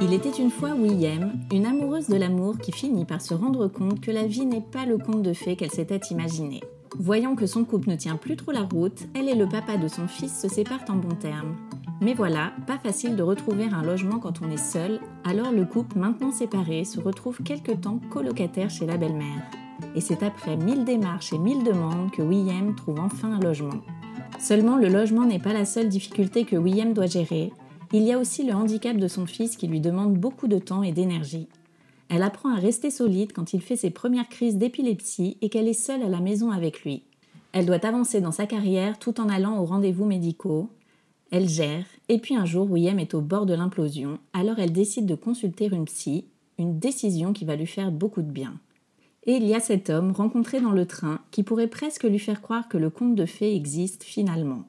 Il 0.00 0.14
était 0.14 0.30
une 0.30 0.50
fois 0.50 0.74
William, 0.74 1.32
une 1.52 1.66
amoureuse 1.66 2.06
de 2.06 2.16
l'amour 2.16 2.56
qui 2.58 2.70
finit 2.70 3.04
par 3.04 3.20
se 3.20 3.34
rendre 3.34 3.66
compte 3.66 4.00
que 4.00 4.12
la 4.12 4.28
vie 4.28 4.46
n'est 4.46 4.60
pas 4.60 4.86
le 4.86 4.96
conte 4.96 5.22
de 5.22 5.32
fées 5.32 5.56
qu'elle 5.56 5.72
s'était 5.72 6.00
imaginé. 6.12 6.60
Voyant 6.96 7.34
que 7.34 7.46
son 7.46 7.64
couple 7.64 7.90
ne 7.90 7.96
tient 7.96 8.14
plus 8.14 8.36
trop 8.36 8.52
la 8.52 8.62
route, 8.62 9.08
elle 9.14 9.28
et 9.28 9.34
le 9.34 9.48
papa 9.48 9.76
de 9.76 9.88
son 9.88 10.06
fils 10.06 10.40
se 10.40 10.46
séparent 10.46 10.84
en 10.88 10.94
bons 10.94 11.16
termes. 11.16 11.56
Mais 12.00 12.14
voilà, 12.14 12.52
pas 12.68 12.78
facile 12.78 13.16
de 13.16 13.24
retrouver 13.24 13.64
un 13.64 13.82
logement 13.82 14.20
quand 14.20 14.40
on 14.40 14.50
est 14.52 14.56
seul, 14.56 15.00
alors 15.24 15.50
le 15.50 15.64
couple 15.64 15.98
maintenant 15.98 16.30
séparé 16.30 16.84
se 16.84 17.00
retrouve 17.00 17.42
quelque 17.42 17.72
temps 17.72 18.00
colocataire 18.08 18.70
chez 18.70 18.86
la 18.86 18.98
belle-mère. 18.98 19.42
Et 19.96 20.00
c'est 20.00 20.22
après 20.22 20.56
mille 20.56 20.84
démarches 20.84 21.32
et 21.32 21.38
mille 21.38 21.64
demandes 21.64 22.12
que 22.12 22.22
William 22.22 22.76
trouve 22.76 23.00
enfin 23.00 23.32
un 23.32 23.40
logement. 23.40 23.80
Seulement 24.38 24.76
le 24.76 24.88
logement 24.88 25.24
n'est 25.24 25.40
pas 25.40 25.52
la 25.52 25.64
seule 25.64 25.88
difficulté 25.88 26.44
que 26.44 26.54
William 26.54 26.92
doit 26.92 27.06
gérer, 27.06 27.52
il 27.92 28.02
y 28.02 28.12
a 28.12 28.18
aussi 28.18 28.44
le 28.44 28.52
handicap 28.52 28.96
de 28.96 29.08
son 29.08 29.26
fils 29.26 29.56
qui 29.56 29.66
lui 29.66 29.80
demande 29.80 30.14
beaucoup 30.14 30.48
de 30.48 30.58
temps 30.58 30.82
et 30.82 30.92
d'énergie. 30.92 31.48
Elle 32.10 32.22
apprend 32.22 32.54
à 32.54 32.58
rester 32.58 32.90
solide 32.90 33.32
quand 33.32 33.52
il 33.52 33.60
fait 33.60 33.76
ses 33.76 33.90
premières 33.90 34.28
crises 34.28 34.56
d'épilepsie 34.56 35.36
et 35.40 35.48
qu'elle 35.48 35.68
est 35.68 35.72
seule 35.72 36.02
à 36.02 36.08
la 36.08 36.20
maison 36.20 36.50
avec 36.50 36.82
lui. 36.84 37.02
Elle 37.52 37.66
doit 37.66 37.84
avancer 37.86 38.20
dans 38.20 38.32
sa 38.32 38.46
carrière 38.46 38.98
tout 38.98 39.20
en 39.20 39.28
allant 39.28 39.58
aux 39.58 39.64
rendez-vous 39.64 40.04
médicaux. 40.04 40.68
Elle 41.30 41.48
gère, 41.48 41.84
et 42.08 42.18
puis 42.18 42.36
un 42.36 42.44
jour 42.44 42.70
William 42.70 42.98
est 42.98 43.14
au 43.14 43.20
bord 43.20 43.46
de 43.46 43.54
l'implosion, 43.54 44.18
alors 44.32 44.58
elle 44.58 44.72
décide 44.72 45.06
de 45.06 45.14
consulter 45.14 45.68
une 45.70 45.84
psy, 45.84 46.26
une 46.58 46.78
décision 46.78 47.32
qui 47.32 47.44
va 47.44 47.56
lui 47.56 47.66
faire 47.66 47.92
beaucoup 47.92 48.22
de 48.22 48.30
bien. 48.30 48.54
Et 49.24 49.32
il 49.32 49.44
y 49.44 49.54
a 49.54 49.60
cet 49.60 49.90
homme 49.90 50.12
rencontré 50.12 50.60
dans 50.60 50.72
le 50.72 50.86
train 50.86 51.20
qui 51.30 51.42
pourrait 51.42 51.68
presque 51.68 52.04
lui 52.04 52.18
faire 52.18 52.40
croire 52.40 52.68
que 52.68 52.78
le 52.78 52.88
conte 52.88 53.14
de 53.14 53.26
fées 53.26 53.54
existe 53.54 54.02
finalement. 54.02 54.64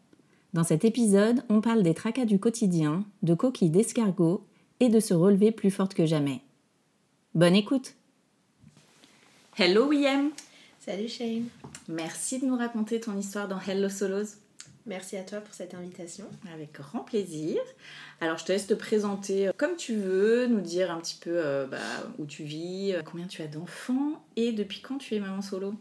Dans 0.52 0.64
cet 0.64 0.84
épisode, 0.84 1.44
on 1.48 1.62
parle 1.62 1.84
des 1.84 1.94
tracas 1.94 2.26
du 2.26 2.40
quotidien, 2.40 3.06
de 3.22 3.36
coquilles 3.36 3.70
d'escargot 3.70 4.44
et 4.80 4.90
de 4.90 5.00
se 5.00 5.14
relever 5.14 5.52
plus 5.52 5.70
forte 5.70 5.94
que 5.94 6.08
jamais. 6.08 6.42
Bonne 7.36 7.56
écoute 7.56 7.94
Hello 9.60 9.88
William 9.88 10.32
Salut 10.80 11.08
Shane 11.08 11.46
Merci 11.88 12.40
de 12.40 12.48
nous 12.48 12.58
raconter 12.58 13.00
ton 13.00 13.16
histoire 13.16 13.48
dans 13.48 13.60
Hello 13.60 13.90
Solos. 13.90 14.38
Merci 14.88 15.18
à 15.18 15.24
toi 15.24 15.40
pour 15.40 15.54
cette 15.54 15.76
invitation. 15.76 16.26
Avec 16.52 16.72
grand 16.74 17.04
plaisir. 17.04 17.58
Alors 18.20 18.40
je 18.40 18.46
te 18.46 18.52
laisse 18.52 18.66
te 18.66 18.74
présenter 18.74 19.52
comme 19.56 19.76
tu 19.76 19.98
veux, 19.98 20.48
nous 20.48 20.62
dire 20.62 20.90
un 20.90 21.00
petit 21.00 21.20
peu 21.22 21.30
euh, 21.36 21.68
bah, 21.68 21.78
où 22.18 22.26
tu 22.26 22.44
vis, 22.44 22.94
euh, 22.96 23.04
combien 23.04 23.28
tu 23.28 23.44
as 23.44 23.48
d'enfants 23.48 24.26
et 24.36 24.52
depuis 24.52 24.82
quand 24.82 24.98
tu 24.98 25.14
es 25.14 25.20
maman 25.20 25.44
solo 25.44 25.76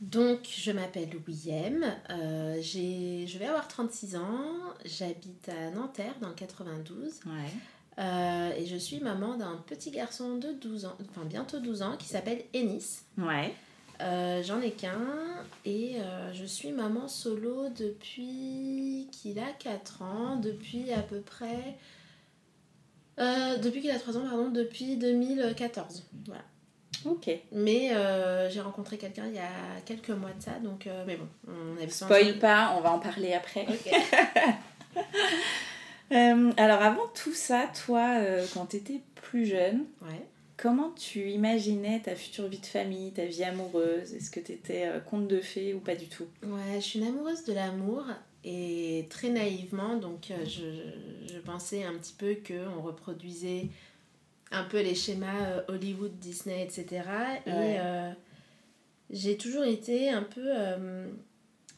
donc, 0.00 0.40
je 0.50 0.72
m'appelle 0.72 1.10
William, 1.26 1.84
euh, 2.10 2.60
je 2.60 3.38
vais 3.38 3.46
avoir 3.46 3.68
36 3.68 4.16
ans, 4.16 4.50
j'habite 4.84 5.48
à 5.48 5.70
Nanterre 5.70 6.14
dans 6.20 6.28
le 6.28 6.34
92. 6.34 7.20
Euh, 7.96 8.50
et 8.56 8.66
je 8.66 8.76
suis 8.76 8.98
maman 8.98 9.36
d'un 9.36 9.56
petit 9.66 9.92
garçon 9.92 10.36
de 10.36 10.52
12 10.52 10.86
ans, 10.86 10.96
enfin 11.10 11.24
bientôt 11.24 11.60
12 11.60 11.82
ans, 11.82 11.96
qui 11.96 12.06
s'appelle 12.06 12.42
Ennis. 12.52 13.04
Ouais. 13.16 13.54
Euh, 14.02 14.42
j'en 14.42 14.60
ai 14.60 14.72
qu'un 14.72 14.98
et 15.64 15.98
je 16.32 16.44
suis 16.44 16.72
maman 16.72 17.06
solo 17.06 17.68
depuis 17.70 19.08
qu'il 19.12 19.38
a 19.38 19.52
4 19.60 20.02
ans, 20.02 20.36
depuis 20.36 20.92
à 20.92 21.02
peu 21.02 21.20
près. 21.20 21.78
depuis 23.16 23.80
qu'il 23.80 23.92
a 23.92 23.98
3 24.00 24.16
ans, 24.16 24.24
pardon, 24.28 24.50
depuis 24.50 24.96
2014. 24.96 26.02
Voilà. 26.26 26.42
Ok. 27.06 27.30
Mais 27.52 27.92
euh, 27.92 28.48
j'ai 28.50 28.60
rencontré 28.60 28.98
quelqu'un 28.98 29.26
il 29.26 29.34
y 29.34 29.38
a 29.38 29.80
quelques 29.84 30.10
mois 30.10 30.32
de 30.32 30.42
ça, 30.42 30.52
donc 30.62 30.86
euh, 30.86 31.04
mais 31.06 31.16
bon, 31.16 31.28
on 31.48 31.82
a 31.82 31.88
Spoil 31.88 32.38
pas, 32.38 32.74
on 32.76 32.80
va 32.80 32.92
en 32.92 32.98
parler 32.98 33.32
après. 33.32 33.66
Euh, 36.12 36.52
alors 36.58 36.82
avant 36.82 37.08
tout 37.14 37.32
ça, 37.32 37.68
toi, 37.84 38.18
quand 38.52 38.66
tu 38.66 38.76
étais 38.76 39.00
plus 39.16 39.46
jeune, 39.46 39.86
comment 40.56 40.90
tu 40.90 41.30
imaginais 41.30 42.00
ta 42.00 42.14
future 42.14 42.46
vie 42.46 42.60
de 42.60 42.66
famille, 42.66 43.10
ta 43.12 43.24
vie 43.24 43.42
amoureuse? 43.42 44.14
Est-ce 44.14 44.30
que 44.30 44.38
tu 44.38 44.52
étais 44.52 44.88
conte 45.10 45.26
de 45.26 45.40
fées 45.40 45.72
ou 45.74 45.80
pas 45.80 45.96
du 45.96 46.06
tout? 46.06 46.26
Ouais, 46.44 46.76
je 46.76 46.80
suis 46.80 46.98
une 47.00 47.06
amoureuse 47.06 47.44
de 47.44 47.54
l'amour 47.54 48.04
et 48.44 49.06
très 49.08 49.30
naïvement, 49.30 49.96
donc 49.96 50.30
je, 50.44 51.32
je, 51.34 51.38
pensais 51.38 51.82
un 51.82 51.94
petit 51.94 52.14
peu 52.16 52.36
qu'on 52.46 52.82
reproduisait 52.82 53.70
un 54.54 54.64
peu 54.64 54.80
les 54.80 54.94
schémas 54.94 55.46
euh, 55.46 55.62
Hollywood, 55.68 56.18
Disney, 56.18 56.62
etc. 56.62 57.02
Et 57.46 57.50
euh, 57.50 58.10
j'ai 59.10 59.36
toujours 59.36 59.64
été 59.64 60.10
un 60.10 60.22
peu. 60.22 60.44
Euh, 60.44 61.08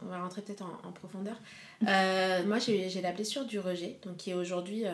on 0.03 0.07
va 0.07 0.21
rentrer 0.21 0.43
peut-être 0.43 0.63
en, 0.63 0.93
profondeur. 0.93 1.41
moi, 1.81 2.59
j'ai 2.59 3.01
la 3.01 3.13
blessure 3.13 3.47
du 3.47 3.59
rejet, 3.59 3.99
donc 4.03 4.19
qui 4.19 4.31
est 4.31 4.35
aujourd'hui 4.35 4.85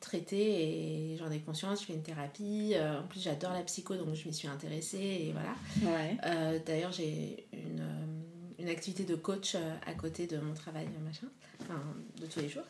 traitée 0.00 1.12
et 1.12 1.16
j'en 1.16 1.30
ai 1.30 1.38
conscience. 1.38 1.82
Je 1.82 1.86
fais 1.86 1.92
une 1.92 2.02
thérapie. 2.02 2.74
en 2.76 3.06
plus, 3.06 3.20
j'adore 3.20 3.52
la 3.52 3.62
psycho, 3.62 3.94
donc 3.94 4.14
je 4.14 4.26
m'y 4.26 4.34
suis 4.34 4.48
intéressée 4.48 4.98
et 4.98 5.32
voilà. 5.32 6.58
D'ailleurs, 6.66 6.90
j'ai 6.90 7.46
une, 7.52 7.86
une, 8.58 8.68
activité 8.68 9.04
de 9.04 9.14
coach 9.14 9.54
à 9.86 9.94
côté 9.94 10.26
de 10.26 10.38
mon 10.38 10.54
travail, 10.54 10.88
machin, 11.04 11.28
enfin, 11.62 11.80
de 12.20 12.26
tous 12.26 12.40
les 12.40 12.48
jours. 12.48 12.64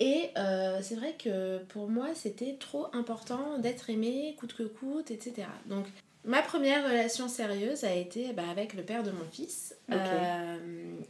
Et 0.00 0.30
euh, 0.38 0.78
c'est 0.82 0.94
vrai 0.94 1.14
que 1.22 1.58
pour 1.64 1.88
moi, 1.88 2.08
c'était 2.14 2.56
trop 2.58 2.86
important 2.94 3.58
d'être 3.58 3.90
aimée 3.90 4.34
coûte 4.38 4.54
que 4.54 4.62
coûte, 4.62 5.10
etc. 5.10 5.46
Donc, 5.66 5.84
ma 6.24 6.40
première 6.40 6.84
relation 6.84 7.28
sérieuse 7.28 7.84
a 7.84 7.92
été 7.92 8.32
bah, 8.32 8.48
avec 8.50 8.72
le 8.72 8.82
père 8.82 9.02
de 9.02 9.10
mon 9.10 9.24
fils. 9.30 9.76
Euh, 9.92 10.56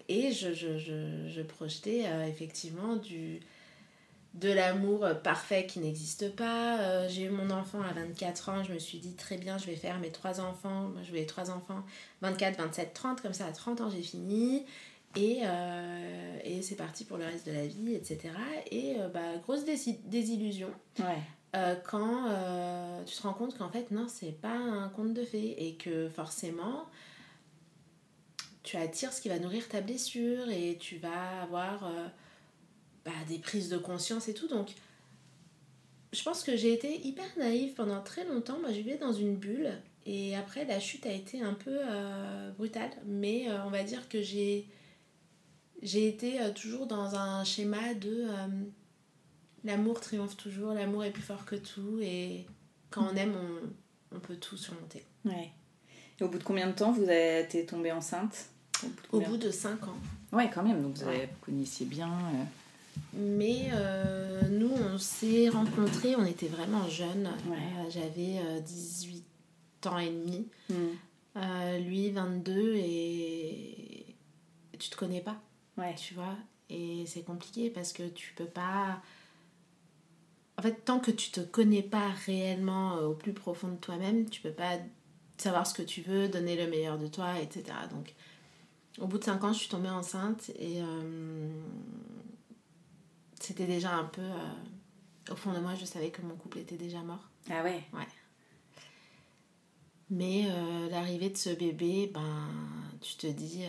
et 0.09 0.33
je, 0.33 0.53
je, 0.53 0.77
je, 0.77 1.29
je 1.29 1.43
projetais 1.43 2.03
euh, 2.07 2.27
effectivement 2.27 2.97
du, 2.97 3.39
de 4.35 4.51
l'amour 4.51 5.07
parfait 5.23 5.67
qui 5.67 5.79
n'existe 5.79 6.35
pas. 6.35 7.07
j'ai 7.07 7.23
eu 7.23 7.31
mon 7.31 7.51
enfant 7.51 7.81
à 7.83 7.93
24 7.93 8.49
ans, 8.49 8.65
je 8.65 8.73
me 8.73 8.81
suis 8.81 8.99
dit 8.99 9.15
très 9.15 9.37
bien, 9.37 9.57
je 9.57 9.67
vais 9.67 9.77
faire 9.77 10.01
mes 10.01 10.11
trois 10.11 10.41
enfants. 10.41 10.89
Moi, 10.89 11.03
je 11.05 11.11
voulais 11.11 11.27
trois 11.27 11.53
enfants, 11.53 11.85
24, 12.23 12.59
27, 12.59 12.93
30, 12.93 13.21
comme 13.21 13.35
ça 13.35 13.47
à 13.47 13.53
30 13.53 13.83
ans 13.83 13.89
j'ai 13.89 14.03
fini. 14.03 14.65
Et, 15.17 15.41
euh, 15.43 16.39
et 16.45 16.63
c'est 16.63 16.77
parti 16.77 17.05
pour 17.05 17.17
le 17.17 17.25
reste 17.25 17.47
de 17.47 17.53
la 17.53 17.67
vie, 17.67 17.95
etc. 17.95 18.31
Et 18.71 18.95
euh, 18.99 19.09
bah, 19.09 19.39
grosse 19.43 19.65
désillusion. 19.65 20.71
Euh, 21.57 21.75
quand 21.85 22.29
tu 23.07 23.17
te 23.17 23.23
rends 23.23 23.35
compte 23.35 23.59
qu'en 23.59 23.71
fait, 23.71 23.91
non, 23.91 24.07
c'est 24.09 24.41
pas 24.41 24.57
un 24.57 24.89
conte 24.89 25.15
de 25.15 25.25
fées 25.25 25.67
et 25.67 25.75
que 25.75 26.09
forcément, 26.09 26.87
tu 28.63 28.77
attires 28.77 29.13
ce 29.13 29.21
qui 29.21 29.29
va 29.29 29.39
nourrir 29.39 29.69
ta 29.69 29.81
blessure 29.81 30.49
et 30.49 30.77
tu 30.79 30.99
vas 30.99 31.43
avoir 31.43 31.91
bah, 33.05 33.11
des 33.29 33.39
prises 33.39 33.69
de 33.69 33.79
conscience 33.79 34.29
et 34.29 34.35
tout. 34.35 34.47
Donc, 34.47 34.71
je 36.13 36.23
pense 36.23 36.45
que 36.45 36.57
j'ai 36.57 36.73
été 36.73 37.05
hyper 37.05 37.27
naïve 37.37 37.75
pendant 37.75 38.01
très 38.01 38.25
longtemps. 38.25 38.61
Moi, 38.61 38.71
je 38.71 38.77
vivais 38.77 38.99
dans 38.99 39.13
une 39.13 39.35
bulle 39.35 39.73
et 40.07 40.37
après, 40.37 40.65
la 40.67 40.79
chute 40.79 41.05
a 41.05 41.13
été 41.13 41.43
un 41.43 41.55
peu 41.55 41.81
brutale. 42.57 42.93
Mais 43.07 43.49
on 43.67 43.71
va 43.71 43.83
dire 43.83 44.09
que 44.09 44.23
j'ai 44.23 44.69
j'ai 45.83 46.09
été 46.09 46.41
euh, 46.41 46.53
toujours 46.53 46.87
dans 46.87 47.15
un 47.15 47.45
schéma 47.45 47.95
de 47.95 48.27
euh, 48.29 48.47
l'amour 49.65 50.01
triomphe 50.01 50.37
toujours, 50.37 50.73
l'amour 50.75 51.05
est 51.05 51.11
plus 51.11 51.23
fort 51.23 51.45
que 51.45 51.57
tout 51.57 51.99
et 52.01 52.45
quand 52.91 53.07
on 53.13 53.17
aime, 53.17 53.35
on, 53.37 54.17
on 54.17 54.21
peut 54.21 54.37
tout 54.37 54.57
surmonter. 54.57 55.05
Ouais. 55.25 55.51
Et 56.21 56.25
au 56.25 56.29
bout 56.29 56.39
de 56.39 56.45
combien 56.45 56.67
de 56.67 56.73
temps 56.73 56.93
vous 56.93 57.05
avez 57.05 57.41
été 57.41 57.65
tombée 57.65 57.93
enceinte? 57.93 58.47
Au 58.83 58.87
bout 58.89 59.21
de, 59.21 59.27
Au 59.27 59.29
bout 59.31 59.37
de 59.37 59.51
5 59.51 59.85
ans. 59.89 59.97
Ouais, 60.33 60.51
quand 60.53 60.63
même, 60.63 60.83
donc 60.83 60.97
vous, 60.97 61.03
avez, 61.05 61.27
vous 61.27 61.45
connaissiez 61.47 61.87
bien. 61.87 62.09
euh, 62.11 62.45
Mais 63.15 63.69
euh, 63.73 64.43
nous, 64.51 64.71
on 64.73 64.99
s'est 64.99 65.49
rencontrés, 65.49 66.15
on 66.17 66.25
était 66.25 66.49
vraiment 66.49 66.89
jeunes. 66.89 67.31
Ouais. 67.49 67.57
Euh, 67.57 67.91
J'avais 67.91 68.39
euh, 68.39 68.61
18 68.61 69.25
ans 69.87 69.99
et 69.99 70.11
demi. 70.11 70.47
Euh, 71.37 71.79
lui 71.79 72.11
22 72.11 72.75
et 72.77 74.07
tu 74.79 74.91
te 74.91 74.97
connais 74.97 75.21
pas? 75.21 75.41
Ouais. 75.81 75.95
tu 75.95 76.15
vois. 76.15 76.37
Et 76.69 77.05
c'est 77.07 77.23
compliqué 77.23 77.71
parce 77.71 77.93
que 77.93 78.09
tu 78.09 78.33
peux 78.35 78.47
pas. 78.47 79.03
En 80.59 80.63
fait, 80.63 80.85
tant 80.85 81.01
que 81.01 81.11
tu 81.11 81.31
te 81.31 81.41
connais 81.41 81.83
pas 81.83 82.11
réellement 82.27 82.97
euh, 82.99 83.07
au 83.09 83.15
plus 83.15 83.33
profond 83.33 83.69
de 83.69 83.77
toi-même, 83.77 84.29
tu 84.29 84.41
peux 84.41 84.53
pas 84.53 84.79
savoir 85.39 85.67
ce 85.67 85.73
que 85.75 85.83
tu 85.83 86.03
veux, 86.03 86.29
donner 86.29 86.55
le 86.57 86.71
meilleur 86.71 86.99
de 86.99 87.07
toi, 87.07 87.41
etc. 87.41 87.65
Donc, 87.91 88.15
au 88.99 89.07
bout 89.07 89.19
de 89.19 89.25
5 89.25 89.43
ans, 89.43 89.53
je 89.55 89.59
suis 89.61 89.69
tombée 89.71 89.89
enceinte 89.89 90.51
et 90.59 90.83
euh, 90.83 91.49
c'était 93.41 93.67
déjà 93.67 93.95
un 93.95 94.05
peu. 94.05 94.21
euh, 94.21 95.33
au 95.33 95.37
fond 95.37 95.53
de 95.53 95.61
moi, 95.61 95.75
je 95.77 95.85
savais 95.87 96.11
que 96.11 96.23
mon 96.23 96.35
couple 96.37 96.59
était 96.59 96.77
déjà 96.77 97.01
mort. 97.03 97.31
Ah 97.51 97.63
ouais. 97.63 97.83
Mais 100.11 100.45
euh, 100.51 100.89
l'arrivée 100.91 101.31
de 101.31 101.37
ce 101.37 101.51
bébé, 101.51 102.11
ben, 102.13 102.49
tu 103.01 103.17
te 103.17 103.27
dis, 103.29 103.63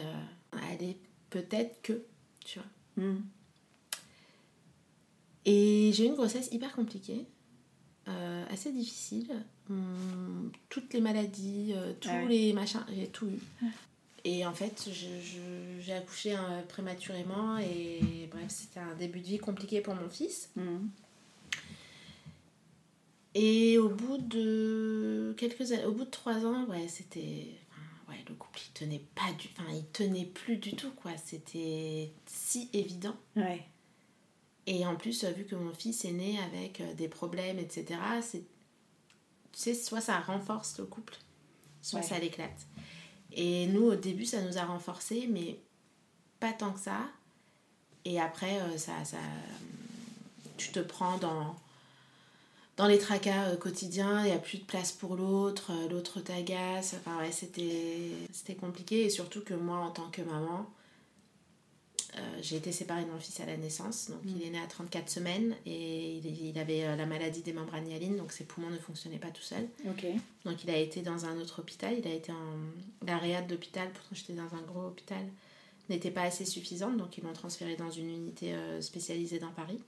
allez, 0.72 0.98
peut-être 1.32 1.82
que, 1.82 2.04
tu 2.46 2.60
vois. 2.60 3.04
Hmm. 3.04 3.22
Et 5.46 5.92
j'ai 5.94 6.06
eu 6.06 6.08
une 6.08 6.14
grossesse 6.14 6.50
hyper 6.52 6.74
compliquée, 6.76 7.26
euh, 8.08 8.46
assez 8.52 8.72
difficile. 8.72 9.44
Hum, 9.70 10.52
toutes 10.70 10.94
les 10.94 11.02
maladies, 11.02 11.74
euh, 11.76 11.94
tous 12.00 12.10
Ah 12.12 12.22
ouais. 12.24 12.28
les 12.28 12.54
machins, 12.54 12.86
j'ai 12.96 13.08
tout 13.08 13.26
eu. 13.28 13.68
Et 14.24 14.46
en 14.46 14.54
fait, 14.54 14.88
j'ai 14.92 15.94
accouché 15.94 16.36
euh, 16.36 16.62
prématurément 16.68 17.58
et 17.58 18.30
bref, 18.30 18.46
c'était 18.50 18.80
un 18.80 18.94
début 18.94 19.20
de 19.20 19.26
vie 19.26 19.40
compliqué 19.40 19.82
pour 19.82 19.96
mon 19.96 20.10
fils. 20.10 20.52
Hmm. 20.56 20.88
Et 23.34 23.78
au 23.78 23.90
bout 23.90 24.18
de 24.18 25.34
quelques 25.38 25.72
années, 25.72 25.86
au 25.86 25.94
bout 25.94 26.06
de 26.06 26.10
trois 26.10 26.46
ans, 26.46 26.66
ouais, 26.66 26.88
c'était. 26.88 27.48
Ouais, 28.12 28.24
le 28.28 28.36
couple, 28.36 28.60
il 28.68 28.72
tenait 28.74 29.02
pas 29.16 29.32
du. 29.34 29.48
Enfin, 29.58 29.70
il 29.72 29.86
tenait 29.88 30.26
plus 30.26 30.58
du 30.58 30.76
tout, 30.76 30.92
quoi. 30.92 31.12
C'était 31.24 32.12
si 32.26 32.70
évident. 32.74 33.16
Ouais. 33.36 33.66
Et 34.68 34.86
en 34.86 34.96
plus, 34.96 35.24
euh, 35.24 35.32
vu 35.32 35.46
que 35.46 35.56
mon 35.56 35.74
fils 35.74 36.06
est 36.06 36.12
né 36.12 36.40
avec 36.40 36.82
euh, 36.82 36.94
des 36.94 37.08
problèmes, 37.08 37.58
etc., 37.60 38.00
c'est. 38.22 38.44
Tu 39.54 39.60
sais, 39.60 39.74
soit 39.74 40.02
ça 40.02 40.20
renforce 40.20 40.78
le 40.80 40.86
couple, 40.86 41.16
soit 41.82 42.00
Ouais. 42.00 42.06
ça 42.06 42.20
l'éclate. 42.20 42.68
Et 43.34 43.68
nous, 43.68 43.84
au 43.84 43.96
début, 43.96 44.26
ça 44.26 44.42
nous 44.42 44.58
a 44.58 44.64
renforcés, 44.66 45.28
mais 45.28 45.60
pas 46.40 46.54
tant 46.54 46.72
que 46.72 46.80
ça. 46.80 47.00
Et 48.06 48.20
après, 48.20 48.60
euh, 48.62 48.78
ça, 48.78 49.04
ça, 49.04 49.18
tu 50.58 50.72
te 50.72 50.80
prends 50.80 51.18
dans, 51.18 51.56
dans 52.82 52.88
les 52.88 52.98
tracas 52.98 53.50
euh, 53.50 53.58
quotidiens, 53.58 54.22
il 54.22 54.32
n'y 54.32 54.36
a 54.36 54.40
plus 54.40 54.58
de 54.58 54.64
place 54.64 54.92
pour 54.92 55.16
l'autre, 55.16 55.72
euh, 55.72 55.88
l'autre 55.88 56.20
t'agace. 56.20 56.96
Enfin, 56.96 57.20
ouais, 57.20 57.32
c'était 57.32 58.56
compliqué. 58.56 59.06
Et 59.06 59.12
surtout 59.12 59.42
que 59.42 59.54
moi, 59.54 59.78
en 59.78 59.92
tant 59.92 60.10
que 60.10 60.24
maman, 60.24 60.68
euh, 62.18 62.20
j'ai 62.42 62.56
été 62.56 62.72
séparée 62.72 63.06
de 63.06 63.12
mon 63.12 63.20
fils 63.20 63.40
à 63.40 63.46
la 63.46 63.56
naissance. 63.56 64.10
Donc, 64.10 64.22
il 64.26 64.42
est 64.42 64.50
né 64.50 64.60
à 64.60 64.66
34 64.66 65.12
semaines 65.12 65.56
et 65.68 66.18
il, 66.18 66.48
il 66.48 66.58
avait 66.58 66.98
la 66.98 67.06
maladie 67.06 67.44
des 67.44 67.54
membres 67.54 67.80
myéline, 67.80 68.18
donc 68.18 68.32
ses 68.32 68.46
poumons 68.46 68.72
ne 68.72 68.80
fonctionnaient 68.80 69.20
pas 69.20 69.30
tout 69.30 69.44
seuls. 69.44 69.68
Donc 70.44 70.64
il 70.64 70.70
a 70.72 70.78
été 70.78 71.04
dans 71.04 71.26
un 71.26 71.40
autre 71.40 71.60
hôpital, 71.60 71.94
il 71.96 72.08
a 72.08 72.14
été 72.14 72.32
en... 72.32 73.06
La 73.06 73.20
réad 73.20 73.46
d'hôpital, 73.46 73.92
pourtant 73.94 74.16
j'étais 74.16 74.34
dans 74.34 74.56
un 74.56 74.62
gros 74.64 74.88
hôpital, 74.88 75.24
n'était 75.90 76.10
pas 76.10 76.24
assez 76.24 76.46
suffisante, 76.46 76.98
donc 76.98 77.16
ils 77.16 77.24
m'ont 77.24 77.34
transféré 77.34 77.76
dans 77.76 77.92
une 77.92 78.10
unité 78.10 78.56
spécialisée 78.82 79.38
dans 79.38 79.52
Paris. 79.52 79.80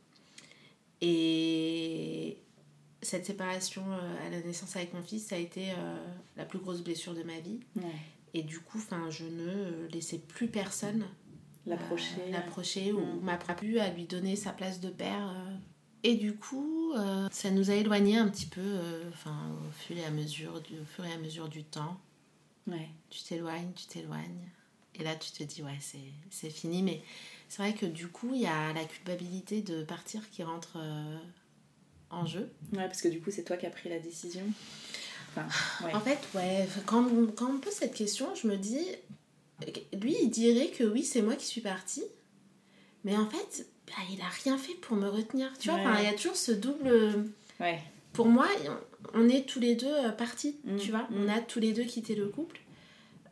Et 1.02 2.38
cette 3.04 3.26
séparation 3.26 3.84
euh, 3.92 4.28
à 4.28 4.30
la 4.30 4.42
naissance 4.42 4.76
avec 4.76 4.94
mon 4.94 5.02
fils, 5.04 5.28
ça 5.28 5.36
a 5.36 5.40
été 5.40 5.72
euh, 5.72 5.98
la 6.38 6.46
plus 6.46 6.60
grosse 6.60 6.82
blessure 6.82 7.14
de 7.14 7.24
ma 7.24 7.40
vie. 7.40 7.60
Ouais. 7.76 7.84
Et 8.34 8.42
du 8.44 8.60
coup, 8.60 8.80
je 9.10 9.24
ne 9.26 9.48
euh, 9.48 9.88
laissais 9.90 10.18
plus 10.18 10.48
personne 10.48 11.06
L'approcher. 11.66 12.30
l'approcher 12.32 12.92
ou 12.92 13.00
Mm. 13.00 13.20
m'apprendre 13.24 13.60
plus 13.60 13.80
à 13.80 13.90
lui 13.90 14.06
donner 14.06 14.36
sa 14.36 14.52
place 14.52 14.80
de 14.82 14.90
père. 14.90 15.34
Et 16.04 16.16
du 16.16 16.36
coup, 16.36 16.92
euh, 16.98 17.28
ça 17.32 17.50
nous 17.52 17.70
a 17.72 17.76
éloignés 17.76 18.18
un 18.18 18.28
petit 18.28 18.48
peu 18.48 18.60
euh, 18.62 19.10
enfin, 19.14 19.52
au, 19.68 19.72
fur 19.72 19.96
et 19.98 20.04
à 20.04 20.12
mesure 20.12 20.60
du, 20.62 20.74
au 20.80 20.86
fur 20.86 21.06
et 21.06 21.14
à 21.14 21.18
mesure 21.18 21.48
du 21.48 21.64
temps. 21.64 21.98
Ouais. 22.68 22.90
Tu 23.10 23.24
t'éloignes, 23.24 23.72
tu 23.76 23.86
t'éloignes. 23.86 24.50
Et 24.96 25.04
là, 25.04 25.16
tu 25.16 25.32
te 25.32 25.44
dis, 25.44 25.64
ouais, 25.64 25.78
c'est, 25.80 25.98
c'est 26.30 26.50
fini. 26.50 26.84
Mais 26.84 27.02
c'est 27.48 27.62
vrai 27.62 27.74
que 27.74 27.86
du 27.86 28.08
coup, 28.10 28.32
il 28.34 28.42
y 28.42 28.46
a 28.48 28.74
la 28.74 28.84
culpabilité 28.84 29.62
de 29.62 29.84
partir 29.84 30.30
qui 30.30 30.44
rentre 30.44 30.74
euh, 30.78 31.18
en 32.14 32.26
jeu. 32.26 32.50
Ouais, 32.74 32.86
parce 32.86 33.02
que 33.02 33.08
du 33.08 33.20
coup, 33.22 33.32
c'est 33.32 33.44
toi 33.44 33.58
qui 33.58 33.66
as 33.66 33.70
pris 33.70 33.90
la 33.90 34.00
décision. 34.00 34.44
Enfin, 35.36 35.48
ouais. 35.86 35.94
En 35.94 36.00
fait, 36.00 36.20
ouais, 36.36 36.68
quand 36.86 37.04
on, 37.06 37.28
quand 37.28 37.48
on 37.50 37.54
me 37.54 37.60
pose 37.60 37.74
cette 37.74 37.94
question, 37.94 38.34
je 38.36 38.48
me 38.48 38.56
dis, 38.58 38.86
lui, 39.94 40.16
il 40.22 40.30
dirait 40.30 40.68
que 40.68 40.84
oui, 40.84 41.04
c'est 41.04 41.22
moi 41.22 41.36
qui 41.36 41.46
suis 41.46 41.62
partie. 41.62 42.04
Mais 43.04 43.18
en 43.18 43.26
fait, 43.28 43.68
bah, 43.88 43.94
il 44.12 44.22
a 44.22 44.30
rien 44.44 44.58
fait 44.58 44.76
pour 44.76 44.96
me 44.96 45.10
retenir. 45.10 45.52
Tu 45.60 45.70
vois, 45.70 45.78
Ouais. 45.80 45.86
enfin, 45.88 46.00
il 46.00 46.06
y 46.06 46.08
a 46.08 46.14
toujours 46.14 46.36
ce 46.36 46.52
double. 46.52 47.26
Ouais. 47.60 47.80
Pour 48.14 48.28
moi, 48.28 48.48
on- 49.16 49.28
est 49.28 49.48
tous 49.48 49.60
les 49.60 49.76
deux 49.76 49.88
euh, 49.88 50.10
partis. 50.10 50.56
Mm, 50.66 50.78
Tu 50.78 50.92
vois, 50.92 51.08
mm. 51.10 51.16
on 51.18 51.28
a 51.30 51.40
tous 51.40 51.60
les 51.60 51.74
deux 51.74 51.84
quitté 51.84 52.16
le 52.16 52.28
couple. 52.28 52.60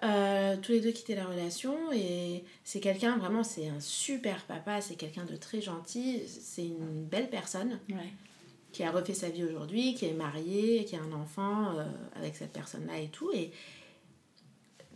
euh, 0.03 0.57
tous 0.59 0.71
les 0.71 0.79
deux 0.79 0.89
quitté 0.91 1.13
la 1.13 1.25
relation 1.25 1.75
et 1.93 2.43
c'est 2.63 2.79
quelqu'un 2.79 3.17
vraiment 3.19 3.43
c'est 3.43 3.67
un 3.67 3.79
super 3.79 4.43
papa 4.45 4.81
c'est 4.81 4.95
quelqu'un 4.95 5.25
de 5.25 5.35
très 5.35 5.61
gentil 5.61 6.21
c'est 6.27 6.63
une 6.65 7.03
belle 7.05 7.29
personne 7.29 7.77
Ouais. 7.87 8.11
Qui 8.71 8.83
a 8.83 8.91
refait 8.91 9.13
sa 9.13 9.29
vie 9.29 9.43
aujourd'hui, 9.43 9.95
qui 9.95 10.05
est 10.05 10.13
mariée, 10.13 10.85
qui 10.85 10.95
a 10.95 11.01
un 11.01 11.11
enfant 11.11 11.77
euh, 11.77 11.85
avec 12.15 12.35
cette 12.35 12.53
personne-là 12.53 12.99
et 12.99 13.09
tout. 13.09 13.31
Et 13.33 13.51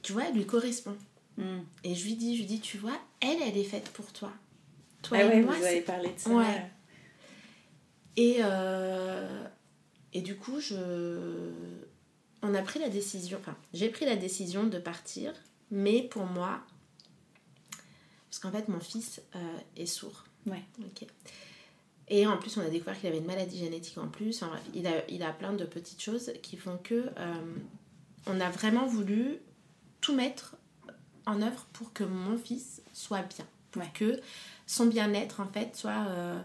tu 0.02 0.14
vois, 0.14 0.26
elle 0.30 0.36
lui 0.36 0.46
correspond. 0.46 0.96
Hmm. 1.38 1.60
Et 1.84 1.96
je 1.96 2.06
lui 2.06 2.16
dis, 2.16 2.36
je 2.36 2.42
lui 2.42 2.48
dis, 2.48 2.60
tu 2.62 2.78
vois, 2.78 2.98
elle, 3.20 3.42
elle 3.42 3.58
est 3.58 3.64
faite 3.66 3.90
pour 3.90 4.12
toi. 4.14 4.32
Toi 5.02 5.18
Ah 5.20 5.24
et 5.24 5.28
ouais, 5.28 5.42
moi, 5.42 5.56
vous 5.56 5.66
avez 5.66 5.82
parlé 5.82 6.10
de 6.10 6.20
ça. 6.20 6.30
Ouais. 6.30 6.72
Et, 8.16 8.38
euh, 8.40 9.44
et 10.14 10.22
du 10.22 10.38
coup, 10.38 10.62
je... 10.62 11.52
on 12.42 12.56
a 12.56 12.62
pris 12.62 12.80
la 12.80 12.88
décision, 12.88 13.38
enfin, 13.42 13.58
j'ai 13.74 13.90
pris 13.90 14.06
la 14.06 14.16
décision 14.16 14.64
de 14.64 14.80
partir, 14.80 15.34
mais 15.70 16.02
pour 16.02 16.26
moi, 16.26 16.62
parce 18.30 18.40
qu'en 18.40 18.52
fait, 18.52 18.70
mon 18.70 18.80
fils 18.80 19.22
euh, 19.36 19.58
est 19.76 19.86
sourd. 19.86 20.24
Ouais. 20.46 20.64
Ok. 20.80 21.08
Et 22.08 22.28
en 22.28 22.38
plus, 22.38 22.56
on 22.58 22.62
a 22.62 22.70
découvert 22.70 23.00
qu'il 23.00 23.10
avait 23.10 23.18
une 23.18 23.26
maladie 23.26 23.58
génétique 23.58 23.98
en 23.98 24.08
plus. 24.08 24.36
Enfin 24.42 24.48
bref, 24.52 24.62
il 24.76 24.86
a, 24.88 25.10
il 25.10 25.24
a 25.24 25.32
plein 25.32 25.54
de 25.54 25.66
petites 25.66 26.02
choses 26.02 26.32
qui 26.44 26.56
font 26.58 26.78
que 26.84 26.94
euh, 27.18 27.34
on 28.28 28.40
a 28.40 28.50
vraiment 28.50 28.86
voulu 28.86 29.38
tout 30.02 30.14
mettre 30.16 30.56
en 31.26 31.42
œuvre 31.42 31.66
pour 31.74 31.94
que 31.94 32.04
mon 32.04 32.38
fils 32.38 32.82
soit 32.94 33.22
bien. 33.24 33.46
Pour 33.72 33.82
Ouais. 33.82 33.90
que 33.94 34.20
son 34.68 34.86
bien-être, 34.86 35.42
en 35.42 35.48
fait, 35.48 35.76
soit 35.76 36.06
euh, 36.08 36.40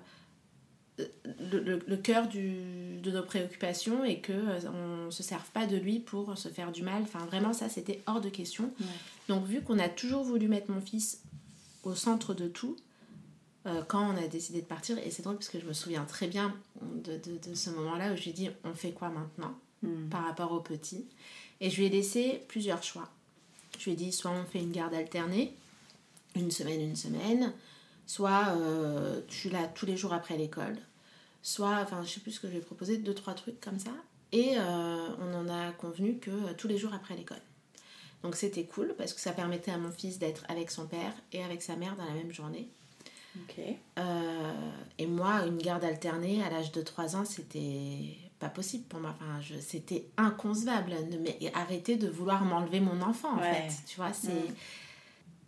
le, 0.98 1.60
le- 1.60 1.80
le 1.86 1.96
cœur 1.96 2.26
du, 2.26 2.98
de 3.02 3.10
nos 3.10 3.22
préoccupations 3.22 4.04
et 4.04 4.18
que 4.20 4.32
euh, 4.32 4.58
on 4.74 5.06
ne 5.06 5.10
se 5.10 5.22
serve 5.22 5.48
pas 5.52 5.66
de 5.66 5.76
lui 5.76 5.98
pour 6.00 6.36
se 6.36 6.48
faire 6.48 6.72
du 6.72 6.82
mal. 6.82 7.02
Enfin, 7.02 7.24
vraiment, 7.26 7.52
ça, 7.52 7.68
c'était 7.68 8.02
hors 8.06 8.20
de 8.20 8.28
question. 8.28 8.72
Ouais. 8.80 8.86
Donc, 9.28 9.44
vu 9.46 9.62
qu'on 9.62 9.78
a 9.78 9.88
toujours 9.88 10.24
voulu 10.24 10.48
mettre 10.48 10.70
mon 10.70 10.80
fils 10.80 11.22
au 11.84 11.94
centre 11.94 12.34
de 12.34 12.48
tout, 12.48 12.76
euh, 13.66 13.82
quand 13.82 14.12
on 14.12 14.16
a 14.16 14.26
décidé 14.26 14.60
de 14.60 14.66
partir, 14.66 14.98
et 14.98 15.10
c'est 15.10 15.22
drôle 15.22 15.36
parce 15.36 15.48
que 15.48 15.60
je 15.60 15.66
me 15.66 15.72
souviens 15.72 16.04
très 16.04 16.26
bien 16.28 16.54
de, 16.82 17.16
de- 17.18 17.50
de 17.50 17.54
ce 17.54 17.70
moment-là 17.70 18.12
où 18.12 18.16
je 18.16 18.22
lui 18.22 18.30
ai 18.30 18.32
dit 18.34 18.50
on 18.64 18.74
fait 18.74 18.92
quoi 18.92 19.08
maintenant 19.10 19.54
Hmm. 19.82 20.10
par 20.10 20.24
rapport 20.26 20.52
au 20.52 20.60
petit 20.60 21.06
Et 21.62 21.70
je 21.70 21.76
lui 21.78 21.86
ai 21.86 21.88
laissé 21.88 22.42
plusieurs 22.48 22.82
choix. 22.82 23.08
Je 23.78 23.84
lui 23.86 23.92
ai 23.92 23.96
dit 23.96 24.12
soit 24.12 24.30
on 24.30 24.44
fait 24.44 24.58
une 24.58 24.72
garde 24.72 24.92
alternée, 24.92 25.54
une 26.36 26.50
semaine, 26.50 26.82
une 26.82 26.96
semaine, 26.96 27.54
soit 28.06 28.48
euh, 28.58 29.22
tu 29.26 29.48
l'as 29.48 29.66
tous 29.68 29.86
les 29.86 29.96
jours 29.96 30.12
après 30.12 30.36
l'école, 30.36 30.76
soit, 31.42 31.78
enfin 31.82 32.02
je 32.04 32.10
sais 32.10 32.20
plus 32.20 32.32
ce 32.32 32.40
que 32.40 32.46
je 32.46 32.52
lui 32.52 32.58
ai 32.58 32.62
proposé, 32.62 32.98
deux, 32.98 33.14
trois 33.14 33.32
trucs 33.32 33.58
comme 33.62 33.78
ça. 33.78 33.92
Et 34.32 34.58
euh, 34.58 35.08
on 35.18 35.34
en 35.34 35.48
a 35.48 35.72
convenu 35.72 36.18
que 36.18 36.30
euh, 36.30 36.52
tous 36.58 36.68
les 36.68 36.76
jours 36.76 36.92
après 36.92 37.16
l'école. 37.16 37.40
Donc 38.22 38.36
c'était 38.36 38.64
cool 38.64 38.94
parce 38.98 39.14
que 39.14 39.20
ça 39.22 39.32
permettait 39.32 39.70
à 39.70 39.78
mon 39.78 39.90
fils 39.90 40.18
d'être 40.18 40.44
avec 40.48 40.70
son 40.70 40.86
père 40.86 41.14
et 41.32 41.42
avec 41.42 41.62
sa 41.62 41.74
mère 41.76 41.96
dans 41.96 42.04
la 42.04 42.12
même 42.12 42.32
journée. 42.32 42.68
Euh, 43.98 44.52
et 44.98 45.06
moi, 45.06 45.44
une 45.46 45.58
garde 45.58 45.84
alternée 45.84 46.42
à 46.42 46.50
l'âge 46.50 46.72
de 46.72 46.82
3 46.82 47.16
ans, 47.16 47.24
c'était 47.24 48.16
pas 48.38 48.48
possible 48.48 48.84
pour 48.84 49.00
moi. 49.00 49.14
Enfin, 49.16 49.40
je- 49.40 49.60
c'était 49.60 50.06
inconcevable. 50.16 50.92
Mais 51.20 51.36
arrêtez 51.54 51.96
de 51.96 52.08
vouloir 52.08 52.44
m'enlever 52.44 52.80
mon 52.80 53.00
enfant, 53.02 53.32
en 53.34 53.40
Ouais. 53.40 53.52
fait. 53.52 53.74
Tu 53.86 53.96
vois, 53.96 54.12
c'est. 54.12 54.30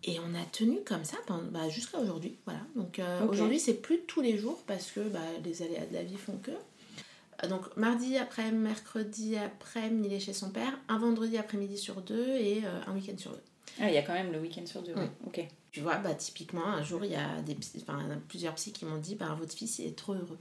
Et 0.04 0.18
on 0.18 0.34
a 0.34 0.44
tenu 0.50 0.78
comme 0.84 1.04
ça 1.04 1.16
bah, 1.52 1.68
jusqu'à 1.68 1.98
aujourd'hui. 1.98 2.36
Voilà. 2.44 2.60
Donc 2.74 2.98
euh, 2.98 3.24
aujourd'hui, 3.28 3.60
c'est 3.60 3.74
plus 3.74 4.00
tous 4.00 4.20
les 4.20 4.36
jours 4.36 4.60
parce 4.66 4.90
que 4.90 5.00
bah, 5.00 5.20
les 5.44 5.62
aléas 5.62 5.86
de 5.86 5.94
la 5.94 6.02
vie 6.02 6.16
font 6.16 6.38
que. 6.38 6.50
Euh, 6.50 7.48
Donc 7.48 7.76
mardi 7.76 8.16
après, 8.18 8.50
mercredi 8.50 9.36
après, 9.36 9.90
il 10.04 10.12
est 10.12 10.18
chez 10.20 10.32
son 10.32 10.50
père, 10.50 10.76
un 10.88 10.98
vendredi 10.98 11.38
après-midi 11.38 11.78
sur 11.78 12.00
deux 12.02 12.28
et 12.36 12.62
euh, 12.64 12.80
un 12.88 12.94
week-end 12.94 13.16
sur 13.16 13.30
deux. 13.30 13.42
Ah, 13.80 13.88
il 13.88 13.94
y 13.94 13.98
a 13.98 14.02
quand 14.02 14.12
même 14.12 14.32
le 14.32 14.40
week-end 14.40 14.66
sur 14.66 14.82
deux. 14.82 14.92
ouais. 14.94 15.04
Mm. 15.06 15.26
Ok. 15.28 15.46
Tu 15.73 15.81
vois, 15.81 15.97
bah, 15.97 16.14
typiquement, 16.14 16.67
un 16.67 16.83
jour, 16.83 17.05
il 17.05 17.11
y 17.12 17.17
a 17.17 17.41
des 17.43 17.57
enfin, 17.81 18.07
plusieurs 18.29 18.55
psys 18.55 18.73
qui 18.73 18.85
m'ont 18.85 18.99
dit 18.99 19.14
bah, 19.17 19.35
votre 19.38 19.55
fils 19.55 19.79
il 19.79 19.87
est 19.87 19.97
trop 19.99 20.12
heureux. 20.14 20.38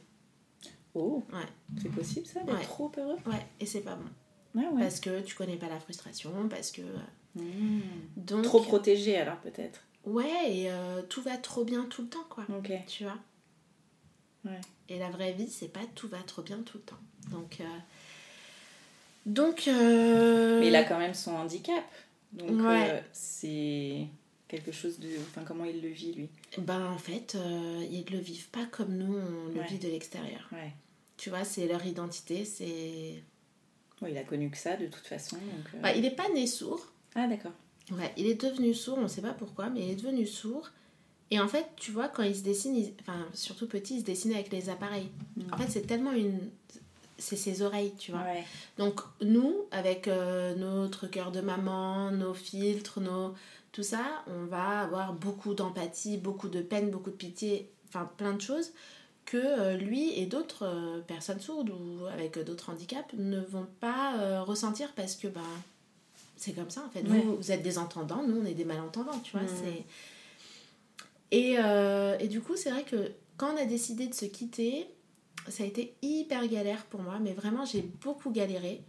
Oh, 0.94 1.24
Ouais. 1.32 1.40
c'est 1.82 1.90
possible 1.90 2.26
ça 2.28 2.42
d'être 2.42 2.54
Ouais. 2.58 2.64
trop 2.64 2.92
heureux? 2.98 3.16
Ouais, 3.26 3.46
et 3.62 3.66
c'est 3.66 3.80
pas 3.82 3.96
bon. 3.96 4.10
Ah 4.58 4.74
ouais. 4.74 4.82
Parce 4.82 5.00
que 5.00 5.22
tu 5.22 5.34
connais 5.36 5.56
pas 5.56 5.70
la 5.70 5.80
frustration, 5.80 6.48
parce 6.50 6.72
que. 6.72 6.82
euh, 6.82 6.98
Mm. 7.34 7.80
Donc, 8.18 8.44
Trop 8.44 8.60
protégé 8.60 9.16
alors 9.16 9.38
peut-être. 9.38 9.80
Ouais, 10.04 10.52
et 10.54 10.70
euh, 10.70 11.02
tout 11.04 11.22
va 11.22 11.38
trop 11.38 11.64
bien 11.64 11.86
tout 11.86 12.02
le 12.02 12.10
temps, 12.10 12.26
quoi. 12.30 12.44
Ok. 12.58 12.74
Tu 12.88 13.06
vois? 13.06 13.16
Ouais. 14.44 14.60
Et 14.90 15.00
la 15.00 15.10
vraie 15.10 15.32
vie, 15.32 15.48
c'est 15.50 15.70
pas 15.70 15.80
tout 15.96 16.10
va 16.10 16.18
trop 16.24 16.42
bien 16.42 16.58
tout 16.58 16.78
le 16.80 16.84
temps. 16.84 16.98
Donc. 17.32 17.62
euh, 17.62 17.66
Donc. 19.26 19.70
euh, 19.70 20.60
Mais 20.60 20.68
il 20.68 20.76
a 20.76 20.84
quand 20.84 20.98
même 21.00 21.14
son 21.14 21.32
handicap. 21.36 21.86
Donc 22.34 22.62
Ouais. 22.68 23.02
c'est 23.14 24.08
quelque 24.51 24.72
chose 24.72 25.00
de... 25.00 25.08
Enfin, 25.29 25.43
comment 25.46 25.63
il 25.65 25.81
le 25.81 25.88
vit 25.88 26.13
lui 26.13 26.29
Ben, 26.58 26.86
en 26.91 26.98
fait, 26.98 27.36
euh, 27.36 27.86
ils 27.89 28.05
le 28.12 28.20
vivent 28.20 28.50
pas 28.50 28.65
comme 28.65 28.96
nous, 28.98 29.15
on 29.17 29.48
le 29.53 29.60
Ouais. 29.62 29.67
vit 29.67 29.79
de 29.79 29.88
l'extérieur. 29.88 30.48
Ouais. 30.51 30.72
Tu 31.17 31.29
vois, 31.29 31.43
c'est 31.46 31.67
leur 31.67 31.86
identité, 31.86 32.46
c'est. 32.46 33.24
Bon, 34.01 34.08
il 34.08 34.17
a 34.17 34.24
connu 34.24 34.50
que 34.50 34.58
ça 34.58 34.75
de 34.75 34.88
toute 34.88 35.05
façon. 35.08 35.38
Donc, 35.38 35.74
euh, 35.75 35.79
Bah, 35.81 35.93
il 35.96 36.03
est 36.05 36.15
pas 36.15 36.27
né 36.29 36.48
sourd. 36.48 36.86
Ah 37.15 37.27
d'accord. 37.27 37.51
Ouais, 37.91 38.12
il 38.17 38.27
est 38.27 38.41
devenu 38.41 38.74
sourd, 38.74 38.98
on 39.00 39.08
sait 39.08 39.22
pas 39.22 39.34
pourquoi, 39.34 39.70
mais 39.70 39.81
il 39.81 39.89
est 39.91 39.96
devenu 39.96 40.25
sourd. 40.27 40.70
Et 41.29 41.39
en 41.39 41.48
fait, 41.48 41.65
tu 41.77 41.91
vois, 41.91 42.10
quand 42.10 42.24
il 42.24 42.36
se 42.36 42.41
dessine, 42.43 42.75
il- 42.75 42.93
enfin, 43.01 43.25
surtout 43.34 43.67
petit, 43.67 43.96
il 43.96 44.00
se 44.01 44.05
dessine 44.05 44.34
avec 44.34 44.51
les 44.51 44.70
appareils. 44.70 45.10
En 45.51 45.58
fait, 45.58 45.70
c'est 45.70 45.88
tellement 45.88 46.12
une. 46.13 46.39
C'est 47.17 47.36
ses 47.38 47.62
oreilles, 47.62 47.93
tu 48.00 48.12
vois. 48.12 48.24
Ouais. 48.24 48.43
Donc, 48.79 49.00
nous, 49.22 49.53
avec 49.70 50.08
euh, 50.08 50.55
notre 50.55 51.05
cœur 51.08 51.31
de 51.31 51.39
maman, 51.39 52.10
nos 52.12 52.34
filtres, 52.34 53.00
nos... 53.00 53.36
tout 53.72 53.84
ça, 53.84 54.24
on 54.28 54.46
va 54.46 54.82
avoir 54.82 55.13
beaucoup 55.13 55.54
d'empathie, 55.54 56.18
beaucoup 56.18 56.50
de 56.50 56.62
peine, 56.62 56.92
beaucoup 56.92 57.10
de 57.10 57.16
pitié, 57.16 57.72
enfin, 57.88 58.10
plein 58.18 58.34
de 58.34 58.42
choses 58.42 58.72
que 59.25 59.38
euh, 59.38 59.78
lui 59.78 60.20
et 60.20 60.25
d'autres 60.25 60.66
euh, 60.66 61.00
personnes 61.01 61.40
sourdes 61.40 61.70
ou 61.70 62.06
avec 62.08 62.38
euh, 62.38 62.44
d'autres 62.44 62.72
handicaps 62.72 63.13
ne 63.13 63.40
vont 63.40 63.68
pas 63.80 64.42
ressentir 64.42 64.92
parce 64.94 65.16
que, 65.16 65.28
bah, 65.28 65.42
c'est 66.42 66.54
comme 66.54 66.72
ça 66.72 66.84
en 66.86 66.90
fait. 66.90 67.08
Ouais. 67.08 67.22
Vous, 67.22 67.51
êtes 67.51 67.62
des 67.62 67.78
entendants, 67.78 68.24
nous 68.28 68.42
on 68.42 68.46
est 68.46 68.56
des 68.56 68.66
malentendants, 68.66 69.20
tu 69.24 69.38
vois. 69.38 69.48
C'est 69.48 69.86
Et, 71.30 71.58
euh, 71.60 72.18
et 72.20 72.28
du 72.28 72.42
coup, 72.42 72.56
c'est 72.56 72.72
vrai 72.72 72.84
que 72.84 73.12
quand 73.38 73.54
on 73.54 73.58
a 73.58 73.66
décidé 73.66 74.08
de 74.08 74.13
se 74.16 74.25
quitter, 74.25 74.88
ça 75.48 75.63
a 75.63 75.68
été 75.68 75.94
hyper 76.01 76.48
galère 76.48 76.84
pour 76.86 77.01
moi, 77.01 77.20
mais 77.22 77.34
vraiment 77.34 77.63
j'ai 77.63 77.82
beaucoup 77.82 78.32
galéré 78.32 78.82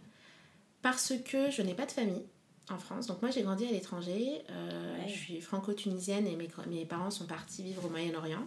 parce 0.81 1.13
que 1.25 1.51
je 1.51 1.63
n'ai 1.63 1.75
pas 1.75 1.87
de 1.87 1.93
famille 1.93 2.23
en 2.71 2.79
France. 2.79 3.07
Donc 3.07 3.21
moi 3.23 3.31
j'ai 3.31 3.43
grandi 3.43 3.67
à 3.67 3.71
l'étranger, 3.71 4.43
euh, 4.51 4.97
Ouais. 4.99 5.09
je 5.09 5.15
suis 5.19 5.41
franco-tunisienne 5.41 6.27
et 6.27 6.37
mes, 6.37 6.49
mes 6.69 6.85
parents 6.85 7.11
sont 7.11 7.27
partis 7.27 7.63
vivre 7.63 7.85
au 7.85 7.89
Moyen-Orient. 7.89 8.47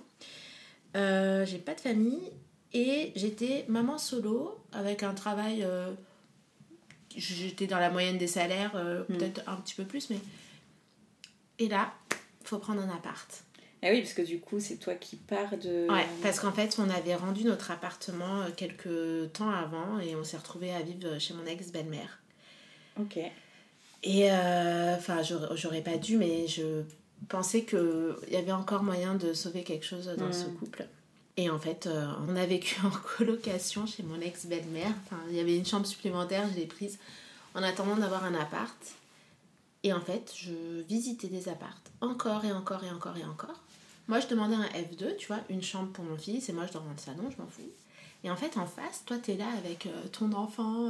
Euh, 0.96 1.46
j'ai 1.46 1.58
pas 1.60 1.76
de 1.76 1.82
famille 1.82 2.32
et 2.74 3.12
j'étais 3.16 3.66
maman 3.68 3.98
solo 3.98 4.58
avec 4.72 5.04
un 5.04 5.14
travail... 5.14 5.64
euh, 5.64 5.92
j'étais 7.16 7.68
dans 7.68 7.80
la 7.80 7.90
moyenne 7.90 8.18
des 8.18 8.28
salaires, 8.28 8.72
euh, 8.76 9.04
Mm. 9.08 9.18
peut-être 9.18 9.42
un 9.48 9.56
petit 9.58 9.76
peu 9.76 9.86
plus, 9.86 10.10
mais... 10.10 10.18
Et 11.60 11.68
là, 11.70 11.94
faut 12.44 12.58
prendre 12.60 12.82
un 12.82 12.90
appart. 12.90 13.44
Ah 13.84 13.88
oui, 13.92 14.02
parce 14.02 14.14
que 14.14 14.22
du 14.22 14.40
coup, 14.40 14.60
c'est 14.60 14.78
toi 14.78 14.96
qui 14.96 15.16
pars 15.16 15.58
de... 15.58 15.88
Ouais, 15.90 16.06
parce 16.24 16.40
qu'en 16.40 16.52
fait, 16.52 16.76
on 16.80 16.90
avait 16.90 17.16
rendu 17.16 17.44
notre 17.46 17.72
appartement 17.72 18.44
quelques 18.58 19.32
temps 19.34 19.50
avant 19.52 20.00
et 20.00 20.16
on 20.16 20.24
s'est 20.24 20.38
retrouvé 20.38 20.74
à 20.74 20.82
vivre 20.82 21.18
chez 21.20 21.34
mon 21.34 21.46
ex-belle-mère. 21.46 22.20
Ok. 23.00 23.20
Et 24.08 24.32
euh, 24.32 24.96
enfin, 24.96 25.22
j'aurais 25.56 25.82
pas 25.82 25.98
dû, 25.98 26.16
mais 26.18 26.48
je 26.48 26.84
pensais 27.28 27.64
qu'il 27.64 28.16
y 28.32 28.36
avait 28.36 28.52
encore 28.52 28.84
moyen 28.84 29.16
de 29.16 29.34
sauver 29.34 29.64
quelque 29.64 29.86
chose 29.86 30.06
dans 30.18 30.28
Mm. 30.28 30.34
ce 30.34 30.46
couple. 30.46 30.88
Et 31.38 31.50
en 31.50 31.60
fait, 31.60 31.88
euh, 31.88 32.06
on 32.30 32.36
a 32.36 32.46
vécu 32.46 32.80
en 32.86 32.92
colocation 33.18 33.86
chez 33.88 34.04
mon 34.04 34.22
ex-belle-mère. 34.22 34.94
Enfin, 35.06 35.18
il 35.30 35.36
y 35.36 35.40
avait 35.40 35.58
une 35.58 35.66
chambre 35.66 35.86
supplémentaire, 35.88 36.48
je 36.54 36.56
l'ai 36.60 36.68
prise 36.68 36.98
en 37.56 37.64
attendant 37.64 37.96
d'avoir 37.98 38.24
un 38.26 38.36
appart. 38.36 38.78
Et 39.84 39.92
en 39.92 40.02
fait, 40.02 40.32
je 40.36 40.82
visitais 40.88 41.28
des 41.28 41.50
appartes 41.50 41.92
encore 42.02 42.46
et 42.46 42.52
encore 42.52 42.84
et 42.84 42.90
encore 42.92 43.18
et 43.18 43.26
encore. 43.26 43.60
Moi, 44.08 44.20
je 44.20 44.28
demandais 44.28 44.56
un 44.56 44.68
F2, 44.68 45.16
tu 45.18 45.28
vois, 45.28 45.40
une 45.50 45.64
chambre 45.64 45.92
pour 45.92 46.06
mon 46.06 46.16
fils, 46.18 46.48
et 46.48 46.54
moi, 46.54 46.66
je 46.68 46.74
dors 46.74 46.84
dans 46.84 46.92
le 46.92 46.98
salon, 46.98 47.30
je 47.36 47.42
m'en 47.42 47.48
fous. 47.50 47.64
Et 48.24 48.30
en 48.30 48.36
fait, 48.36 48.56
en 48.58 48.66
face, 48.68 49.04
toi, 49.06 49.18
t'es 49.18 49.36
là 49.36 49.48
avec 49.58 49.88
euh, 49.88 50.08
ton 50.12 50.32
enfant, 50.34 50.90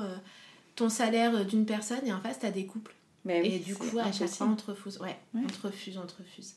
ton 0.75 0.89
salaire 0.89 1.45
d'une 1.45 1.65
personne, 1.65 2.05
et 2.05 2.11
en 2.13 2.19
face, 2.19 2.39
t'as 2.39 2.51
des 2.51 2.65
couples. 2.65 2.93
Mais 3.25 3.41
oui, 3.41 3.47
et 3.55 3.59
du 3.59 3.75
coup, 3.75 3.97
à 3.99 4.11
chaque 4.11 4.29
fois, 4.29 4.47
on 4.47 4.55
te 4.55 4.71
refuse. 4.71 4.97
Ouais, 4.99 5.17
Ouais. 5.33 5.41
on 5.43 5.47
te 5.47 5.67
refuse, 5.67 5.97
on 5.97 6.05
te 6.05 6.13
refuse. 6.17 6.53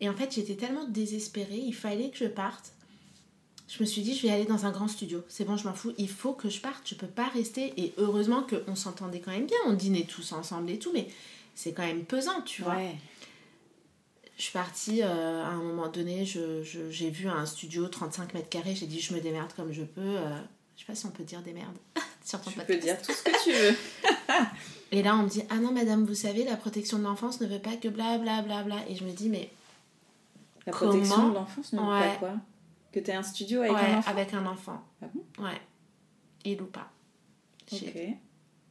Et 0.00 0.08
en 0.08 0.14
fait, 0.14 0.32
j'étais 0.32 0.54
tellement 0.54 0.84
désespérée, 0.84 1.58
il 1.58 1.74
fallait 1.74 2.10
que 2.10 2.16
je 2.18 2.26
parte. 2.26 2.72
Je 3.66 3.82
me 3.82 3.86
suis 3.86 4.00
dit, 4.00 4.14
je 4.16 4.22
vais 4.22 4.32
aller 4.32 4.44
dans 4.46 4.64
un 4.64 4.70
grand 4.70 4.88
studio. 4.88 5.22
C'est 5.28 5.44
bon, 5.44 5.56
je 5.56 5.64
m'en 5.68 5.74
fous, 5.74 5.92
il 5.98 6.08
faut 6.08 6.32
que 6.32 6.48
je 6.48 6.60
parte, 6.60 6.88
je 6.88 6.94
peux 6.94 7.06
pas 7.08 7.28
rester. 7.28 7.74
Et 7.76 7.92
heureusement 7.98 8.42
qu'on 8.44 8.74
s'entendait 8.76 9.20
quand 9.20 9.32
même 9.32 9.46
bien, 9.46 9.58
on 9.66 9.74
dînait 9.74 10.04
tous 10.04 10.32
ensemble 10.32 10.70
et 10.70 10.78
tout, 10.78 10.90
mais 10.94 11.08
c'est 11.54 11.72
quand 11.72 11.84
même 11.84 12.04
pesant, 12.04 12.40
tu 12.42 12.62
vois. 12.62 12.76
Ouais. 12.76 12.94
Je 14.38 14.44
suis 14.44 14.52
partie, 14.52 15.02
euh, 15.02 15.42
à 15.44 15.48
un 15.48 15.60
moment 15.62 15.88
donné, 15.88 16.24
je- 16.24 16.62
je- 16.62 16.90
j'ai 16.90 17.10
vu 17.10 17.28
un 17.28 17.44
studio 17.44 17.88
35 17.88 18.34
mètres 18.34 18.48
carrés, 18.48 18.76
j'ai 18.76 18.86
dit, 18.86 19.00
je 19.00 19.12
me 19.12 19.20
démerde 19.20 19.52
comme 19.54 19.72
je 19.72 19.82
peux. 19.82 20.00
euh, 20.00 20.38
je 20.76 20.82
sais 20.82 20.86
pas 20.86 20.94
si 20.94 21.06
on 21.06 21.10
peut 21.10 21.24
dire 21.24 21.42
démerde 21.42 21.76
sur 22.24 22.40
ton 22.40 22.52
Tu 22.52 22.60
peux 22.60 22.76
dire 22.76 23.02
tout 23.02 23.12
ce 23.12 23.22
que 23.24 23.42
tu 23.42 23.50
veux. 23.52 23.76
Et 24.90 25.02
là, 25.02 25.16
on 25.16 25.24
me 25.24 25.28
dit 25.28 25.42
Ah 25.50 25.56
non, 25.56 25.72
madame, 25.72 26.04
vous 26.04 26.14
savez, 26.14 26.44
la 26.44 26.56
protection 26.56 26.98
de 26.98 27.04
l'enfance 27.04 27.40
ne 27.40 27.46
veut 27.46 27.58
pas 27.58 27.76
que 27.76 27.88
bla 27.88 28.18
bla 28.18 28.42
bla 28.42 28.62
bla. 28.62 28.76
Et 28.88 28.94
je 28.96 29.04
me 29.04 29.12
dis 29.12 29.28
Mais 29.28 29.50
La 30.66 30.72
Comment 30.72 30.92
protection 30.92 31.28
de 31.28 31.34
l'enfance 31.34 31.72
ne 31.72 31.80
veut 31.80 31.86
Ouais. 31.86 32.08
pas 32.08 32.16
quoi? 32.16 32.32
Que 32.92 33.00
t'aies 33.00 33.14
un 33.14 33.22
studio 33.22 33.60
avec 33.60 33.72
ouais, 33.72 33.80
un 33.80 33.98
enfant 33.98 34.10
avec 34.10 34.34
un 34.34 34.46
enfant. 34.46 34.82
Ah 35.02 35.06
bon? 35.12 35.44
Ouais. 35.44 35.60
Il 36.44 36.62
ou 36.62 36.66
pas. 36.66 36.90
Ok. 37.70 37.84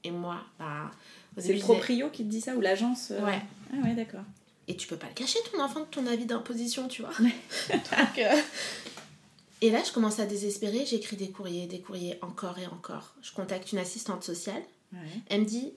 Et 0.03 0.11
moi, 0.11 0.41
bah. 0.57 0.91
C'est 1.37 1.53
le 1.53 1.59
proprio 1.59 2.09
qui 2.09 2.23
te 2.23 2.29
dit 2.29 2.41
ça 2.41 2.55
ou 2.55 2.61
l'agence 2.61 3.11
euh, 3.11 3.23
Ouais. 3.23 3.39
Ah 3.71 3.83
ouais, 3.83 3.93
d'accord. 3.93 4.23
Et 4.67 4.75
tu 4.75 4.87
peux 4.87 4.97
pas 4.97 5.07
le 5.07 5.13
cacher, 5.13 5.39
ton 5.51 5.61
enfant, 5.61 5.81
de 5.81 5.85
ton 5.85 6.07
avis 6.07 6.25
d'imposition, 6.25 6.87
tu 6.87 7.03
vois. 7.03 7.11
Donc, 7.19 8.17
euh, 8.17 8.35
Et 9.61 9.71
là, 9.71 9.81
je 9.83 9.91
commence 9.91 10.19
à 10.19 10.25
désespérer. 10.25 10.85
J'écris 10.85 11.15
des 11.15 11.29
courriers, 11.29 11.67
des 11.67 11.79
courriers 11.79 12.17
encore 12.21 12.57
et 12.59 12.67
encore. 12.67 13.13
Je 13.21 13.31
contacte 13.31 13.71
une 13.71 13.79
assistante 13.79 14.23
sociale. 14.23 14.61
Ouais. 14.93 14.99
Elle 15.29 15.41
me 15.41 15.45
dit 15.45 15.73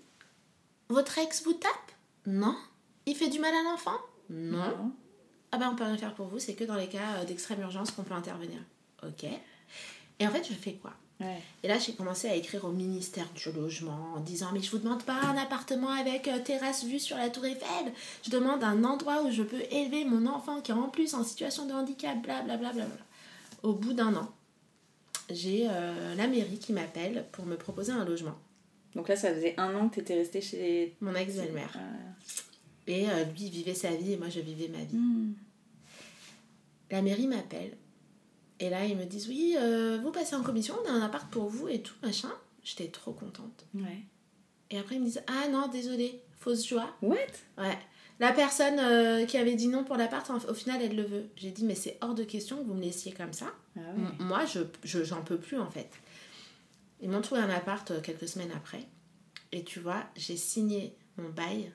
Votre 0.90 1.18
ex 1.18 1.44
vous 1.44 1.52
tape? 1.52 1.92
Non. 2.26 2.56
Il 3.06 3.14
fait 3.14 3.28
du 3.28 3.38
mal 3.38 3.54
à 3.54 3.62
l'enfant? 3.62 3.96
Non. 4.28 4.92
Ah 5.52 5.58
ben 5.58 5.70
on 5.72 5.76
peut 5.76 5.84
rien 5.84 5.96
faire 5.96 6.14
pour 6.14 6.26
vous, 6.26 6.40
c'est 6.40 6.54
que 6.54 6.64
dans 6.64 6.74
les 6.74 6.88
cas 6.88 7.18
euh, 7.18 7.24
d'extrême 7.24 7.60
urgence 7.60 7.92
qu'on 7.92 8.02
peut 8.02 8.14
intervenir. 8.14 8.58
Ok. 9.04 9.24
Et 10.18 10.26
en 10.26 10.30
fait, 10.30 10.44
je 10.48 10.52
fais 10.52 10.74
quoi? 10.74 10.92
Ouais. 11.20 11.40
Et 11.62 11.68
là, 11.68 11.78
j'ai 11.78 11.92
commencé 11.92 12.28
à 12.28 12.34
écrire 12.34 12.64
au 12.64 12.72
ministère 12.72 13.28
du 13.34 13.52
Logement 13.52 14.14
en 14.16 14.20
disant 14.20 14.50
Mais 14.52 14.60
je 14.60 14.70
vous 14.70 14.78
demande 14.78 15.04
pas 15.04 15.14
un 15.14 15.36
appartement 15.36 15.90
avec 15.90 16.26
euh, 16.26 16.40
terrasse 16.40 16.84
vue 16.84 16.98
sur 16.98 17.16
la 17.16 17.30
Tour 17.30 17.44
Eiffel. 17.44 17.92
Je 18.24 18.30
demande 18.30 18.64
un 18.64 18.82
endroit 18.82 19.22
où 19.22 19.30
je 19.30 19.44
peux 19.44 19.62
élever 19.70 20.04
mon 20.04 20.26
enfant 20.26 20.60
qui 20.60 20.72
est 20.72 20.74
en 20.74 20.88
plus 20.88 21.14
en 21.14 21.22
situation 21.22 21.66
de 21.66 21.72
handicap, 21.72 22.20
blablabla. 22.20 22.56
Bla, 22.56 22.72
bla, 22.72 22.84
bla. 22.84 23.04
Au 23.62 23.74
bout 23.74 23.92
d'un 23.92 24.16
an, 24.16 24.28
j'ai 25.30 25.68
euh, 25.70 26.16
la 26.16 26.26
mairie 26.26 26.58
qui 26.58 26.72
m'appelle 26.72 27.26
pour 27.30 27.46
me 27.46 27.56
proposer 27.56 27.92
un 27.92 28.04
logement. 28.04 28.36
Donc 28.94 29.08
là, 29.08 29.16
ça 29.16 29.32
faisait 29.34 29.54
un 29.58 29.74
an 29.76 29.88
que 29.88 29.96
t'étais 29.96 30.14
restée 30.14 30.40
chez. 30.40 30.94
Mon 31.00 31.14
ex-belle-mère. 31.14 31.70
Ah. 31.76 31.80
Et 32.86 33.08
euh, 33.08 33.24
lui 33.24 33.42
il 33.44 33.50
vivait 33.50 33.74
sa 33.74 33.90
vie 33.90 34.12
et 34.12 34.16
moi 34.16 34.28
je 34.28 34.40
vivais 34.40 34.68
ma 34.68 34.82
vie. 34.82 34.96
Hmm. 34.96 35.32
La 36.90 37.02
mairie 37.02 37.26
m'appelle. 37.28 37.76
Et 38.58 38.68
là, 38.68 38.84
ils 38.84 38.96
me 38.96 39.04
disent 39.04 39.28
Oui, 39.28 39.54
euh, 39.58 39.98
vous 40.02 40.10
passez 40.10 40.34
en 40.34 40.42
commission, 40.42 40.74
on 40.84 40.88
a 40.88 40.92
un 40.92 41.02
appart 41.02 41.30
pour 41.30 41.48
vous 41.48 41.68
et 41.68 41.80
tout, 41.80 41.94
machin. 42.02 42.30
J'étais 42.62 42.88
trop 42.88 43.12
contente. 43.12 43.64
Ouais. 43.74 44.00
Et 44.70 44.78
après, 44.78 44.96
ils 44.96 45.00
me 45.00 45.06
disent 45.06 45.22
Ah 45.26 45.48
non, 45.50 45.68
désolé, 45.68 46.20
fausse 46.38 46.66
joie. 46.66 46.94
What? 47.00 47.16
Ouais. 47.58 47.78
La 48.18 48.32
personne 48.32 48.78
euh, 48.78 49.24
qui 49.24 49.38
avait 49.38 49.54
dit 49.54 49.68
non 49.68 49.82
pour 49.84 49.96
l'appart, 49.96 50.30
au 50.48 50.52
final, 50.54 50.82
elle 50.82 50.94
le 50.96 51.04
veut. 51.04 51.24
J'ai 51.36 51.52
dit 51.52 51.64
Mais 51.64 51.74
c'est 51.74 51.96
hors 52.02 52.14
de 52.14 52.24
question 52.24 52.58
que 52.58 52.64
vous 52.64 52.74
me 52.74 52.82
laissiez 52.82 53.12
comme 53.12 53.32
ça. 53.32 53.46
Ah 53.76 53.80
ouais. 53.96 54.24
Moi, 54.24 54.44
je 54.44 54.60
je- 54.84 55.04
j'en 55.04 55.22
peux 55.22 55.38
plus 55.38 55.58
en 55.58 55.70
fait. 55.70 55.88
Ils 57.00 57.08
m'ont 57.08 57.20
trouvé 57.22 57.40
un 57.40 57.50
appart 57.50 57.90
euh, 57.90 58.00
quelques 58.00 58.28
semaines 58.28 58.52
après. 58.54 58.86
Et 59.52 59.64
tu 59.64 59.80
vois, 59.80 60.04
j'ai 60.16 60.36
signé 60.36 60.94
mon 61.16 61.28
bail 61.30 61.72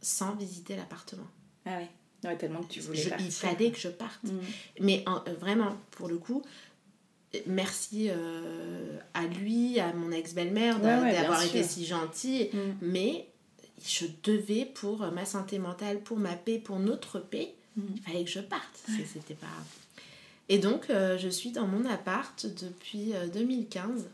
sans 0.00 0.34
visiter 0.34 0.76
l'appartement. 0.76 1.26
Ah. 1.64 1.78
Ouais, 2.24 2.36
tellement 2.36 2.62
que 2.62 2.72
tu 2.72 2.80
voulais 2.80 2.98
Je- 3.02 3.08
partir. 3.10 3.26
il 3.26 3.32
fallait 3.32 3.70
que 3.70 3.78
je 3.78 3.88
parte. 3.88 4.24
Hmm. 4.24 4.38
Mais 4.80 5.04
en- 5.06 5.22
euh, 5.28 5.34
vraiment, 5.34 5.76
pour 5.92 6.08
le 6.08 6.16
coup, 6.18 6.42
merci 7.46 8.08
euh, 8.10 8.98
à 9.14 9.26
lui, 9.26 9.78
à 9.80 9.92
mon 9.92 10.10
ex-belle-mère 10.10 10.80
d'a- 10.80 10.98
Ouais, 10.98 11.04
ouais, 11.04 11.10
bien 11.12 11.22
d'avoir 11.22 11.42
été 11.42 11.62
si 11.62 11.84
gentil. 11.86 12.48
Hmm. 12.52 12.72
Mais 12.80 13.28
je 13.86 14.06
devais, 14.22 14.64
pour 14.64 14.98
ma 15.12 15.24
santé 15.26 15.58
mentale, 15.58 16.00
pour 16.00 16.18
ma 16.18 16.34
paix, 16.34 16.58
pour 16.58 16.78
notre 16.78 17.18
paix, 17.20 17.54
Mhm. 17.76 17.88
il 17.96 18.02
fallait 18.02 18.24
que 18.24 18.30
je 18.30 18.40
parte. 18.40 18.86
C'était 19.12 19.34
pas. 19.34 19.46
Et 20.48 20.58
donc, 20.58 20.88
euh, 20.90 21.18
je 21.18 21.28
suis 21.28 21.50
dans 21.50 21.66
mon 21.66 21.84
appart 21.84 22.46
depuis 22.62 23.12
euh, 23.14 23.26
2015. 23.28 24.08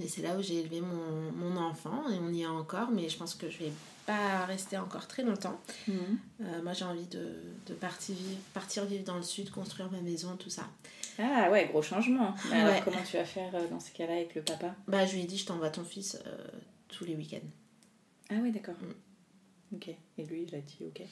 Et 0.00 0.08
c'est 0.08 0.22
là 0.22 0.36
où 0.38 0.42
j'ai 0.42 0.60
élevé 0.60 0.80
mon, 0.80 1.32
mon 1.32 1.56
enfant. 1.60 2.08
Et 2.08 2.18
on 2.18 2.30
y 2.32 2.42
est 2.42 2.46
encore, 2.46 2.90
mais 2.90 3.08
je 3.08 3.16
pense 3.18 3.34
que 3.34 3.50
je 3.50 3.58
vais 3.58 3.72
pas 4.06 4.44
rester 4.46 4.78
encore 4.78 5.06
très 5.06 5.22
longtemps. 5.22 5.60
Mhm. 5.86 6.18
Euh, 6.42 6.62
moi, 6.62 6.72
j'ai 6.72 6.84
envie 6.84 7.06
de, 7.06 7.34
de 7.66 7.74
partir, 7.74 8.14
vivre, 8.14 8.40
partir 8.54 8.84
vivre 8.86 9.04
dans 9.04 9.16
le 9.16 9.22
sud, 9.22 9.50
construire 9.50 9.90
ma 9.90 10.00
maison, 10.00 10.36
tout 10.36 10.50
ça. 10.50 10.64
Ah 11.18 11.50
ouais, 11.50 11.66
gros 11.70 11.82
changement. 11.82 12.34
Mais 12.50 12.56
alors, 12.60 12.74
Ouais. 12.74 12.82
comment 12.84 13.02
tu 13.08 13.16
vas 13.18 13.24
faire 13.24 13.54
euh, 13.54 13.68
dans 13.68 13.78
ces 13.80 13.92
cas-là 13.92 14.14
avec 14.14 14.34
le 14.34 14.42
papa? 14.42 14.74
Bah, 14.88 15.04
je 15.04 15.14
lui 15.14 15.22
ai 15.22 15.26
dit, 15.26 15.36
je 15.36 15.44
t'envoie 15.44 15.68
ton 15.70 15.84
fils 15.84 16.18
euh, 16.26 16.48
tous 16.88 17.04
les 17.04 17.14
week-ends. 17.14 17.46
Ah 18.30 18.36
ouais, 18.36 18.50
d'accord. 18.50 18.76
Mm. 18.80 19.76
Ok. 19.76 19.88
Et 20.18 20.24
lui, 20.24 20.46
il 20.48 20.54
a 20.54 20.60
dit 20.60 20.78
ok. 20.86 21.02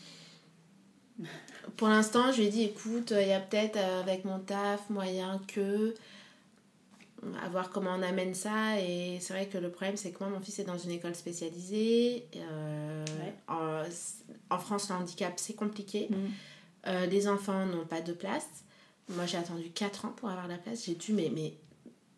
Pour 1.76 1.88
l'instant, 1.88 2.32
je 2.32 2.38
lui 2.38 2.46
ai 2.46 2.50
dit, 2.50 2.62
écoute, 2.62 3.12
il 3.14 3.28
y 3.28 3.32
a 3.32 3.40
peut-être 3.40 3.76
euh, 3.76 4.00
avec 4.00 4.24
mon 4.24 4.38
taf 4.38 4.88
moyen 4.88 5.38
que 5.48 5.94
à 7.42 7.48
voir 7.48 7.70
comment 7.70 7.90
on 7.96 8.02
amène 8.02 8.34
ça. 8.34 8.80
Et 8.80 9.18
c'est 9.20 9.32
vrai 9.34 9.46
que 9.46 9.58
le 9.58 9.70
problème, 9.70 9.96
c'est 9.96 10.10
que 10.10 10.18
moi, 10.22 10.28
mon 10.28 10.40
fils 10.40 10.58
est 10.58 10.64
dans 10.64 10.78
une 10.78 10.90
école 10.92 11.14
spécialisée. 11.14 12.26
Euh, 12.36 13.04
Ouais. 13.22 13.34
en, 13.48 13.82
en 14.50 14.58
France, 14.58 14.88
le 14.88 14.94
handicap, 14.96 15.34
c'est 15.36 15.54
compliqué. 15.54 16.08
Mm. 16.10 16.14
Euh, 16.86 17.06
les 17.06 17.28
enfants 17.28 17.66
n'ont 17.66 17.84
pas 17.86 18.00
de 18.00 18.12
place. 18.12 18.46
Moi, 19.10 19.26
j'ai 19.26 19.36
attendu 19.38 19.70
4 19.70 20.04
ans 20.06 20.14
pour 20.16 20.28
avoir 20.30 20.48
la 20.48 20.56
place. 20.58 20.84
J'ai 20.86 20.94
dû, 20.94 21.12
mais, 21.12 21.30
mais 21.34 21.54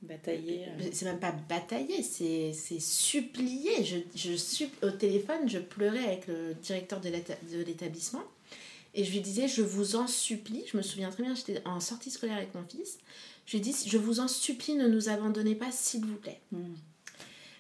Batailler. 0.03 0.65
euh. 0.81 0.89
c'est 0.93 1.05
même 1.05 1.21
pas 1.21 1.31
batailler, 1.49 2.03
c'est 2.03 2.53
c'est 2.53 2.81
supplier. 2.81 3.85
Je, 3.85 3.99
je 4.17 4.65
au 4.87 4.91
téléphone, 4.91 5.49
je 5.49 5.59
pleurais 5.59 6.05
avec 6.05 6.27
le 6.27 6.55
directeur 6.61 7.01
de 7.01 7.09
l'établissement 7.65 8.23
et 8.95 9.05
je 9.05 9.13
lui 9.13 9.21
disais 9.21 9.49
Je 9.49 9.63
vous 9.63 9.97
en 9.97 10.07
supplie. 10.07 10.65
Je 10.71 10.77
me 10.77 10.83
souviens 10.83 11.11
très 11.11 11.23
bien, 11.23 11.35
j'étais 11.35 11.63
en 11.67 11.81
sortie 11.81 12.11
scolaire 12.11 12.37
avec 12.37 12.55
mon 12.55 12.65
fils. 12.65 12.99
Je 13.47 13.57
lui 13.57 13.61
dit 13.61 13.75
Je 13.87 13.99
vous 13.99 14.21
en 14.21 14.29
supplie, 14.29 14.75
ne 14.75 14.89
nous 14.89 15.09
abandonnez 15.09 15.55
pas, 15.55 15.71
s'il 15.71 16.05
vous 16.05 16.17
plaît. 16.17 16.41
Mm. 16.53 16.75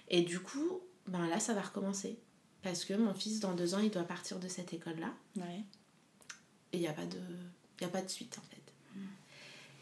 Et 0.08 0.22
du 0.22 0.40
coup, 0.40 0.80
ben 1.08 1.26
là, 1.28 1.40
ça 1.40 1.54
va 1.54 1.62
recommencer. 1.62 2.18
Parce 2.62 2.84
que 2.84 2.94
mon 2.94 3.14
fils, 3.14 3.40
dans 3.40 3.54
deux 3.54 3.74
ans, 3.74 3.80
il 3.80 3.90
doit 3.90 4.04
partir 4.04 4.38
de 4.38 4.46
cette 4.48 4.72
école-là. 4.72 5.12
Ouais. 5.36 5.62
Et 6.72 6.76
il 6.78 6.80
n'y 6.80 6.86
a, 6.88 6.92
pas 6.92 7.04
de- 7.06 7.18
y 7.80 7.84
a 7.84 7.88
pas 7.88 8.02
de 8.02 8.08
suite 8.08 8.38
en 8.38 8.42
fait. 8.42 8.62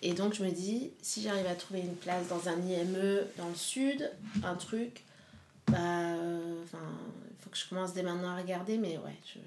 Et 0.02 0.14
donc 0.14 0.32
je 0.34 0.42
me 0.42 0.50
dis, 0.50 0.90
si 1.02 1.22
j'arrive 1.22 1.46
à 1.46 1.54
trouver 1.54 1.80
une 1.80 1.94
place 1.94 2.26
dans 2.28 2.48
un 2.48 2.58
IME 2.58 3.20
dans 3.36 3.48
le 3.48 3.54
sud, 3.54 4.10
un 4.42 4.54
truc, 4.54 5.04
bah, 5.66 5.76
enfin, 6.64 6.78
il 7.30 7.36
faut 7.44 7.50
que 7.50 7.56
je 7.58 7.68
commence 7.68 7.92
dès 7.92 8.02
maintenant 8.02 8.30
à 8.30 8.36
regarder, 8.36 8.78
mais 8.78 8.96
ouais, 8.98 9.16
je... 9.26 9.38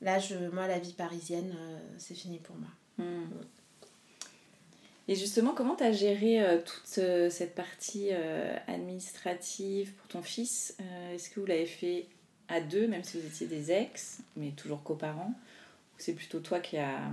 là, 0.00 0.18
je, 0.18 0.36
moi, 0.50 0.66
la 0.66 0.78
vie 0.78 0.92
parisienne, 0.92 1.54
euh, 1.56 1.78
c'est 1.98 2.14
fini 2.14 2.38
pour 2.38 2.56
moi. 2.56 2.70
Mm. 2.98 3.28
Et 5.10 5.16
justement, 5.16 5.54
comment 5.54 5.74
tu 5.74 5.82
as 5.82 5.90
géré 5.90 6.40
euh, 6.40 6.58
toute 6.58 6.98
euh, 6.98 7.30
cette 7.30 7.56
partie 7.56 8.10
euh, 8.12 8.56
administrative 8.68 9.92
pour 9.94 10.06
ton 10.06 10.22
fils 10.22 10.76
Est-ce 11.12 11.30
que 11.30 11.40
vous 11.40 11.46
l'avez 11.46 11.66
fait 11.66 12.06
à 12.46 12.60
deux, 12.60 12.86
même 12.86 13.02
si 13.02 13.18
vous 13.18 13.26
étiez 13.26 13.48
des 13.48 13.72
ex, 13.72 14.20
mais 14.36 14.52
toujours 14.52 14.84
coparents 14.84 15.34
Ou 15.34 15.96
c'est 15.98 16.12
plutôt 16.12 16.38
toi 16.38 16.60
qui 16.60 16.78
a... 16.78 17.10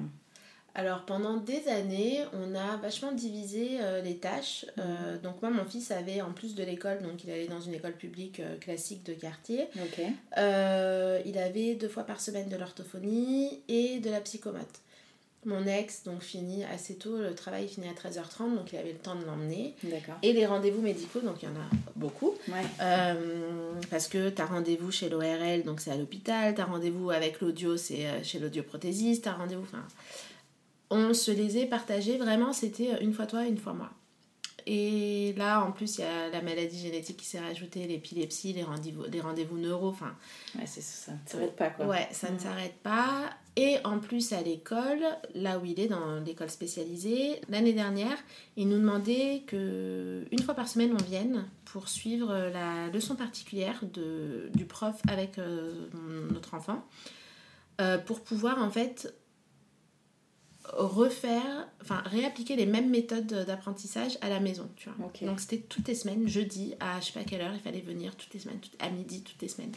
Alors 0.77 1.01
pendant 1.05 1.37
des 1.37 1.67
années, 1.69 2.19
on 2.33 2.53
a 2.53 2.77
vachement 2.77 3.11
divisé 3.11 3.79
euh, 3.81 3.99
les 4.03 4.17
tâches. 4.17 4.63
Euh, 4.77 5.17
donc 5.17 5.41
moi, 5.41 5.49
mon 5.49 5.65
fils 5.65 5.89
avait, 5.89 6.21
en 6.21 6.31
plus 6.31 6.53
de 6.53 6.63
l'école, 6.63 7.01
donc 7.01 7.23
il 7.23 7.31
allait 7.31 7.47
dans 7.47 7.59
une 7.59 7.73
école 7.73 7.93
publique 7.93 8.39
euh, 8.39 8.57
classique 8.57 9.03
de 9.03 9.13
quartier, 9.13 9.67
il 9.75 11.37
avait 11.39 11.73
deux 11.73 11.89
fois 11.89 12.03
par 12.03 12.21
semaine 12.21 12.47
de 12.47 12.55
l'orthophonie 12.55 13.59
et 13.67 13.99
de 13.99 14.11
la 14.11 14.21
psychomote. 14.21 14.81
Mon 15.45 15.65
ex, 15.65 16.03
donc, 16.03 16.21
finit 16.21 16.65
assez 16.65 16.95
tôt, 16.95 17.17
le 17.17 17.33
travail 17.33 17.67
finit 17.67 17.87
à 17.87 17.93
13h30, 17.93 18.55
donc 18.55 18.73
il 18.73 18.77
avait 18.77 18.91
le 18.91 18.97
temps 18.97 19.15
de 19.15 19.23
l'emmener. 19.23 19.75
D'accord. 19.83 20.15
Et 20.21 20.33
les 20.33 20.45
rendez-vous 20.45 20.81
médicaux, 20.81 21.21
donc 21.21 21.41
il 21.41 21.45
y 21.45 21.51
en 21.51 21.55
a 21.55 21.69
beaucoup. 21.95 22.35
Ouais. 22.49 22.65
Euh, 22.81 23.71
parce 23.89 24.07
que 24.07 24.29
tu 24.29 24.41
as 24.41 24.45
rendez-vous 24.45 24.91
chez 24.91 25.09
l'ORL, 25.09 25.63
donc 25.63 25.79
c'est 25.79 25.91
à 25.91 25.95
l'hôpital, 25.95 26.53
tu 26.53 26.61
as 26.61 26.65
rendez-vous 26.65 27.11
avec 27.11 27.39
l'audio, 27.39 27.77
c'est 27.77 28.23
chez 28.23 28.39
l'audioprothésiste, 28.39 29.23
tu 29.23 29.29
as 29.29 29.33
rendez-vous. 29.33 29.63
Enfin, 29.63 29.83
on 30.89 31.13
se 31.13 31.31
les 31.31 31.57
est 31.57 31.65
partagés 31.65 32.17
vraiment, 32.17 32.53
c'était 32.53 33.01
une 33.03 33.13
fois 33.13 33.25
toi, 33.25 33.45
une 33.45 33.57
fois 33.57 33.73
moi. 33.73 33.89
Et 34.69 35.33
là, 35.37 35.63
en 35.63 35.71
plus, 35.71 35.97
il 35.97 36.01
y 36.01 36.03
a 36.03 36.27
la 36.27 36.41
maladie 36.41 36.77
génétique 36.77 37.15
qui 37.15 37.25
s'est 37.25 37.39
rajoutée, 37.39 37.87
l'épilepsie, 37.87 38.51
les 38.51 38.63
rendez-vous, 38.63 39.03
les 39.09 39.21
rendez-vous 39.21 39.57
neuro, 39.57 39.87
enfin, 39.87 40.13
Ouais, 40.59 40.65
c'est 40.65 40.81
ça. 40.81 41.13
Ça 41.25 41.37
s'arrête 41.37 41.55
pas, 41.55 41.69
quoi. 41.69 41.85
Ouais, 41.85 42.09
ça 42.11 42.29
ne 42.29 42.37
s'arrête 42.37 42.75
pas. 42.83 43.29
Et 43.55 43.77
en 43.85 43.99
plus, 43.99 44.33
à 44.33 44.41
l'école, 44.41 44.99
là 45.33 45.57
où 45.57 45.63
il 45.63 45.79
est, 45.79 45.87
dans 45.87 46.19
l'école 46.19 46.49
spécialisée, 46.49 47.39
l'année 47.47 47.71
dernière, 47.71 48.17
il 48.57 48.67
nous 48.67 48.77
demandait 48.77 49.43
que 49.47 50.25
une 50.31 50.39
fois 50.43 50.53
par 50.53 50.67
semaine, 50.67 50.93
on 50.93 51.03
vienne 51.03 51.45
pour 51.63 51.87
suivre 51.87 52.33
la 52.51 52.89
leçon 52.89 53.15
particulière 53.15 53.79
de, 53.93 54.49
du 54.53 54.65
prof 54.65 55.01
avec 55.07 55.39
euh, 55.39 55.87
notre 56.33 56.55
enfant, 56.55 56.85
euh, 57.79 57.97
pour 57.97 58.21
pouvoir 58.21 58.61
en 58.61 58.69
fait 58.69 59.13
refaire, 60.73 61.67
enfin 61.81 62.01
réappliquer 62.05 62.55
les 62.55 62.65
mêmes 62.65 62.89
méthodes 62.89 63.45
d'apprentissage 63.45 64.17
à 64.21 64.29
la 64.29 64.39
maison, 64.39 64.69
tu 64.75 64.89
vois. 64.89 64.97
Donc 65.27 65.39
c'était 65.39 65.59
toutes 65.59 65.87
les 65.87 65.95
semaines, 65.95 66.27
jeudi, 66.27 66.75
à 66.79 66.99
je 66.99 67.05
sais 67.07 67.13
pas 67.13 67.23
quelle 67.23 67.41
heure, 67.41 67.53
il 67.53 67.59
fallait 67.61 67.81
venir 67.81 68.15
toutes 68.15 68.33
les 68.33 68.39
semaines, 68.39 68.59
à 68.79 68.89
midi, 68.89 69.21
toutes 69.23 69.41
les 69.41 69.47
semaines. 69.47 69.71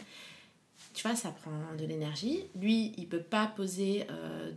Tu 0.93 1.07
vois, 1.07 1.15
ça 1.15 1.29
prend 1.31 1.51
de 1.77 1.85
l'énergie. 1.85 2.43
Lui, 2.59 2.93
il 2.97 3.07
peut 3.07 3.21
pas 3.21 3.47
poser... 3.47 4.05
euh, 4.09 4.51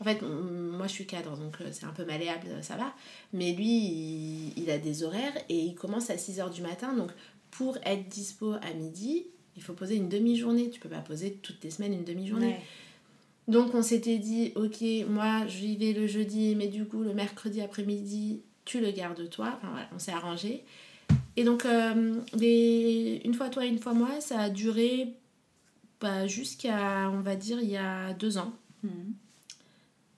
En 0.00 0.04
fait, 0.04 0.22
moi 0.22 0.86
je 0.86 0.92
suis 0.92 1.06
cadre, 1.06 1.36
donc 1.36 1.60
euh, 1.60 1.68
c'est 1.72 1.86
un 1.86 1.92
peu 1.92 2.04
malléable, 2.04 2.46
ça 2.62 2.76
va. 2.76 2.92
Mais 3.32 3.52
lui, 3.52 3.66
il, 3.68 4.52
il 4.56 4.70
a 4.70 4.78
des 4.78 5.02
horaires 5.02 5.34
et 5.48 5.58
il 5.58 5.74
commence 5.74 6.10
à 6.10 6.16
6h 6.16 6.52
du 6.52 6.62
matin. 6.62 6.94
Donc 6.94 7.10
pour 7.50 7.76
être 7.84 8.08
dispo 8.08 8.52
à 8.52 8.72
midi, 8.74 9.26
il 9.56 9.62
faut 9.62 9.72
poser 9.74 9.96
une 9.96 10.08
demi-journée. 10.08 10.70
Tu 10.70 10.80
peux 10.80 10.88
pas 10.88 11.00
poser 11.00 11.34
toutes 11.42 11.62
les 11.64 11.70
semaines 11.70 11.92
une 11.94 12.04
demi-journée. 12.04 12.48
Ouais. 12.48 12.60
Donc 13.46 13.74
on 13.74 13.82
s'était 13.82 14.18
dit, 14.18 14.52
ok, 14.54 14.82
moi 15.08 15.46
j'y 15.46 15.76
vais 15.76 15.92
le 15.92 16.06
jeudi, 16.06 16.54
mais 16.56 16.68
du 16.68 16.86
coup 16.86 17.02
le 17.02 17.12
mercredi 17.12 17.60
après-midi, 17.60 18.40
tu 18.64 18.80
le 18.80 18.90
gardes 18.90 19.28
toi. 19.28 19.52
Enfin 19.56 19.70
voilà, 19.70 19.88
on 19.94 19.98
s'est 19.98 20.12
arrangé. 20.12 20.64
Et 21.36 21.44
donc 21.44 21.66
euh, 21.66 22.20
les... 22.34 23.20
une 23.24 23.34
fois 23.34 23.50
toi, 23.50 23.66
une 23.66 23.78
fois 23.78 23.92
moi, 23.92 24.20
ça 24.20 24.40
a 24.40 24.50
duré 24.50 25.14
bah, 26.00 26.26
jusqu'à, 26.26 27.10
on 27.10 27.20
va 27.20 27.36
dire, 27.36 27.60
il 27.60 27.70
y 27.70 27.76
a 27.76 28.14
deux 28.14 28.38
ans. 28.38 28.52
Mhm. 28.82 29.14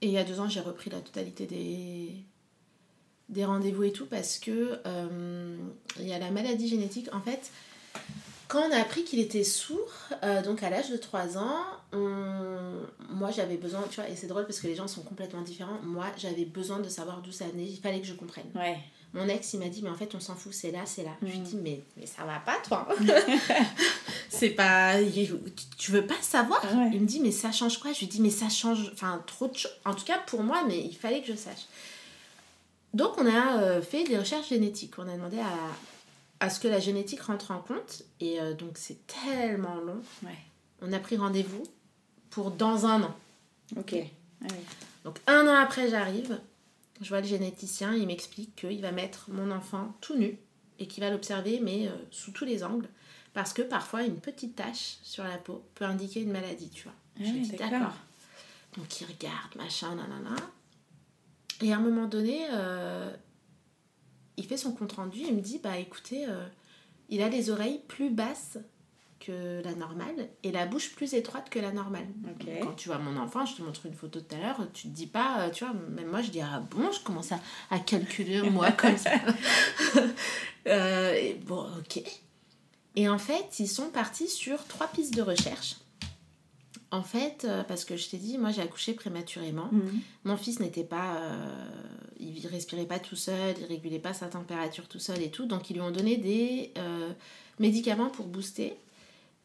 Et 0.02 0.06
il 0.06 0.12
y 0.12 0.18
a 0.18 0.24
deux 0.24 0.40
ans, 0.40 0.48
j'ai 0.48 0.60
repris 0.60 0.90
la 0.90 1.00
totalité 1.00 1.46
des, 1.46 2.10
des 3.28 3.44
rendez-vous 3.44 3.84
et 3.84 3.92
tout 3.92 4.06
parce 4.06 4.38
que 4.38 4.78
euh, 4.86 5.56
il 5.98 6.06
y 6.06 6.12
a 6.12 6.18
la 6.18 6.30
maladie 6.30 6.68
génétique. 6.68 7.08
En 7.12 7.20
fait, 7.20 7.50
quand 8.48 8.60
on 8.68 8.72
a 8.72 8.76
appris 8.80 9.04
qu'il 9.04 9.18
était 9.20 9.44
sourd, 9.44 9.90
euh, 10.22 10.42
donc 10.42 10.62
à 10.62 10.70
l'âge 10.70 10.90
de 10.90 10.96
3 10.96 11.36
ans, 11.38 11.62
on- 11.92 12.80
moi 13.10 13.30
j'avais 13.30 13.56
besoin, 13.56 13.82
tu 13.90 14.00
vois, 14.00 14.08
et 14.08 14.16
c'est 14.16 14.26
drôle 14.26 14.46
parce 14.46 14.60
que 14.60 14.66
les 14.66 14.74
gens 14.76 14.86
sont 14.88 15.02
complètement 15.02 15.42
différents. 15.42 15.78
Moi 15.82 16.06
j'avais 16.16 16.44
besoin 16.44 16.78
de 16.80 16.88
savoir 16.88 17.20
d'où 17.22 17.32
ça 17.32 17.46
venait, 17.46 17.64
il 17.66 17.78
fallait 17.80 18.00
que 18.00 18.06
je 18.06 18.14
comprenne. 18.14 18.46
Ouais. 18.54 18.78
Mon 19.14 19.28
ex 19.28 19.52
il 19.54 19.60
m'a 19.60 19.68
dit, 19.68 19.82
mais 19.82 19.88
en 19.90 19.94
fait 19.94 20.14
on 20.14 20.20
s'en 20.20 20.34
fout, 20.34 20.52
c'est 20.52 20.70
là, 20.72 20.80
c'est 20.84 21.02
là. 21.04 21.12
Je 21.22 21.26
lui 21.28 21.36
ai 21.36 21.38
Mm. 21.40 21.42
dit, 21.44 21.56
mais, 21.56 21.80
mais 21.96 22.06
ça 22.06 22.24
va 22.24 22.38
pas 22.40 22.58
toi 22.66 22.86
C'est 24.28 24.50
pas. 24.50 24.94
Tu 25.78 25.92
veux 25.92 26.06
pas 26.06 26.20
savoir? 26.20 26.62
Ouais. 26.64 26.90
Il 26.92 27.00
me 27.00 27.06
dit, 27.06 27.20
mais 27.20 27.30
ça 27.30 27.52
change 27.52 27.78
quoi? 27.78 27.92
Je 27.92 28.00
lui 28.00 28.06
dis, 28.08 28.20
mais 28.20 28.30
ça 28.30 28.48
change. 28.48 28.90
Enfin, 28.92 29.22
trop 29.26 29.46
de 29.46 29.56
choses. 29.56 29.70
En 29.84 29.94
tout 29.94 30.04
cas, 30.04 30.18
pour 30.26 30.42
moi, 30.42 30.62
mais 30.66 30.78
il 30.78 30.94
fallait 30.96 31.22
que 31.22 31.28
je 31.28 31.36
sache. 31.36 31.66
Donc, 32.92 33.12
on 33.18 33.26
a 33.26 33.62
euh, 33.62 33.82
fait 33.82 34.04
des 34.04 34.18
recherches 34.18 34.48
génétiques. 34.48 34.94
On 34.98 35.08
a 35.08 35.12
demandé 35.16 35.38
à, 35.38 35.46
à 36.40 36.50
ce 36.50 36.60
que 36.60 36.68
la 36.68 36.80
génétique 36.80 37.22
rentre 37.22 37.50
en 37.50 37.60
compte. 37.60 38.02
Et 38.20 38.40
euh, 38.40 38.54
donc, 38.54 38.78
c'est 38.78 39.06
tellement 39.06 39.76
long. 39.76 40.00
Ouais. 40.22 40.38
On 40.82 40.92
a 40.92 40.98
pris 40.98 41.16
rendez-vous 41.16 41.62
pour 42.30 42.50
dans 42.50 42.86
un 42.86 43.02
an. 43.02 43.16
Ok. 43.76 43.94
Ah. 44.42 44.48
Donc, 45.04 45.18
un 45.26 45.46
an 45.46 45.54
après, 45.54 45.88
j'arrive. 45.88 46.38
Je 47.00 47.08
vois 47.08 47.20
le 47.20 47.26
généticien. 47.26 47.94
Il 47.94 48.06
m'explique 48.06 48.54
qu'il 48.56 48.80
va 48.80 48.92
mettre 48.92 49.26
mon 49.30 49.50
enfant 49.50 49.94
tout 50.00 50.16
nu 50.16 50.38
et 50.78 50.86
qu'il 50.86 51.02
va 51.02 51.10
l'observer, 51.10 51.60
mais 51.60 51.88
euh, 51.88 51.92
sous 52.10 52.32
tous 52.32 52.44
les 52.44 52.62
angles. 52.64 52.88
Parce 53.32 53.52
que 53.52 53.62
parfois, 53.62 54.02
une 54.02 54.18
petite 54.18 54.56
tache 54.56 54.98
sur 55.02 55.24
la 55.24 55.36
peau 55.38 55.62
peut 55.74 55.84
indiquer 55.84 56.20
une 56.20 56.32
maladie, 56.32 56.70
tu 56.70 56.84
vois. 56.84 56.94
Ah 57.18 57.24
je 57.24 57.30
dis 57.30 57.50
d'accord. 57.50 57.70
d'accord. 57.70 57.94
Donc, 58.76 59.00
il 59.00 59.06
regarde, 59.06 59.56
machin, 59.56 59.94
nanana. 59.94 60.36
Et 61.62 61.72
à 61.72 61.76
un 61.76 61.80
moment 61.80 62.06
donné, 62.06 62.46
euh, 62.50 63.14
il 64.36 64.46
fait 64.46 64.56
son 64.56 64.72
compte 64.72 64.92
rendu. 64.92 65.20
Il 65.20 65.34
me 65.34 65.40
dit 65.40 65.60
Bah 65.62 65.78
écoutez, 65.78 66.26
euh, 66.26 66.46
il 67.08 67.22
a 67.22 67.28
les 67.28 67.50
oreilles 67.50 67.80
plus 67.88 68.10
basses 68.10 68.58
que 69.18 69.62
la 69.64 69.74
normale 69.74 70.28
et 70.42 70.52
la 70.52 70.66
bouche 70.66 70.94
plus 70.94 71.14
étroite 71.14 71.48
que 71.50 71.58
la 71.58 71.72
normale. 71.72 72.06
Quand 72.62 72.74
tu 72.74 72.88
vois 72.88 72.98
mon 72.98 73.16
enfant, 73.16 73.46
je 73.46 73.56
te 73.56 73.62
montre 73.62 73.86
une 73.86 73.94
photo 73.94 74.20
tout 74.20 74.34
à 74.34 74.38
l'heure, 74.38 74.60
tu 74.72 74.88
te 74.88 74.94
dis 74.94 75.06
pas, 75.06 75.40
euh, 75.40 75.50
tu 75.50 75.64
vois, 75.64 75.74
même 75.74 76.08
moi 76.08 76.22
je 76.22 76.30
dis 76.30 76.40
ah 76.40 76.62
bon, 76.70 76.90
je 76.92 77.00
commence 77.00 77.32
à, 77.32 77.40
à 77.70 77.78
calculer 77.78 78.42
moi 78.50 78.72
comme 78.72 78.96
ça. 78.96 79.12
Euh, 80.68 81.14
et 81.14 81.34
bon, 81.34 81.64
ok. 81.78 82.02
Et 82.96 83.08
en 83.08 83.18
fait, 83.18 83.60
ils 83.60 83.68
sont 83.68 83.88
partis 83.90 84.26
sur 84.28 84.64
trois 84.64 84.88
pistes 84.88 85.14
de 85.14 85.22
recherche. 85.22 85.76
En 86.92 87.02
fait, 87.02 87.44
euh, 87.44 87.64
parce 87.64 87.84
que 87.84 87.96
je 87.96 88.08
t'ai 88.08 88.16
dit, 88.16 88.38
moi 88.38 88.50
j'ai 88.52 88.62
accouché 88.62 88.92
prématurément. 88.94 89.68
Mhm. 89.72 90.00
Mon 90.24 90.36
fils 90.36 90.60
n'était 90.60 90.84
pas. 90.84 91.16
euh, 91.16 91.68
il 92.20 92.46
respirait 92.46 92.86
pas 92.86 92.98
tout 93.00 93.16
seul, 93.16 93.54
il 93.58 93.64
régulait 93.66 93.98
pas 93.98 94.14
sa 94.14 94.26
température 94.28 94.86
tout 94.88 94.98
seul 95.00 95.20
et 95.22 95.30
tout. 95.30 95.46
Donc 95.46 95.68
ils 95.70 95.74
lui 95.74 95.80
ont 95.82 95.90
donné 95.90 96.16
des 96.16 96.72
euh, 96.78 97.12
médicaments 97.58 98.08
pour 98.08 98.26
booster. 98.26 98.74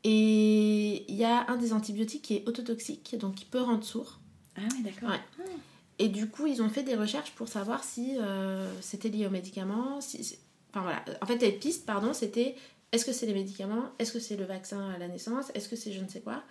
Et 0.03 1.05
il 1.11 1.15
y 1.15 1.23
a 1.23 1.49
un 1.49 1.57
des 1.57 1.73
antibiotiques 1.73 2.23
qui 2.23 2.35
est 2.37 2.47
autotoxique, 2.47 3.15
donc 3.19 3.35
qui 3.35 3.45
peut 3.45 3.61
rendre 3.61 3.83
sourd. 3.83 4.19
Ah 4.57 4.61
oui, 4.73 4.83
d'accord. 4.83 5.09
Ouais. 5.09 5.45
Et 5.99 6.07
du 6.09 6.27
coup, 6.29 6.47
ils 6.47 6.61
ont 6.61 6.69
fait 6.69 6.83
des 6.83 6.95
recherches 6.95 7.31
pour 7.31 7.47
savoir 7.47 7.83
si 7.83 8.17
euh, 8.19 8.71
c'était 8.81 9.09
lié 9.09 9.27
aux 9.27 9.31
médicaments. 9.31 10.01
Si- 10.01 10.37
Enfin 10.73 10.81
voilà. 10.83 11.03
En 11.21 11.25
fait, 11.25 11.37
les 11.37 11.51
pistes, 11.51 11.85
pardon, 11.85 12.13
c'était 12.13 12.55
est-ce 12.91 13.03
que 13.05 13.11
c'est 13.13 13.25
les 13.25 13.33
médicaments 13.33 13.89
Est-ce 13.99 14.13
que 14.13 14.19
c'est 14.19 14.37
le 14.37 14.45
vaccin 14.45 14.89
à 14.91 14.97
la 14.97 15.07
naissance 15.07 15.51
Est-ce 15.53 15.67
que 15.69 15.75
c'est 15.75 15.91
je 15.91 16.01
ne 16.01 16.07
sais 16.07 16.21
quoi 16.21 16.43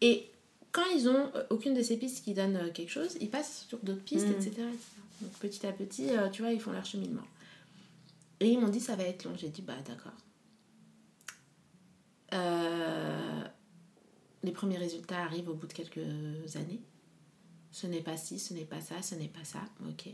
Et 0.00 0.29
quand 0.72 0.84
ils 0.94 1.08
ont 1.08 1.30
euh, 1.34 1.44
aucune 1.50 1.74
de 1.74 1.82
ces 1.82 1.96
pistes 1.96 2.24
qui 2.24 2.34
donne 2.34 2.56
euh, 2.56 2.70
quelque 2.70 2.90
chose, 2.90 3.16
ils 3.20 3.30
passent 3.30 3.66
sur 3.68 3.78
d'autres 3.78 4.02
pistes, 4.02 4.26
Mm. 4.26 4.32
etc.. 4.32 4.52
Donc 5.20 5.32
petit 5.32 5.66
à 5.66 5.72
petit, 5.72 6.10
euh, 6.10 6.28
tu 6.30 6.42
vois, 6.42 6.52
ils 6.52 6.60
font 6.60 6.72
leur 6.72 6.84
cheminement. 6.86 7.26
Et 8.40 8.48
ils 8.50 8.58
m'ont 8.58 8.68
dit 8.68 8.80
ça 8.80 8.96
va 8.96 9.04
être 9.04 9.24
long. 9.24 9.34
J'ai 9.36 9.48
dit 9.50 9.62
bah 9.62 9.76
d'accord. 9.86 10.12
Euh, 12.32 13.42
les 14.42 14.52
premiers 14.52 14.78
résultats 14.78 15.22
arrivent 15.22 15.48
au 15.48 15.54
bout 15.54 15.66
de 15.66 15.72
quelques 15.72 16.56
années. 16.56 16.80
Ce 17.72 17.86
n'est 17.86 18.00
pas 18.00 18.16
ci, 18.16 18.38
ce 18.38 18.54
n'est 18.54 18.64
pas 18.64 18.80
ça, 18.80 19.02
ce 19.02 19.14
n'est 19.14 19.28
pas 19.28 19.44
ça. 19.44 19.60
Ok. 19.88 20.08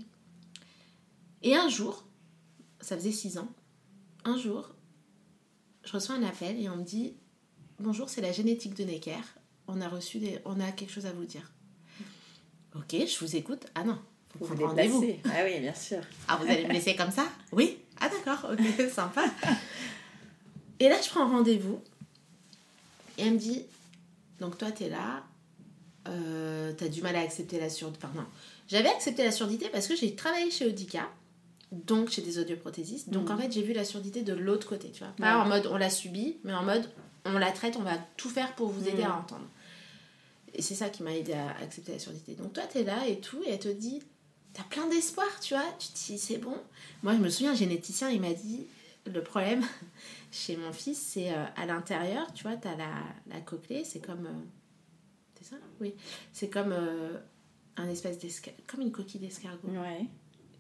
Et 1.42 1.55
un 1.55 1.69
jour, 1.69 2.05
ça 2.81 2.97
faisait 2.97 3.12
six 3.12 3.38
ans, 3.38 3.49
un 4.25 4.37
jour, 4.37 4.75
je 5.85 5.92
reçois 5.92 6.16
un 6.16 6.23
appel 6.25 6.61
et 6.61 6.69
on 6.69 6.77
me 6.77 6.83
dit 6.83 7.14
Bonjour, 7.79 8.09
c'est 8.09 8.23
la 8.23 8.33
génétique 8.33 8.75
de 8.75 8.85
Necker. 8.85 9.21
On 9.68 9.81
a 9.81 9.88
reçu 9.88 10.18
des... 10.18 10.38
on 10.44 10.61
a 10.61 10.70
quelque 10.72 10.92
chose 10.92 11.07
à 11.07 11.12
vous 11.12 11.24
dire. 11.24 11.50
Ok, 12.74 12.92
je 12.92 13.18
vous 13.24 13.37
écoute. 13.37 13.66
Ah 13.74 13.85
non, 13.85 13.98
faut 14.38 14.44
Vous 14.44 14.66
rendez-vous. 14.66 15.05
Ah 15.24 15.40
oui, 15.44 15.61
bien 15.61 15.74
sûr. 15.74 15.98
Ah, 16.29 16.37
vous 16.40 16.48
allez 16.50 16.66
me 16.66 16.72
laisser 16.72 16.94
comme 16.94 17.11
ça? 17.11 17.26
Oui 17.52 17.79
Ah, 18.00 18.09
d'accord, 18.09 18.50
ok, 18.52 18.90
sympa. 18.90 19.24
Et 20.79 20.88
là, 20.88 20.96
je 21.02 21.09
prends 21.09 21.29
rendez-vous. 21.29 21.81
Et 23.18 23.22
elle 23.22 23.33
me 23.35 23.38
dit 23.38 23.62
Donc, 24.40 24.59
toi, 24.59 24.70
t'es 24.70 24.88
là. 24.90 25.22
Euh, 26.09 26.72
t'as 26.76 26.88
du 26.88 27.02
mal 27.02 27.16
à 27.16 27.20
accepter 27.20 27.59
la 27.59 27.68
surdité. 27.70 28.05
Enfin, 28.07 28.20
non. 28.20 28.26
J'avais 28.68 28.88
accepté 28.90 29.24
la 29.24 29.33
surdité 29.33 29.68
parce 29.70 29.87
que 29.88 29.96
j'ai 29.96 30.14
travaillé 30.14 30.50
chez 30.50 30.66
Audica, 30.66 31.09
donc 31.72 32.11
chez 32.11 32.20
des 32.22 32.38
audioprothésistes. 32.38 33.09
Donc, 33.11 33.31
en 33.31 33.38
fait, 33.38 33.50
j'ai 33.50 33.62
vu 33.62 33.72
la 33.72 33.85
surdité 33.85 34.22
de 34.22 34.35
l'autre 34.35 34.68
côté, 34.68 34.90
tu 34.92 35.00
vois. 35.02 35.12
Pas 35.16 35.38
Ouais. 35.38 35.44
en 35.44 35.48
mode 35.48 35.66
on 35.66 35.76
l'a 35.76 35.90
subie, 35.90 36.37
mais 36.44 36.52
en 36.55 36.62
mode 36.62 36.88
on 37.24 37.38
la 37.38 37.50
traite, 37.50 37.76
on 37.76 37.83
va 37.83 37.96
tout 38.16 38.29
faire 38.29 38.55
pour 38.55 38.68
vous 38.68 38.87
aider 38.87 39.02
Mhm. 39.02 39.11
à 39.11 39.16
entendre. 39.18 39.46
Et 40.57 40.62
c'est 40.62 40.75
ça 40.75 40.88
qui 40.90 41.03
m'a 41.03 41.14
aidé 41.14 41.35
à 41.35 41.51
accepter 41.59 41.92
la 41.92 41.99
surdité. 41.99 42.35
Donc, 42.35 42.53
toi, 42.55 42.64
t'es 42.64 42.83
là 42.83 43.07
et 43.07 43.21
tout, 43.21 43.42
et 43.45 43.51
elle 43.51 43.59
te 43.61 43.69
dit 43.69 44.03
T'as 44.55 44.62
plein 44.64 44.88
d'espoir, 44.88 45.29
tu 45.40 45.53
vois. 45.55 45.64
Tu 45.79 45.88
te 45.88 45.95
dis, 45.95 46.19
c'est 46.19 46.38
bon. 46.38 46.57
Moi, 47.03 47.14
je 47.14 47.19
me 47.21 47.29
souviens, 47.29 47.53
un 47.53 47.57
généticien, 47.57 48.09
il 48.09 48.21
m'a 48.23 48.33
dit 48.33 48.66
le 49.05 49.23
problème 49.23 49.62
chez 50.33 50.57
mon 50.57 50.73
fils, 50.73 50.99
c'est 50.99 51.31
euh, 51.31 51.45
à 51.57 51.66
l'intérieur, 51.66 52.33
tu 52.33 52.42
vois, 52.42 52.57
t'as 52.57 52.75
la, 52.75 52.90
la 53.29 53.40
cochlée, 53.42 53.85
c'est 53.85 54.01
comme. 54.01 54.27
euh, 54.27 54.45
c'est 55.38 55.45
ça? 55.45 55.57
Oui. 55.81 55.95
C'est 56.33 56.49
comme 56.49 56.73
euh, 56.73 57.19
un 57.77 57.88
espèce 57.90 58.19
d'esca- 58.19 58.55
comme 58.66 58.81
une 58.81 58.90
coquille 58.92 59.21
d'escargot 59.21 59.69
Ouais. 59.69 60.07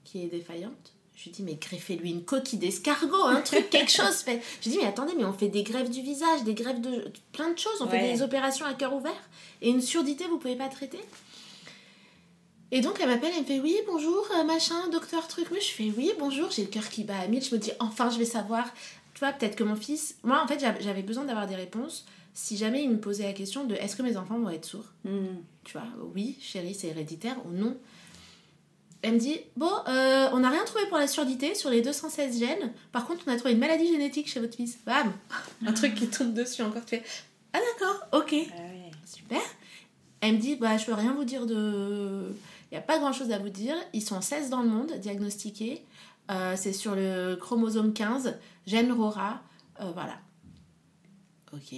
qui 0.04 0.22
est 0.22 0.28
défaillante. 0.28 0.92
Je 1.16 1.24
lui 1.24 1.30
dis, 1.30 1.42
mais 1.42 1.54
greffez-lui 1.54 2.10
une 2.10 2.24
coquille 2.24 2.58
d'escargot, 2.58 3.24
un 3.24 3.40
truc, 3.40 3.70
quelque 3.70 3.90
chose. 3.90 4.16
Fait. 4.16 4.42
Je 4.60 4.68
lui 4.68 4.76
dis, 4.76 4.82
mais 4.82 4.88
attendez, 4.88 5.14
mais 5.16 5.24
on 5.24 5.32
fait 5.32 5.48
des 5.48 5.62
greffes 5.62 5.88
du 5.90 6.02
visage, 6.02 6.44
des 6.44 6.52
greffes 6.52 6.80
de 6.82 7.10
plein 7.32 7.50
de 7.50 7.58
choses. 7.58 7.80
On 7.80 7.88
fait 7.88 8.12
des 8.12 8.20
opérations 8.22 8.66
à 8.66 8.74
cœur 8.74 8.94
ouvert. 8.94 9.28
Et 9.62 9.70
une 9.70 9.80
surdité, 9.80 10.24
vous 10.28 10.36
pouvez 10.36 10.56
pas 10.56 10.68
traiter 10.68 11.00
Et 12.70 12.80
donc, 12.82 12.98
elle 13.00 13.08
m'appelle, 13.08 13.32
elle 13.34 13.42
me 13.42 13.46
fait, 13.46 13.60
oui, 13.60 13.76
bonjour, 13.86 14.26
euh, 14.38 14.44
machin, 14.44 14.88
docteur 14.92 15.26
truc. 15.28 15.46
Mais 15.52 15.60
je 15.60 15.68
fais, 15.72 15.90
oui, 15.96 16.12
bonjour, 16.18 16.50
j'ai 16.50 16.62
le 16.62 16.68
cœur 16.68 16.88
qui 16.88 17.04
bat 17.04 17.18
à 17.20 17.26
mille. 17.28 17.42
Je 17.42 17.54
me 17.54 17.60
dis, 17.60 17.70
enfin, 17.80 18.10
je 18.10 18.18
vais 18.18 18.24
savoir. 18.24 18.66
Tu 19.14 19.20
vois, 19.20 19.32
peut-être 19.32 19.56
que 19.56 19.64
mon 19.64 19.76
fils. 19.76 20.16
Moi, 20.24 20.38
en 20.42 20.46
fait, 20.46 20.60
j'avais- 20.60 21.02
besoin 21.02 21.24
d'avoir 21.24 21.46
des 21.46 21.54
réponses. 21.54 22.04
Si 22.34 22.58
jamais 22.58 22.82
il 22.82 22.90
me 22.90 22.98
posait 22.98 23.22
la 23.24 23.32
question 23.32 23.64
de 23.64 23.74
est-ce 23.76 23.96
que 23.96 24.02
mes 24.02 24.18
enfants 24.18 24.38
vont 24.38 24.50
être 24.50 24.66
sourds? 24.66 24.92
Mhm. 25.04 25.38
tu 25.64 25.72
vois, 25.72 25.86
oui, 26.14 26.36
chérie, 26.40 26.74
c'est 26.74 26.88
héréditaire 26.88 27.36
ou 27.46 27.50
non? 27.50 27.76
Elle 29.06 29.14
me 29.14 29.18
dit, 29.20 29.38
bon, 29.56 29.70
euh, 29.86 30.28
on 30.32 30.40
n'a 30.40 30.50
rien 30.50 30.64
trouvé 30.64 30.84
pour 30.88 30.98
la 30.98 31.06
surdité 31.06 31.54
sur 31.54 31.70
les 31.70 31.80
216 31.80 32.40
gènes. 32.40 32.72
Par 32.90 33.06
contre, 33.06 33.22
on 33.28 33.30
a 33.30 33.36
trouvé 33.36 33.52
une 33.52 33.60
maladie 33.60 33.86
génétique 33.86 34.28
chez 34.28 34.40
votre 34.40 34.56
fils. 34.56 34.78
Bam 34.84 35.12
Un 35.64 35.72
truc 35.72 35.94
qui 35.94 36.08
tombe 36.08 36.34
dessus 36.34 36.62
encore. 36.62 36.84
Tu 36.84 36.96
fais, 36.96 37.04
ah 37.52 37.58
d'accord, 37.60 38.20
ok, 38.20 38.34
Ah 38.58 38.62
super. 39.06 39.40
Elle 40.20 40.34
me 40.34 40.38
dit, 40.38 40.56
bah, 40.56 40.76
je 40.76 40.86
peux 40.86 40.92
rien 40.92 41.14
vous 41.14 41.22
dire 41.22 41.46
de... 41.46 42.34
Il 42.72 42.74
n'y 42.74 42.78
a 42.78 42.80
pas 42.80 42.98
grand-chose 42.98 43.30
à 43.30 43.38
vous 43.38 43.48
dire. 43.48 43.76
Ils 43.92 44.02
sont 44.02 44.20
16 44.20 44.50
dans 44.50 44.62
le 44.62 44.68
monde 44.68 44.92
diagnostiqués. 44.98 45.84
Euh, 46.32 46.54
c'est 46.56 46.72
sur 46.72 46.96
le 46.96 47.36
chromosome 47.36 47.92
15, 47.92 48.34
gène 48.66 48.90
RORA. 48.90 49.40
Euh, 49.82 49.92
voilà. 49.94 50.18
Ok. 51.52 51.76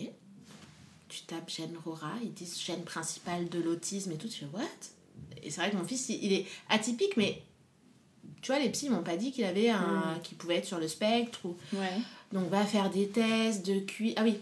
Tu 1.11 1.23
tapes 1.27 1.51
gène 1.51 1.77
RORA, 1.85 2.13
ils 2.23 2.33
disent 2.33 2.59
gène 2.59 2.85
principal 2.85 3.51
de 3.51 3.61
l'autisme 3.61 4.13
et 4.13 4.17
tout. 4.17 4.29
Tu 4.29 4.47
fais, 4.47 4.51
what? 4.55 4.65
Et 5.49 5.51
c'est 5.51 5.63
vrai 5.63 5.71
que 5.71 5.77
mon 5.77 5.85
fils, 5.85 6.11
il, 6.11 6.23
il 6.23 6.33
est 6.35 6.47
atypique, 6.69 7.17
mais 7.17 7.43
tu 8.43 8.53
vois, 8.53 8.61
les 8.61 8.69
psys 8.69 8.91
m'ont 8.91 9.03
pas 9.03 9.17
dit 9.17 9.33
qu'il 9.33 9.45
avait 9.45 9.71
un... 9.71 10.19
qu'il 10.23 10.37
pouvait 10.37 10.57
être 10.57 10.67
sur 10.67 10.79
le 10.79 10.89
spectre 10.89 11.41
ou... 11.45 11.57
Ouais. 11.73 11.99
Donc 12.33 12.51
va 12.51 12.65
faire 12.67 12.91
des 12.91 13.09
tests 13.09 13.67
de 13.67 13.81
QI. 13.81 14.13
Ah 14.17 14.23
oui. 14.25 14.37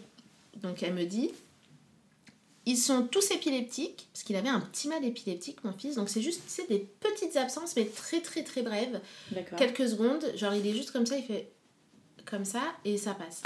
Donc 0.57 0.83
elle 0.83 0.95
me 0.95 1.05
dit 1.05 1.31
ils 2.69 2.77
sont 2.77 3.05
tous 3.07 3.31
épileptiques 3.31 4.09
parce 4.13 4.25
qu'il 4.25 4.35
avait 4.35 4.49
un 4.49 4.59
petit 4.59 4.89
mal 4.89 5.05
épileptique 5.05 5.63
mon 5.63 5.73
fils. 5.73 5.95
Donc 5.95 6.09
c'est 6.09 6.21
juste 6.21 6.43
c'est 6.49 6.69
des 6.69 6.81
petites 6.81 7.37
absences 7.37 7.77
mais 7.77 7.85
très 7.85 8.21
très 8.21 8.43
très 8.43 8.63
brèves, 8.63 9.01
D'accord. 9.31 9.57
quelques 9.57 9.89
secondes. 9.89 10.25
Genre 10.35 10.53
il 10.53 10.67
est 10.67 10.73
juste 10.73 10.91
comme 10.91 11.07
ça, 11.07 11.17
il 11.17 11.23
fait 11.23 11.53
comme 12.25 12.45
ça 12.45 12.63
et 12.85 12.99
ça 12.99 13.15
passe. 13.15 13.43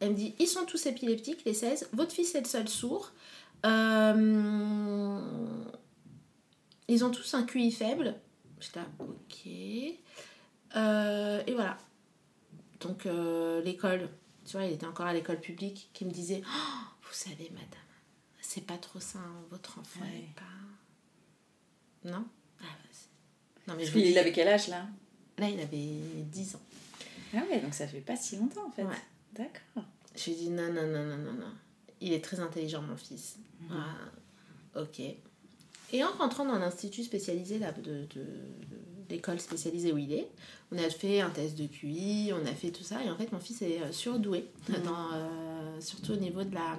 Elle 0.00 0.12
me 0.12 0.16
dit 0.16 0.34
ils 0.38 0.46
sont 0.48 0.64
tous 0.64 0.86
épileptiques 0.86 1.42
les 1.44 1.52
16. 1.52 1.90
Votre 1.92 2.12
fils 2.12 2.34
est 2.34 2.40
le 2.40 2.46
seul 2.46 2.66
sourd. 2.66 3.12
Euh, 3.66 5.20
Ils 6.90 7.04
ont 7.04 7.10
tous 7.10 7.34
un 7.34 7.44
QI 7.44 7.70
faible. 7.70 8.16
J'étais 8.58 8.80
là, 8.80 8.86
ok. 8.98 9.48
Euh, 10.76 11.42
et 11.46 11.54
voilà. 11.54 11.78
Donc 12.80 13.06
euh, 13.06 13.62
l'école, 13.62 14.08
tu 14.44 14.52
vois, 14.56 14.64
il 14.66 14.72
était 14.72 14.86
encore 14.86 15.06
à 15.06 15.12
l'école 15.14 15.40
publique, 15.40 15.88
qui 15.92 16.04
me 16.04 16.10
disait 16.10 16.42
Oh, 16.44 16.84
Vous 17.02 17.12
savez, 17.12 17.48
madame, 17.52 17.68
c'est 18.40 18.66
pas 18.66 18.76
trop 18.78 18.98
sain, 19.00 19.24
votre 19.50 19.78
enfant 19.78 20.00
Ouais. 20.00 20.28
pas. 20.34 22.10
Non? 22.10 22.24
Ah, 22.60 22.64
Non, 23.68 23.74
mais 23.76 23.84
je 23.84 23.96
Il 23.98 24.12
dis, 24.12 24.18
avait 24.18 24.32
quel 24.32 24.48
âge 24.48 24.68
là? 24.68 24.86
Là, 25.38 25.48
il 25.48 25.60
avait 25.60 26.24
10 26.24 26.56
ans. 26.56 26.60
Ah 27.34 27.42
ouais, 27.48 27.60
donc 27.60 27.72
ça 27.72 27.86
fait 27.86 28.00
pas 28.00 28.16
si 28.16 28.36
longtemps 28.36 28.66
en 28.66 28.70
fait. 28.72 28.82
Ouais. 28.82 28.96
D'accord. 29.32 29.84
Je 30.16 30.24
lui 30.24 30.32
ai 30.32 30.34
dit 30.34 30.50
Non, 30.50 30.72
non, 30.72 30.86
non, 30.88 31.04
non, 31.04 31.18
non, 31.18 31.32
non. 31.34 31.52
Il 32.00 32.12
est 32.12 32.24
très 32.24 32.40
intelligent, 32.40 32.82
mon 32.82 32.96
fils. 32.96 33.38
Ah, 33.70 34.80
ok. 34.80 35.00
Et 35.92 36.04
en 36.04 36.10
rentrant 36.18 36.44
dans 36.44 36.58
l'institut 36.58 37.02
spécialisé 37.02 37.58
là, 37.58 37.72
de, 37.72 38.06
l'école 39.08 39.40
spécialisée 39.40 39.92
où 39.92 39.98
il 39.98 40.12
est, 40.12 40.28
on 40.70 40.78
a 40.78 40.88
fait 40.88 41.20
un 41.20 41.30
test 41.30 41.58
de 41.58 41.66
QI, 41.66 42.32
on 42.32 42.46
a 42.46 42.54
fait 42.54 42.70
tout 42.70 42.84
ça, 42.84 43.02
et 43.04 43.10
en 43.10 43.16
fait 43.16 43.32
mon 43.32 43.40
fils 43.40 43.60
est 43.62 43.80
euh, 43.82 43.90
surdoué, 43.90 44.46
Mhm. 44.68 44.82
dans, 44.84 45.12
euh, 45.14 45.80
surtout 45.80 46.12
au 46.12 46.16
niveau 46.16 46.44
de 46.44 46.54
la, 46.54 46.76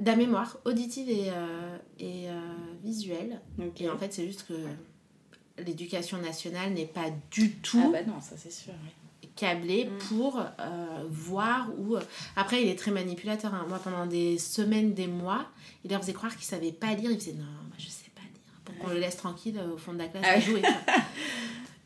de 0.00 0.06
la 0.06 0.16
mémoire 0.16 0.58
auditive 0.64 1.08
et, 1.08 1.30
euh, 1.30 1.76
et 2.00 2.28
euh, 2.28 2.40
visuelle. 2.82 3.40
Et 3.78 3.88
en 3.88 3.96
fait 3.96 4.12
c'est 4.12 4.26
juste 4.26 4.46
que 4.48 5.62
l'éducation 5.62 6.18
nationale 6.18 6.72
n'est 6.72 6.84
pas 6.86 7.10
du 7.30 7.52
tout 7.58 7.80
Ah 7.84 7.90
bah 7.92 8.02
non, 8.02 8.20
ça 8.20 8.34
c'est 8.36 8.52
sûr. 8.52 8.72
oui. 8.82 8.90
Câblé 9.36 9.84
Mm. 9.84 9.98
pour 10.08 10.40
euh, 10.40 11.04
voir 11.08 11.68
où. 11.78 11.96
Après, 12.34 12.62
il 12.62 12.68
est 12.68 12.78
très 12.78 12.90
manipulateur. 12.90 13.54
hein. 13.54 13.64
Moi, 13.68 13.78
pendant 13.78 14.06
des 14.06 14.38
semaines, 14.38 14.94
des 14.94 15.06
mois, 15.06 15.46
il 15.84 15.90
leur 15.90 16.00
faisait 16.00 16.12
croire 16.14 16.34
qu'il 16.34 16.44
savait 16.46 16.72
pas 16.72 16.94
lire. 16.94 17.10
Il 17.10 17.18
faisait 17.20 17.32
non, 17.34 17.44
moi 17.44 17.76
je 17.78 17.86
sais 17.88 18.10
pas 18.14 18.22
lire. 18.22 18.30
Pour 18.64 18.74
qu'on 18.78 18.88
le 18.94 18.98
laisse 18.98 19.16
tranquille 19.16 19.58
euh, 19.58 19.74
au 19.74 19.76
fond 19.76 19.92
de 19.92 19.98
la 19.98 20.08
classe 20.08 20.24
Ah 20.26 20.30
à 20.32 20.34
ouais. 20.36 20.40
jouer. 20.40 20.62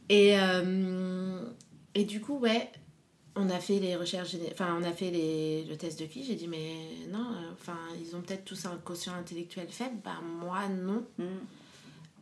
et, 0.08 0.38
euh, 0.38 1.42
et 1.94 2.04
du 2.04 2.20
coup, 2.20 2.38
ouais. 2.38 2.70
On 3.36 3.48
a 3.48 3.60
fait 3.60 3.78
les 3.78 3.94
recherches, 3.94 4.34
enfin 4.52 4.76
on 4.78 4.82
a 4.82 4.90
fait 4.90 5.10
les, 5.12 5.64
le 5.64 5.76
test 5.76 6.00
de 6.00 6.04
QI, 6.04 6.24
j'ai 6.24 6.34
dit 6.34 6.48
mais 6.48 6.74
non, 7.12 7.20
euh, 7.30 7.52
enfin 7.54 7.76
ils 8.04 8.16
ont 8.16 8.20
peut-être 8.20 8.44
tous 8.44 8.66
un 8.66 8.76
quotient 8.84 9.14
intellectuel 9.14 9.68
faible, 9.70 9.94
bah 10.04 10.18
moi 10.40 10.66
non. 10.68 11.04
Mm. 11.16 11.24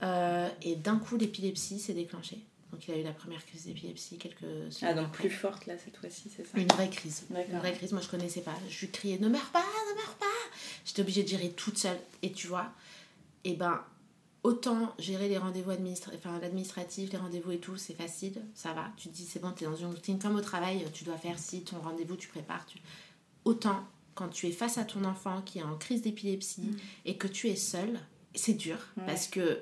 Euh, 0.03 0.49
et 0.63 0.77
d'un 0.77 0.99
coup 0.99 1.17
l'épilepsie 1.17 1.79
s'est 1.81 1.95
déclenchée. 1.95 2.39
Donc 2.73 2.87
il 2.87 2.95
a 2.95 2.99
eu 2.99 3.03
la 3.03 3.13
première 3.13 3.45
crise 3.47 3.65
d'épilepsie 3.65 4.19
quelques 4.19 4.45
Ah 4.45 4.71
semaines 4.71 4.97
donc 4.97 5.07
après. 5.07 5.29
plus 5.29 5.37
forte 5.37 5.67
là 5.67 5.75
cette 5.83 5.97
fois-ci, 5.97 6.31
c'est 6.35 6.47
ça? 6.47 6.59
Une 6.59 6.69
vraie 6.69 6.91
crise. 6.91 7.25
Une 7.31 7.59
vraie 7.59 7.73
crise, 7.73 7.93
moi 7.93 8.03
je 8.03 8.09
connaissais 8.09 8.43
pas. 8.43 8.55
Je 8.69 8.81
lui 8.81 8.91
criais 8.91 9.19
ne 9.19 9.29
meurs 9.29 9.51
pas, 9.51 9.65
ne 9.91 9.95
meurs 9.97 10.15
pas. 10.17 10.27
J'étais 10.85 11.01
obligée 11.03 11.23
de 11.23 11.29
gérer 11.29 11.51
toute 11.53 11.79
seule. 11.79 11.99
Et 12.23 12.33
tu 12.33 12.47
vois, 12.47 12.71
et 13.45 13.55
ben 13.55 13.83
autant 14.45 14.95
gérer 14.99 15.29
les 15.29 15.39
rendez-vous 15.39 15.71
administratifs, 15.71 16.21
enfin 16.25 16.39
l'administratif, 16.41 17.11
les 17.11 17.19
rendez-vous 17.19 17.53
et 17.53 17.59
tout, 17.59 17.77
c'est 17.77 17.95
facile, 17.95 18.41
ça 18.55 18.73
va. 18.73 18.91
Tu 18.97 19.09
te 19.09 19.15
dis, 19.15 19.25
c'est 19.25 19.41
bon, 19.41 19.51
tu 19.53 19.65
es 19.65 19.67
dans 19.67 19.77
une 19.77 19.87
routine 19.87 20.19
comme 20.19 20.37
au 20.37 20.41
travail, 20.41 20.85
tu 20.93 21.05
dois 21.05 21.17
faire 21.17 21.39
si 21.39 21.63
ton 21.63 21.81
rendez-vous, 21.81 22.17
tu 22.17 22.29
prépares. 22.29 22.65
Tu... 22.67 22.79
Autant 23.45 23.81
quand 24.15 24.29
tu 24.29 24.47
es 24.47 24.53
face 24.53 24.79
à 24.79 24.85
ton 24.85 25.05
enfant 25.05 25.43
qui 25.43 25.59
est 25.61 25.63
en 25.63 25.77
crise 25.77 26.03
d'épilepsie 26.03 26.61
Mm. 26.63 26.77
et 27.07 27.17
que 27.17 27.29
tu 27.29 27.49
es 27.49 27.57
seul, 27.57 27.99
c'est 28.35 28.55
dur 28.55 28.79
parce 29.07 29.27
que 29.29 29.61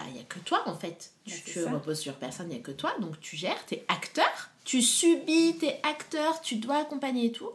bah 0.00 0.06
il 0.10 0.16
y 0.16 0.20
a 0.20 0.24
que 0.24 0.38
toi 0.40 0.62
en 0.66 0.74
fait. 0.76 1.12
Bah, 1.26 1.32
Tu, 1.32 1.52
c'est 1.52 1.62
tu 1.64 1.64
reposes 1.66 1.98
sur 2.00 2.14
personne, 2.14 2.50
il 2.50 2.56
y 2.56 2.60
a 2.60 2.62
que 2.62 2.70
toi, 2.72 2.94
donc 3.00 3.18
tu 3.20 3.36
gères, 3.36 3.64
tu 3.66 3.74
es 3.74 3.84
acteur, 3.88 4.50
tu 4.64 4.82
subis, 4.82 5.56
tu 5.58 5.66
es 5.66 5.80
acteur, 5.82 6.40
tu 6.40 6.56
dois 6.56 6.76
accompagner 6.78 7.26
et 7.26 7.32
tout. 7.32 7.50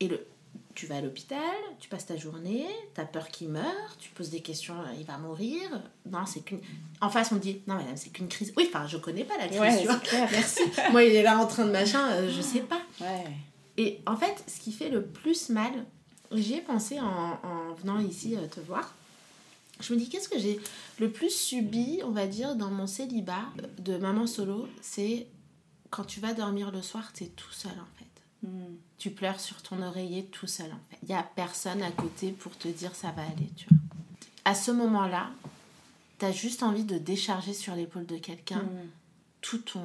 Et 0.00 0.08
le 0.08 0.26
tu 0.74 0.86
vas 0.86 0.96
à 0.96 1.00
l'hôpital, 1.00 1.40
tu 1.78 1.88
passes 1.90 2.06
ta 2.06 2.16
journée, 2.16 2.64
tu 2.94 3.00
as 3.00 3.04
peur 3.04 3.28
qu'il 3.28 3.48
meure, 3.50 3.96
tu 3.98 4.08
poses 4.10 4.30
des 4.30 4.40
questions, 4.40 4.78
euh, 4.80 4.94
il 4.98 5.04
va 5.04 5.18
mourir. 5.18 5.60
Non, 6.10 6.24
c'est 6.24 6.40
qu'une. 6.40 6.60
En 7.02 7.10
face, 7.10 7.32
on 7.32 7.36
dit, 7.36 7.60
non, 7.66 7.74
madame, 7.74 7.96
c'est 7.96 8.08
qu'une 8.10 8.28
crise. 8.28 8.52
Oui, 8.56 8.66
enfin, 8.72 8.86
je 8.86 8.96
connais 8.96 9.24
pas 9.24 9.36
la 9.36 9.48
crise, 9.48 9.60
Ouais, 9.60 9.78
tu 9.80 9.86
vois. 9.86 9.98
c'est 10.02 10.08
clair. 10.08 10.28
Merci. 10.32 10.60
Moi, 10.92 11.04
il 11.04 11.14
est 11.14 11.22
là 11.22 11.38
en 11.38 11.46
train 11.46 11.66
de 11.66 11.72
machin, 11.72 12.08
euh, 12.12 12.30
je 12.34 12.40
sais 12.40 12.60
pas. 12.60 12.80
Ouais. 13.00 13.26
Et 13.76 14.00
en 14.06 14.16
fait, 14.16 14.42
ce 14.46 14.60
qui 14.60 14.72
fait 14.72 14.88
le 14.88 15.04
plus 15.04 15.50
mal, 15.50 15.72
j'y 16.32 16.54
ai 16.54 16.60
pensé 16.62 16.98
en, 17.00 17.38
en 17.42 17.74
venant 17.74 17.98
ici 17.98 18.36
euh, 18.36 18.46
te 18.46 18.60
voir. 18.60 18.94
Je 19.80 19.94
me 19.94 19.98
dis, 19.98 20.08
qu'est-ce 20.08 20.28
que 20.28 20.38
j'ai 20.38 20.60
le 20.98 21.10
plus 21.10 21.30
subi, 21.34 22.00
on 22.04 22.10
va 22.10 22.26
dire, 22.26 22.54
dans 22.56 22.70
mon 22.70 22.86
célibat 22.86 23.44
de 23.78 23.96
maman 23.96 24.26
solo 24.26 24.68
C'est 24.80 25.26
quand 25.90 26.04
tu 26.04 26.20
vas 26.20 26.34
dormir 26.34 26.70
le 26.70 26.82
soir, 26.82 27.12
tu 27.12 27.24
es 27.24 27.28
tout 27.28 27.52
seul 27.52 27.72
en 27.72 27.98
fait. 27.98 28.48
Mm. 28.48 28.74
Tu 28.98 29.10
pleures 29.10 29.40
sur 29.40 29.60
ton 29.62 29.82
oreiller 29.82 30.24
tout 30.26 30.46
seul 30.46 30.70
en 30.72 30.80
fait. 30.90 30.98
Il 31.02 31.08
n'y 31.08 31.14
a 31.14 31.22
personne 31.22 31.82
à 31.82 31.90
côté 31.90 32.32
pour 32.32 32.56
te 32.56 32.68
dire 32.68 32.94
ça 32.94 33.10
va 33.12 33.22
aller, 33.22 33.50
tu 33.56 33.66
vois. 33.68 33.78
À 34.44 34.54
ce 34.54 34.70
moment-là, 34.70 35.30
tu 36.18 36.24
as 36.26 36.32
juste 36.32 36.62
envie 36.62 36.84
de 36.84 36.98
décharger 36.98 37.52
sur 37.54 37.74
l'épaule 37.74 38.06
de 38.06 38.16
quelqu'un 38.18 38.62
Mm. 38.62 38.88
tout 39.40 39.58
ton. 39.58 39.82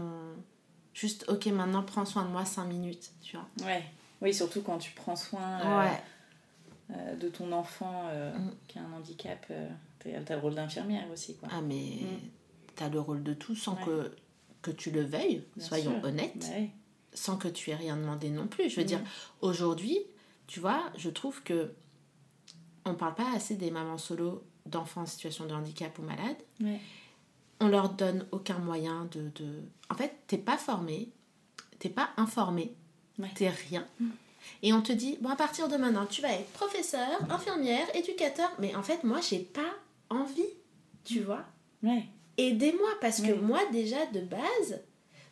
Juste, 0.94 1.26
ok, 1.28 1.48
maintenant 1.48 1.84
prends 1.84 2.06
soin 2.06 2.24
de 2.24 2.30
moi 2.30 2.46
5 2.46 2.66
minutes, 2.66 3.12
tu 3.22 3.36
vois. 3.38 3.48
Ouais. 3.68 3.84
Oui, 4.22 4.34
surtout 4.34 4.62
quand 4.62 4.78
tu 4.78 4.92
prends 4.92 5.16
soin 5.18 5.60
euh, 5.62 5.80
Ouais. 5.80 6.02
euh, 6.92 7.16
de 7.18 7.28
ton 7.28 7.52
enfant 7.52 8.06
euh, 8.10 8.34
Mm. 8.38 8.52
qui 8.68 8.80
a 8.80 8.82
un 8.84 8.94
handicap. 8.94 9.46
euh, 9.52 9.68
t'as 10.26 10.36
le 10.36 10.42
rôle 10.42 10.56
d'infirmière 10.56 11.06
aussi, 11.12 11.36
quoi. 11.36 11.50
Ah, 11.52 11.62
mais 11.62 12.00
Mm. 12.02 12.20
t'as 12.76 12.90
le 12.90 13.00
rôle 13.00 13.24
de 13.24 13.34
tout 13.34 13.56
sans 13.56 13.76
Ouais. 13.76 13.84
que, 13.86 14.12
que 14.62 14.72
tu 14.72 14.92
le 14.92 15.04
veuilles, 15.04 15.44
Bien 15.56 15.66
soyons 15.68 16.00
sûr. 16.00 16.04
honnêtes, 16.10 16.38
Bah 16.40 16.68
sans 17.14 17.38
que 17.38 17.48
tu 17.48 17.70
aies 17.72 17.76
rien 17.76 17.96
demandé 17.96 18.30
non 18.30 18.46
plus. 18.48 18.70
Je 18.70 18.76
veux 18.76 18.84
Mm. 18.84 18.88
dire, 18.88 19.02
aujourd'hui, 19.42 19.98
tu 20.48 20.60
vois, 20.60 20.84
je 20.98 21.10
trouve 21.10 21.42
que 21.44 21.72
on 22.86 22.94
parle 22.94 23.16
pas 23.16 23.32
assez 23.34 23.56
des 23.56 23.72
mamans 23.72 23.98
solo 23.98 24.44
d'enfants 24.66 25.02
en 25.02 25.06
situation 25.06 25.46
de 25.46 25.54
handicap 25.54 25.98
ou 25.98 26.02
malades. 26.04 26.38
Ouais. 26.62 26.80
On 27.62 27.68
leur 27.68 27.90
donne 27.90 28.26
aucun 28.32 28.58
moyen 28.60 29.08
de. 29.12 29.30
de... 29.36 29.64
En 29.90 29.96
fait, 29.96 30.14
t'es 30.28 30.38
pas 30.38 30.58
formé, 30.58 31.10
t'es 31.80 31.90
pas 31.90 32.10
informé, 32.18 32.76
t'es 33.36 33.50
rien. 33.50 33.86
Et 34.62 34.74
on 34.74 34.82
te 34.82 34.92
dit, 34.92 35.18
bon, 35.22 35.30
à 35.30 35.36
partir 35.36 35.68
de 35.70 35.78
maintenant, 35.78 36.06
tu 36.06 36.22
vas 36.22 36.32
être 36.34 36.52
professeur, 36.52 37.08
infirmière, 37.32 37.88
éducateur. 37.96 38.52
Mais 38.60 38.76
en 38.76 38.84
fait, 38.84 39.04
moi, 39.04 39.20
j'ai 39.22 39.40
pas 39.40 39.74
envie, 40.10 40.50
tu 41.04 41.22
vois 41.22 41.46
Ouais. 41.84 42.04
aidez-moi 42.38 42.90
parce 43.02 43.22
que 43.22 43.32
moi 43.34 43.60
déjà 43.72 44.06
de 44.08 44.22
base 44.22 44.82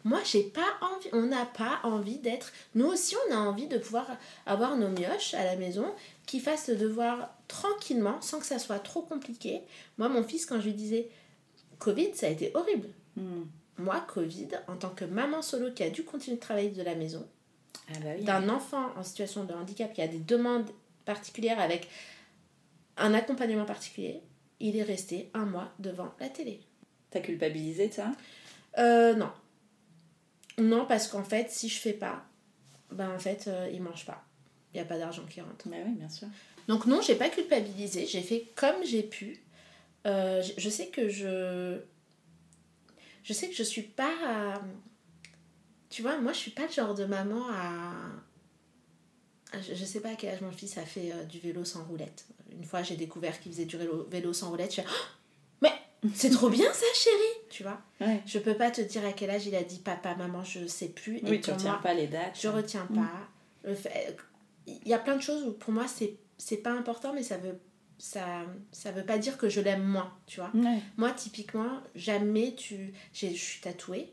moi 0.05 0.19
j'ai 0.25 0.43
pas 0.43 0.67
envie 0.81 1.07
on 1.13 1.23
n'a 1.23 1.45
pas 1.45 1.79
envie 1.83 2.17
d'être 2.19 2.51
nous 2.75 2.85
aussi 2.87 3.15
on 3.29 3.33
a 3.33 3.37
envie 3.37 3.67
de 3.67 3.77
pouvoir 3.77 4.05
avoir 4.45 4.75
nos 4.77 4.89
mioches 4.89 5.33
à 5.33 5.43
la 5.45 5.55
maison 5.55 5.85
qui 6.27 6.39
fassent 6.41 6.67
le 6.67 6.75
devoir 6.75 7.33
tranquillement 7.47 8.19
sans 8.21 8.39
que 8.39 8.45
ça 8.45 8.59
soit 8.59 8.79
trop 8.79 9.01
compliqué 9.01 9.61
moi 9.97 10.09
mon 10.09 10.23
fils 10.23 10.45
quand 10.45 10.59
je 10.59 10.65
lui 10.65 10.73
disais 10.73 11.09
Covid 11.79 12.13
ça 12.15 12.27
a 12.27 12.29
été 12.29 12.51
horrible 12.53 12.89
Mm. 13.15 13.43
moi 13.77 13.99
Covid 14.13 14.49
en 14.67 14.75
tant 14.75 14.89
que 14.89 15.05
maman 15.05 15.41
solo 15.41 15.71
qui 15.71 15.83
a 15.83 15.89
dû 15.89 16.03
continuer 16.03 16.37
de 16.37 16.41
travailler 16.41 16.69
de 16.71 16.81
la 16.83 16.95
maison 16.95 17.25
Ah 17.89 17.93
bah 18.03 18.09
oui. 18.17 18.23
d'un 18.25 18.49
enfant 18.49 18.89
en 18.97 19.03
situation 19.03 19.43
de 19.45 19.53
handicap 19.53 19.93
qui 19.93 20.01
a 20.01 20.07
des 20.07 20.19
demandes 20.19 20.69
particulières 21.05 21.59
avec 21.59 21.87
un 22.97 23.13
accompagnement 23.13 23.65
particulier 23.65 24.21
il 24.63 24.75
est 24.77 24.83
resté 24.83 25.29
un 25.33 25.45
mois 25.45 25.71
devant 25.79 26.13
la 26.19 26.29
télé 26.29 26.61
T'as 27.11 27.19
culpabilisé 27.19 27.89
de 27.89 27.93
ça? 27.93 28.11
Euh, 28.79 29.13
non. 29.13 29.31
Non, 30.57 30.85
parce 30.87 31.07
qu'en 31.07 31.23
fait, 31.23 31.51
si 31.51 31.69
je 31.69 31.79
fais 31.79 31.93
pas, 31.93 32.25
ben 32.91 33.11
en 33.11 33.19
fait, 33.19 33.45
euh, 33.47 33.69
ils 33.71 33.81
mangent 33.81 34.05
pas. 34.05 34.23
Il 34.73 34.77
n'y 34.77 34.81
a 34.81 34.85
pas 34.85 34.97
d'argent 34.97 35.25
qui 35.29 35.41
rentre. 35.41 35.67
Bah 35.67 35.77
oui, 35.85 35.91
bien 35.93 36.09
sûr. 36.09 36.27
Donc 36.67 36.85
non, 36.87 37.01
j'ai 37.01 37.15
pas 37.15 37.29
culpabilisé, 37.29 38.05
j'ai 38.07 38.21
fait 38.21 38.47
comme 38.55 38.83
j'ai 38.83 39.03
pu. 39.03 39.43
Euh, 40.07 40.41
je, 40.41 40.53
je 40.57 40.69
sais 40.69 40.87
que 40.87 41.09
je... 41.09 41.79
Je 43.23 43.33
sais 43.33 43.47
que 43.49 43.55
je 43.55 43.63
suis 43.63 43.83
pas... 43.83 44.11
à- 44.25 44.61
Tu 45.89 46.01
vois, 46.01 46.17
moi, 46.19 46.33
je 46.33 46.37
suis 46.39 46.51
pas 46.51 46.65
le 46.65 46.71
genre 46.71 46.93
de 46.95 47.05
maman 47.05 47.45
à... 47.51 47.93
Je, 49.61 49.75
je 49.75 49.85
sais 49.85 49.99
pas 49.99 50.09
à 50.09 50.15
quel 50.15 50.33
âge 50.33 50.41
mon 50.41 50.51
fils 50.51 50.77
a 50.77 50.85
fait 50.85 51.11
euh, 51.13 51.23
du 51.25 51.39
vélo 51.39 51.63
sans 51.65 51.83
roulette. 51.83 52.25
Une 52.51 52.63
fois, 52.65 52.83
j'ai 52.83 52.95
découvert 52.95 53.39
qu'il 53.39 53.51
faisait 53.51 53.65
du 53.65 53.77
vélo, 53.77 54.07
vélo 54.09 54.33
sans 54.33 54.49
roulette. 54.49 54.71
Je 54.71 54.81
fais, 54.81 54.87
Oh, 54.89 55.05
mais 55.61 55.71
c'est 56.13 56.29
trop 56.29 56.49
bien 56.49 56.71
ça, 56.73 56.85
chérie 56.95 57.47
Tu 57.49 57.63
vois 57.63 57.79
Ouais. 58.01 58.21
je 58.25 58.39
peux 58.39 58.55
pas 58.55 58.71
te 58.71 58.81
dire 58.81 59.05
à 59.05 59.13
quel 59.13 59.29
âge 59.29 59.45
il 59.47 59.55
a 59.55 59.63
dit 59.63 59.79
papa, 59.79 60.15
maman, 60.15 60.43
je 60.43 60.65
sais 60.67 60.89
plus. 60.89 61.19
Oui, 61.23 61.35
et 61.35 61.41
tu 61.41 61.51
retiens 61.51 61.71
moi, 61.73 61.81
pas 61.81 61.93
les 61.93 62.07
dates. 62.07 62.37
je 62.41 62.47
retiens 62.47 62.85
pas. 62.87 63.09
Le 63.63 63.75
fait- 63.75 64.17
Il 64.67 64.87
y 64.87 64.93
a 64.93 64.99
plein 64.99 65.15
de 65.15 65.21
choses 65.21 65.43
où 65.45 65.51
pour 65.53 65.71
moi 65.73 65.87
c'est 65.87 66.15
c'est 66.37 66.57
pas 66.57 66.71
important, 66.71 67.13
mais 67.13 67.23
ça 67.23 67.37
veut 67.37 67.57
ça 67.97 68.45
ça 68.73 68.91
veut 68.91 69.05
pas 69.05 69.17
dire 69.17 69.37
que 69.37 69.47
je 69.49 69.61
l'aime 69.61 69.83
moins, 69.83 70.11
tu 70.25 70.39
vois. 70.41 70.51
Ouais. 70.53 70.79
Moi 70.97 71.11
typiquement 71.11 71.79
jamais 71.95 72.53
tu 72.55 72.93
je 73.13 73.27
suis 73.27 73.61
tatouée. 73.61 74.11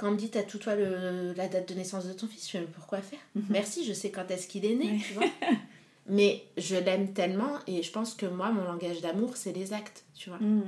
Quand 0.00 0.08
on 0.08 0.12
me 0.12 0.16
dit 0.16 0.30
tatoue-toi 0.30 0.76
le, 0.76 1.34
la 1.34 1.46
date 1.46 1.68
de 1.68 1.74
naissance 1.74 2.06
de 2.06 2.14
ton 2.14 2.26
fils, 2.26 2.46
je 2.46 2.52
fais 2.52 2.60
mais 2.60 2.66
pourquoi 2.66 3.02
faire? 3.02 3.18
Merci, 3.50 3.84
je 3.84 3.92
sais 3.92 4.10
quand 4.10 4.30
est-ce 4.30 4.48
qu'il 4.48 4.64
est 4.64 4.74
né, 4.74 4.98
tu 5.06 5.12
vois. 5.12 5.26
Mais 6.06 6.42
je 6.56 6.74
l'aime 6.74 7.12
tellement 7.12 7.58
et 7.66 7.82
je 7.82 7.92
pense 7.92 8.14
que 8.14 8.24
moi 8.24 8.50
mon 8.50 8.64
langage 8.64 9.02
d'amour 9.02 9.36
c'est 9.36 9.52
les 9.52 9.74
actes, 9.74 10.06
tu 10.14 10.30
vois. 10.30 10.38
Mm. 10.38 10.62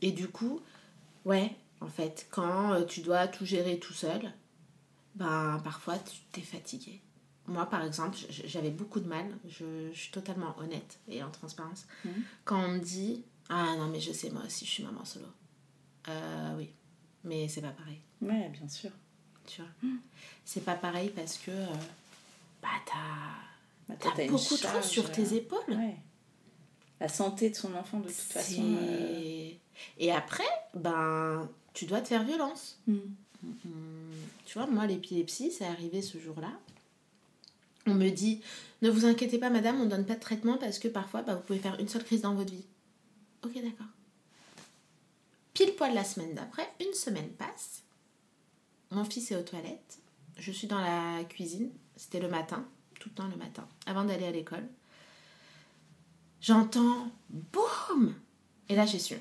Et 0.00 0.12
du 0.12 0.26
coup, 0.28 0.62
ouais, 1.26 1.54
en 1.82 1.88
fait, 1.88 2.26
quand 2.30 2.72
euh, 2.72 2.84
tu 2.86 3.02
dois 3.02 3.28
tout 3.28 3.44
gérer 3.44 3.78
tout 3.78 3.92
seul, 3.92 4.32
ben 5.14 5.60
parfois 5.62 5.98
tu 5.98 6.16
t'es 6.32 6.40
fatigué. 6.40 7.02
Moi, 7.46 7.66
par 7.66 7.84
exemple, 7.84 8.16
j'avais 8.30 8.70
beaucoup 8.70 9.00
de 9.00 9.08
mal, 9.08 9.26
je, 9.46 9.90
je 9.92 9.98
suis 9.98 10.12
totalement 10.12 10.58
honnête 10.58 10.98
et 11.08 11.22
en 11.22 11.30
transparence. 11.30 11.86
Mhm. 12.06 12.22
Quand 12.46 12.64
on 12.64 12.68
me 12.68 12.78
dit 12.78 13.22
Ah 13.50 13.74
non, 13.76 13.88
mais 13.88 14.00
je 14.00 14.12
sais, 14.12 14.30
moi 14.30 14.44
aussi, 14.46 14.64
je 14.64 14.70
suis 14.70 14.82
maman 14.82 15.04
solo. 15.04 15.26
Euh, 16.08 16.54
oui, 16.56 16.70
mais 17.24 17.48
c'est 17.48 17.60
pas 17.62 17.70
pareil, 17.70 17.98
Ouais, 18.22 18.48
bien 18.50 18.68
sûr. 18.68 18.90
tu 19.46 19.62
vois. 19.62 19.90
C'est 20.44 20.64
pas 20.64 20.74
pareil 20.74 21.10
parce 21.14 21.36
que 21.38 21.50
euh, 21.50 21.66
bah, 22.62 22.68
t'as 22.86 23.94
Bah, 24.16 24.22
une 24.24 24.30
beaucoup 24.30 24.56
trop 24.56 24.82
sur 24.82 25.04
euh, 25.06 25.12
tes 25.12 25.34
épaules. 25.36 25.58
Ouais. 25.68 25.96
La 27.00 27.08
santé 27.08 27.50
de 27.50 27.54
son 27.54 27.74
enfant, 27.74 27.98
de 28.00 28.08
toute 28.08 28.14
façon. 28.14 28.76
Euh, 28.82 29.50
Et 29.98 30.10
après, 30.12 30.42
ben, 30.74 31.48
tu 31.74 31.86
dois 31.86 32.00
te 32.00 32.08
faire 32.08 32.24
violence. 32.24 32.78
mm. 32.86 32.96
Hum, 33.44 34.12
Tu 34.46 34.58
vois, 34.58 34.66
moi, 34.66 34.86
l'épilepsie, 34.86 35.52
c'est 35.52 35.64
arrivé 35.66 36.02
ce 36.02 36.18
jour-là. 36.18 36.50
On 37.86 37.94
me 37.94 38.10
dit, 38.10 38.40
ne 38.82 38.90
vous 38.90 39.04
inquiétez 39.06 39.38
pas, 39.38 39.48
madame, 39.48 39.80
on 39.80 39.84
ne 39.84 39.90
donne 39.90 40.04
pas 40.04 40.16
de 40.16 40.20
traitement 40.20 40.56
parce 40.58 40.78
que 40.80 40.88
parfois, 40.88 41.22
bah, 41.22 41.36
vous 41.36 41.42
pouvez 41.42 41.60
faire 41.60 41.78
une 41.78 41.88
seule 41.88 42.04
crise 42.04 42.22
dans 42.22 42.34
votre 42.34 42.50
vie. 42.52 42.64
Ok, 43.44 43.54
d'accord. 43.54 43.86
Pile 45.58 45.74
poil 45.74 45.92
la 45.92 46.04
semaine 46.04 46.34
d'après, 46.34 46.70
une 46.78 46.94
semaine 46.94 47.30
passe. 47.30 47.82
Mon 48.92 49.04
fils 49.04 49.32
est 49.32 49.36
aux 49.36 49.42
toilettes. 49.42 49.98
Je 50.36 50.52
suis 50.52 50.68
dans 50.68 50.78
la 50.78 51.24
cuisine. 51.24 51.72
C'était 51.96 52.20
le 52.20 52.28
matin, 52.28 52.64
tout 53.00 53.08
le 53.08 53.14
temps 53.16 53.26
le 53.26 53.34
matin, 53.34 53.66
avant 53.84 54.04
d'aller 54.04 54.26
à 54.26 54.30
l'école. 54.30 54.68
J'entends 56.40 57.10
boum 57.28 58.14
Et 58.68 58.76
là, 58.76 58.86
j'ai 58.86 59.00
su. 59.00 59.16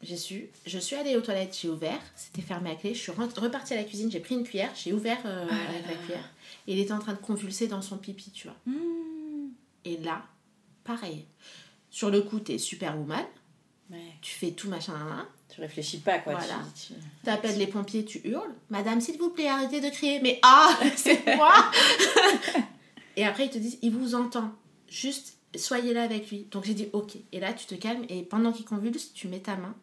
J'ai 0.00 0.16
su. 0.16 0.50
Je 0.64 0.78
suis 0.78 0.94
allée 0.94 1.16
aux 1.16 1.22
toilettes, 1.22 1.58
j'ai 1.60 1.68
ouvert. 1.68 2.00
C'était 2.14 2.40
fermé 2.40 2.70
à 2.70 2.76
clé. 2.76 2.94
Je 2.94 3.00
suis 3.00 3.10
repartie 3.10 3.74
à 3.74 3.76
la 3.76 3.82
cuisine, 3.82 4.12
j'ai 4.12 4.20
pris 4.20 4.36
une 4.36 4.44
cuillère, 4.44 4.70
j'ai 4.76 4.92
ouvert 4.92 5.18
euh, 5.24 5.48
Ah 5.50 5.70
avec 5.70 5.86
la 5.86 5.90
là. 5.90 5.98
cuillère. 5.98 6.30
Et 6.68 6.74
il 6.74 6.78
était 6.78 6.92
en 6.92 7.00
train 7.00 7.14
de 7.14 7.18
convulser 7.18 7.66
dans 7.66 7.82
son 7.82 7.98
pipi, 7.98 8.30
tu 8.30 8.46
vois. 8.46 8.56
Mm. 8.64 9.48
Et 9.86 9.96
là, 9.96 10.24
pareil. 10.84 11.26
Sur 11.90 12.10
le 12.10 12.22
coup, 12.22 12.38
t'es 12.38 12.58
superwoman. 12.58 13.26
Ouais. 13.90 14.14
Tu 14.22 14.32
fais 14.32 14.52
tout 14.52 14.68
machin. 14.68 15.26
Tu 15.52 15.60
réfléchis 15.60 15.98
pas, 15.98 16.18
quoi. 16.20 16.34
Voilà. 16.34 16.60
Tu, 16.74 16.94
tu- 16.94 17.00
T'appelles 17.24 17.58
les 17.58 17.66
pompiers, 17.66 18.04
tu 18.04 18.20
hurles. 18.24 18.54
Madame, 18.70 19.00
s'il 19.00 19.18
vous 19.18 19.30
plaît, 19.30 19.48
arrêtez 19.48 19.80
de 19.80 19.88
crier. 19.90 20.20
Mais 20.20 20.38
ah, 20.42 20.78
c'est 20.96 21.24
moi 21.36 21.52
Et 23.16 23.24
après, 23.24 23.46
ils 23.46 23.50
te 23.50 23.58
disent, 23.58 23.78
il 23.82 23.92
vous 23.92 24.14
entend. 24.14 24.52
Juste, 24.88 25.36
soyez 25.56 25.92
là 25.92 26.02
avec 26.04 26.30
lui. 26.30 26.46
Donc 26.50 26.64
j'ai 26.64 26.74
dit, 26.74 26.88
ok. 26.92 27.16
Et 27.32 27.40
là, 27.40 27.52
tu 27.52 27.66
te 27.66 27.74
calmes. 27.74 28.04
Et 28.08 28.22
pendant 28.22 28.52
qu'il 28.52 28.64
convulse, 28.64 29.12
tu 29.12 29.28
mets 29.28 29.40
ta 29.40 29.56
main. 29.56 29.74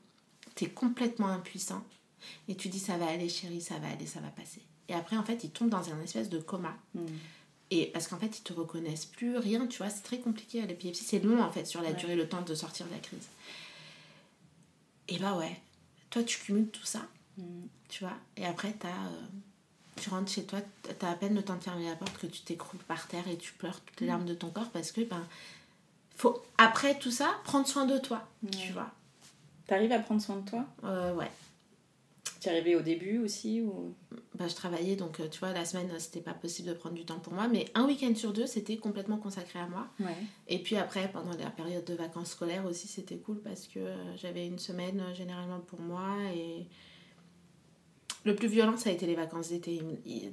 T'es 0.56 0.68
complètement 0.70 1.28
impuissant. 1.28 1.84
Et 2.48 2.56
tu 2.56 2.70
dis, 2.70 2.80
ça 2.80 2.98
va 2.98 3.08
aller, 3.08 3.30
chérie, 3.30 3.62
ça 3.62 3.76
va 3.78 3.88
aller, 3.90 4.06
ça 4.08 4.20
va 4.20 4.30
passer. 4.30 4.62
Et 4.90 4.94
après, 4.94 5.18
en 5.18 5.24
fait, 5.24 5.44
il 5.44 5.52
tombe 5.52 5.70
dans 5.70 5.92
un 5.94 6.02
espèce 6.02 6.30
de 6.30 6.40
coma. 6.40 6.76
Mm. 6.96 7.02
Et 7.70 7.88
parce 7.88 8.08
qu'en 8.08 8.18
fait, 8.18 8.40
ils 8.40 8.44
te 8.44 8.54
reconnaissent 8.54 9.06
plus, 9.06 9.38
rien, 9.38 9.68
tu 9.68 9.78
vois, 9.80 9.90
c'est 9.90 10.02
très 10.04 10.20
compliqué 10.20 10.62
à 10.62 10.66
l'épilepsie. 10.66 11.04
C'est 11.04 11.20
long, 11.20 11.42
en 11.44 11.52
fait, 11.52 11.66
sur 11.66 11.82
la 11.82 11.90
Ouais. 11.90 11.96
durée, 11.96 12.16
le 12.16 12.28
temps 12.28 12.42
de 12.42 12.56
sortir 12.56 12.86
de 12.88 12.92
la 12.94 13.00
crise. 13.00 13.28
Et 15.10 15.20
bah 15.20 15.36
ouais, 15.38 15.60
toi 16.10 16.24
tu 16.24 16.40
cumules 16.40 16.70
tout 16.70 16.86
ça, 16.86 17.02
Mm. 17.38 17.68
tu 17.90 18.04
vois, 18.04 18.18
et 18.36 18.46
après 18.46 18.74
t'as, 18.74 18.88
euh, 18.88 19.22
tu 20.02 20.10
rentres 20.10 20.32
chez 20.32 20.44
toi, 20.44 20.60
t'as 21.00 21.12
à 21.12 21.14
peine 21.16 21.36
le 21.36 21.44
temps 21.44 21.56
de 21.56 21.64
fermer 21.64 21.88
la 21.88 21.96
porte 21.96 22.18
que 22.18 22.26
tu 22.28 22.42
t'écroules 22.42 22.80
par 22.82 23.08
terre 23.08 23.28
et 23.28 23.38
tu 23.38 23.54
pleures 23.54 23.80
toutes 23.82 24.02
les 24.02 24.08
larmes 24.08 24.26
de 24.26 24.34
ton 24.34 24.50
corps 24.50 24.70
parce 24.72 24.92
que, 24.92 25.02
ben, 25.02 25.24
faut, 26.16 26.44
après 26.58 26.98
tout 26.98 27.12
ça, 27.12 27.30
prendre 27.44 27.68
soin 27.68 27.86
de 27.86 27.98
toi, 28.00 28.28
tu 28.52 28.72
vois. 28.74 28.90
T'arrives 29.68 29.92
à 29.92 30.00
prendre 30.00 30.22
soin 30.22 30.38
de 30.38 30.50
toi? 30.50 30.66
Euh, 30.84 31.14
ouais. 31.14 31.30
Tu 32.48 32.54
es 32.54 32.58
arrivé 32.58 32.76
au 32.76 32.82
début 32.82 33.20
aussi 33.20 33.62
ou... 33.62 33.94
Bah, 34.36 34.48
je 34.48 34.56
travaillais, 34.56 34.96
donc 34.96 35.20
euh, 35.20 35.28
tu 35.30 35.40
vois, 35.40 35.52
la 35.52 35.66
semaine, 35.66 35.90
euh, 35.92 36.00
c'était 36.00 36.22
pas 36.22 36.34
possible 36.34 36.70
de 36.70 36.74
prendre 36.74 36.96
du 36.96 37.06
temps 37.06 37.20
pour 37.20 37.34
moi, 37.34 37.48
mais 37.48 37.66
un 37.74 37.86
week-end 37.86 38.14
sur 38.14 38.34
deux, 38.34 38.46
c'était 38.46 38.78
complètement 38.78 39.18
consacré 39.18 39.60
à 39.60 39.68
moi. 39.68 39.88
Ouais. 40.00 40.16
Et 40.48 40.60
puis 40.60 40.76
après, 40.76 41.10
pendant 41.12 41.32
la 41.32 41.50
période 41.50 41.84
de 41.86 41.96
vacances 41.96 42.32
scolaires 42.32 42.66
aussi, 42.66 42.88
c'était 42.88 43.18
cool 43.18 43.42
parce 43.42 43.68
que 43.68 43.80
euh, 43.80 44.16
j'avais 44.16 44.46
une 44.46 44.60
semaine 44.60 45.02
généralement 45.16 45.60
pour 45.60 45.80
moi. 45.80 46.16
Et 46.36 46.68
le 48.28 48.36
plus 48.36 48.48
violent, 48.48 48.78
ça 48.78 48.90
a 48.90 48.94
été 48.94 49.06
les 49.08 49.16
vacances 49.16 49.50
d'été. 49.50 49.82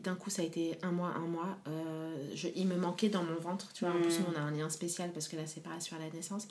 D'un 0.03 0.15
coup, 0.15 0.29
ça 0.29 0.43
a 0.43 0.45
été 0.45 0.77
un 0.83 0.93
mois, 0.93 1.13
un 1.17 1.27
mois. 1.27 1.57
Euh, 1.69 2.15
je, 2.35 2.49
il 2.55 2.67
me 2.67 2.77
manquait 2.77 3.09
dans 3.09 3.23
mon 3.23 3.37
ventre, 3.37 3.73
tu 3.73 3.85
vois. 3.85 3.95
En 3.95 4.01
plus, 4.01 4.19
Mm. 4.19 4.25
on 4.35 4.39
a 4.39 4.43
un 4.43 4.51
lien 4.51 4.69
spécial 4.69 5.11
parce 5.13 5.29
que 5.29 5.37
la 5.37 5.47
séparation 5.47 5.97
à 5.97 6.01
la 6.01 6.11
naissance, 6.11 6.47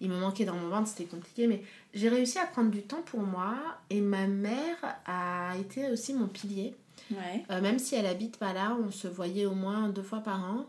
il 0.00 0.08
me 0.08 0.18
manquait 0.18 0.44
dans 0.46 0.54
mon 0.54 0.68
ventre, 0.68 0.88
c'était 0.88 1.04
compliqué. 1.04 1.46
Mais 1.46 1.62
j'ai 1.92 2.08
réussi 2.08 2.38
à 2.38 2.46
prendre 2.46 2.70
du 2.70 2.82
temps 2.82 3.02
pour 3.04 3.20
moi. 3.20 3.56
Et 3.90 4.00
ma 4.00 4.26
mère 4.26 4.76
a 5.06 5.54
été 5.58 5.90
aussi 5.90 6.14
mon 6.14 6.26
pilier. 6.28 6.74
Ouais. 7.10 7.44
Euh, 7.50 7.60
même 7.60 7.78
si 7.78 7.94
elle 7.96 8.06
habite 8.06 8.38
pas 8.38 8.52
là, 8.54 8.76
on 8.82 8.90
se 8.90 9.08
voyait 9.08 9.44
au 9.46 9.54
moins 9.54 9.88
deux 9.90 10.02
fois 10.02 10.20
par 10.20 10.40
an. 10.42 10.66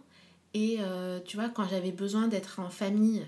Et 0.54 0.78
euh, 0.80 1.20
tu 1.26 1.38
vois, 1.38 1.50
quand 1.50 1.68
j'avais 1.70 1.92
besoin 1.92 2.28
d'être 2.28 2.60
en 2.60 2.70
famille 2.70 3.26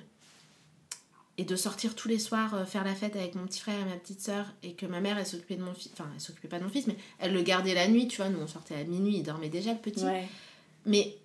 et 1.39 1.43
de 1.43 1.55
sortir 1.55 1.93
tous 1.95 2.07
les 2.07 2.17
soirs 2.19 2.55
euh, 2.55 2.65
faire 2.65 2.83
la 2.83 2.95
fête 2.95 3.15
avec 3.15 3.35
mon 3.35 3.45
petit 3.45 3.59
frère 3.59 3.79
et 3.79 3.85
ma 3.85 3.95
petite 3.95 4.21
soeur, 4.21 4.45
et 4.63 4.73
que 4.73 4.85
ma 4.85 4.99
mère, 5.01 5.17
elle 5.17 5.25
s'occupait 5.25 5.55
de 5.55 5.63
mon 5.63 5.73
fils, 5.73 5.91
enfin, 5.93 6.09
elle 6.13 6.19
s'occupait 6.21 6.47
pas 6.47 6.59
de 6.59 6.63
mon 6.63 6.69
fils, 6.69 6.87
mais 6.87 6.95
elle 7.19 7.33
le 7.33 7.41
gardait 7.43 7.73
la 7.75 7.87
nuit, 7.87 8.07
tu 8.07 8.17
vois, 8.17 8.29
nous 8.29 8.39
on 8.41 8.47
sortait 8.47 8.75
à 8.75 8.83
minuit, 8.83 9.17
il 9.17 9.23
dormait 9.23 9.49
déjà 9.49 9.71
le 9.73 9.79
petit. 9.79 10.03
Ouais. 10.03 10.27
Mais 10.85 11.15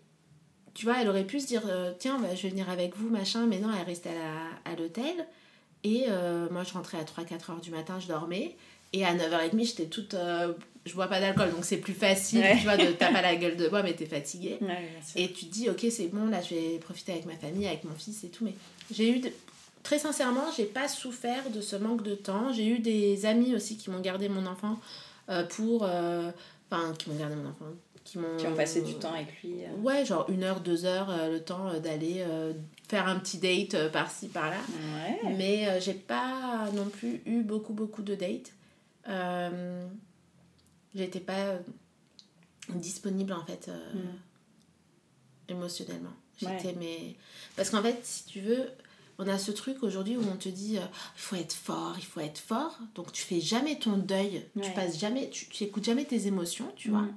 tu 0.75 0.85
vois, 0.87 1.01
elle 1.01 1.09
aurait 1.09 1.25
pu 1.27 1.40
se 1.40 1.46
dire 1.46 1.62
euh, 1.66 1.92
tiens, 1.98 2.18
bah, 2.20 2.35
je 2.35 2.42
vais 2.42 2.48
venir 2.51 2.68
avec 2.70 2.96
vous, 2.96 3.09
machin, 3.09 3.46
mais 3.46 3.59
non, 3.59 3.68
elle 3.79 3.87
restait 3.87 4.11
à 4.64 4.75
l'hôtel. 4.77 5.27
Et 5.85 6.05
euh, 6.09 6.48
moi, 6.51 6.62
je 6.62 6.72
rentrais 6.75 6.98
à 6.98 7.03
3-4 7.05 7.51
heures 7.51 7.61
du 7.61 7.70
matin, 7.70 7.98
je 7.98 8.07
dormais. 8.07 8.57
Et 8.92 9.05
à 9.05 9.14
9h30, 9.14 9.66
j'étais 9.66 9.87
toute. 9.87 10.14
euh, 10.14 10.53
je 10.85 10.94
bois 10.94 11.07
pas 11.09 11.20
d'alcool, 11.20 11.51
donc 11.53 11.64
c'est 11.64 11.79
plus 11.79 11.92
facile, 11.94 12.40
Ouais. 12.40 12.57
tu 12.59 12.64
vois, 12.64 12.77
de 12.77 12.92
t'as 12.98 13.12
pas 13.12 13.22
la 13.22 13.35
gueule 13.37 13.57
de 13.57 13.68
bois, 13.68 13.83
mais 13.83 13.94
t'es 13.94 14.07
fatiguée. 14.07 14.59
Ouais. 14.61 14.88
Et 15.16 15.33
tu 15.33 15.46
te 15.46 15.53
dis, 15.53 15.70
ok, 15.70 15.87
c'est 15.90 16.09
bon, 16.09 16.27
là, 16.27 16.40
je 16.42 16.55
vais 16.55 16.79
profiter 16.79 17.12
avec 17.12 17.25
ma 17.27 17.37
famille, 17.37 17.66
avec 17.66 17.85
mon 17.85 17.94
fils 17.94 18.22
et 18.25 18.29
tout. 18.29 18.44
Mais 18.44 18.55
j'ai 18.94 19.09
eu. 19.11 19.20
de- 19.20 19.33
Très 19.83 19.99
sincèrement, 19.99 20.51
j'ai 20.57 20.64
pas 20.66 20.87
souffert 20.88 21.51
de 21.51 21.61
ce 21.61 21.77
manque 21.77 22.03
de 22.03 22.14
temps. 22.14 22.53
J'ai 22.53 22.66
eu 22.66 22.79
des 22.79 23.27
amis 23.27 23.55
aussi 23.55 23.77
qui 23.77 23.90
m'ont 23.90 24.01
gardé 24.01 24.29
mon 24.29 24.47
enfant 24.47 24.79
euh, 25.29 25.45
pour. 25.45 25.85
euh, 25.85 26.31
Enfin, 26.71 26.95
qui 26.95 27.11
m'ont 27.11 27.16
gardé 27.16 27.35
mon 27.37 27.51
enfant. 27.51 27.66
Qui 28.05 28.18
m'ont. 28.18 28.37
Qui 28.38 28.47
ont 28.47 28.55
passé 28.55 28.81
du 28.83 28.95
temps 28.95 29.12
avec 29.12 29.42
lui. 29.42 29.64
euh. 29.64 29.75
Ouais, 29.83 30.05
genre 30.07 30.25
une 30.31 30.42
heure, 30.45 30.61
deux 30.61 30.85
heures, 30.87 31.11
le 31.29 31.38
temps 31.40 31.79
d'aller 31.81 32.25
faire 32.88 33.07
un 33.09 33.18
petit 33.18 33.38
date 33.38 33.90
par-ci, 33.92 34.29
par-là. 34.29 34.57
Ouais. 34.95 35.35
Mais 35.37 35.81
j'ai 35.81 35.92
pas 35.95 36.68
non 36.75 36.87
plus 36.87 37.21
eu 37.27 37.42
beaucoup, 37.42 37.75
beaucoup 37.75 38.03
de 38.03 38.14
dates. 38.14 38.53
J'étais 40.95 41.21
pas 41.21 41.57
disponible 42.71 43.33
en 43.33 43.45
fait 43.45 43.68
Mm. 43.68 43.99
émotionnellement. 45.53 46.11
Ouais. 46.42 46.57
J'étais 46.62 46.75
mais 46.79 47.14
parce 47.57 47.71
qu'en 47.71 47.83
fait, 47.83 47.99
si 48.03 48.25
tu 48.27 48.40
veux, 48.40 48.66
on 49.18 49.27
a 49.29 49.38
ce 49.38 49.51
truc 49.53 49.83
aujourd'hui 49.83 50.16
où 50.16 50.22
on 50.33 50.37
te 50.37 50.48
dit 50.48 50.79
euh, 50.79 50.83
il 51.16 51.20
faut 51.20 51.37
être 51.37 51.53
fort, 51.53 51.94
il 51.98 52.05
faut 52.05 52.20
être 52.20 52.38
fort. 52.38 52.79
Donc 52.94 53.12
tu 53.12 53.22
fais 53.22 53.40
jamais 53.40 53.79
ton 53.79 53.96
deuil, 53.96 54.46
tu 54.62 54.70
passes 54.72 54.98
jamais, 54.98 55.29
tu, 55.31 55.46
tu 55.48 55.64
écoutes 55.64 55.85
jamais 55.85 56.05
tes 56.05 56.27
émotions, 56.27 56.70
tu 56.77 56.90
vois. 56.90 57.03
Mm. 57.03 57.14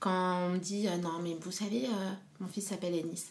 Quand 0.00 0.46
on 0.46 0.48
me 0.50 0.58
dit 0.58 0.88
euh, 0.88 0.96
non 0.98 1.18
mais 1.22 1.36
vous 1.40 1.50
savez, 1.52 1.86
euh, 1.86 2.10
mon 2.40 2.48
fils 2.48 2.66
s'appelle 2.68 2.94
Ennis. 2.94 3.26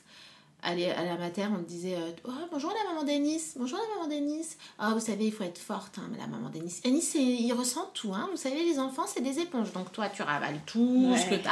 Allez, 0.68 0.90
à 0.90 1.04
la 1.06 1.16
mater, 1.16 1.46
on 1.46 1.60
me 1.60 1.64
disait 1.64 1.96
Oh, 2.24 2.32
bonjour 2.52 2.72
la 2.72 2.90
maman 2.92 3.04
d'Ennis, 3.06 3.54
bonjour 3.56 3.78
la 3.78 3.96
maman 3.96 4.08
d'Ennis. 4.08 4.58
Ah, 4.80 4.96
vous 4.96 5.00
savez, 5.00 5.28
il 5.28 5.32
faut 5.32 5.44
être 5.44 5.60
forte, 5.60 6.00
hein, 6.00 6.10
la 6.18 6.26
maman 6.26 6.50
d'Ennis. 6.50 6.82
Ennis, 6.84 7.14
il 7.14 7.54
ressent 7.54 7.92
tout, 7.94 8.12
hein. 8.16 8.28
Vous 8.32 8.38
savez, 8.38 8.64
les 8.66 8.80
enfants, 8.80 9.06
c'est 9.06 9.22
des 9.22 9.38
éponges. 9.38 9.72
Donc 9.74 9.92
toi, 9.92 10.10
tu 10.10 10.24
ravales 10.24 10.60
tout 10.66 11.12
Ouais. 11.12 11.20
ce 11.22 11.30
que 11.30 11.36
t'as. 11.36 11.52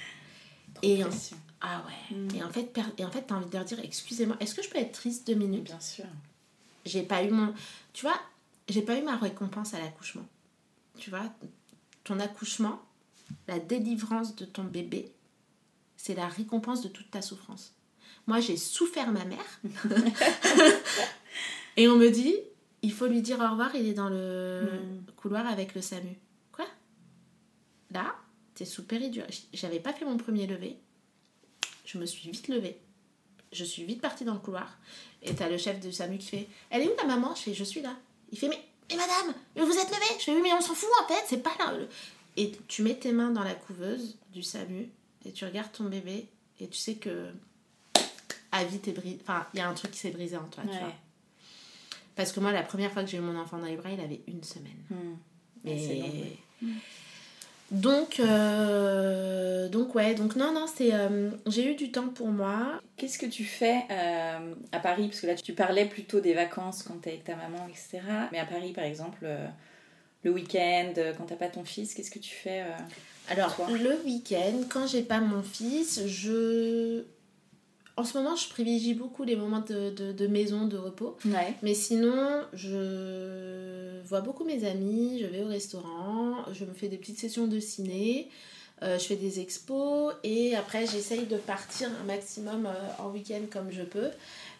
Et. 0.82 1.02
Ah 1.60 1.84
ouais. 1.86 2.16
Mm. 2.16 2.34
Et 2.36 2.42
en 2.42 2.50
fait, 2.50 2.70
et 2.98 3.04
en 3.04 3.10
fait, 3.10 3.22
t'as 3.22 3.34
envie 3.36 3.46
de 3.46 3.52
leur 3.52 3.64
dire 3.64 3.78
Excusez-moi, 3.82 4.36
est-ce 4.40 4.54
que 4.54 4.62
je 4.62 4.68
peux 4.68 4.78
être 4.78 4.92
triste 4.92 5.26
deux 5.26 5.34
minutes? 5.34 5.64
Bien 5.64 5.80
sûr. 5.80 6.04
J'ai 6.84 7.02
pas 7.02 7.22
eu 7.24 7.30
mon. 7.30 7.54
Tu 7.92 8.04
vois, 8.06 8.18
j'ai 8.68 8.82
pas 8.82 8.96
eu 8.98 9.02
ma 9.02 9.16
récompense 9.16 9.74
à 9.74 9.78
l'accouchement. 9.80 10.26
Tu 10.98 11.10
vois, 11.10 11.22
ton 12.04 12.20
accouchement, 12.20 12.80
la 13.48 13.58
délivrance 13.58 14.36
de 14.36 14.44
ton 14.44 14.64
bébé, 14.64 15.12
c'est 15.96 16.14
la 16.14 16.28
récompense 16.28 16.82
de 16.82 16.88
toute 16.88 17.10
ta 17.10 17.22
souffrance. 17.22 17.72
Moi, 18.26 18.40
j'ai 18.40 18.56
souffert 18.56 19.10
ma 19.12 19.24
mère. 19.24 19.60
Et 21.76 21.88
on 21.88 21.96
me 21.96 22.10
dit 22.10 22.34
il 22.82 22.92
faut 22.92 23.06
lui 23.06 23.22
dire 23.22 23.38
au 23.40 23.50
revoir, 23.50 23.74
il 23.74 23.86
est 23.88 23.94
dans 23.94 24.08
le 24.08 24.62
Mm. 24.72 25.10
couloir 25.16 25.46
avec 25.46 25.74
le 25.74 25.80
SAMU. 25.80 26.16
Quoi? 26.52 26.66
Là, 27.90 28.14
t'es 28.54 28.64
sous 28.64 28.84
péridurale. 28.84 29.30
J'avais 29.52 29.80
pas 29.80 29.92
fait 29.92 30.04
mon 30.04 30.16
premier 30.16 30.46
lever. 30.46 30.76
Je 31.86 31.96
me 31.96 32.04
suis 32.04 32.30
vite 32.30 32.48
levée. 32.48 32.76
Je 33.52 33.64
suis 33.64 33.84
vite 33.84 34.02
partie 34.02 34.24
dans 34.24 34.34
le 34.34 34.40
couloir. 34.40 34.76
Et 35.22 35.34
t'as 35.34 35.48
le 35.48 35.56
chef 35.56 35.80
du 35.80 35.92
SAMU 35.92 36.18
qui 36.18 36.26
fait 36.26 36.48
Elle 36.68 36.82
est 36.82 36.88
où 36.88 36.96
la 36.98 37.04
maman? 37.04 37.34
Je 37.34 37.42
fais 37.42 37.54
Je 37.54 37.64
suis 37.64 37.80
là. 37.80 37.96
Il 38.30 38.38
fait 38.38 38.48
Mais, 38.48 38.60
mais 38.90 38.96
madame, 38.96 39.34
mais 39.54 39.62
vous 39.62 39.72
êtes 39.72 39.88
levée? 39.88 40.18
Je 40.18 40.24
fais 40.24 40.32
Oui, 40.32 40.40
mais 40.42 40.52
on 40.52 40.60
s'en 40.60 40.74
fout 40.74 40.88
en 41.02 41.08
fait, 41.08 41.24
c'est 41.26 41.42
pas 41.42 41.54
là. 41.58 41.72
Et 42.36 42.52
tu 42.68 42.82
mets 42.82 42.96
tes 42.96 43.12
mains 43.12 43.30
dans 43.30 43.44
la 43.44 43.54
couveuse 43.54 44.16
du 44.32 44.42
SAMU 44.42 44.90
et 45.24 45.32
tu 45.32 45.44
regardes 45.44 45.72
ton 45.72 45.84
bébé 45.84 46.26
et 46.60 46.68
tu 46.68 46.76
sais 46.76 46.96
que 46.96 47.30
à 48.52 48.64
vie 48.64 48.78
t'es 48.78 48.92
brisé. 48.92 49.18
Enfin, 49.22 49.46
il 49.54 49.58
y 49.58 49.60
a 49.60 49.68
un 49.68 49.74
truc 49.74 49.92
qui 49.92 49.98
s'est 49.98 50.10
brisé 50.10 50.36
en 50.36 50.44
toi, 50.48 50.64
tu 50.64 50.78
vois. 50.78 50.92
Parce 52.14 52.32
que 52.32 52.40
moi, 52.40 52.50
la 52.50 52.62
première 52.62 52.92
fois 52.92 53.04
que 53.04 53.10
j'ai 53.10 53.18
eu 53.18 53.20
mon 53.20 53.38
enfant 53.38 53.58
dans 53.58 53.66
les 53.66 53.76
bras, 53.76 53.90
il 53.90 54.00
avait 54.00 54.22
une 54.26 54.42
semaine. 54.42 54.82
Mm. 54.90 54.96
Mais... 55.64 55.72
Ouais, 55.72 55.86
c'est 55.86 55.94
long, 55.94 56.06
ouais. 56.06 56.38
Donc, 57.72 58.20
euh, 58.20 59.68
donc 59.68 59.94
ouais, 59.94 60.14
donc 60.14 60.36
non, 60.36 60.52
non, 60.52 60.66
c'est, 60.72 60.94
euh, 60.94 61.30
j'ai 61.46 61.72
eu 61.72 61.74
du 61.74 61.90
temps 61.90 62.08
pour 62.08 62.28
moi. 62.28 62.80
Qu'est-ce 62.96 63.18
que 63.18 63.26
tu 63.26 63.44
fais 63.44 63.82
euh, 63.90 64.54
à 64.70 64.78
Paris? 64.78 65.08
Parce 65.08 65.20
que 65.20 65.26
là, 65.26 65.34
tu 65.34 65.52
parlais 65.52 65.86
plutôt 65.86 66.20
des 66.20 66.34
vacances 66.34 66.84
quand 66.84 66.94
t'es 67.00 67.10
avec 67.10 67.24
ta 67.24 67.34
maman, 67.34 67.66
etc. 67.68 68.00
Mais 68.30 68.38
à 68.38 68.46
Paris, 68.46 68.72
par 68.72 68.84
exemple, 68.84 69.26
le 70.22 70.30
week-end, 70.30 70.92
quand 71.18 71.24
t'as 71.24 71.34
pas 71.34 71.48
ton 71.48 71.64
fils, 71.64 71.94
qu'est-ce 71.94 72.10
que 72.10 72.20
tu 72.20 72.34
fais 72.34 72.64
Alors, 73.28 73.56
le 73.68 74.00
week-end, 74.04 74.62
quand 74.68 74.86
j'ai 74.86 75.02
pas 75.02 75.20
mon 75.20 75.42
fils, 75.42 76.06
je... 76.06 77.02
En 77.98 78.04
ce 78.04 78.18
moment, 78.18 78.36
je 78.36 78.48
privilégie 78.50 78.92
beaucoup 78.94 79.24
les 79.24 79.36
moments 79.36 79.60
de, 79.60 79.90
de, 79.90 80.12
de 80.12 80.26
maison, 80.26 80.66
de 80.66 80.76
repos. 80.76 81.16
Ouais. 81.24 81.54
Mais 81.62 81.72
sinon, 81.74 82.42
je 82.52 84.02
vois 84.04 84.20
beaucoup 84.20 84.44
mes 84.44 84.64
amis, 84.66 85.18
je 85.20 85.26
vais 85.26 85.42
au 85.42 85.48
restaurant, 85.48 86.44
je 86.52 86.64
me 86.66 86.74
fais 86.74 86.88
des 86.88 86.98
petites 86.98 87.18
sessions 87.18 87.46
de 87.46 87.58
ciné, 87.58 88.28
euh, 88.82 88.98
je 88.98 89.04
fais 89.04 89.16
des 89.16 89.40
expos 89.40 90.12
et 90.22 90.54
après 90.54 90.86
j'essaye 90.86 91.24
de 91.24 91.38
partir 91.38 91.88
un 92.02 92.04
maximum 92.04 92.66
euh, 92.66 92.72
en 93.02 93.08
week-end 93.10 93.40
comme 93.50 93.70
je 93.72 93.82
peux. 93.82 94.10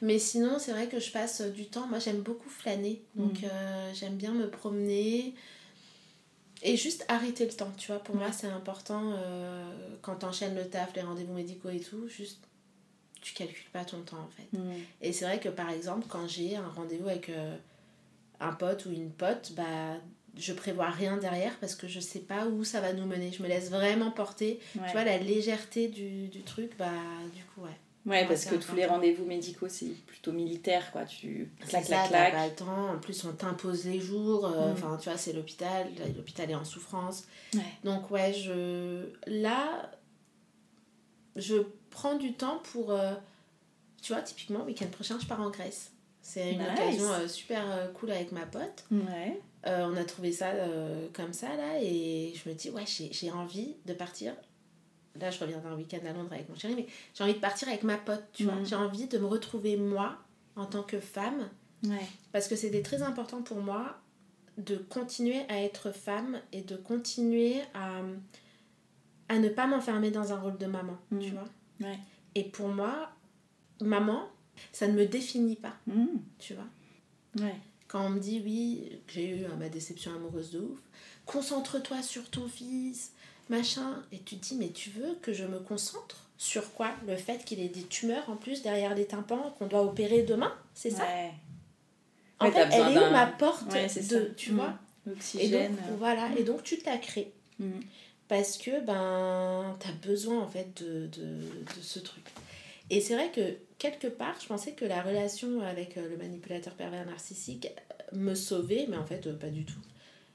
Mais 0.01 0.19
sinon, 0.19 0.59
c'est 0.59 0.73
vrai 0.73 0.87
que 0.87 0.99
je 0.99 1.11
passe 1.13 1.43
du 1.43 1.67
temps. 1.67 1.87
Moi, 1.87 1.99
j'aime 1.99 2.21
beaucoup 2.23 2.49
flâner, 2.49 3.03
donc 3.15 3.43
Mhm. 3.43 3.51
euh, 3.53 3.93
j'aime 3.95 4.15
bien 4.17 4.33
me 4.33 4.49
promener 4.49 5.35
et 6.63 6.77
juste 6.79 7.05
arrêter 7.09 7.45
le 7.45 7.53
temps. 7.53 7.71
Tu 7.77 7.89
vois, 7.89 7.99
pour 7.99 8.17
moi, 8.17 8.33
c'est 8.33 8.47
important 8.49 9.13
quand 10.01 10.15
t'enchaînes 10.17 10.55
le 10.57 10.67
taf, 10.69 10.95
les 10.97 11.03
rendez-vous 11.03 11.35
médicaux 11.35 11.69
et 11.69 11.81
tout, 11.81 12.09
juste 12.09 12.39
tu 13.27 13.35
calcules 13.35 13.69
pas 13.73 13.85
ton 13.85 14.03
temps 14.03 14.21
en 14.21 14.29
fait. 14.29 14.57
Mm. 14.57 14.75
Et 15.03 15.13
c'est 15.13 15.25
vrai 15.25 15.41
que 15.41 15.49
par 15.49 15.69
exemple, 15.71 16.07
quand 16.09 16.29
j'ai 16.29 16.55
un 16.55 16.69
rendez-vous 16.69 17.09
avec 17.09 17.29
euh, 17.29 17.57
un 18.39 18.53
pote 18.53 18.87
ou 18.87 18.93
une 18.93 19.11
pote, 19.11 19.53
bah 19.57 19.97
je 20.37 20.53
prévois 20.53 20.91
rien 20.91 21.17
derrière 21.17 21.57
parce 21.59 21.75
que 21.75 21.89
je 21.89 21.99
sais 21.99 22.21
pas 22.21 22.47
où 22.47 22.63
ça 22.63 22.81
va 22.81 22.93
nous 22.93 23.05
mener. 23.05 23.33
Je 23.33 23.43
me 23.43 23.49
laisse 23.49 23.69
vraiment 23.69 24.13
porter. 24.13 24.61
Ouais. 24.77 24.83
Tu 24.87 24.93
vois, 24.93 25.03
la 25.03 25.19
légèreté 25.19 25.89
du, 25.89 26.29
du 26.29 26.43
truc, 26.43 26.77
bah 26.79 26.93
du 27.35 27.43
coup, 27.47 27.63
ouais. 27.63 27.71
Ouais, 28.05 28.25
parce 28.29 28.45
que 28.45 28.55
tous 28.55 28.77
les 28.77 28.87
rendez-vous 28.87 29.25
médicaux, 29.25 29.67
c'est 29.69 29.87
plutôt 30.07 30.31
militaire, 30.31 30.93
quoi. 30.93 31.05
Tu 31.05 31.51
clac, 31.67 31.85
t'as 31.89 32.07
clac. 32.07 32.33
pas 32.33 32.47
le 32.47 32.55
temps. 32.55 32.91
En 32.95 32.99
plus, 32.99 33.25
on 33.25 33.33
t'impose 33.33 33.87
les 33.87 33.99
jours. 33.99 34.47
euh, 34.47 34.69
Mm. 34.69 34.73
Enfin, 34.75 34.97
tu 35.03 35.09
vois, 35.09 35.19
c'est 35.19 35.33
l'hôpital. 35.33 35.89
L'hôpital 36.17 36.49
est 36.49 36.55
en 36.55 36.65
souffrance. 36.65 37.25
Ouais. 37.55 37.63
Donc, 37.83 38.09
ouais, 38.13 38.33
je. 38.33 39.09
Là, 39.27 39.91
je 41.35 41.57
prends 41.97 42.17
du 42.17 42.33
temps 42.35 42.59
pour. 42.73 42.91
euh, 42.93 43.15
Tu 44.03 44.13
vois, 44.13 44.23
typiquement, 44.23 44.61
le 44.61 44.67
week-end 44.67 44.87
prochain, 44.93 45.17
je 45.21 45.27
pars 45.27 45.41
en 45.41 45.51
Grèce. 45.51 45.91
C'est 46.21 46.53
une 46.53 46.59
Nice. 46.59 46.69
occasion 46.75 47.11
euh, 47.13 47.29
super 47.29 47.63
euh, 47.71 47.89
cool 47.93 48.11
avec 48.11 48.31
ma 48.33 48.45
pote. 48.47 48.85
Ouais. 48.91 49.41
On 49.69 49.97
a 49.97 50.05
trouvé 50.05 50.31
ça 50.31 50.53
comme 51.13 51.33
ça, 51.33 51.49
là, 51.57 51.81
et 51.83 52.33
je 52.37 52.49
me 52.49 52.55
dis, 52.55 52.71
ouais, 52.71 52.85
j'ai 52.87 53.31
envie 53.33 53.75
de 53.85 53.95
partir. 53.95 54.33
Là, 55.21 55.31
je 55.33 55.41
reviens 55.41 55.59
d'un 55.59 55.75
week-end 55.75 55.99
à 56.09 56.13
Londres 56.13 56.33
avec 56.33 56.49
mon 56.49 56.55
chéri, 56.55 56.75
mais 56.77 56.87
j'ai 57.15 57.25
envie 57.25 57.35
de 57.35 57.41
partir 57.41 57.67
avec 57.69 57.83
ma 57.83 57.97
pote, 57.97 58.23
tu 58.33 58.45
vois. 58.45 58.55
Mhm. 58.55 58.65
J'ai 58.67 58.77
envie 58.77 59.07
de 59.09 59.19
me 59.19 59.27
retrouver 59.27 59.77
moi, 59.77 60.19
en 60.55 60.67
tant 60.67 60.85
que 60.85 61.01
femme, 61.01 61.49
Ouais. 61.85 62.07
parce 62.33 62.47
que 62.47 62.55
c'était 62.55 62.83
très 62.83 63.03
important 63.03 63.43
pour 63.43 63.57
moi 63.61 63.97
de 64.57 64.77
continuer 64.77 65.41
à 65.49 65.61
être 65.63 65.91
femme 65.91 66.41
et 66.53 66.63
de 66.63 66.77
continuer 66.77 67.57
à, 67.75 68.03
à 69.29 69.39
ne 69.39 69.49
pas 69.49 69.67
m'enfermer 69.67 70.11
dans 70.13 70.33
un 70.33 70.39
rôle 70.39 70.59
de 70.59 70.67
maman, 70.67 70.97
Mm. 71.11 71.19
tu 71.19 71.31
vois. 71.31 71.45
Ouais. 71.81 71.99
Et 72.35 72.45
pour 72.45 72.69
moi, 72.69 73.11
maman, 73.81 74.29
ça 74.73 74.87
ne 74.89 74.93
me 74.93 75.07
définit 75.07 75.57
pas, 75.57 75.75
Mm. 75.87 76.07
tu 76.39 76.55
vois. 76.55 77.45
Ouais. 77.45 77.57
Quand 77.89 78.05
on 78.07 78.11
me 78.11 78.19
dit 78.21 78.43
oui, 78.45 78.99
j'ai 79.09 79.29
eu 79.29 79.45
euh, 79.45 79.57
ma 79.59 79.69
déception 79.69 80.13
amoureuse 80.15 80.51
de 80.51 80.61
ouf, 80.61 80.79
concentre-toi 81.25 82.03
sur 82.03 82.29
ton 82.31 82.49
fils, 82.49 83.13
machin, 83.49 84.03
et 84.13 84.19
tu 84.19 84.37
te 84.37 84.47
dis 84.49 84.57
mais 84.57 84.71
tu 84.71 84.91
veux 84.91 85.15
que 85.23 85.33
je 85.33 85.45
me 85.45 85.59
concentre 85.61 86.25
sur 86.39 86.73
quoi? 86.75 86.91
Le 87.07 87.17
fait 87.17 87.45
qu'il 87.45 87.61
ait 87.61 87.69
des 87.69 87.85
tumeurs 87.85 88.29
en 88.29 88.37
plus 88.37 88.63
derrière 88.63 88.95
les 88.95 89.07
tympans 89.07 89.55
qu'on 89.59 89.67
doit 89.67 89.83
opérer 89.85 90.23
demain, 90.23 90.53
c'est 90.75 90.91
ça? 90.91 91.05
Ouais. 91.05 91.33
En 92.41 92.47
Ouais, 92.47 92.53
t'as 92.53 92.71
fait, 92.71 92.77
elle 92.77 92.97
est 92.97 93.07
où 93.07 93.11
ma 93.13 93.27
porte 93.27 93.73
Ouais, 93.73 93.87
de, 93.87 93.89
ça. 94.03 94.21
tu 94.37 94.51
vois? 94.53 94.75
Et 95.07 95.11
L'oxygène. 95.11 95.77
donc 95.89 95.99
voilà, 95.99 96.29
et 96.37 96.43
donc 96.43 96.63
tu 96.63 96.79
te 96.79 96.87
la 96.87 96.99
crées 96.99 97.33
Mm. 97.59 97.71
Parce 98.29 98.57
que 98.59 98.85
ben 98.85 99.77
t'as 99.81 99.93
besoin 100.07 100.41
en 100.43 100.49
fait 100.49 100.83
de, 100.83 101.07
de, 101.07 101.23
de 101.77 101.81
ce 101.83 101.99
truc. 101.99 102.25
Et 102.91 103.01
c'est 103.01 103.15
vrai 103.15 103.31
que 103.33 103.57
quelque 103.79 104.07
part, 104.07 104.37
je 104.41 104.47
pensais 104.47 104.73
que 104.73 104.85
la 104.85 105.03
relation 105.03 105.61
avec 105.61 105.97
euh, 105.97 106.09
le 106.09 106.17
manipulateur 106.17 106.75
pervers 106.75 107.05
narcissique 107.07 107.67
euh, 108.13 108.17
me 108.17 108.35
sauvait, 108.35 108.87
mais 108.89 108.97
en 108.97 109.05
fait, 109.05 109.27
euh, 109.27 109.35
pas 109.37 109.49
du 109.49 109.65
tout. 109.65 109.79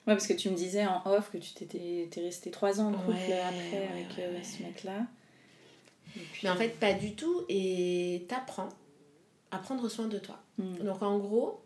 Ouais, 0.07 0.13
parce 0.15 0.27
que 0.27 0.33
tu 0.33 0.49
me 0.49 0.55
disais 0.55 0.85
en 0.85 1.01
off 1.05 1.29
que 1.31 1.37
tu 1.37 1.53
t'étais 1.53 2.09
resté 2.17 2.51
trois 2.51 2.81
ans 2.81 2.89
en 2.89 2.93
couple 2.97 3.11
Ouais, 3.17 3.39
après 3.39 3.71
ouais, 3.79 3.87
avec 3.93 4.17
ouais, 4.17 4.23
euh, 4.23 4.43
ce 4.43 4.63
mec-là. 4.63 5.05
Puis- 6.13 6.41
Mais 6.43 6.49
en 6.49 6.55
fait, 6.55 6.77
pas 6.79 6.93
du 6.93 7.13
tout. 7.15 7.45
Et 7.47 8.25
t'apprends 8.27 8.69
à 9.51 9.57
prendre 9.59 9.87
soin 9.89 10.07
de 10.07 10.17
toi. 10.17 10.41
Mm. 10.57 10.77
Donc 10.83 11.01
en 11.03 11.19
gros, 11.19 11.61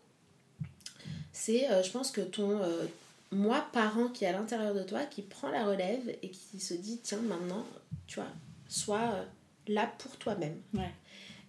c'est, 1.32 1.68
euh, 1.70 1.82
je 1.82 1.90
pense 1.90 2.10
que 2.10 2.20
ton 2.20 2.60
euh, 2.62 2.84
moi 3.32 3.66
parent 3.72 4.08
qui 4.08 4.24
est 4.24 4.28
à 4.28 4.32
l'intérieur 4.32 4.74
de 4.74 4.82
toi, 4.82 5.04
qui 5.04 5.22
prend 5.22 5.50
la 5.50 5.64
relève 5.66 6.16
et 6.22 6.30
qui 6.30 6.60
se 6.60 6.74
dit 6.74 7.00
tiens 7.02 7.20
maintenant, 7.22 7.64
tu 8.06 8.16
vois, 8.20 8.28
sois 8.68 9.12
euh, 9.14 9.24
là 9.68 9.92
pour 9.98 10.16
toi-même. 10.16 10.60
Ouais. 10.74 10.90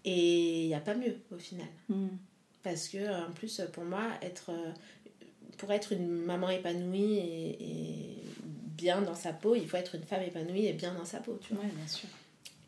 Et 0.06 0.64
il 0.64 0.68
n'y 0.68 0.74
a 0.76 0.80
pas 0.80 0.96
mieux 0.96 1.18
au 1.32 1.38
final. 1.38 1.68
Mm. 1.90 2.08
Parce 2.64 2.88
que 2.90 3.26
en 3.28 3.32
plus 3.32 3.62
pour 3.74 3.84
moi, 3.84 4.10
être 4.22 4.52
euh, 4.52 4.72
pour 5.58 5.72
être 5.72 5.94
une 5.94 6.08
maman 6.08 6.50
épanouie 6.50 7.14
et, 7.18 7.50
et 7.64 8.18
bien 8.78 9.02
dans 9.02 9.16
sa 9.16 9.34
peau, 9.34 9.56
il 9.56 9.68
faut 9.68 9.78
être 9.78 9.96
une 9.96 10.04
femme 10.04 10.24
épanouie 10.24 10.66
et 10.68 10.74
bien 10.74 10.94
dans 10.94 11.06
sa 11.06 11.20
peau, 11.20 11.40
tu 11.42 11.54
vois. 11.54 11.64
Ouais, 11.64 11.70
bien 11.72 11.88
sûr. 11.88 12.10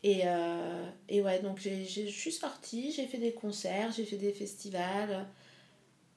Et, 0.02 0.22
euh, 0.24 0.88
et 1.08 1.20
ouais, 1.20 1.40
donc 1.42 1.58
j'ai- 1.60 1.84
j'ai- 1.84 2.08
je 2.08 2.18
suis 2.18 2.32
sortie, 2.32 2.90
j'ai 2.90 3.06
fait 3.06 3.18
des 3.18 3.32
concerts, 3.32 3.92
j'ai 3.92 4.04
fait 4.06 4.16
des 4.16 4.32
festivals, 4.32 5.10
euh, 5.10 5.22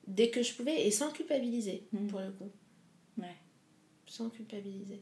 dès 0.07 0.29
que 0.29 0.41
je 0.41 0.53
pouvais, 0.53 0.87
et 0.87 0.91
sans 0.91 1.11
culpabiliser, 1.11 1.83
Mm. 1.91 2.07
pour 2.07 2.19
le 2.21 2.31
coup. 2.31 2.49
Sans 4.15 4.29
culpabiliser. 4.29 5.01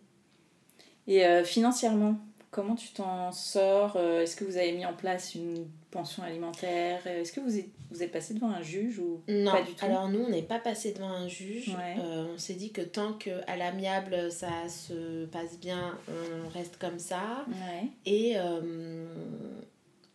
Et 1.06 1.26
euh, 1.26 1.44
financièrement, 1.44 2.16
comment 2.50 2.76
tu 2.76 2.94
t'en 2.94 3.34
sors 3.34 3.98
Euh, 3.98 4.22
Est-ce 4.22 4.38
que 4.38 4.46
vous 4.46 4.56
avez 4.56 4.72
mis 4.72 4.86
en 4.86 4.94
place 4.94 5.36
une 5.36 5.68
pension 5.90 6.24
alimentaire 6.24 7.02
Euh, 7.06 7.20
Est-ce 7.20 7.34
que 7.34 7.42
vous 7.42 7.58
êtes, 7.58 7.68
vous 7.90 8.02
êtes 8.04 8.12
passé 8.14 8.34
devant 8.36 8.52
un 8.52 8.62
juge 8.62 9.00
ou 9.00 9.20
Non, 9.28 9.52
pas 9.52 9.64
du 9.64 9.74
tout? 9.74 9.84
Alors 9.84 10.08
nous, 10.08 10.22
on 10.22 10.30
n'est 10.30 10.44
pas 10.44 10.60
passé 10.60 10.94
devant 10.94 11.10
un 11.10 11.28
juge. 11.28 11.70
Ouais. 11.76 11.96
Euh, 12.00 12.34
on 12.34 12.38
s'est 12.38 12.54
dit 12.54 12.72
que 12.72 12.80
tant 12.82 13.12
qu'à 13.12 13.58
l'amiable, 13.58 14.32
ça 14.32 14.70
se 14.70 15.26
passe 15.26 15.60
bien, 15.60 15.98
on 16.08 16.48
reste 16.48 16.78
comme 16.78 17.00
ça. 17.00 17.46
Ouais. 17.50 17.90
Et 18.06 18.36
euh, 18.38 19.06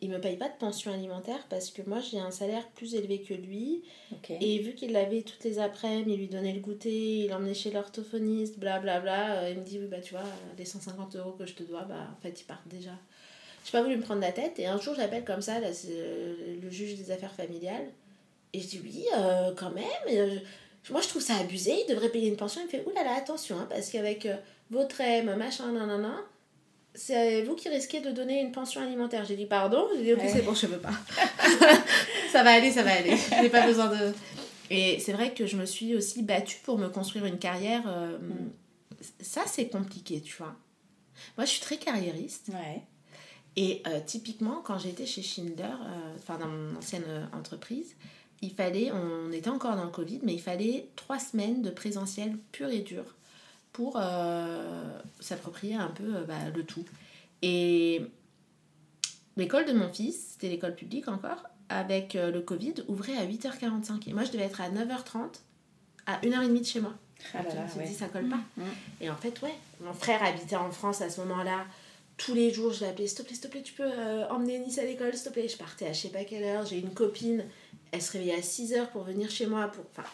il 0.03 0.11
me 0.11 0.21
paye 0.21 0.37
pas 0.37 0.49
de 0.49 0.57
pension 0.59 0.93
alimentaire 0.93 1.47
parce 1.49 1.71
que 1.71 1.81
moi, 1.87 2.01
j'ai 2.01 2.19
un 2.19 2.31
salaire 2.31 2.67
plus 2.75 2.95
élevé 2.95 3.23
que 3.23 3.33
lui. 3.35 3.83
Et 4.41 4.59
vu 4.59 4.75
qu'il 4.75 4.93
l'avait 4.93 5.23
toutes 5.23 5.43
les 5.45 5.59
après-midi, 5.59 6.13
il 6.13 6.19
lui 6.19 6.29
donnait 6.29 6.53
le 6.53 6.61
goûter, 6.61 7.21
il 7.25 7.29
l'emmenait 7.29 7.55
chez 7.55 7.71
l'orthophoniste, 7.71 8.59
blablabla, 8.59 9.37
euh, 9.45 9.51
il 9.51 9.59
me 9.61 9.65
dit 9.65 9.79
oui, 9.79 9.87
bah 9.87 10.01
tu 10.01 10.13
vois, 10.13 10.23
les 10.59 10.65
150 10.67 11.17
euros 11.17 11.33
que 11.33 11.47
je 11.47 11.55
te 11.55 11.63
dois, 11.63 11.83
bah 11.83 12.09
en 12.17 12.21
fait, 12.21 12.41
ils 12.41 12.45
partent 12.45 12.69
déjà. 12.69 12.91
J'ai 13.65 13.73
pas 13.73 13.83
voulu 13.83 13.97
me 13.97 14.03
prendre 14.03 14.21
la 14.21 14.33
tête 14.33 14.59
et 14.61 14.67
un 14.67 14.79
jour 14.79 14.95
j'appelle 14.95 15.25
comme 15.25 15.43
ça 15.43 15.59
là, 15.59 15.69
euh, 15.89 16.57
le 16.63 16.71
juge 16.71 16.95
des 16.95 17.11
affaires 17.11 17.33
familiales 17.33 17.89
et 18.53 18.61
je 18.61 18.67
dis 18.69 18.81
oui, 18.85 19.07
euh, 19.17 19.53
quand 19.57 19.71
même. 19.71 19.85
euh, 20.11 20.39
moi 20.91 21.01
je 21.01 21.09
trouve 21.09 21.23
ça 21.23 21.35
abusé, 21.37 21.75
il 21.85 21.91
devrait 21.93 22.11
payer 22.11 22.29
une 22.29 22.37
pension. 22.37 22.61
Il 22.61 22.67
me 22.67 22.71
fait 22.71 22.85
oulala, 22.87 23.15
attention, 23.17 23.59
hein, 23.59 23.67
parce 23.69 23.91
qu'avec 23.91 24.29
votre 24.71 25.01
aime, 25.01 25.35
machin, 25.35 25.73
nanana, 25.73 26.15
c'est 26.97 27.43
vous 27.43 27.55
qui 27.55 27.69
risquez 27.69 28.01
de 28.01 28.11
donner 28.11 28.41
une 28.41 28.51
pension 28.51 28.81
alimentaire. 28.81 29.25
J'ai 29.25 29.37
dit 29.37 29.47
pardon, 29.47 29.87
j'ai 29.97 30.03
dit 30.03 30.13
ok, 30.15 30.21
Ouais. 30.23 30.29
c'est 30.33 30.43
bon, 30.43 30.55
je 30.55 30.67
peux 30.67 30.79
pas. 30.79 30.91
ça 32.33 32.43
va 32.43 32.51
aller, 32.53 32.73
ça 32.73 32.83
va 32.83 32.93
aller. 32.95 33.17
J'ai 33.41 33.49
pas 33.51 33.65
besoin 33.67 33.87
de. 33.89 34.13
Et 34.71 34.99
c'est 34.99 35.13
vrai 35.13 35.33
que 35.33 35.47
je 35.47 35.57
me 35.57 35.65
suis 35.65 35.95
aussi 35.95 36.23
battue 36.23 36.59
pour 36.65 36.79
me 36.79 36.89
construire 36.89 37.25
une 37.27 37.39
carrière. 37.39 37.83
euh, 37.87 38.19
Mm. 38.19 38.51
Ça, 39.21 39.43
c'est 39.47 39.69
compliqué, 39.69 40.21
tu 40.23 40.37
vois. 40.39 40.57
Moi, 41.37 41.45
je 41.45 41.51
suis 41.51 41.61
très 41.61 41.77
carriériste. 41.77 42.49
Ouais. 42.49 42.83
Et 43.55 43.83
euh, 43.87 44.01
typiquement, 44.05 44.63
quand 44.65 44.79
j'étais 44.79 45.07
chez 45.07 45.23
Schindler, 45.23 45.65
euh, 45.65 46.15
enfin 46.17 46.39
dans 46.39 46.49
mon 46.49 46.77
ancienne 46.77 47.29
entreprise, 47.33 47.95
il 48.43 48.51
fallait, 48.53 48.91
on 48.93 49.31
était 49.33 49.51
encore 49.51 49.77
dans 49.77 49.85
le 49.85 49.91
Covid, 49.91 50.21
mais 50.23 50.33
il 50.35 50.41
fallait 50.41 50.89
trois 50.97 51.19
semaines 51.19 51.63
de 51.63 51.71
présentiel 51.71 52.37
pur 52.53 52.69
et 52.71 52.81
dur 52.81 53.05
pour 53.77 53.99
euh, 54.01 54.99
s'approprier 55.21 55.75
un 55.75 55.89
peu 55.89 56.17
euh, 56.17 56.25
bah, 56.25 56.49
le 56.55 56.65
tout. 56.65 56.87
Et 57.43 58.01
l'école 59.37 59.67
de 59.67 59.75
mon 59.75 59.93
fils, 59.93 60.31
c'était 60.33 60.49
l'école 60.49 60.75
publique 60.75 61.09
encore, 61.09 61.43
avec 61.69 62.17
euh, 62.17 62.31
le 62.31 62.41
Covid, 62.41 62.73
ouvrait 62.89 63.19
à 63.19 63.27
8h45. 63.27 64.09
Et 64.09 64.15
moi, 64.15 64.25
je 64.25 64.33
devais 64.33 64.45
être 64.45 64.63
à 64.63 64.71
9h30, 64.71 65.41
à 66.07 66.19
1h30 66.23 66.59
de 66.59 66.65
chez 66.65 66.81
moi. 66.81 66.95
Ah 67.35 67.43
là 67.43 67.67
ouais. 67.77 67.87
dit, 67.87 67.93
ça 67.93 68.09
colle 68.09 68.31
pas. 68.31 68.41
Mm. 68.57 68.63
Et 69.03 69.11
en 69.11 69.17
fait, 69.17 69.43
ouais, 69.43 69.55
mon 69.83 69.93
frère 69.93 70.23
habitait 70.25 70.57
en 70.57 70.71
France 70.71 71.03
à 71.03 71.11
ce 71.11 71.21
moment-là. 71.21 71.67
Tous 72.17 72.33
les 72.33 72.51
jours, 72.51 72.73
je 72.73 72.83
l'appelais, 72.83 73.07
s'il 73.07 73.19
te 73.19 73.23
plaît, 73.25 73.35
s'il 73.35 73.43
te 73.43 73.49
plaît, 73.49 73.63
tu 73.63 73.75
peux 73.75 73.85
euh, 73.85 74.27
emmener 74.31 74.59
Nice 74.59 74.79
à 74.79 74.85
l'école, 74.85 75.13
s'il 75.13 75.25
te 75.25 75.35
plaît? 75.35 75.49
Je 75.49 75.59
partais 75.59 75.87
à 75.87 75.93
je 75.93 76.01
sais 76.01 76.09
pas 76.09 76.25
quelle 76.25 76.45
heure. 76.45 76.65
J'ai 76.65 76.79
une 76.79 76.95
copine, 76.95 77.45
elle 77.93 78.01
se 78.01 78.13
réveillait 78.13 78.39
à 78.39 78.43
6 78.43 78.73
heures 78.73 78.89
pour 78.89 79.03
venir 79.03 79.31
chez 79.31 79.45
moi. 79.45 79.69
Pour... 79.69 79.85
Enfin, 79.91 80.09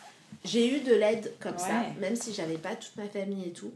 j'ai 0.45 0.77
eu 0.77 0.81
de 0.81 0.95
l'aide 0.95 1.33
comme 1.41 1.59
ça, 1.59 1.85
même 2.01 2.17
si 2.17 2.33
j'avais 2.35 2.59
pas 2.59 2.75
toute 2.77 2.97
ma 2.97 3.09
famille 3.09 3.47
et 3.49 3.53
tout. 3.53 3.73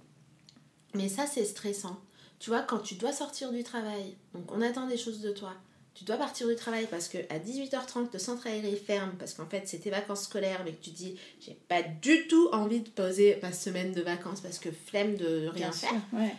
Mais 0.95 1.09
ça, 1.09 1.27
c'est 1.27 1.45
stressant. 1.45 1.99
Tu 2.39 2.51
vois, 2.51 2.63
quand 2.63 2.79
tu 2.79 2.95
dois 2.97 3.13
sortir 3.13 3.53
du 3.53 3.63
travail, 3.63 4.15
donc 4.35 4.51
on 4.53 4.61
attend 4.63 4.87
des 4.87 4.97
choses 4.99 5.21
de 5.21 5.31
toi, 5.33 5.53
tu 5.95 6.05
dois 6.05 6.17
partir 6.17 6.47
du 6.49 6.55
travail 6.57 6.87
parce 6.91 7.09
que 7.09 7.17
à 7.31 7.39
18h30, 7.39 8.09
le 8.13 8.19
centre 8.19 8.47
aéré 8.47 8.77
ferme 8.77 9.13
parce 9.19 9.33
qu'en 9.33 9.47
fait, 9.47 9.63
c'est 9.65 9.79
tes 9.79 9.89
vacances 9.91 10.25
scolaires, 10.25 10.61
mais 10.65 10.73
que 10.73 10.83
tu 10.85 10.91
dis, 10.91 11.17
j'ai 11.41 11.55
pas 11.69 11.83
du 11.83 12.29
tout 12.29 12.49
envie 12.53 12.81
de 12.81 12.89
poser 12.91 13.39
ma 13.43 13.53
semaine 13.53 13.93
de 13.93 14.03
vacances 14.03 14.41
parce 14.43 14.59
que 14.59 14.69
flemme 14.71 15.17
de 15.17 15.49
rien 15.49 15.53
Bien 15.53 15.73
faire 15.73 15.89
sûr. 15.91 15.99
Ouais. 16.19 16.35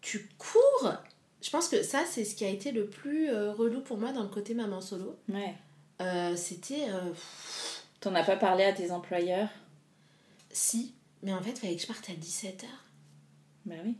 tu 0.00 0.28
cours. 0.38 0.92
Je 1.40 1.50
pense 1.50 1.68
que 1.68 1.82
ça, 1.84 2.04
c'est 2.10 2.24
ce 2.24 2.34
qui 2.34 2.44
a 2.44 2.48
été 2.48 2.72
le 2.72 2.86
plus 2.86 3.28
euh, 3.30 3.52
relou 3.52 3.80
pour 3.82 3.98
moi 3.98 4.10
dans 4.12 4.22
le 4.22 4.28
côté 4.28 4.54
maman 4.54 4.80
solo. 4.80 5.16
Ouais. 5.28 5.54
Euh, 6.00 6.34
C'était 6.34 6.88
euh, 6.88 7.12
T'en 8.04 8.14
as 8.14 8.22
pas 8.22 8.36
parlé 8.36 8.64
à 8.64 8.72
tes 8.74 8.90
employeurs? 8.90 9.48
Si, 10.52 10.94
mais 11.22 11.32
en 11.32 11.40
fait, 11.40 11.50
il 11.52 11.56
fallait 11.56 11.76
que 11.76 11.80
je 11.82 11.86
parte 11.86 12.08
à 12.10 12.12
17h. 12.12 12.66
Bah 13.64 13.76
oui. 13.84 13.96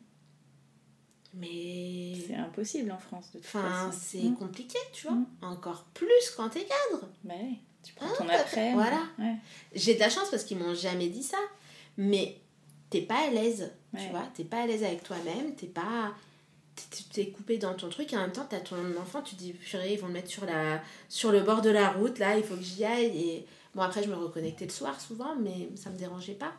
Mais. 1.33 2.13
C'est 2.27 2.35
impossible 2.37 2.93
en 2.93 2.99
France 2.99 3.33
de 3.33 3.39
toute 3.39 3.47
Enfin, 3.47 3.91
c'est 3.93 4.19
Mm. 4.23 4.37
compliqué, 4.37 4.79
tu 4.93 5.07
vois. 5.07 5.17
Mm. 5.17 5.27
Encore 5.43 5.85
plus 5.95 6.31
quand 6.37 6.49
t'es 6.51 6.65
cadre. 6.65 7.09
Bah 7.25 7.35
oui. 7.43 7.59
Tu 7.83 7.93
prends 7.95 8.07
Ah, 8.13 8.17
ton 8.19 8.29
après. 8.29 8.73
voilà. 8.75 9.03
Ouais. 9.19 9.35
J'ai 9.75 9.95
de 9.95 10.01
la 10.01 10.09
chance 10.11 10.31
parce 10.31 10.45
qu'ils 10.45 10.59
m'ont 10.59 10.75
jamais 10.75 11.09
dit 11.09 11.23
ça. 11.23 11.39
Mais 11.97 12.39
t'es 12.91 13.03
pas 13.03 13.27
à 13.27 13.31
l'aise, 13.31 13.73
tu 13.97 14.09
vois. 14.11 14.27
T'es 14.35 14.45
pas 14.45 14.63
à 14.63 14.67
l'aise 14.67 14.85
avec 14.85 15.03
toi-même, 15.03 15.55
t'es 15.55 15.67
pas. 15.67 16.15
t'es- 16.77 17.05
T'es 17.13 17.31
coupé 17.31 17.57
dans 17.59 17.75
ton 17.75 17.89
truc 17.89 18.13
et 18.13 18.17
en 18.17 18.23
même 18.23 18.33
temps 18.33 18.47
t'as 18.51 18.59
ton 18.61 18.97
enfant, 19.01 19.23
tu 19.23 19.35
te 19.37 19.41
dis 19.41 19.53
purée, 19.53 19.93
ils 19.95 19.99
vont 20.01 20.09
le 20.09 20.13
mettre 20.13 20.29
sur, 20.31 20.45
la, 20.45 20.83
sur 21.09 21.31
le 21.31 21.41
bord 21.41 21.63
de 21.63 21.71
la 21.71 21.91
route, 21.91 22.19
là, 22.19 22.37
il 22.37 22.43
faut 22.43 22.57
que 22.57 22.63
j'y 22.63 22.85
aille. 22.85 23.17
Et 23.17 23.47
bon, 23.75 23.83
après, 23.83 24.03
je 24.03 24.09
me 24.09 24.15
reconnectais 24.17 24.65
le 24.67 24.71
soir 24.71 25.01
souvent, 25.01 25.37
mais 25.37 25.69
ça 25.77 25.91
me 25.91 25.97
dérangeait 25.99 26.35
pas. 26.35 26.53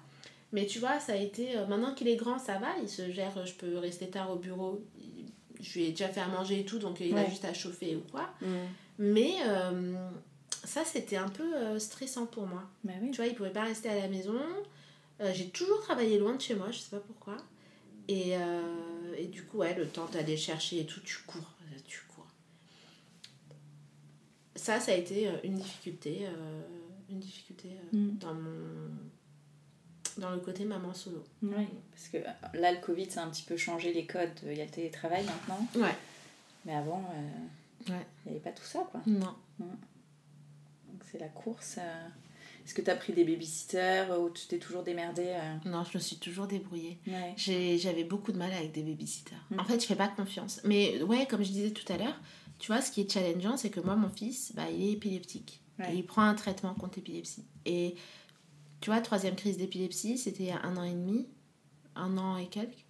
Mais 0.52 0.66
tu 0.66 0.80
vois, 0.80 1.00
ça 1.00 1.14
a 1.14 1.16
été. 1.18 1.58
euh, 1.58 1.66
maintenant 1.68 1.94
qu'il 1.94 2.08
est 2.08 2.16
grand, 2.16 2.40
ça 2.40 2.58
va, 2.60 2.68
il 2.82 2.88
se 2.90 3.12
gère, 3.12 3.46
je 3.46 3.54
peux 3.54 3.78
rester 3.78 4.10
tard 4.10 4.32
au 4.32 4.36
bureau. 4.38 4.84
Je 5.60 5.74
lui 5.80 5.86
ai 5.86 5.90
déjà 5.92 6.08
fait 6.10 6.22
à 6.22 6.28
manger 6.28 6.60
et 6.62 6.66
tout, 6.66 6.80
donc 6.80 7.00
il 7.00 7.18
a 7.18 7.28
juste 7.30 7.46
à 7.46 7.54
chauffer 7.54 7.96
ou 7.96 8.02
quoi. 8.12 8.30
Mm. 8.42 8.48
Mais 9.00 9.34
euh, 9.48 9.96
ça, 10.64 10.86
c'était 10.86 11.18
un 11.18 11.30
peu 11.30 11.56
euh, 11.56 11.80
stressant 11.80 12.26
pour 12.26 12.46
moi. 12.46 12.64
Bah 12.84 12.94
oui. 13.02 13.12
Tu 13.12 13.18
vois, 13.18 13.28
il 13.28 13.36
pouvait 13.36 13.50
pas 13.52 13.64
rester 13.64 13.90
à 13.90 13.96
la 13.96 14.08
maison. 14.08 14.40
Euh, 15.22 15.32
j'ai 15.34 15.50
toujours 15.50 15.82
travaillé 15.82 16.18
loin 16.20 16.36
de 16.36 16.42
chez 16.42 16.56
moi, 16.56 16.68
je 16.72 16.80
sais 16.80 16.90
pas 16.92 17.00
pourquoi. 17.00 17.38
Et, 18.08 18.36
euh, 18.38 19.16
et 19.18 19.26
du 19.28 19.44
coup, 19.44 19.58
ouais, 19.58 19.74
le 19.76 19.88
temps 19.88 20.06
d'aller 20.12 20.38
chercher 20.38 20.82
et 20.82 20.86
tout, 20.86 21.00
tu 21.02 21.18
cours. 21.26 21.42
euh, 21.74 21.78
Tu 21.88 22.02
cours. 22.14 22.28
Ça, 24.56 24.80
ça 24.80 24.92
a 24.92 24.96
été 24.96 25.28
euh, 25.28 25.32
une 25.44 25.56
difficulté. 25.56 26.20
euh, 26.24 26.62
une 27.10 27.20
difficulté 27.20 27.70
euh, 27.94 27.98
Mm. 27.98 28.18
dans 28.20 28.34
mon. 28.34 28.90
Dans 30.18 30.32
le 30.32 30.40
côté 30.40 30.64
maman 30.64 30.94
solo. 30.94 31.24
Oui, 31.44 31.68
parce 31.92 32.08
que 32.08 32.18
euh, 32.18 32.60
là, 32.62 32.72
le 32.72 32.80
Covid, 32.80 33.10
ça 33.12 33.22
a 33.22 33.26
un 33.26 33.30
petit 33.30 33.44
peu 33.44 33.58
changé 33.58 33.92
les 33.94 34.06
codes. 34.06 34.30
Il 34.46 34.54
y 34.58 34.62
a 34.62 34.66
le 34.66 34.72
télétravail 34.72 35.26
maintenant. 35.26 35.68
Ouais. 35.76 35.96
Mais 36.66 36.74
avant, 36.74 37.04
euh, 37.14 37.92
Ouais. 37.94 38.06
il 38.26 38.32
n'y 38.32 38.38
avait 38.38 38.44
pas 38.44 38.52
tout 38.54 38.64
ça, 38.64 38.88
quoi. 38.90 39.02
Non. 39.06 39.36
Donc 39.60 41.02
c'est 41.12 41.20
la 41.20 41.28
course. 41.28 41.76
euh. 41.80 42.08
Est-ce 42.66 42.74
que 42.74 42.82
tu 42.82 42.90
as 42.90 42.96
pris 42.96 43.14
des 43.14 43.24
babysitters 43.26 44.08
ou 44.20 44.30
tu 44.32 44.48
t'es 44.48 44.58
toujours 44.58 44.82
démerdée 44.84 45.36
Non, 45.66 45.84
je 45.84 45.98
me 45.98 46.02
suis 46.02 46.16
toujours 46.16 46.48
débrouillée. 46.48 46.98
Ouais. 47.06 47.34
J'avais 47.78 48.04
beaucoup 48.06 48.32
de 48.32 48.38
mal 48.38 48.52
avec 48.54 48.72
des 48.72 48.82
babysitters. 48.84 49.36
Mm. 49.52 49.60
En 49.60 49.66
fait, 49.66 49.80
je 49.82 49.86
fais 49.86 49.96
pas 49.96 50.08
confiance. 50.08 50.62
Mais 50.64 51.02
ouais, 51.04 51.28
comme 51.28 51.44
je 51.44 51.52
disais 51.52 51.72
tout 51.72 51.92
à 51.94 51.98
l'heure, 51.98 52.20
tu 52.58 52.72
vois, 52.72 52.82
ce 52.82 52.90
qui 52.92 53.02
est 53.02 53.12
challengeant, 53.12 53.58
c'est 53.58 53.70
que 53.70 53.82
moi, 53.82 53.96
mon 53.98 54.10
fils, 54.10 54.54
bah, 54.56 54.64
il 54.72 54.82
est 54.82 54.92
épileptique. 54.94 55.62
Il 55.94 56.06
prend 56.06 56.24
un 56.24 56.36
traitement 56.36 56.74
contre 56.74 56.98
l'épilepsie. 56.98 57.44
Et 57.66 57.96
tu 58.82 58.90
vois, 58.90 59.02
troisième 59.02 59.36
crise 59.36 59.58
d'épilepsie, 59.58 60.18
c'était 60.18 60.52
un 60.52 60.78
an 60.78 60.84
et 60.84 60.92
demi, 60.92 61.28
un 61.96 62.18
an 62.18 62.38
et 62.38 62.48
quelques. 62.48 62.86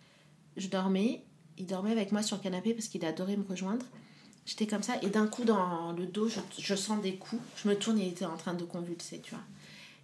Je 0.58 0.68
dormais, 0.68 1.24
il 1.58 1.66
dormait 1.66 1.92
avec 1.92 2.12
moi 2.12 2.22
sur 2.22 2.38
le 2.38 2.44
canapé 2.44 2.74
parce 2.74 2.88
qu'il 2.88 3.04
adorait 3.06 3.38
me 3.38 3.46
rejoindre. 3.48 3.86
J'étais 4.46 4.68
comme 4.68 4.84
ça, 4.84 5.02
et 5.02 5.08
d'un 5.08 5.26
coup, 5.26 5.44
dans 5.44 5.92
le 5.94 6.06
dos, 6.06 6.28
je, 6.28 6.40
je 6.60 6.76
sens 6.76 7.02
des 7.02 7.16
coups. 7.16 7.42
Je 7.56 7.68
me 7.68 7.76
tourne 7.76 7.98
il 7.98 8.10
était 8.10 8.26
en 8.26 8.38
train 8.38 8.54
de 8.54 8.64
convulser, 8.64 9.20
tu 9.22 9.32
vois. 9.32 9.44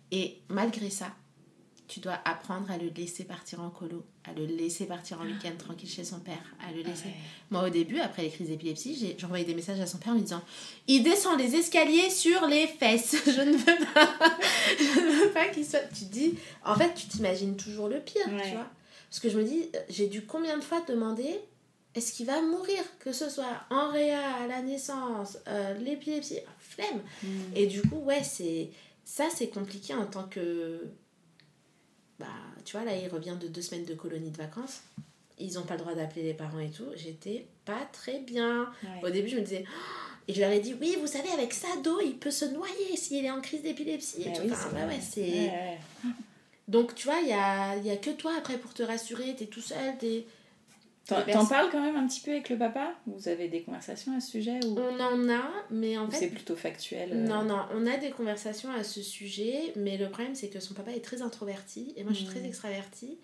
Et 0.09 0.39
malgré 0.49 0.89
ça, 0.89 1.13
tu 1.93 1.99
dois 1.99 2.17
apprendre 2.23 2.71
à 2.71 2.77
le 2.77 2.87
laisser 2.95 3.25
partir 3.25 3.59
en 3.61 3.69
colo, 3.69 4.05
à 4.23 4.31
le 4.31 4.45
laisser 4.45 4.85
partir 4.85 5.19
en 5.19 5.25
week-end 5.25 5.51
tranquille 5.57 5.89
chez 5.89 6.05
son 6.05 6.19
père, 6.21 6.41
à 6.65 6.71
le 6.71 6.77
laisser. 6.83 7.07
Ouais. 7.07 7.15
Moi, 7.49 7.67
au 7.67 7.69
début, 7.69 7.99
après 7.99 8.21
les 8.21 8.29
crises 8.29 8.47
d'épilepsie, 8.47 8.95
j'ai- 8.97 9.15
j'envoyais 9.19 9.43
des 9.43 9.53
messages 9.53 9.79
à 9.81 9.85
son 9.85 9.97
père 9.97 10.13
en 10.13 10.15
lui 10.15 10.21
disant 10.21 10.41
Il 10.87 11.03
descend 11.03 11.37
les 11.37 11.53
escaliers 11.55 12.09
sur 12.09 12.47
les 12.47 12.65
fesses. 12.67 13.15
Je 13.25 13.41
ne 13.41 13.51
veux 13.57 13.85
pas, 13.93 14.09
je 14.79 14.99
ne 15.01 15.23
veux 15.25 15.29
pas 15.31 15.49
qu'il 15.49 15.65
soit. 15.65 15.81
Tu 15.93 16.05
dis, 16.05 16.35
en 16.63 16.75
fait, 16.75 16.93
tu 16.93 17.07
t'imagines 17.07 17.57
toujours 17.57 17.89
le 17.89 17.99
pire, 17.99 18.25
Ouais. 18.29 18.41
tu 18.43 18.51
vois. 18.51 18.67
Parce 19.09 19.19
que 19.19 19.29
je 19.29 19.37
me 19.37 19.43
dis, 19.43 19.63
euh, 19.75 19.79
j'ai 19.89 20.07
dû 20.07 20.25
combien 20.25 20.57
de 20.57 20.63
fois 20.63 20.81
demander 20.87 21.41
est-ce 21.93 22.13
qu'il 22.13 22.25
va 22.25 22.41
mourir 22.41 22.79
Que 22.99 23.11
ce 23.11 23.29
soit 23.29 23.65
en 23.69 23.91
réa, 23.91 24.35
à 24.43 24.47
la 24.47 24.61
naissance, 24.61 25.37
euh, 25.49 25.73
l'épilepsie, 25.79 26.39
flemme. 26.57 27.01
Mm. 27.21 27.27
Et 27.57 27.67
du 27.67 27.81
coup, 27.81 27.97
ouais, 27.97 28.23
c'est 28.23 28.69
ça, 29.03 29.25
c'est 29.35 29.47
compliqué 29.49 29.93
en 29.93 30.05
tant 30.05 30.23
que. 30.23 30.85
Bah, 32.21 32.27
tu 32.63 32.77
vois, 32.77 32.85
là, 32.85 32.95
il 32.95 33.07
revient 33.09 33.35
de 33.39 33.47
deux 33.47 33.61
semaines 33.61 33.85
de 33.85 33.95
colonie 33.95 34.29
de 34.29 34.37
vacances. 34.37 34.81
Ils 35.39 35.53
n'ont 35.53 35.63
pas 35.63 35.73
le 35.73 35.79
droit 35.79 35.95
d'appeler 35.95 36.23
les 36.23 36.33
parents 36.33 36.59
et 36.59 36.69
tout. 36.69 36.85
J'étais 36.95 37.47
pas 37.65 37.87
très 37.91 38.19
bien. 38.19 38.71
Ouais. 38.83 39.09
Au 39.09 39.09
début, 39.09 39.27
je 39.27 39.37
me 39.37 39.41
disais. 39.41 39.65
Oh 39.67 39.71
et 40.27 40.33
je 40.33 40.39
leur 40.39 40.51
ai 40.51 40.59
dit, 40.59 40.75
oui, 40.79 40.97
vous 41.01 41.07
savez, 41.07 41.29
avec 41.31 41.51
ça 41.51 41.67
d'eau, 41.83 41.99
il 41.99 42.17
peut 42.17 42.31
se 42.31 42.45
noyer 42.45 42.95
s'il 42.95 43.25
est 43.25 43.31
en 43.31 43.41
crise 43.41 43.63
d'épilepsie. 43.63 44.23
Bah 44.25 44.39
oui, 44.43 44.51
Enfin, 44.51 44.87
ouais, 44.87 44.99
c'est. 45.01 45.21
Ouais, 45.21 45.79
ouais. 46.05 46.11
Donc, 46.67 46.95
tu 46.95 47.07
vois, 47.07 47.19
il 47.21 47.27
y 47.27 47.33
a, 47.33 47.75
y 47.77 47.89
a 47.89 47.97
que 47.97 48.11
toi 48.11 48.33
après 48.37 48.57
pour 48.57 48.73
te 48.73 48.83
rassurer. 48.83 49.35
T'es 49.35 49.47
tout 49.47 49.61
seul. 49.61 49.97
T'es... 49.99 50.25
T'en 51.07 51.45
parles 51.45 51.69
quand 51.71 51.81
même 51.81 51.95
un 51.97 52.07
petit 52.07 52.21
peu 52.21 52.31
avec 52.31 52.49
le 52.49 52.57
papa? 52.57 52.93
Vous 53.07 53.27
avez 53.27 53.47
des 53.49 53.63
conversations 53.63 54.15
à 54.15 54.21
ce 54.21 54.31
sujet 54.31 54.59
ou, 54.65 54.77
On 54.79 54.99
en 54.99 55.29
a, 55.29 55.43
mais 55.69 55.97
en 55.97 56.09
fait, 56.09 56.17
c'est 56.17 56.27
plutôt 56.29 56.55
factuel 56.55 57.09
euh, 57.11 57.27
Non, 57.27 57.43
non, 57.43 57.63
on 57.73 57.85
a 57.87 57.97
des 57.97 58.11
conversations 58.11 58.71
à 58.71 58.83
ce 58.83 59.01
sujet, 59.01 59.73
mais 59.75 59.97
le 59.97 60.09
problème 60.09 60.35
c'est 60.35 60.47
que 60.49 60.59
son 60.59 60.73
papa 60.73 60.91
est 60.91 61.03
très 61.03 61.21
introverti 61.21 61.93
et 61.97 62.03
moi 62.03 62.13
je 62.13 62.19
suis 62.19 62.27
très 62.27 62.39
Mhm. 62.39 62.45
extravertie 62.45 63.17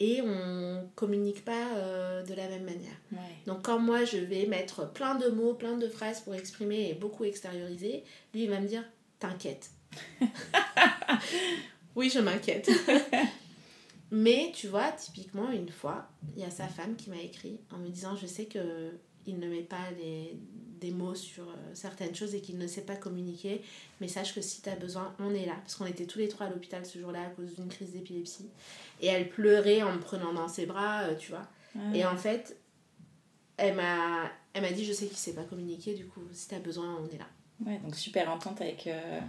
et 0.00 0.20
on 0.22 0.88
communique 0.96 1.44
pas 1.44 1.68
euh, 1.76 2.22
de 2.24 2.34
la 2.34 2.48
même 2.48 2.64
manière. 2.64 2.96
Ouais. 3.12 3.18
Donc 3.46 3.62
quand 3.64 3.78
moi 3.78 4.04
je 4.04 4.18
vais 4.18 4.46
mettre 4.46 4.90
plein 4.92 5.14
de 5.14 5.28
mots, 5.28 5.54
plein 5.54 5.76
de 5.76 5.88
phrases 5.88 6.20
pour 6.20 6.34
exprimer 6.34 6.90
et 6.90 6.94
beaucoup 6.94 7.24
extérioriser, 7.24 8.02
lui 8.34 8.42
il 8.44 8.50
va 8.50 8.60
me 8.60 8.66
dire 8.66 8.84
t'inquiète. 9.18 9.70
oui, 11.96 12.10
je 12.10 12.18
m'inquiète. 12.20 12.70
mais 14.10 14.52
tu 14.54 14.66
vois, 14.68 14.90
typiquement 14.92 15.50
une 15.50 15.68
fois, 15.70 16.08
il 16.36 16.42
y 16.42 16.44
a 16.44 16.50
sa 16.50 16.66
femme 16.68 16.96
qui 16.96 17.10
m'a 17.10 17.20
écrit 17.20 17.58
en 17.72 17.78
me 17.78 17.88
disant 17.88 18.16
je 18.16 18.26
sais 18.26 18.46
que 18.46 18.92
il 19.26 19.38
ne 19.38 19.48
met 19.48 19.60
pas 19.62 19.90
les, 19.98 20.36
des 20.80 20.90
mots 20.90 21.14
sur 21.14 21.44
euh, 21.44 21.54
certaines 21.74 22.14
choses 22.14 22.34
et 22.34 22.40
qu'il 22.40 22.56
ne 22.56 22.66
sait 22.66 22.80
pas 22.80 22.96
communiquer, 22.96 23.62
mais 24.00 24.08
sache 24.08 24.34
que 24.34 24.40
si 24.40 24.62
tu 24.62 24.68
as 24.70 24.76
besoin, 24.76 25.14
on 25.18 25.32
est 25.34 25.44
là. 25.44 25.54
Parce 25.62 25.74
qu'on 25.76 25.84
était 25.86 26.06
tous 26.06 26.18
les 26.18 26.28
trois 26.28 26.46
à 26.46 26.50
l'hôpital 26.50 26.84
ce 26.86 26.98
jour-là 26.98 27.26
à 27.26 27.30
cause 27.30 27.54
d'une 27.54 27.68
crise 27.68 27.92
d'épilepsie. 27.92 28.48
Et 29.02 29.08
elle 29.08 29.28
pleurait 29.28 29.82
en 29.82 29.92
me 29.92 30.00
prenant 30.00 30.32
dans 30.32 30.48
ses 30.48 30.64
bras, 30.64 31.02
euh, 31.02 31.14
tu 31.16 31.30
vois. 31.32 31.46
Ah, 31.76 31.94
Et 31.94 32.04
en 32.06 32.16
fait, 32.16 32.56
elle 33.58 33.76
m'a, 33.76 34.30
elle 34.54 34.62
m'a 34.62 34.72
dit 34.72 34.86
Je 34.86 34.94
sais 34.94 35.06
qu'il 35.06 35.18
sait 35.18 35.34
pas 35.34 35.44
communiquer, 35.44 35.94
du 35.94 36.06
coup, 36.06 36.22
si 36.32 36.48
tu 36.48 36.54
as 36.54 36.60
besoin, 36.60 36.98
on 37.00 37.06
est 37.14 37.18
là. 37.18 37.28
ouais, 37.66 37.78
donc 37.78 37.94
super 37.94 38.30
entente 38.30 38.60
avec, 38.62 38.86
euh, 38.86 39.20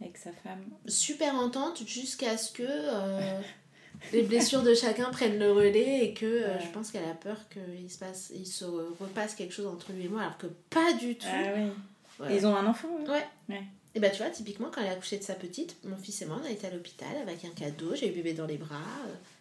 avec 0.00 0.16
sa 0.16 0.32
femme. 0.32 0.64
Super 0.86 1.34
entente 1.34 1.86
jusqu'à 1.86 2.38
ce 2.38 2.50
que 2.52 2.62
euh, 2.66 3.40
les 4.12 4.22
blessures 4.22 4.62
de 4.62 4.74
chacun 4.74 5.10
prennent 5.10 5.38
le 5.38 5.52
relais 5.52 6.04
et 6.04 6.14
que 6.14 6.26
euh, 6.26 6.54
Ouais. 6.54 6.60
je 6.64 6.68
pense 6.70 6.90
qu'elle 6.90 7.08
a 7.08 7.14
peur 7.14 7.36
qu'il 7.48 7.90
se, 7.90 7.98
passe, 7.98 8.32
il 8.34 8.46
se 8.46 8.64
repasse 8.64 9.34
quelque 9.34 9.52
chose 9.54 9.66
entre 9.66 9.92
lui 9.92 10.04
et 10.04 10.08
moi, 10.08 10.22
alors 10.22 10.38
que 10.38 10.46
pas 10.70 10.92
du 10.94 11.16
tout. 11.16 11.26
Ah 11.30 11.52
oui. 11.56 12.26
Ils 12.34 12.46
ont 12.46 12.54
un 12.56 12.66
enfant 12.66 12.88
eux 13.00 13.10
Ouais. 13.10 13.26
Ouais. 13.48 13.62
Et 13.96 14.00
bah 14.00 14.10
tu 14.10 14.18
vois, 14.18 14.30
typiquement, 14.30 14.68
quand 14.72 14.80
elle 14.80 14.88
a 14.88 14.92
accouché 14.92 15.18
de 15.18 15.22
sa 15.22 15.34
petite, 15.34 15.76
mon 15.84 15.96
fils 15.96 16.20
et 16.22 16.26
moi, 16.26 16.38
on 16.42 16.46
a 16.46 16.50
été 16.50 16.66
à 16.66 16.70
l'hôpital 16.70 17.16
avec 17.22 17.44
un 17.44 17.50
cadeau, 17.50 17.94
j'ai 17.94 18.08
eu 18.08 18.12
bébé 18.12 18.32
dans 18.34 18.46
les 18.46 18.56
bras. 18.58 18.76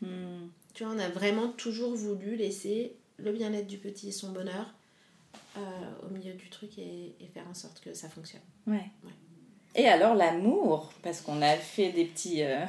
euh, 0.04 0.06
Hmm. 0.08 0.48
Tu 0.74 0.84
vois, 0.84 0.94
on 0.94 1.00
a 1.00 1.10
vraiment 1.10 1.50
toujours 1.50 1.96
voulu 1.96 2.36
laisser 2.36 2.94
le 3.18 3.32
bien-être 3.32 3.68
du 3.68 3.78
petit 3.78 4.10
et 4.10 4.12
son 4.12 4.32
bonheur 4.32 4.66
euh, 5.58 5.60
au 6.06 6.10
milieu 6.12 6.34
du 6.34 6.50
truc 6.50 6.78
et, 6.80 7.14
et 7.20 7.28
faire 7.34 7.48
en 7.50 7.54
sorte 7.54 7.80
que 7.80 7.94
ça 7.94 8.10
fonctionne. 8.10 8.42
Ouais. 8.68 8.86
Ouais. 9.04 9.12
Et 9.76 9.88
alors 9.88 10.14
l'amour, 10.16 10.92
parce 11.02 11.22
qu'on 11.22 11.42
a 11.42 11.56
fait 11.56 11.92
des 11.92 12.06
petits, 12.06 12.44
euh, 12.44 12.60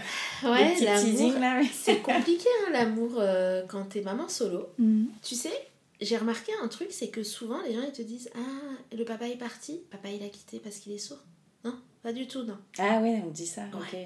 des 0.42 0.48
petits 0.74 0.84
l'amour, 0.84 1.04
teasings 1.04 1.38
là. 1.38 1.60
mais- 1.60 1.68
c'est 1.72 2.00
compliqué 2.00 2.48
hein, 2.66 2.70
l'amour 2.72 3.16
euh, 3.18 3.62
quand 3.68 3.84
t'es 3.84 4.00
maman 4.00 4.28
solo. 4.28 4.68
Hmm. 4.78 5.04
Tu 5.22 5.34
sais, 5.34 5.52
j'ai 6.00 6.16
remarqué 6.16 6.52
un 6.62 6.68
truc, 6.68 6.88
c'est 6.90 7.08
que 7.08 7.22
souvent 7.22 7.60
les 7.62 7.74
gens 7.74 7.82
ils 7.82 7.92
te 7.92 8.00
disent 8.02 8.30
Ah, 8.34 8.94
le 8.96 9.04
papa 9.04 9.28
est 9.28 9.36
parti, 9.36 9.82
papa 9.90 10.08
il 10.08 10.22
a 10.22 10.28
quitté 10.28 10.58
parce 10.60 10.76
qu'il 10.76 10.92
est 10.92 10.98
sourd. 10.98 11.20
Non, 11.64 11.74
pas 12.02 12.12
du 12.14 12.26
tout, 12.26 12.42
non. 12.44 12.56
Ah 12.78 13.00
ouais, 13.00 13.20
on 13.24 13.30
dit 13.30 13.46
ça, 13.46 13.62
ok. 13.74 13.98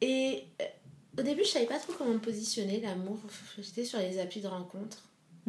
Et 0.00 0.44
euh, 0.62 0.64
au 1.18 1.22
début, 1.22 1.42
je 1.44 1.48
savais 1.50 1.66
pas 1.66 1.78
trop 1.78 1.92
comment 1.98 2.14
me 2.14 2.18
positionner, 2.20 2.80
l'amour. 2.80 3.18
J'étais 3.58 3.84
sur 3.84 3.98
les 3.98 4.18
applis 4.20 4.40
de 4.40 4.46
rencontre. 4.48 4.98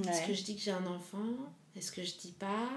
Est-ce 0.01 0.21
que 0.23 0.27
Ouais. 0.29 0.33
je 0.33 0.43
dis 0.43 0.55
que 0.55 0.61
j'ai 0.61 0.71
un 0.71 0.85
enfant? 0.87 1.19
Est-ce 1.75 1.91
que 1.91 2.01
je 2.03 2.15
dis 2.15 2.33
pas? 2.37 2.69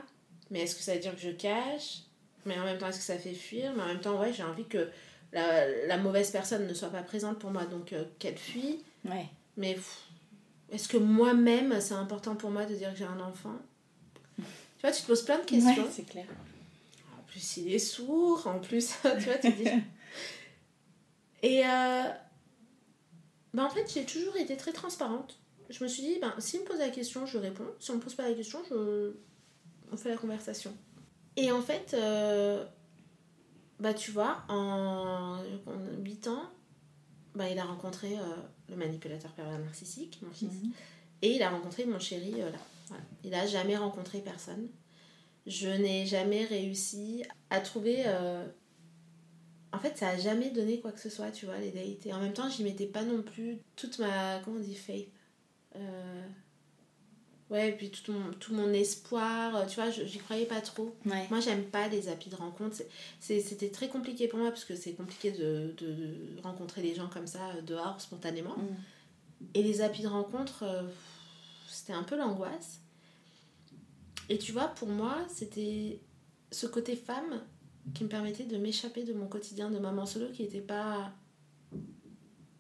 Mais 0.50 0.60
est-ce 0.60 0.76
que 0.76 0.82
ça 0.82 0.92
veut 0.94 1.00
dire 1.00 1.14
que 1.14 1.20
je 1.22 1.30
cache? 1.30 2.00
Mais 2.46 2.58
en 2.58 2.64
même 2.64 2.78
temps, 2.78 2.88
est-ce 2.88 2.98
que 2.98 3.04
ça 3.04 3.18
fait 3.18 3.34
fuir? 3.34 3.72
Mais 3.76 3.82
en 3.82 3.86
même 3.86 4.00
temps, 4.00 4.20
ouais, 4.20 4.32
j'ai 4.32 4.42
envie 4.42 4.66
que 4.66 4.88
la, 5.32 5.86
la 5.86 5.98
mauvaise 5.98 6.30
personne 6.30 6.66
ne 6.66 6.74
soit 6.74 6.90
pas 6.90 7.02
présente 7.02 7.38
pour 7.38 7.50
moi, 7.50 7.64
donc 7.64 7.92
euh, 7.92 8.04
qu'elle 8.18 8.36
fuit. 8.36 8.82
Ouais. 9.04 9.26
Mais 9.56 9.78
est-ce 10.70 10.88
que 10.88 10.96
moi-même, 10.96 11.80
c'est 11.80 11.94
important 11.94 12.36
pour 12.36 12.50
moi 12.50 12.64
de 12.66 12.74
dire 12.74 12.92
que 12.92 12.98
j'ai 12.98 13.04
un 13.04 13.20
enfant? 13.20 13.56
Tu 14.36 14.42
vois, 14.82 14.92
tu 14.92 15.02
te 15.02 15.06
poses 15.06 15.24
plein 15.24 15.38
de 15.38 15.44
questions. 15.44 15.84
Ouais, 15.84 15.90
c'est 15.90 16.06
clair. 16.06 16.26
En 17.18 17.22
plus, 17.22 17.56
il 17.58 17.72
est 17.72 17.78
sourd. 17.78 18.46
En 18.46 18.58
plus, 18.58 18.94
tu 19.02 19.24
vois, 19.24 19.38
tu 19.38 19.52
te 19.52 19.62
dis. 19.62 19.68
Et 21.42 21.64
euh, 21.64 22.02
ben, 23.52 23.64
en 23.64 23.70
fait, 23.70 23.90
j'ai 23.92 24.04
toujours 24.04 24.36
été 24.36 24.56
très 24.56 24.72
transparente. 24.72 25.38
Je 25.70 25.82
me 25.82 25.88
suis 25.88 26.02
dit, 26.02 26.18
ben, 26.20 26.34
s'il 26.38 26.60
me 26.60 26.64
pose 26.64 26.78
la 26.78 26.90
question, 26.90 27.24
je 27.26 27.38
réponds. 27.38 27.66
Si 27.78 27.90
on 27.90 27.94
me 27.94 28.00
pose 28.00 28.14
pas 28.14 28.28
la 28.28 28.34
question, 28.34 28.62
je... 28.68 29.12
on 29.92 29.96
fait 29.96 30.10
la 30.10 30.16
conversation. 30.16 30.76
Et 31.36 31.50
en 31.50 31.62
fait, 31.62 31.94
euh, 31.94 32.64
bah, 33.80 33.94
tu 33.94 34.10
vois, 34.10 34.44
en, 34.48 35.38
en 35.66 36.02
8 36.02 36.28
ans, 36.28 36.50
bah, 37.34 37.50
il 37.50 37.58
a 37.58 37.64
rencontré 37.64 38.16
euh, 38.16 38.22
le 38.68 38.76
manipulateur 38.76 39.32
pervers 39.32 39.58
narcissique, 39.58 40.20
mon 40.22 40.32
fils. 40.32 40.52
Mhm. 40.52 40.72
Et 41.22 41.36
il 41.36 41.42
a 41.42 41.50
rencontré 41.50 41.86
mon 41.86 41.98
chéri 41.98 42.34
euh, 42.40 42.50
là. 42.50 42.58
Voilà. 42.88 43.02
Il 43.24 43.34
a 43.34 43.46
jamais 43.46 43.76
rencontré 43.76 44.20
personne. 44.20 44.68
Je 45.46 45.68
n'ai 45.68 46.06
jamais 46.06 46.44
réussi 46.44 47.24
à 47.50 47.60
trouver. 47.60 48.04
En 49.72 49.78
fait, 49.78 49.98
ça 49.98 50.10
a 50.10 50.16
jamais 50.16 50.50
donné 50.50 50.80
quoi 50.80 50.92
que 50.92 51.00
ce 51.00 51.10
soit, 51.10 51.30
tu 51.30 51.46
vois, 51.46 51.58
les 51.58 51.70
dates. 51.70 52.06
Et 52.06 52.12
en 52.12 52.20
même 52.20 52.32
temps, 52.32 52.48
j'y 52.48 52.62
mettais 52.62 52.86
pas 52.86 53.02
non 53.02 53.22
plus 53.22 53.58
toute 53.76 53.98
ma. 53.98 54.40
Comment 54.44 54.56
on 54.56 54.60
dit 54.60 54.74
faith 54.74 55.08
Ouais, 57.50 57.68
et 57.68 57.72
puis 57.72 57.90
tout 57.90 58.10
mon, 58.12 58.32
tout 58.32 58.54
mon 58.54 58.72
espoir, 58.72 59.54
euh, 59.54 59.66
tu 59.66 59.74
vois, 59.76 59.90
j'y 59.90 60.18
croyais 60.18 60.46
pas 60.46 60.60
trop. 60.62 60.96
Ouais. 61.04 61.26
Moi, 61.30 61.40
j'aime 61.40 61.64
pas 61.64 61.88
les 61.88 62.08
applis 62.08 62.30
de 62.30 62.36
rencontre. 62.36 62.76
C'était 63.20 63.68
très 63.70 63.88
compliqué 63.88 64.28
pour 64.28 64.38
moi 64.38 64.48
parce 64.50 64.64
que 64.64 64.74
c'est 64.74 64.94
compliqué 64.94 65.30
de, 65.30 65.74
de- 65.76 66.36
de 66.36 66.40
rencontrer 66.42 66.80
les 66.82 66.94
gens 66.94 67.08
comme 67.08 67.26
ça 67.26 67.50
euh, 67.50 67.60
dehors 67.62 68.00
spontanément. 68.00 68.56
Mm. 68.56 68.76
Et 69.54 69.62
les 69.62 69.82
applis 69.82 70.02
de 70.02 70.08
rencontre, 70.08 70.62
euh, 70.62 70.82
c'était 71.68 71.92
un 71.92 72.02
peu 72.02 72.16
l'angoisse. 72.16 72.80
Et 74.30 74.38
tu 74.38 74.52
vois, 74.52 74.68
pour 74.68 74.88
moi, 74.88 75.18
c'était 75.28 76.00
ce 76.50 76.66
côté 76.66 76.96
femme 76.96 77.42
qui 77.92 78.04
me 78.04 78.08
permettait 78.08 78.44
de 78.46 78.56
m'échapper 78.56 79.04
de 79.04 79.12
mon 79.12 79.26
quotidien 79.26 79.70
de 79.70 79.78
maman 79.78 80.06
solo 80.06 80.30
qui 80.32 80.44
était 80.44 80.62
pas. 80.62 81.12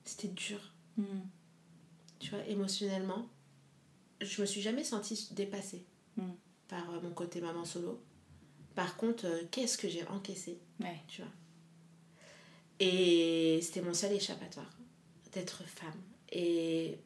C'était 0.04 0.28
dur, 0.28 0.60
Mm. 0.98 1.04
tu 2.20 2.30
vois, 2.30 2.44
émotionnellement. 2.46 3.26
Je 4.24 4.40
me 4.40 4.46
suis 4.46 4.60
jamais 4.62 4.84
sentie 4.84 5.28
dépassée 5.32 5.84
Mm. 6.16 6.30
par 6.68 6.90
euh, 6.90 7.00
mon 7.02 7.10
côté 7.10 7.40
maman 7.40 7.64
solo. 7.64 8.00
Par 8.76 8.96
contre, 8.96 9.26
euh, 9.26 9.42
qu'est-ce 9.50 9.76
que 9.76 9.88
j'ai 9.88 10.06
encaissé 10.08 10.58
Ouais. 10.80 11.00
tu 11.08 11.22
vois? 11.22 11.30
Et 12.80 13.58
c'était 13.62 13.82
mon 13.82 13.94
seul 13.94 14.12
échappatoire, 14.12 14.70
d'être 15.32 15.64
femme. 15.64 16.00
Et 16.32 16.98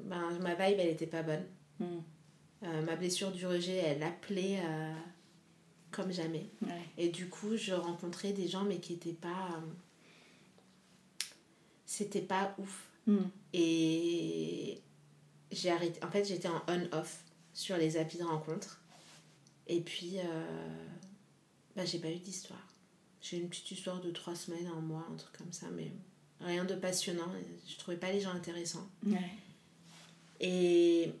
ben, 0.00 0.38
ma 0.40 0.54
vibe, 0.54 0.78
elle 0.80 0.88
était 0.90 1.06
pas 1.06 1.22
bonne. 1.22 1.44
Mm. 1.80 1.84
Euh, 2.64 2.82
ma 2.82 2.94
blessure 2.96 3.32
du 3.32 3.46
rejet, 3.46 3.76
elle 3.76 4.02
appelait 4.04 4.60
euh, 4.64 4.94
comme 5.90 6.12
jamais. 6.12 6.46
Ouais. 6.62 6.82
Et 6.98 7.08
du 7.08 7.28
coup, 7.28 7.56
je 7.56 7.72
rencontrais 7.74 8.32
des 8.32 8.46
gens, 8.48 8.64
mais 8.64 8.78
qui 8.78 8.92
étaient 8.94 9.12
pas. 9.12 9.60
c'était 11.84 12.22
pas 12.22 12.54
ouf. 12.58 12.88
Mm. 13.06 13.16
Et 13.52 14.80
j'ai 15.52 15.70
arrêté. 15.70 16.02
En 16.04 16.10
fait, 16.10 16.24
j'étais 16.24 16.48
en 16.48 16.62
on-off 16.68 17.24
sur 17.52 17.76
les 17.76 17.96
applis 17.96 18.18
de 18.18 18.24
rencontre. 18.24 18.80
Et 19.68 19.80
puis, 19.80 20.18
euh, 20.18 20.84
bah, 21.76 21.84
j'ai 21.84 21.98
pas 21.98 22.10
eu 22.10 22.18
d'histoire. 22.18 22.66
J'ai 23.20 23.38
eu 23.38 23.40
une 23.40 23.48
petite 23.48 23.70
histoire 23.70 24.00
de 24.00 24.10
trois 24.10 24.34
semaines, 24.34 24.66
un 24.66 24.80
mois, 24.80 25.06
un 25.10 25.16
truc 25.16 25.36
comme 25.36 25.52
ça, 25.52 25.66
mais 25.70 25.92
rien 26.40 26.64
de 26.64 26.74
passionnant. 26.74 27.30
Je 27.68 27.76
trouvais 27.76 27.96
pas 27.96 28.10
les 28.10 28.20
gens 28.20 28.32
intéressants. 28.32 28.88
Ouais. 29.06 29.30
Et 30.40 31.12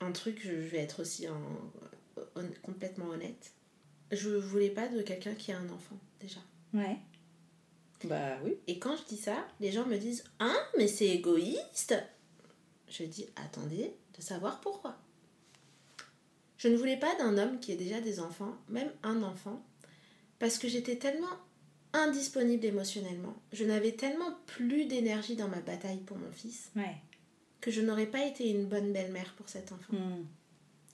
un 0.00 0.12
truc, 0.12 0.40
je 0.42 0.52
vais 0.52 0.78
être 0.78 1.02
aussi 1.02 1.28
en, 1.28 1.40
complètement 2.62 3.08
honnête. 3.08 3.52
Je 4.10 4.30
voulais 4.30 4.70
pas 4.70 4.88
de 4.88 5.02
quelqu'un 5.02 5.34
qui 5.34 5.52
a 5.52 5.58
un 5.58 5.68
enfant, 5.68 5.98
déjà. 6.20 6.40
Ouais. 6.72 6.96
Bah 8.04 8.38
oui. 8.42 8.56
Et 8.66 8.78
quand 8.78 8.96
je 8.96 9.04
dis 9.04 9.16
ça, 9.16 9.46
les 9.60 9.70
gens 9.70 9.86
me 9.86 9.96
disent 9.96 10.24
Hein, 10.40 10.56
mais 10.76 10.88
c'est 10.88 11.06
égoïste 11.06 11.94
Je 12.92 13.04
dis 13.04 13.26
Attendez 13.36 13.94
de 14.16 14.22
savoir 14.22 14.60
pourquoi. 14.60 14.96
Je 16.58 16.68
ne 16.68 16.76
voulais 16.76 16.98
pas 16.98 17.14
d'un 17.16 17.38
homme 17.38 17.58
qui 17.58 17.72
ait 17.72 17.76
déjà 17.76 18.00
des 18.00 18.20
enfants, 18.20 18.54
même 18.68 18.90
un 19.02 19.22
enfant, 19.22 19.64
parce 20.38 20.58
que 20.58 20.68
j'étais 20.68 20.96
tellement 20.96 21.26
indisponible 21.94 22.64
émotionnellement, 22.64 23.34
je 23.52 23.64
n'avais 23.64 23.92
tellement 23.92 24.32
plus 24.46 24.86
d'énergie 24.86 25.36
dans 25.36 25.48
ma 25.48 25.60
bataille 25.60 25.98
pour 26.00 26.16
mon 26.18 26.30
fils, 26.30 26.70
Ouais. 26.76 26.96
que 27.60 27.70
je 27.70 27.80
n'aurais 27.80 28.06
pas 28.06 28.24
été 28.24 28.48
une 28.48 28.66
bonne 28.66 28.92
belle-mère 28.92 29.34
pour 29.34 29.48
cet 29.48 29.72
enfant, 29.72 29.92
Mm. 29.94 30.24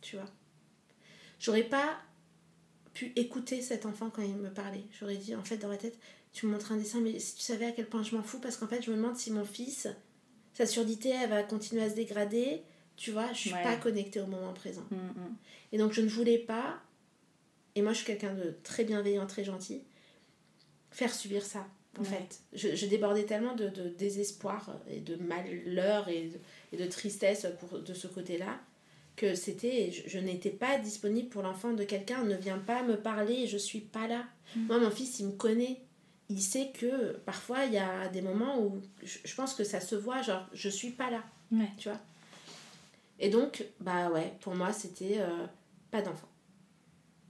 tu 0.00 0.16
vois. 0.16 0.28
J'aurais 1.38 1.62
pas 1.68 1.98
pu 2.94 3.12
écouter 3.14 3.60
cet 3.62 3.86
enfant 3.86 4.10
quand 4.10 4.22
il 4.22 4.34
me 4.36 4.50
parlait. 4.50 4.84
J'aurais 4.98 5.16
dit, 5.16 5.36
en 5.36 5.44
fait, 5.44 5.56
dans 5.58 5.68
ma 5.68 5.76
tête, 5.76 5.98
tu 6.32 6.46
me 6.46 6.52
montres 6.52 6.72
un 6.72 6.76
dessin, 6.78 7.00
mais 7.00 7.18
si 7.20 7.36
tu 7.36 7.42
savais 7.42 7.66
à 7.66 7.72
quel 7.72 7.88
point 7.88 8.02
je 8.02 8.16
m'en 8.16 8.22
fous, 8.24 8.40
parce 8.40 8.56
qu'en 8.56 8.66
fait, 8.66 8.82
je 8.82 8.90
me 8.90 8.96
demande 8.96 9.16
si 9.16 9.30
mon 9.30 9.44
fils, 9.44 9.86
sa 10.58 10.66
surdité, 10.66 11.10
elle 11.10 11.30
va 11.30 11.44
continuer 11.44 11.82
à 11.84 11.88
se 11.88 11.94
dégrader. 11.94 12.62
Tu 12.96 13.12
vois, 13.12 13.32
je 13.32 13.38
suis 13.38 13.52
Ouais. 13.52 13.62
pas 13.62 13.76
connectée 13.76 14.20
au 14.20 14.26
moment 14.26 14.52
présent. 14.52 14.82
Mm, 14.90 14.96
mm. 14.96 15.36
Et 15.70 15.78
donc, 15.78 15.92
je 15.92 16.00
ne 16.00 16.08
voulais 16.08 16.38
pas, 16.38 16.80
et 17.76 17.82
moi, 17.82 17.92
je 17.92 17.98
suis 17.98 18.06
quelqu'un 18.06 18.34
de 18.34 18.56
très 18.64 18.82
bienveillant, 18.82 19.24
très 19.28 19.44
gentil, 19.44 19.82
faire 20.90 21.14
subir 21.14 21.44
ça. 21.44 21.64
En 21.96 22.02
Ouais. 22.02 22.08
fait, 22.08 22.40
je, 22.52 22.74
je 22.74 22.86
débordais 22.86 23.22
tellement 23.24 23.54
de, 23.54 23.68
de 23.68 23.88
désespoir 23.88 24.76
et 24.90 24.98
de 24.98 25.14
malheur 25.14 26.08
et 26.08 26.24
de, 26.28 26.38
et 26.72 26.76
de 26.76 26.86
tristesse 26.90 27.46
pour, 27.60 27.78
de 27.78 27.94
ce 27.94 28.08
côté-là 28.08 28.58
que 29.14 29.34
c'était, 29.36 29.92
je, 29.92 30.08
je 30.08 30.18
n'étais 30.18 30.50
pas 30.50 30.78
disponible 30.78 31.28
pour 31.28 31.42
l'enfant 31.42 31.72
de 31.72 31.84
quelqu'un, 31.84 32.24
ne 32.24 32.34
vient 32.36 32.58
pas 32.58 32.82
me 32.82 32.96
parler 32.96 33.46
je 33.46 33.56
suis 33.58 33.80
pas 33.80 34.08
là. 34.08 34.24
Moi, 34.56 34.78
mon 34.80 34.90
fils, 34.90 35.20
il 35.20 35.26
me 35.26 35.32
connaît. 35.32 35.80
Il 36.30 36.40
sait 36.42 36.70
que 36.78 37.12
parfois, 37.24 37.64
il 37.64 37.72
y 37.72 37.78
a 37.78 38.08
des 38.08 38.20
moments 38.20 38.58
où 38.60 38.80
je, 39.02 39.18
je 39.24 39.34
pense 39.34 39.54
que 39.54 39.64
ça 39.64 39.80
se 39.80 39.94
voit, 39.94 40.20
genre, 40.22 40.46
je 40.52 40.68
suis 40.68 40.90
pas 40.90 41.10
là, 41.10 41.22
Ouais. 41.50 41.70
tu 41.78 41.88
vois. 41.88 41.98
Et 43.18 43.30
donc, 43.30 43.64
bah 43.80 44.10
ouais, 44.10 44.32
pour 44.40 44.54
moi, 44.54 44.72
c'était 44.72 45.16
euh, 45.20 45.46
pas 45.90 46.02
d'enfant. 46.02 46.28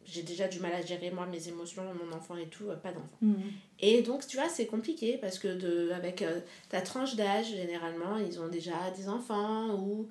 J'ai 0.05 0.23
déjà 0.23 0.49
du 0.49 0.59
mal 0.61 0.73
à 0.73 0.83
gérer, 0.83 1.11
moi, 1.11 1.27
mes 1.27 1.49
émotions, 1.49 1.83
mon 2.03 2.17
enfant 2.17 2.37
et 2.37 2.47
tout, 2.49 2.69
euh, 2.69 2.77
pas 2.77 2.91
d'enfant. 2.93 3.09
Mm. 3.23 3.35
Et 3.81 4.03
donc, 4.03 4.27
tu 4.27 4.37
vois, 4.37 4.49
c'est 4.49 4.67
compliqué 4.67 5.17
parce 5.19 5.39
que 5.39 5.49
de, 5.49 5.91
avec 5.93 6.23
euh, 6.23 6.41
ta 6.71 6.81
tranche 6.81 7.15
d'âge, 7.15 7.51
généralement, 7.51 8.17
ils 8.19 8.41
ont 8.41 8.49
déjà 8.49 8.91
des 8.97 9.09
enfants 9.09 9.75
ou. 9.77 10.09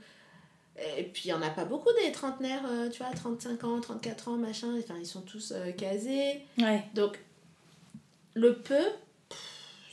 Et 0.97 1.03
puis, 1.03 1.23
il 1.25 1.27
n'y 1.29 1.33
en 1.33 1.41
a 1.41 1.49
pas 1.49 1.65
beaucoup 1.65 1.89
des 2.03 2.11
trentenaires, 2.11 2.63
tu 2.91 2.99
vois, 3.01 3.11
35 3.11 3.63
ans, 3.63 3.81
34 3.81 4.27
ans, 4.27 4.38
machin. 4.38 4.77
Enfin, 4.77 4.93
ils 4.99 5.07
sont 5.07 5.21
tous 5.21 5.51
casés. 5.75 6.41
Ouais. 6.59 6.83
Donc, 6.93 7.17
le 8.38 8.59
peu, 8.59 8.83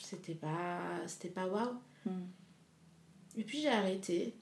c'était 0.01 0.35
pas, 0.35 0.79
c'était 1.07 1.29
pas 1.29 1.47
waouh. 1.47 1.79
Mm. 2.05 2.11
Et 3.39 3.45
puis, 3.45 3.61
j'ai 3.61 3.69
arrêté. 3.69 4.35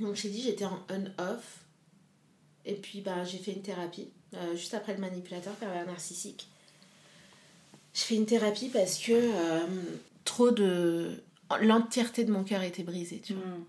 Donc, 0.00 0.14
j'ai 0.14 0.28
dit, 0.28 0.42
j'étais 0.42 0.66
en 0.66 0.78
on-off. 0.90 1.64
Et 2.64 2.74
puis, 2.74 3.00
bah, 3.00 3.24
j'ai 3.24 3.38
fait 3.38 3.52
une 3.52 3.62
thérapie. 3.62 4.10
euh, 4.34 4.54
juste 4.54 4.74
après 4.74 4.92
le 4.92 5.00
manipulateur 5.00 5.54
pervers 5.54 5.86
narcissique. 5.86 6.48
Je 7.94 8.00
fais 8.02 8.16
une 8.16 8.26
thérapie 8.26 8.68
parce 8.68 8.98
que 8.98 9.12
euh, 9.12 9.66
trop 10.24 10.50
de. 10.50 11.22
L'entièreté 11.62 12.24
de 12.24 12.30
mon 12.30 12.44
cœur 12.44 12.62
était 12.62 12.82
brisée, 12.82 13.20
tu 13.20 13.32
vois. 13.32 13.46
Mm. 13.46 13.64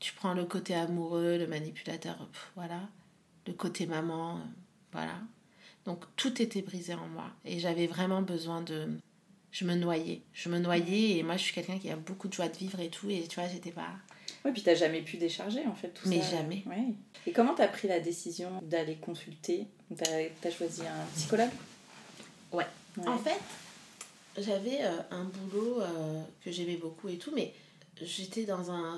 Tu 0.00 0.12
prends 0.14 0.34
le 0.34 0.44
côté 0.44 0.74
amoureux, 0.74 1.38
le 1.38 1.46
manipulateur, 1.46 2.16
pff, 2.16 2.52
voilà. 2.56 2.80
Le 3.46 3.54
côté 3.54 3.86
maman, 3.86 4.36
euh, 4.36 4.40
voilà. 4.92 5.14
Donc 5.86 6.04
tout 6.16 6.40
était 6.42 6.62
brisé 6.62 6.94
en 6.94 7.06
moi. 7.08 7.26
Et 7.44 7.58
j'avais 7.58 7.86
vraiment 7.86 8.22
besoin 8.22 8.60
de. 8.62 8.88
Je 9.52 9.64
me 9.64 9.74
noyais. 9.74 10.22
Je 10.32 10.48
me 10.48 10.58
noyais 10.58 11.18
et 11.18 11.22
moi 11.22 11.36
je 11.36 11.42
suis 11.42 11.54
quelqu'un 11.54 11.78
qui 11.78 11.90
a 11.90 11.96
beaucoup 11.96 12.28
de 12.28 12.32
joie 12.32 12.48
de 12.48 12.56
vivre 12.56 12.78
et 12.80 12.88
tout. 12.88 13.10
Et 13.10 13.26
tu 13.28 13.40
vois, 13.40 13.48
j'étais 13.48 13.72
pas. 13.72 13.88
Ouais, 14.44 14.52
puis 14.52 14.62
t'as 14.62 14.74
jamais 14.74 15.02
pu 15.02 15.16
décharger 15.16 15.66
en 15.66 15.74
fait 15.74 15.88
tout 15.88 16.08
Mais 16.08 16.22
ça. 16.22 16.36
jamais. 16.38 16.62
Ouais. 16.66 16.94
Et 17.26 17.32
comment 17.32 17.54
t'as 17.54 17.68
pris 17.68 17.88
la 17.88 18.00
décision 18.00 18.60
d'aller 18.62 18.96
consulter? 18.96 19.66
T'as 19.96 20.48
as 20.48 20.50
choisi 20.50 20.82
un 20.82 21.04
psychologue? 21.16 21.50
Ouais. 22.52 22.66
Ouais. 22.96 23.08
En 23.08 23.18
fait, 23.18 23.38
j'avais 24.38 24.82
euh, 24.82 24.98
un 25.10 25.24
boulot 25.24 25.80
euh, 25.80 26.22
que 26.44 26.50
j'aimais 26.52 26.76
beaucoup 26.76 27.08
et 27.08 27.18
tout, 27.18 27.32
mais 27.34 27.52
j'étais 28.00 28.44
dans 28.44 28.70
un. 28.70 28.96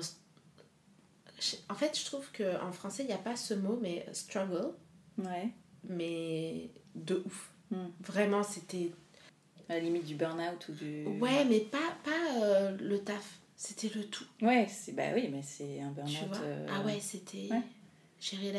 En 1.69 1.75
fait, 1.75 1.97
je 1.99 2.05
trouve 2.05 2.25
qu'en 2.31 2.71
français, 2.71 3.03
il 3.03 3.07
n'y 3.07 3.13
a 3.13 3.17
pas 3.17 3.35
ce 3.35 3.53
mot, 3.53 3.77
mais 3.81 4.05
struggle, 4.13 4.69
Ouais. 5.17 5.49
Mais 5.89 6.69
de 6.95 7.21
ouf. 7.25 7.49
Mm. 7.71 7.77
Vraiment, 8.01 8.43
c'était 8.43 8.91
À 9.69 9.73
la 9.75 9.79
limite 9.79 10.05
du 10.05 10.15
burn-out 10.15 10.67
ou 10.69 10.73
du. 10.73 11.05
Ouais, 11.19 11.45
mais 11.45 11.59
pas, 11.59 11.77
pas 12.03 12.41
euh, 12.43 12.77
le 12.79 12.99
taf. 12.99 13.39
C'était 13.55 13.89
le 13.95 14.03
tout. 14.05 14.25
Ouais, 14.41 14.67
bah 14.93 15.03
oui, 15.15 15.29
mais 15.31 15.41
c'est 15.43 15.79
un 15.81 15.91
burn-out. 15.91 16.37
Euh, 16.43 16.67
Ah 16.69 16.81
ouais, 16.85 16.99
c'était. 16.99 17.47
ouais. 17.51 17.61
C'était 18.19 18.51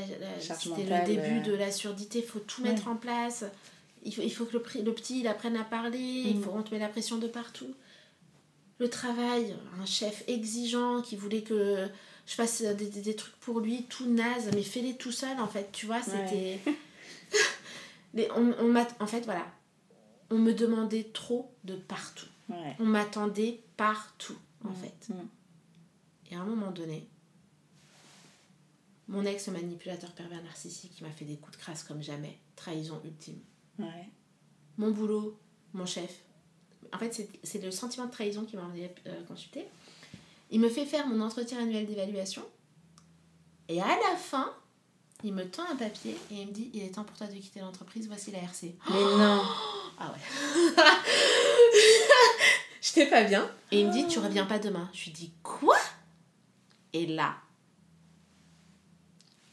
le 0.84 1.06
début 1.06 1.38
euh. 1.38 1.52
de 1.52 1.54
la 1.54 1.70
surdité. 1.70 2.18
Il 2.18 2.24
faut 2.24 2.38
tout 2.38 2.62
Ouais. 2.62 2.70
mettre 2.70 2.88
en 2.88 2.96
place. 2.96 3.44
Il 4.04 4.14
faut, 4.14 4.20
il 4.22 4.30
faut 4.32 4.44
que 4.44 4.52
le, 4.52 4.60
petit 4.92 5.20
il 5.20 5.26
apprenne 5.28 5.56
à 5.56 5.64
parler. 5.64 5.98
Il 5.98 6.38
Mm. 6.38 6.42
faut 6.42 6.50
on 6.54 6.62
te 6.62 6.72
met 6.74 6.78
la 6.80 6.88
pression 6.88 7.16
de 7.18 7.26
partout. 7.28 7.72
Le 8.78 8.90
travail, 8.90 9.54
un 9.80 9.86
chef 9.86 10.24
exigeant 10.26 11.00
qui 11.00 11.16
voulait 11.16 11.42
que 11.42 11.86
je 12.26 12.34
fasse 12.34 12.62
des, 12.62 12.86
des- 12.86 13.00
des 13.02 13.14
trucs 13.16 13.36
pour 13.36 13.60
lui, 13.60 13.84
tout 13.84 14.06
naze, 14.06 14.50
mais 14.54 14.62
fais-les 14.62 14.94
tout 14.96 15.12
seul 15.12 15.38
en 15.40 15.46
fait. 15.48 15.70
Tu 15.72 15.86
vois, 15.86 16.02
c'était. 16.02 16.58
Les- 18.14 18.30
on, 18.32 18.54
on 18.60 18.68
m'a- 18.72 18.88
en 19.00 19.06
fait, 19.06 19.20
voilà. 19.26 19.46
On 20.30 20.38
me 20.38 20.52
demandait 20.54 21.04
trop 21.12 21.54
de 21.64 21.76
partout. 21.76 22.26
Ouais. 22.48 22.76
On 22.78 22.84
m'attendait 22.86 23.60
partout, 23.76 24.36
en 24.64 24.70
Mm. 24.70 24.74
fait. 24.76 25.08
Mm. 25.10 25.28
Et 26.30 26.36
à 26.36 26.40
un 26.40 26.44
moment 26.44 26.70
donné, 26.70 27.06
mon 29.08 29.24
ex 29.26 29.48
manipulateur 29.48 30.10
pervers 30.12 30.42
narcissique 30.42 30.94
qui 30.94 31.02
m'a 31.04 31.10
fait 31.10 31.24
des 31.26 31.36
coups 31.36 31.56
de 31.56 31.62
crasse 31.62 31.82
comme 31.84 32.02
jamais, 32.02 32.38
trahison 32.56 33.00
ultime. 33.04 33.38
Ouais. 33.78 34.08
Mon 34.78 34.90
boulot, 34.90 35.38
mon 35.74 35.84
chef. 35.86 36.22
En 36.92 36.98
fait, 36.98 37.28
c'est- 37.42 37.62
le 37.62 37.70
sentiment 37.70 38.06
de 38.06 38.10
trahison 38.12 38.44
qui 38.44 38.56
m'a 38.56 38.70
euh, 39.06 39.22
consulter. 39.24 39.66
Il 40.50 40.60
me 40.60 40.68
fait 40.68 40.86
faire 40.86 41.06
mon 41.06 41.20
entretien 41.20 41.58
annuel 41.60 41.86
d'évaluation. 41.86 42.42
Et 43.68 43.80
à 43.80 43.86
la 43.88 44.16
fin, 44.16 44.54
il 45.22 45.32
me 45.32 45.48
tend 45.48 45.64
un 45.70 45.76
papier 45.76 46.18
et 46.30 46.34
il 46.42 46.46
me 46.48 46.52
dit 46.52 46.70
Il 46.74 46.82
est 46.82 46.94
temps 46.94 47.04
pour 47.04 47.16
toi 47.16 47.26
de 47.26 47.34
quitter 47.34 47.60
l'entreprise, 47.60 48.06
voici 48.08 48.30
la 48.30 48.38
RC. 48.40 48.74
Mais 48.90 48.94
non 48.94 49.42
Ah 49.98 50.12
ouais. 50.12 50.82
J'étais 52.80 53.08
pas 53.08 53.24
bien. 53.24 53.50
Et 53.70 53.80
il 53.80 53.86
me 53.86 53.92
dit, 53.92 54.06
tu 54.08 54.18
reviens 54.18 54.44
pas 54.44 54.58
demain. 54.58 54.90
Je 54.92 55.04
lui 55.04 55.10
dis, 55.12 55.32
quoi? 55.42 55.76
Et 56.92 57.06
là, 57.06 57.36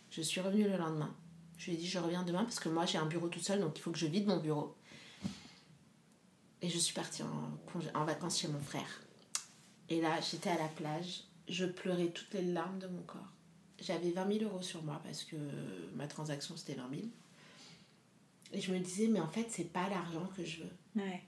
je 0.10 0.22
suis 0.22 0.42
revenue 0.42 0.64
le 0.68 0.78
lendemain. 0.78 1.14
Je 1.58 1.68
lui 1.68 1.74
ai 1.74 1.78
dit, 1.78 1.88
je 1.88 2.00
reviens 2.00 2.24
demain 2.24 2.44
parce 2.44 2.60
que 2.60 2.70
moi 2.70 2.86
j'ai 2.86 2.98
un 2.98 3.06
bureau 3.06 3.28
tout 3.30 3.40
seul, 3.40 3.60
donc 3.62 3.78
il 3.78 3.82
faut 3.82 3.92
que 3.92 3.98
je 4.00 4.08
vide 4.08 4.28
mon 4.28 4.38
bureau. 4.38 4.76
Et 6.62 6.70
je 6.70 6.78
suis 6.78 6.94
partie 6.94 7.24
en, 7.24 7.28
congé- 7.72 7.92
en 7.96 8.04
vacances 8.06 8.40
chez 8.40 8.48
mon 8.48 8.60
frère. 8.60 9.02
Et 9.90 10.02
là, 10.02 10.20
j'étais 10.22 10.50
à 10.50 10.58
la 10.58 10.68
plage, 10.68 11.24
je 11.48 11.66
pleurais 11.66 12.08
toutes 12.10 12.34
les 12.34 12.44
larmes 12.44 12.80
de 12.80 12.88
mon 12.88 13.02
corps. 13.04 13.20
J'avais 13.82 14.12
20 14.12 14.40
000 14.40 14.46
euros 14.52 14.62
sur 14.62 14.82
moi 14.84 15.02
parce 15.04 15.24
que 15.24 15.36
ma 15.96 16.08
transaction 16.08 16.56
c'était 16.56 16.76
20 16.76 16.90
000. 16.90 17.02
Et 18.54 18.62
je 18.62 18.72
me 18.74 18.80
disais, 18.80 19.08
mais 19.08 19.20
en 19.20 19.28
fait, 19.30 19.48
c'est 19.50 19.72
pas 19.72 19.90
l'argent 19.90 20.28
que 20.38 20.44
je 20.46 20.60
veux. 20.64 21.02
Ouais. 21.02 21.22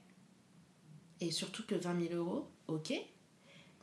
Et 1.20 1.30
surtout 1.30 1.64
que 1.66 1.74
20 1.74 2.08
000 2.08 2.14
euros, 2.14 2.46
ok. 2.68 2.92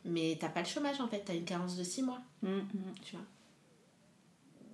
Mais 0.04 0.36
t'as 0.40 0.48
pas 0.48 0.60
le 0.62 0.66
chômage 0.68 1.00
en 1.00 1.08
fait, 1.08 1.22
t'as 1.24 1.34
une 1.34 1.44
carence 1.44 1.76
de 1.76 1.84
6 1.84 2.02
mois, 2.02 2.20
Mm, 2.42 2.48
mm. 2.48 2.94
tu 3.04 3.16
vois. 3.16 3.24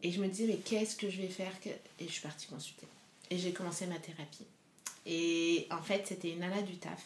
Et 0.03 0.12
je 0.12 0.20
me 0.22 0.28
disais, 0.28 0.46
mais 0.46 0.59
qu'est-ce 0.59 0.96
que 0.96 1.11
je 1.11 1.20
vais 1.20 1.28
faire 1.28 1.59
que- 1.61 1.68
Et 1.99 2.07
je 2.07 2.12
suis 2.12 2.22
partie 2.22 2.46
consulter. 2.46 2.86
Et 3.30 3.36
j'ai 3.38 3.53
commencé 3.53 3.86
ma 3.86 3.99
thérapie. 3.99 4.46
Et 5.07 5.66
en 5.70 5.82
fait, 5.82 6.07
c'était 6.07 6.30
une 6.32 6.38
nana 6.40 6.62
du 6.62 6.76
taf 6.78 7.05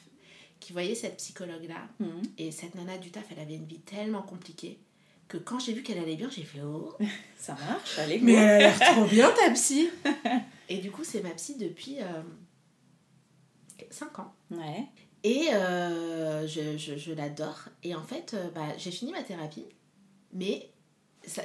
qui 0.61 0.73
voyait 0.73 0.95
cette 0.95 1.17
psychologue-là. 1.17 1.89
Mm. 2.01 2.23
Et 2.39 2.51
cette 2.51 2.75
nana 2.75 2.99
du 2.99 3.11
taf, 3.11 3.25
elle 3.31 3.39
avait 3.41 3.55
une 3.57 3.67
vie 3.67 3.81
tellement 3.81 4.23
compliquée 4.23 4.79
que 5.33 5.39
quand 5.39 5.59
j'ai 5.59 5.73
vu 5.73 5.83
qu'elle 5.83 5.99
allait 5.99 6.17
bien, 6.17 6.29
j'ai 6.31 6.43
fait 6.43 6.61
oh. 6.63 6.97
Ça 7.37 7.55
marche, 7.69 7.99
allez. 7.99 8.19
Mais 8.21 8.35
elle 8.35 8.49
a 8.49 8.59
l'air 8.59 8.79
trop 8.79 9.05
bien 9.05 9.31
ta 9.31 9.51
psy 9.51 9.89
Et 10.69 10.79
du 10.79 10.91
coup, 10.91 11.05
c'est 11.05 11.23
ma 11.23 11.31
psy 11.31 11.57
depuis 11.59 11.99
5 13.91 14.19
ans. 14.21 14.33
Ouais. 14.51 14.85
Et 15.25 15.49
euh, 15.53 16.47
je, 16.47 16.77
je, 16.77 16.97
je 16.97 17.13
l'adore. 17.13 17.69
Et 17.83 17.95
en 17.95 18.03
fait, 18.03 18.35
euh, 18.35 18.49
bah, 18.55 18.67
j'ai 18.79 18.91
fini 18.91 19.13
ma 19.13 19.23
thérapie. 19.23 19.67
Mais 20.33 20.71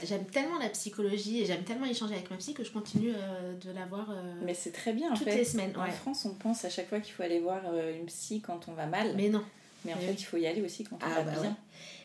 j'aime 0.04 0.26
tellement 0.26 0.58
la 0.60 0.70
psychologie 0.70 1.42
et 1.42 1.46
j'aime 1.46 1.64
tellement 1.64 1.86
échanger 1.86 2.16
avec 2.16 2.32
ma 2.32 2.38
psy 2.38 2.54
que 2.54 2.64
je 2.64 2.72
continue 2.72 3.12
euh, 3.16 3.54
de 3.56 3.72
la 3.72 3.86
voir 3.86 4.10
euh, 4.10 4.34
Mais 4.44 4.54
c'est 4.54 4.72
très 4.72 4.94
bien 4.94 5.12
en 5.12 5.16
toutes 5.16 5.26
fait. 5.26 5.38
les 5.38 5.44
semaines. 5.46 5.76
En. 5.78 5.86
France, 5.92 6.26
on 6.26 6.34
pense 6.36 6.64
à 6.66 6.70
chaque 6.70 6.88
fois 6.90 7.00
qu'il 7.00 7.14
faut 7.14 7.24
aller 7.24 7.40
voir 7.40 7.62
euh, 7.66 7.96
une 8.00 8.06
psy 8.06 8.42
quand 8.42 8.68
on 8.68 8.74
va 8.74 8.86
mal. 8.88 9.14
Mais, 9.16 9.24
Mais 9.24 9.30
non. 9.30 9.40
en 9.40 9.44
mais 9.86 9.94
fait, 9.94 10.08
oui. 10.12 10.16
il 10.18 10.24
faut 10.24 10.38
y 10.38 10.48
aller 10.48 10.62
aussi 10.62 10.84
quand 10.84 10.96
on 10.96 11.06
Ah, 11.06 11.16
va 11.16 11.24
bah 11.24 11.32
bien. 11.32 11.42
ouais. 11.42 11.56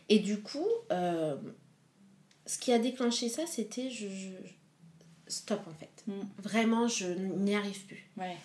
Et 0.08 0.18
du 0.18 0.40
coup, 0.42 0.66
euh, 0.90 1.36
ce 2.46 2.58
qui 2.58 2.72
a 2.72 2.78
déclenché 2.78 3.28
ça, 3.28 3.46
c'était 3.46 3.90
je, 3.90 4.08
je- 4.08 4.30
stop 5.28 5.60
en 5.68 5.74
fait. 5.74 6.02
Mm. 6.06 6.20
Vraiment, 6.38 6.88
je 6.88 7.06
n'y 7.06 7.54
arrive 7.54 7.84
plus. 7.86 8.04
Ouais, 8.16 8.36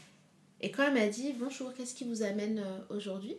Et 0.62 0.72
quand 0.72 0.84
elle 0.84 0.94
m'a 0.94 1.08
dit 1.08 1.34
bonjour, 1.34 1.74
qu'est-ce 1.74 1.94
qui 1.96 2.04
vous 2.06 2.24
amène 2.24 2.60
euh, 2.60 2.80
aujourd'hui? 2.90 3.36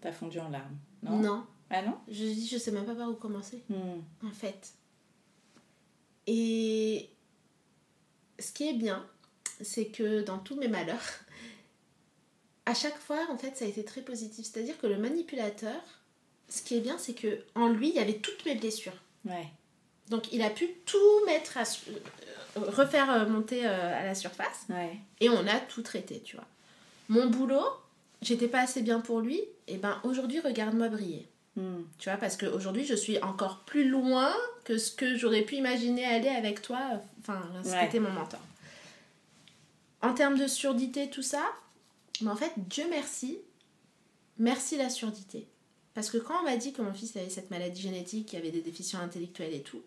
T'as 0.00 0.12
fondu 0.12 0.38
en 0.40 0.48
larmes. 0.48 0.76
Non, 1.02 1.18
Non. 1.18 1.46
Ah 1.70 1.82
non? 1.82 1.96
Je 2.08 2.24
dis 2.24 2.48
je 2.48 2.58
sais 2.58 2.72
même 2.72 2.84
pas 2.86 2.94
par 2.96 3.08
où 3.10 3.14
commencer 3.14 3.62
Hmm. 3.68 4.00
en 4.26 4.30
fait. 4.32 4.72
Et 6.26 7.08
ce 8.38 8.52
qui 8.52 8.68
est 8.68 8.74
bien, 8.74 9.06
c'est 9.60 9.86
que 9.86 10.22
dans 10.22 10.38
tous 10.38 10.56
mes 10.56 10.68
malheurs, 10.68 11.00
à 12.66 12.74
chaque 12.74 12.98
fois, 12.98 13.26
en 13.30 13.36
fait, 13.38 13.56
ça 13.56 13.64
a 13.64 13.68
été 13.68 13.84
très 13.84 14.02
positif. 14.02 14.46
C'est-à-dire 14.46 14.78
que 14.78 14.86
le 14.86 14.98
manipulateur, 14.98 15.80
ce 16.48 16.62
qui 16.62 16.76
est 16.76 16.80
bien, 16.80 16.98
c'est 16.98 17.14
que 17.14 17.44
en 17.54 17.68
lui, 17.68 17.90
il 17.90 17.94
y 17.94 17.98
avait 17.98 18.18
toutes 18.18 18.44
mes 18.46 18.54
blessures. 18.54 18.96
Ouais. 19.24 19.46
Donc 20.10 20.32
il 20.32 20.42
a 20.42 20.50
pu 20.50 20.68
tout 20.86 21.24
mettre 21.26 21.56
à 21.56 21.62
euh, 21.62 22.60
refaire 22.70 23.10
euh, 23.10 23.26
monter 23.28 23.66
euh, 23.66 24.00
à 24.00 24.04
la 24.04 24.14
surface 24.14 24.66
Ouais. 24.68 24.98
et 25.20 25.28
on 25.30 25.46
a 25.46 25.58
tout 25.60 25.82
traité, 25.82 26.20
tu 26.24 26.36
vois. 26.36 26.46
Mon 27.08 27.26
boulot, 27.28 27.64
j'étais 28.22 28.48
pas 28.48 28.60
assez 28.60 28.82
bien 28.82 29.00
pour 29.00 29.20
lui, 29.20 29.40
et 29.68 29.76
ben 29.76 29.98
aujourd'hui 30.04 30.40
regarde-moi 30.40 30.88
briller. 30.88 31.26
Hmm. 31.56 31.82
Tu 31.98 32.08
vois, 32.08 32.18
parce 32.18 32.36
qu'aujourd'hui 32.36 32.84
je 32.84 32.94
suis 32.94 33.20
encore 33.22 33.60
plus 33.66 33.88
loin 33.88 34.32
que 34.64 34.78
ce 34.78 34.90
que 34.92 35.16
j'aurais 35.16 35.42
pu 35.42 35.56
imaginer 35.56 36.04
aller 36.04 36.28
avec 36.28 36.60
toi, 36.62 36.78
enfin, 37.20 37.42
ce 37.64 37.70
qui 37.70 37.74
Ouais. 37.76 37.86
était 37.86 38.00
mon 38.00 38.10
mentor. 38.10 38.40
En 40.02 40.14
termes 40.14 40.38
de 40.38 40.46
surdité, 40.46 41.10
tout 41.10 41.22
ça, 41.22 41.42
mais 42.22 42.30
en 42.30 42.36
fait, 42.36 42.52
Dieu 42.56 42.84
merci, 42.90 43.38
merci 44.38 44.76
la 44.76 44.88
surdité. 44.90 45.46
Parce 45.94 46.10
que 46.10 46.18
quand 46.18 46.34
on 46.40 46.44
m'a 46.44 46.56
dit 46.56 46.72
que 46.72 46.82
mon 46.82 46.94
fils 46.94 47.16
avait 47.16 47.28
cette 47.28 47.50
maladie 47.50 47.82
génétique, 47.82 48.26
qu'il 48.28 48.38
avait 48.38 48.50
des 48.52 48.62
déficiences 48.62 49.02
intellectuelles 49.02 49.52
et 49.54 49.62
tout, 49.62 49.82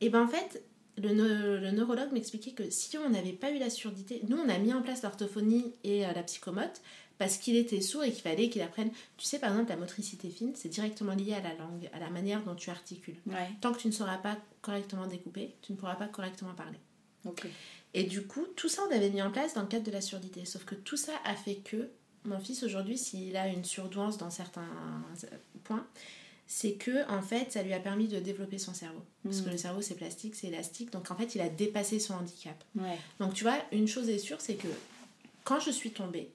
et 0.00 0.08
ben 0.08 0.22
en 0.22 0.28
fait, 0.28 0.62
le, 0.96 1.58
le 1.58 1.70
neurologue 1.70 2.12
m'expliquait 2.12 2.52
que 2.52 2.70
si 2.70 2.96
on 2.98 3.10
n'avait 3.10 3.32
pas 3.32 3.50
eu 3.50 3.58
la 3.58 3.70
surdité, 3.70 4.22
nous 4.28 4.36
on 4.36 4.48
a 4.48 4.58
mis 4.58 4.72
en 4.72 4.82
place 4.82 5.02
l'orthophonie 5.02 5.72
et 5.82 6.06
euh, 6.06 6.12
la 6.12 6.22
psychomote 6.22 6.80
parce 7.18 7.36
qu'il 7.36 7.56
était 7.56 7.80
sourd 7.80 8.04
et 8.04 8.10
qu'il 8.10 8.22
fallait 8.22 8.48
qu'il 8.48 8.62
apprenne. 8.62 8.90
Tu 9.16 9.26
sais, 9.26 9.38
par 9.38 9.50
exemple, 9.52 9.70
la 9.70 9.76
motricité 9.76 10.28
fine, 10.30 10.52
c'est 10.56 10.68
directement 10.68 11.14
lié 11.14 11.34
à 11.34 11.40
la 11.40 11.54
langue, 11.54 11.88
à 11.92 12.00
la 12.00 12.10
manière 12.10 12.42
dont 12.42 12.54
tu 12.54 12.70
articules. 12.70 13.16
Ouais. 13.26 13.50
Tant 13.60 13.72
que 13.72 13.78
tu 13.78 13.86
ne 13.86 13.92
sauras 13.92 14.18
pas 14.18 14.36
correctement 14.62 15.06
découper, 15.06 15.54
tu 15.62 15.72
ne 15.72 15.76
pourras 15.76 15.94
pas 15.94 16.08
correctement 16.08 16.54
parler. 16.54 16.78
Et 17.94 18.04
du 18.04 18.26
coup, 18.26 18.44
tout 18.56 18.68
ça, 18.68 18.82
on 18.88 18.94
avait 18.94 19.10
mis 19.10 19.22
en 19.22 19.30
place 19.30 19.54
dans 19.54 19.62
le 19.62 19.68
cadre 19.68 19.84
de 19.84 19.92
la 19.92 20.00
surdité. 20.00 20.44
Sauf 20.44 20.64
que 20.64 20.74
tout 20.74 20.96
ça 20.96 21.12
a 21.24 21.34
fait 21.34 21.56
que 21.56 21.88
mon 22.24 22.40
fils, 22.40 22.62
aujourd'hui, 22.62 22.98
s'il 22.98 23.36
a 23.36 23.48
une 23.48 23.64
surdouance 23.64 24.18
dans 24.18 24.30
certains 24.30 24.62
euh, 24.62 25.36
points, 25.62 25.86
c'est 26.46 26.74
que, 26.74 27.08
en 27.10 27.22
fait, 27.22 27.52
ça 27.52 27.62
lui 27.62 27.72
a 27.72 27.80
permis 27.80 28.06
de 28.08 28.20
développer 28.20 28.58
son 28.58 28.74
cerveau. 28.74 29.02
Parce 29.22 29.40
que 29.40 29.46
Mhm. 29.46 29.52
le 29.52 29.58
cerveau, 29.58 29.82
c'est 29.82 29.94
plastique, 29.94 30.34
c'est 30.34 30.48
élastique. 30.48 30.90
Donc, 30.92 31.10
en 31.10 31.16
fait, 31.16 31.34
il 31.34 31.40
a 31.40 31.48
dépassé 31.48 31.98
son 31.98 32.14
handicap. 32.14 32.62
Ouais. 32.76 32.98
Donc, 33.18 33.34
tu 33.34 33.44
vois, 33.44 33.58
une 33.72 33.88
chose 33.88 34.08
est 34.10 34.18
sûre, 34.18 34.40
c'est 34.40 34.54
que 34.56 34.68
quand 35.44 35.60
je 35.60 35.70
suis 35.70 35.90
tombée, 35.90 36.30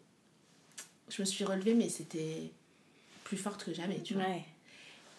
je 1.09 1.21
me 1.21 1.25
suis 1.25 1.43
relevée, 1.45 1.73
mais 1.75 1.89
c'était 1.89 2.51
plus 3.23 3.37
forte 3.37 3.63
que 3.63 3.73
jamais, 3.73 4.01
tu 4.01 4.15
vois. 4.15 4.23
Ouais. 4.23 4.43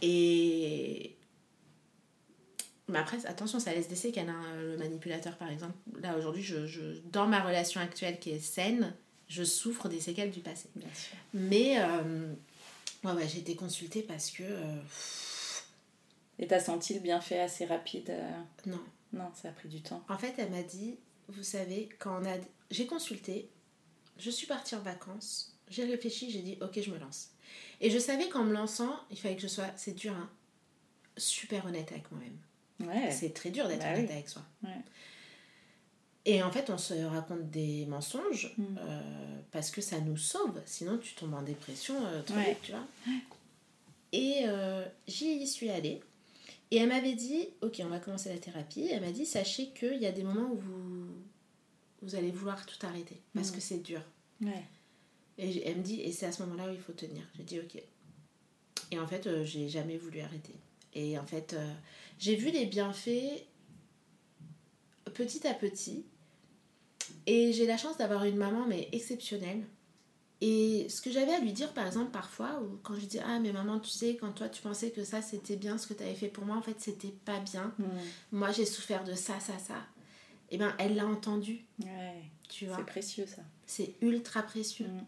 Et. 0.03 1.17
Mais 2.89 2.99
après, 2.99 3.25
attention, 3.27 3.61
ça 3.61 3.73
laisse 3.73 3.87
des 3.89 3.95
séquelles. 3.95 4.29
hein, 4.29 4.43
Le 4.61 4.77
manipulateur, 4.77 5.37
par 5.37 5.49
exemple, 5.51 5.75
là 6.03 6.17
aujourd'hui, 6.19 6.43
je, 6.43 6.67
je- 6.67 6.99
dans 7.13 7.27
ma 7.29 7.41
relation 7.41 7.81
actuelle 7.81 8.19
qui 8.19 8.31
est 8.31 8.41
saine, 8.41 8.93
je 9.29 9.45
souffre 9.45 9.89
des 9.89 10.01
séquelles 10.01 10.33
du 10.33 10.41
passé. 10.41 10.69
Bien 10.75 10.89
sûr. 10.93 11.17
Mais 11.33 11.75
euh, 11.79 12.33
ouais, 13.05 13.13
ouais, 13.13 13.29
j'ai 13.29 13.39
été 13.41 13.57
consultée 13.57 14.03
parce 14.03 14.31
que. 14.31 14.43
euh, 14.45 14.81
Et 16.39 16.47
t'as 16.47 16.61
senti 16.61 16.95
le 16.95 17.01
bienfait 17.01 17.41
assez 17.41 17.65
rapide 17.67 18.11
euh, 18.11 18.31
non. 18.67 18.81
Non, 19.13 19.31
ça 19.35 19.49
a 19.49 19.53
pris 19.53 19.69
du 19.69 19.83
temps. 19.83 20.05
En 20.09 20.17
fait, 20.19 20.35
elle 20.39 20.51
m'a 20.51 20.63
dit 20.63 20.97
vous 21.29 21.43
savez, 21.43 21.89
quand 21.99 22.21
on 22.21 22.25
a. 22.25 22.37
J'ai 22.71 22.87
consulté, 22.87 23.49
je 24.19 24.31
suis 24.31 24.47
partie 24.47 24.75
en 24.77 24.81
vacances, 24.81 25.57
j'ai 25.69 25.85
réfléchi, 25.85 26.31
j'ai 26.31 26.43
dit 26.43 26.57
ok, 26.61 26.81
je 26.81 26.91
me 26.91 26.99
lance. 26.99 27.31
Et 27.81 27.91
je 27.91 27.99
savais 27.99 28.29
qu'en 28.29 28.45
me 28.45 28.53
lançant, 28.53 28.95
il 29.11 29.19
fallait 29.19 29.37
que 29.37 29.43
je 29.43 29.49
sois. 29.49 29.67
C'est 29.77 29.95
dur, 29.95 30.13
hein. 30.15 30.31
Super 31.17 31.67
honnête 31.67 31.91
avec 31.93 32.11
moi-même. 32.13 32.39
Ouais. 32.89 33.11
C'est 33.11 33.35
très 33.35 33.51
dur 33.51 33.69
d'être 33.69 33.81
Bah 33.81 33.93
honnête 33.93 34.07
oui. 34.09 34.13
avec 34.15 34.29
soi. 34.29 34.43
Ouais. 34.63 34.71
Et 36.27 36.43
en 36.43 36.51
fait, 36.53 36.69
on 36.71 36.77
se 36.79 36.93
raconte 37.05 37.51
des 37.51 37.87
mensonges 37.87 38.53
Mm. 38.59 38.65
euh, 38.79 39.41
parce 39.53 39.71
que 39.71 39.81
ça 39.81 40.01
nous 40.01 40.17
sauve. 40.19 40.61
Sinon, 40.67 40.99
tu 40.99 41.15
tombes 41.15 41.35
en 41.35 41.43
dépression 41.43 41.95
euh, 42.07 42.23
trop 42.23 42.37
Ouais. 42.37 42.51
vite, 42.51 42.59
tu 42.63 42.73
vois. 42.73 42.85
Et 44.13 44.41
euh, 44.45 44.85
j'y 45.09 45.47
suis 45.47 45.71
allée. 45.71 46.01
Et 46.71 46.77
elle 46.77 46.89
m'avait 46.89 47.15
dit, 47.15 47.49
ok, 47.63 47.81
on 47.85 47.89
va 47.89 47.99
commencer 47.99 48.29
la 48.29 48.39
thérapie. 48.39 48.87
Elle 48.91 49.01
m'a 49.01 49.13
dit, 49.13 49.25
sachez 49.27 49.69
qu'il 49.71 50.01
y 50.01 50.07
a 50.07 50.13
des 50.13 50.23
moments 50.23 50.51
où 50.53 50.57
vous, 50.57 51.07
vous 52.03 52.15
allez 52.15 52.31
vouloir 52.31 52.65
tout 52.67 52.85
arrêter 52.87 53.21
parce 53.35 53.51
Mm. 53.51 53.55
que 53.55 53.61
c'est 53.61 53.79
dur. 53.83 54.03
Ouais. 54.43 54.65
Et 55.39 55.67
elle 55.67 55.79
me 55.79 55.83
dit, 55.83 56.01
et 56.03 56.13
c'est 56.13 56.27
à 56.27 56.33
ce 56.33 56.43
moment-là 56.43 56.69
où 56.71 56.75
il 56.75 56.81
faut 56.81 56.93
tenir. 56.93 57.23
J'ai 57.37 57.45
dit, 57.45 57.59
ok. 57.61 57.83
Et 58.93 58.99
en 58.99 59.07
fait, 59.07 59.27
euh, 59.27 59.45
j'ai 59.45 59.69
jamais 59.69 59.97
voulu 59.97 60.21
arrêter. 60.21 60.55
Et 60.95 61.19
en 61.19 61.25
fait, 61.25 61.57
j'ai 62.19 62.35
vu 62.35 62.51
les 62.51 62.67
bienfaits 62.67 63.45
petit 65.13 65.47
à 65.47 65.55
petit. 65.55 66.05
Et 67.27 67.53
j'ai 67.53 67.67
la 67.67 67.77
chance 67.77 67.97
d'avoir 67.99 68.25
une 68.25 68.37
maman, 68.37 68.67
mais 68.67 68.89
exceptionnelle. 68.93 69.65
Et 70.43 70.89
ce 70.89 71.03
que 71.03 71.11
j'avais 71.11 71.35
à 71.35 71.41
lui 71.41 71.53
dire, 71.53 71.73
par 71.75 71.87
exemple, 71.87 72.11
parfois, 72.11 72.63
ou 72.63 72.79
quand 72.83 72.95
je 72.95 73.05
dis 73.05 73.19
Ah, 73.19 73.39
mais 73.41 73.53
maman, 73.53 73.79
tu 73.79 73.91
sais, 73.91 74.17
quand 74.17 74.33
toi 74.33 74.49
tu 74.49 74.63
pensais 74.63 74.91
que 74.91 75.05
ça 75.05 75.21
c'était 75.21 75.57
bien 75.57 75.77
ce 75.77 75.87
que 75.87 75.93
tu 75.95 76.03
avais 76.03 76.15
fait 76.15 76.29
pour 76.29 76.45
moi, 76.47 76.57
en 76.57 76.63
fait, 76.63 76.77
c'était 76.81 77.15
pas 77.25 77.41
bien. 77.41 77.75
Hmm. 77.79 77.85
Moi, 78.33 78.51
j'ai 78.51 78.65
souffert 78.65 79.05
de 79.05 79.15
ça, 79.15 79.39
ça, 79.41 79.59
ça. 79.59 79.77
Et 80.51 80.57
ben, 80.59 80.75
elle 80.79 80.97
l'a 80.97 81.07
entendu, 81.07 81.65
Ouais. 81.85 82.23
tu 82.49 82.67
vois. 82.67 82.77
C'est 82.79 82.87
précieux 82.87 83.27
ça. 83.27 83.43
C'est 83.67 83.95
ultra 84.01 84.43
précieux. 84.43 84.89
Mm. 84.89 85.05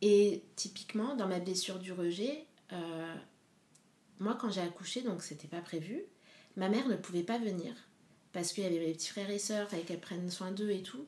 Et 0.00 0.42
typiquement, 0.56 1.14
dans 1.14 1.28
ma 1.28 1.40
blessure 1.40 1.78
du 1.78 1.92
rejet, 1.92 2.46
euh, 2.72 3.14
moi, 4.18 4.34
quand 4.40 4.50
j'ai 4.50 4.62
accouché, 4.62 5.02
donc 5.02 5.22
c'était 5.22 5.46
pas 5.48 5.60
prévu, 5.60 6.02
ma 6.56 6.70
mère 6.70 6.88
ne 6.88 6.96
pouvait 6.96 7.22
pas 7.22 7.38
venir 7.38 7.74
parce 8.32 8.52
qu'il 8.52 8.64
y 8.64 8.66
avait 8.66 8.78
mes 8.78 8.92
petits 8.92 9.08
frères 9.08 9.30
et 9.30 9.38
sœurs, 9.38 9.68
fallait 9.68 9.82
qu'elle 9.82 10.00
prenne 10.00 10.30
soin 10.30 10.50
d'eux 10.50 10.70
et 10.70 10.82
tout. 10.82 11.04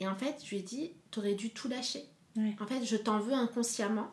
Et 0.00 0.06
en 0.08 0.14
fait, 0.14 0.36
je 0.44 0.50
lui 0.50 0.58
ai 0.58 0.62
dit, 0.62 0.92
t'aurais 1.10 1.34
dû 1.34 1.50
tout 1.50 1.68
lâcher. 1.68 2.04
Ouais. 2.36 2.54
En 2.60 2.66
fait, 2.66 2.84
je 2.84 2.96
t'en 2.96 3.18
veux 3.18 3.32
inconsciemment. 3.34 4.10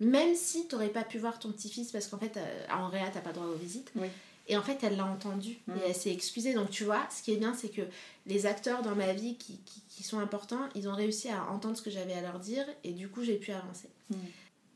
Même 0.00 0.34
si 0.34 0.66
t'aurais 0.66 0.88
pas 0.88 1.04
pu 1.04 1.18
voir 1.18 1.38
ton 1.38 1.52
petit-fils, 1.52 1.92
parce 1.92 2.08
qu'en 2.08 2.18
fait, 2.18 2.36
euh, 2.36 2.64
à 2.68 2.84
Andrea, 2.84 3.10
t'as 3.12 3.20
pas 3.20 3.32
droit 3.32 3.46
aux 3.46 3.54
visites. 3.54 3.92
Oui. 3.94 4.08
Et 4.48 4.56
en 4.56 4.62
fait, 4.62 4.78
elle 4.82 4.96
l'a 4.96 5.06
entendu 5.06 5.58
Mm. 5.66 5.72
et 5.72 5.88
elle 5.88 5.94
s'est 5.94 6.12
excusée. 6.12 6.52
Donc, 6.52 6.70
tu 6.70 6.84
vois, 6.84 7.06
ce 7.10 7.22
qui 7.22 7.32
est 7.32 7.36
bien, 7.36 7.54
c'est 7.54 7.68
que 7.70 7.82
les 8.26 8.46
acteurs 8.46 8.82
dans 8.82 8.94
ma 8.94 9.12
vie 9.12 9.36
qui, 9.36 9.58
qui, 9.64 9.82
qui 9.88 10.02
sont 10.02 10.18
importants, 10.18 10.68
ils 10.74 10.88
ont 10.88 10.94
réussi 10.94 11.28
à 11.28 11.44
entendre 11.50 11.76
ce 11.76 11.82
que 11.82 11.90
j'avais 11.90 12.12
à 12.14 12.20
leur 12.20 12.40
dire 12.40 12.66
et 12.82 12.92
du 12.92 13.08
coup, 13.08 13.22
j'ai 13.22 13.36
pu 13.36 13.52
avancer. 13.52 13.88
Mm. 14.10 14.16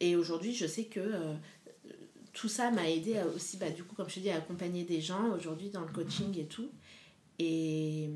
Et 0.00 0.14
aujourd'hui, 0.16 0.54
je 0.54 0.66
sais 0.66 0.84
que 0.84 1.00
euh, 1.00 1.34
tout 2.40 2.48
ça 2.48 2.70
m'a 2.70 2.88
aidé 2.88 3.16
aussi, 3.34 3.56
bah, 3.56 3.70
du 3.70 3.82
coup, 3.84 3.94
comme 3.96 4.08
je 4.08 4.14
te 4.16 4.20
dis, 4.20 4.30
à 4.30 4.36
accompagner 4.36 4.84
des 4.84 5.00
gens 5.00 5.24
aujourd'hui 5.36 5.70
dans 5.70 5.80
le 5.80 5.88
coaching 5.92 6.38
et 6.38 6.44
tout. 6.44 6.68
Et. 7.38 8.08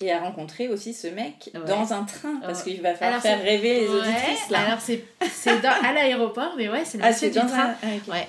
Et 0.00 0.10
à 0.12 0.20
rencontrer 0.20 0.68
aussi 0.68 0.92
ce 0.92 1.06
mec 1.06 1.50
Ouais. 1.54 1.60
dans 1.66 1.92
un 1.92 2.04
train, 2.04 2.36
parce 2.40 2.64
Ouais. 2.64 2.72
qu'il 2.72 2.82
va 2.82 2.94
falloir 2.94 3.22
faire 3.22 3.40
rêver 3.42 3.80
les 3.82 3.88
Ouais, 3.88 3.94
auditrices 4.00 4.50
là. 4.50 4.60
Alors, 4.66 4.80
c'est 4.80 5.04
dans- 5.62 5.82
à 5.82 5.92
l'aéroport, 5.92 6.54
mais 6.56 6.68
ouais, 6.68 6.84
c'est 6.84 6.98
le 6.98 7.04
ah, 7.04 7.10
monsieur 7.10 7.28
du 7.30 7.34
dans 7.38 7.46
train. 7.46 7.70
un. 7.70 7.76
ah. 7.82 8.10
Ouais. 8.10 8.28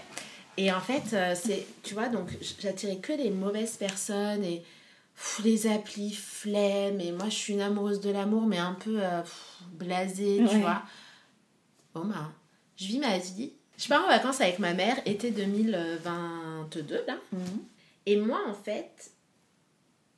Et 0.57 0.71
en 0.71 0.79
fait, 0.79 1.03
euh, 1.13 1.33
c'est, 1.35 1.65
tu 1.83 1.95
vois, 1.95 2.07
donc 2.07 2.29
j'attirais 2.61 2.97
que 2.97 3.11
les 3.13 3.29
mauvaises 3.31 3.75
personnes 3.75 4.43
et 4.45 4.63
pff, 5.15 5.41
les 5.43 5.67
applis, 5.67 6.13
flemme. 6.13 7.01
Et 7.01 7.11
moi, 7.11 7.25
je 7.25 7.35
suis 7.35 7.53
une 7.53 7.61
amoureuse 7.61 7.99
de 7.99 8.11
l'amour, 8.11 8.43
mais 8.43 8.59
un 8.59 8.73
peu 8.75 9.03
euh, 9.03 9.21
pff, 9.21 9.57
blasée, 9.73 10.43
tu 10.49 10.59
vois. 10.59 10.83
Bon, 11.93 12.05
bah, 12.05 12.31
je 12.77 12.85
vis 12.85 12.99
ma 12.99 13.17
vie. 13.17 13.51
Je 13.77 13.87
pars 13.87 14.03
en 14.03 14.07
vacances 14.07 14.41
avec 14.41 14.59
ma 14.59 14.73
mère, 14.73 14.97
été 15.05 15.31
2022, 15.31 17.03
là. 17.07 17.17
Mhm. 17.31 17.41
Et 18.05 18.17
moi, 18.17 18.41
en 18.47 18.53
fait, 18.53 19.11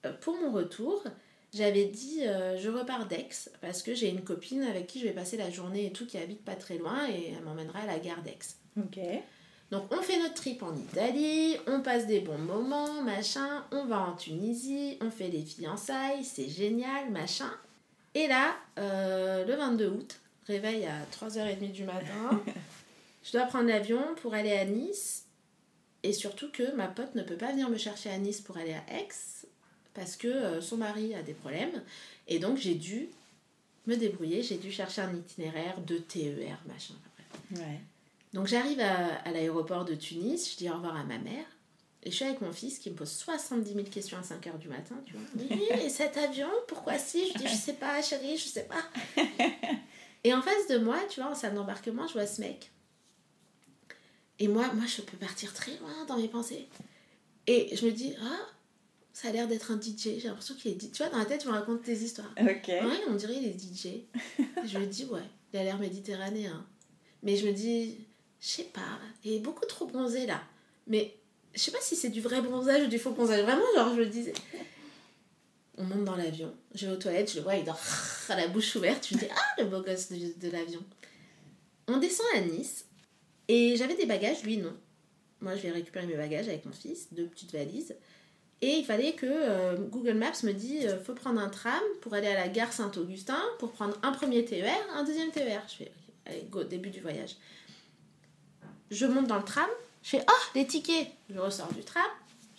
euh, 0.06 0.14
pour 0.22 0.36
mon 0.36 0.52
retour, 0.52 1.04
j'avais 1.54 1.86
dit 1.86 2.26
euh, 2.26 2.58
je 2.58 2.70
repars 2.70 3.06
d'Aix 3.06 3.50
parce 3.62 3.82
que 3.82 3.96
j'ai 3.96 4.10
une 4.10 4.24
copine 4.24 4.64
avec 4.64 4.88
qui 4.88 5.00
je 5.00 5.06
vais 5.06 5.14
passer 5.14 5.38
la 5.38 5.50
journée 5.50 5.86
et 5.86 5.92
tout 5.92 6.06
qui 6.06 6.18
habite 6.18 6.44
pas 6.44 6.56
très 6.56 6.78
loin 6.78 7.08
et 7.10 7.34
elle 7.36 7.44
m'emmènera 7.44 7.80
à 7.80 7.86
la 7.86 8.00
gare 8.00 8.22
d'Aix. 8.22 8.38
Ok. 8.78 9.00
Donc 9.72 9.84
on 9.92 10.02
fait 10.02 10.20
notre 10.20 10.36
trip 10.36 10.64
en 10.64 10.74
Italie, 10.76 11.58
on 11.68 11.82
passe 11.82 12.08
des 12.08 12.22
bons 12.22 12.38
moments, 12.38 13.02
machin, 13.04 13.66
on 13.72 13.86
va 13.86 14.00
en 14.00 14.14
Tunisie, 14.14 14.98
on 15.02 15.12
fait 15.12 15.28
les 15.28 15.42
fiançailles, 15.42 16.24
c'est 16.24 16.48
génial, 16.48 17.10
machin. 17.12 17.52
Et 18.14 18.28
là, 18.28 18.56
euh, 18.80 19.46
le 19.46 19.56
22 19.56 19.88
août, 19.88 20.20
réveil 20.48 20.86
à 20.86 21.04
3h30 21.12 21.72
du 21.72 21.84
matin. 21.84 22.42
je 23.28 23.34
dois 23.34 23.46
prendre 23.46 23.68
l'avion 23.68 24.02
pour 24.22 24.34
aller 24.34 24.54
à 24.54 24.64
Nice. 24.64 25.26
Et 26.04 26.14
surtout 26.14 26.50
que 26.50 26.74
ma 26.76 26.88
pote 26.88 27.14
ne 27.16 27.24
peut 27.24 27.36
pas 27.36 27.52
venir 27.52 27.70
me 27.70 27.78
chercher 27.78 28.10
à 28.10 28.18
Nice 28.18 28.40
pour 28.40 28.56
aller 28.56 28.74
à 28.74 28.84
Aix 28.98 29.10
parce 29.94 30.16
que 30.16 30.28
euh, 30.28 30.62
son 30.62 30.78
mari 30.78 31.14
a 31.16 31.24
des 31.24 31.34
problèmes. 31.34 31.84
Et 32.28 32.40
donc 32.40 32.58
j'ai 32.58 32.76
dû 32.76 33.10
me 33.88 33.96
débrouiller, 33.96 34.44
j'ai 34.44 34.58
dû 34.58 34.72
chercher 34.72 35.02
un 35.02 35.14
itinéraire 35.14 35.82
de 35.82 35.98
TER, 35.98 36.58
machin. 36.68 36.94
Ouais. 37.52 37.82
Donc 38.34 38.48
j'arrive 38.48 38.80
à, 38.80 39.16
à 39.26 39.32
l'aéroport 39.32 39.86
de 39.86 39.96
Tunis, 39.96 40.54
je 40.54 40.58
dis 40.58 40.70
au 40.70 40.74
revoir 40.74 40.96
à 40.96 41.04
ma 41.04 41.18
mère. 41.18 41.46
Et 42.04 42.12
je 42.12 42.16
suis 42.16 42.26
avec 42.26 42.40
mon 42.42 42.54
fils 42.54 42.80
qui 42.80 42.92
me 42.92 42.96
pose 42.96 43.12
70 43.12 43.74
000 43.74 43.86
questions 43.88 44.18
à 44.18 44.24
5 44.24 44.46
h 44.46 44.58
du 44.60 44.70
matin, 44.70 44.96
tu 45.06 45.14
vois. 45.14 45.22
Oui, 45.36 45.62
et 45.84 45.90
cet 45.90 46.16
avion, 46.16 46.48
pourquoi 46.68 46.98
si? 47.00 47.28
Je 47.28 47.40
dis, 47.40 47.48
je 47.48 47.56
sais 47.56 47.74
pas, 47.74 48.02
chérie, 48.02 48.38
je 48.38 48.48
sais 48.48 48.68
pas. 48.68 48.84
Et 50.24 50.34
en 50.34 50.42
face 50.42 50.68
de 50.70 50.78
moi, 50.78 50.98
tu 51.10 51.22
vois, 51.22 51.32
en 51.32 51.36
salle 51.36 51.56
d'embarquement, 51.56 52.08
je 52.08 52.14
vois 52.14 52.28
ce 52.28 52.42
mec. 52.42 52.72
Et 54.40 54.48
moi, 54.48 54.72
moi, 54.74 54.86
je 54.86 55.02
peux 55.02 55.18
partir 55.18 55.54
très 55.54 55.76
loin 55.78 56.06
dans 56.08 56.18
mes 56.18 56.28
pensées. 56.28 56.68
Et 57.48 57.76
je 57.76 57.86
me 57.86 57.92
dis, 57.92 58.14
ah, 58.22 58.46
ça 59.14 59.30
a 59.30 59.32
l'air 59.32 59.48
d'être 59.48 59.72
un 59.72 59.82
DJ. 59.82 60.20
J'ai 60.20 60.28
l'impression 60.28 60.54
qu'il 60.56 60.72
est 60.72 60.82
DJ. 60.82 60.92
Tu 60.92 61.04
vois, 61.04 61.10
dans 61.10 61.18
la 61.18 61.26
tête, 61.26 61.44
je 61.44 61.48
me 61.48 61.54
raconte 61.54 61.82
des 61.84 62.04
histoires. 62.04 62.32
Ok. 62.40 62.68
Ouais, 62.68 63.02
on 63.08 63.16
dirait 63.16 63.36
il 63.36 63.48
est 63.48 63.60
DJ. 63.60 64.04
je 64.66 64.78
me 64.78 64.86
dis, 64.86 65.06
ouais, 65.06 65.24
il 65.54 65.60
a 65.60 65.64
l'air 65.64 65.80
méditerranéen. 65.80 66.66
Mais 67.24 67.36
je 67.36 67.48
me 67.48 67.54
dis, 67.54 67.98
je 68.40 68.48
sais 68.48 68.64
pas, 68.66 69.00
il 69.24 69.34
est 69.34 69.40
beaucoup 69.40 69.66
trop 69.66 69.88
bronzé 69.88 70.26
là. 70.26 70.42
Mais 70.86 71.16
je 71.54 71.60
sais 71.60 71.72
pas 71.72 71.82
si 71.82 71.96
c'est 71.96 72.10
du 72.10 72.22
vrai 72.22 72.42
bronzage 72.42 72.84
ou 72.84 72.88
du 72.88 73.00
faux 73.00 73.12
bronzage. 73.12 73.42
Vraiment, 73.42 73.66
genre, 73.76 73.96
je 73.96 74.02
le 74.02 74.06
disais. 74.06 74.34
On 75.80 75.84
monte 75.84 76.06
dans 76.06 76.16
l'avion, 76.16 76.54
je 76.74 76.88
vais 76.88 76.94
aux 76.94 76.98
toilettes, 76.98 77.32
je 77.32 77.38
le 77.38 77.44
vois, 77.44 77.56
il 77.56 77.64
dort 77.64 77.80
à 78.30 78.36
la 78.36 78.48
bouche 78.48 78.76
ouverte. 78.76 79.08
Je 79.10 79.16
me 79.16 79.20
dis, 79.20 79.28
ah, 79.30 79.62
le 79.62 79.66
beau 79.66 79.82
gosse 79.82 80.12
de, 80.12 80.40
de 80.40 80.52
l'avion. 80.52 80.84
On 81.88 81.98
descend 81.98 82.26
à 82.36 82.42
Nice 82.42 82.87
et 83.48 83.76
j'avais 83.78 83.96
des 83.96 84.06
bagages, 84.06 84.44
lui 84.44 84.58
non. 84.58 84.76
Moi, 85.42 85.56
je 85.56 85.62
vais 85.62 85.72
récupérer 85.72 86.08
mes 86.08 86.16
bagages 86.16 86.48
avec 86.48 86.66
mon 86.66 86.72
fils, 86.72 87.14
deux 87.14 87.28
petites 87.28 87.54
valises. 87.54 87.96
Et 88.62 88.78
il 88.78 88.86
fallait 88.86 89.14
que 89.14 89.28
euh, 89.28 89.78
Google 89.78 90.16
Maps 90.16 90.44
me 90.44 90.52
dit 90.52 90.88
euh, 90.88 91.00
faut 91.04 91.14
prendre 91.14 91.40
un 91.40 91.50
tram 91.50 91.82
pour 92.02 92.16
aller 92.16 92.28
à 92.28 92.34
la 92.34 92.48
gare 92.48 92.74
Saint-Augustin 92.74 93.40
pour 93.60 93.72
prendre 93.72 93.96
un 94.02 94.12
premier 94.12 94.44
TER, 94.46 94.74
un 94.94 95.04
deuxième 95.04 95.30
TER. 95.30 95.62
Je 95.68 95.76
fais 95.76 95.92
allez, 96.26 96.48
go, 96.50 96.64
début 96.64 96.90
du 96.90 97.00
voyage. 97.00 97.36
Je 98.90 99.06
monte 99.06 99.28
dans 99.28 99.38
le 99.38 99.44
tram, 99.44 99.70
je 100.02 100.10
fais 100.10 100.26
oh, 100.28 100.44
les 100.56 100.66
tickets. 100.66 101.08
Je 101.30 101.38
ressors 101.38 101.72
du 101.72 101.84
tram, 101.84 102.10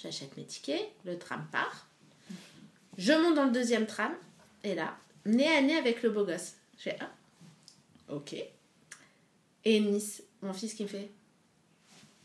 j'achète 0.00 0.36
mes 0.36 0.44
tickets, 0.44 0.88
le 1.04 1.18
tram 1.18 1.44
part. 1.50 1.88
Je 2.96 3.12
monte 3.12 3.34
dans 3.34 3.46
le 3.46 3.52
deuxième 3.52 3.86
tram, 3.86 4.12
et 4.62 4.76
là, 4.76 4.96
nez 5.24 5.48
à 5.48 5.60
nez 5.62 5.76
avec 5.76 6.02
le 6.02 6.10
beau 6.10 6.24
gosse. 6.24 6.54
Je 6.76 6.82
fais 6.84 6.98
ah, 7.00 7.10
ok. 8.08 8.36
Et 9.64 9.80
Nice, 9.80 10.22
mon 10.42 10.52
fils 10.52 10.74
qui 10.74 10.82
me 10.82 10.88
fait 10.88 11.10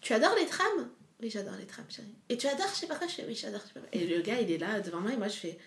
Tu 0.02 0.14
adores 0.14 0.36
les 0.36 0.46
trams? 0.46 0.90
Oui, 1.22 1.30
j'adore 1.30 1.56
les 1.56 1.66
trams, 1.66 1.86
chérie. 1.90 2.14
Et 2.30 2.38
tu 2.38 2.48
adores, 2.48 2.70
je 2.74 2.80
sais 2.80 2.88
pas 2.88 2.96
quoi? 2.96 3.08
Je 3.08 3.14
fais 3.14 3.26
Oui, 3.26 3.36
j'adore, 3.36 3.62
je 3.62 3.68
sais 3.68 3.74
pas 3.74 3.80
quoi. 3.80 3.90
Et 3.94 4.06
le 4.06 4.22
gars, 4.22 4.40
il 4.42 4.52
est 4.52 4.58
là 4.58 4.80
devant 4.82 5.00
moi, 5.00 5.14
et 5.14 5.18
moi, 5.18 5.28
je 5.28 5.38
fais 5.38 5.58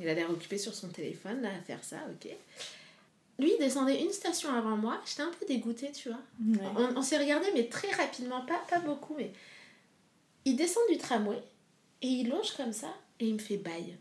Il 0.00 0.08
a 0.08 0.14
l'air 0.14 0.30
occupé 0.30 0.56
sur 0.58 0.74
son 0.74 0.88
téléphone, 0.88 1.42
là, 1.42 1.50
à 1.50 1.60
faire 1.62 1.82
ça, 1.84 1.96
ok. 2.10 2.30
Lui, 3.38 3.52
il 3.54 3.58
descendait 3.58 4.00
une 4.00 4.12
station 4.12 4.54
avant 4.54 4.76
moi, 4.76 5.00
j'étais 5.06 5.22
un 5.22 5.30
peu 5.30 5.44
dégoûtée, 5.46 5.90
tu 5.92 6.08
vois. 6.08 6.20
Ouais. 6.46 6.68
On, 6.76 6.98
on 6.98 7.02
s'est 7.02 7.18
regardé, 7.18 7.46
mais 7.54 7.68
très 7.68 7.90
rapidement, 7.90 8.44
pas, 8.46 8.62
pas 8.70 8.78
beaucoup, 8.80 9.14
mais. 9.16 9.32
Il 10.44 10.56
descend 10.56 10.82
du 10.90 10.98
tramway, 10.98 11.42
et 12.02 12.08
il 12.08 12.28
longe 12.28 12.52
comme 12.56 12.72
ça, 12.72 12.94
et 13.20 13.26
il 13.26 13.34
me 13.34 13.38
fait 13.38 13.58
bail. 13.58 13.96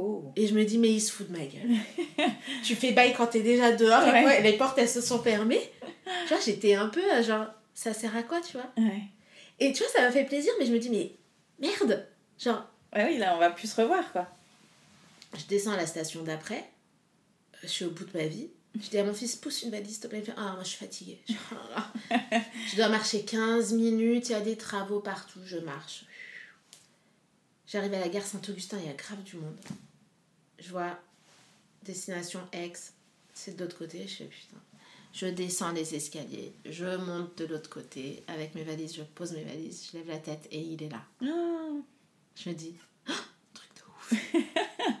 Oh. 0.00 0.32
Et 0.36 0.46
je 0.46 0.54
me 0.54 0.64
dis, 0.64 0.78
mais 0.78 0.90
il 0.92 1.00
se 1.00 1.10
fout 1.10 1.26
de 1.28 1.36
ma 1.36 1.44
gueule. 1.44 1.76
tu 2.64 2.76
fais 2.76 2.92
bail 2.92 3.12
quand 3.14 3.26
t'es 3.26 3.40
déjà 3.42 3.72
dehors 3.72 4.02
et 4.06 4.22
quoi, 4.22 4.38
les 4.38 4.52
portes 4.52 4.78
elles 4.78 4.88
se 4.88 5.00
sont 5.00 5.20
fermées. 5.20 5.60
Tu 6.26 6.34
vois, 6.34 6.40
j'étais 6.42 6.74
un 6.74 6.88
peu 6.88 7.02
euh, 7.12 7.22
genre, 7.22 7.46
ça 7.74 7.92
sert 7.92 8.16
à 8.16 8.22
quoi, 8.22 8.40
tu 8.40 8.52
vois 8.52 8.70
Ouais. 8.76 9.02
Et 9.58 9.72
tu 9.72 9.82
vois, 9.82 9.92
ça 9.92 10.02
m'a 10.02 10.12
fait 10.12 10.24
plaisir, 10.24 10.52
mais 10.60 10.66
je 10.66 10.72
me 10.72 10.78
dis, 10.78 10.88
mais 10.88 11.12
merde 11.58 12.06
Genre, 12.38 12.64
Ouais, 12.94 13.04
oui, 13.06 13.18
là, 13.18 13.34
on 13.34 13.38
va 13.38 13.50
plus 13.50 13.70
se 13.70 13.80
revoir, 13.80 14.10
quoi. 14.12 14.28
je 15.36 15.44
descends 15.46 15.72
à 15.72 15.76
la 15.76 15.86
station 15.86 16.22
d'après, 16.22 16.58
euh, 17.54 17.58
je 17.64 17.68
suis 17.68 17.84
au 17.84 17.90
bout 17.90 18.04
de 18.04 18.16
ma 18.16 18.26
vie. 18.26 18.48
Je 18.80 18.88
dis 18.90 18.98
à 18.98 19.04
mon 19.04 19.12
fils, 19.14 19.34
pousse 19.34 19.62
une 19.62 19.70
valise, 19.72 19.94
s'il 19.94 20.00
te 20.02 20.06
plaît. 20.06 20.18
Il 20.18 20.20
me 20.20 20.26
fait, 20.26 20.34
ah, 20.36 20.52
moi 20.52 20.62
je 20.62 20.68
suis 20.68 20.78
fatiguée. 20.78 21.20
Je, 21.28 21.34
oh. 21.52 22.14
Je 22.70 22.76
dois 22.76 22.88
marcher 22.88 23.24
15 23.24 23.72
minutes, 23.72 24.28
il 24.28 24.32
y 24.32 24.34
a 24.36 24.40
des 24.40 24.56
travaux 24.56 25.00
partout, 25.00 25.40
je 25.44 25.56
marche. 25.58 26.04
J'arrive 27.66 27.92
à 27.94 27.98
la 28.00 28.08
gare 28.08 28.24
Saint-Augustin, 28.24 28.78
il 28.80 28.86
y 28.86 28.90
a 28.90 28.94
grave 28.94 29.22
du 29.24 29.36
monde. 29.36 29.58
Je 30.58 30.70
vois 30.70 30.98
destination 31.84 32.40
Aix, 32.52 32.72
c'est 33.34 33.56
de 33.56 33.64
l'autre 33.64 33.78
côté. 33.78 34.06
Je 34.06 34.14
fais 34.14 34.24
putain. 34.24 34.58
Je 35.12 35.26
descends 35.26 35.72
les 35.72 35.94
escaliers, 35.94 36.52
je 36.66 36.96
monte 36.96 37.38
de 37.38 37.46
l'autre 37.46 37.70
côté 37.70 38.22
avec 38.28 38.54
mes 38.54 38.62
valises, 38.62 38.94
je 38.94 39.02
pose 39.02 39.32
mes 39.32 39.42
valises, 39.42 39.88
je 39.90 39.98
lève 39.98 40.06
la 40.06 40.18
tête 40.18 40.46
et 40.50 40.60
il 40.60 40.82
est 40.82 40.90
là. 40.90 41.02
Ah. 41.22 41.80
Je 42.36 42.50
me 42.50 42.54
dis, 42.54 42.76
Ah, 43.06 43.12
truc 43.54 43.68
de 43.74 43.82
ouf. 43.88 44.44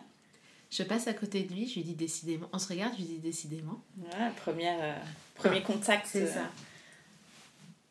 je 0.70 0.82
passe 0.82 1.06
à 1.08 1.14
côté 1.14 1.44
de 1.44 1.52
lui, 1.52 1.68
je 1.68 1.74
lui 1.74 1.82
dis 1.82 1.94
décidément. 1.94 2.48
On 2.52 2.58
se 2.58 2.68
regarde, 2.68 2.94
je 2.94 3.02
lui 3.02 3.06
dis 3.06 3.18
décidément. 3.18 3.82
Voilà, 3.96 4.30
première, 4.30 4.78
euh, 4.80 5.04
premier 5.34 5.62
contact. 5.62 6.06
C'est 6.06 6.22
euh, 6.22 6.32
ça. 6.32 6.50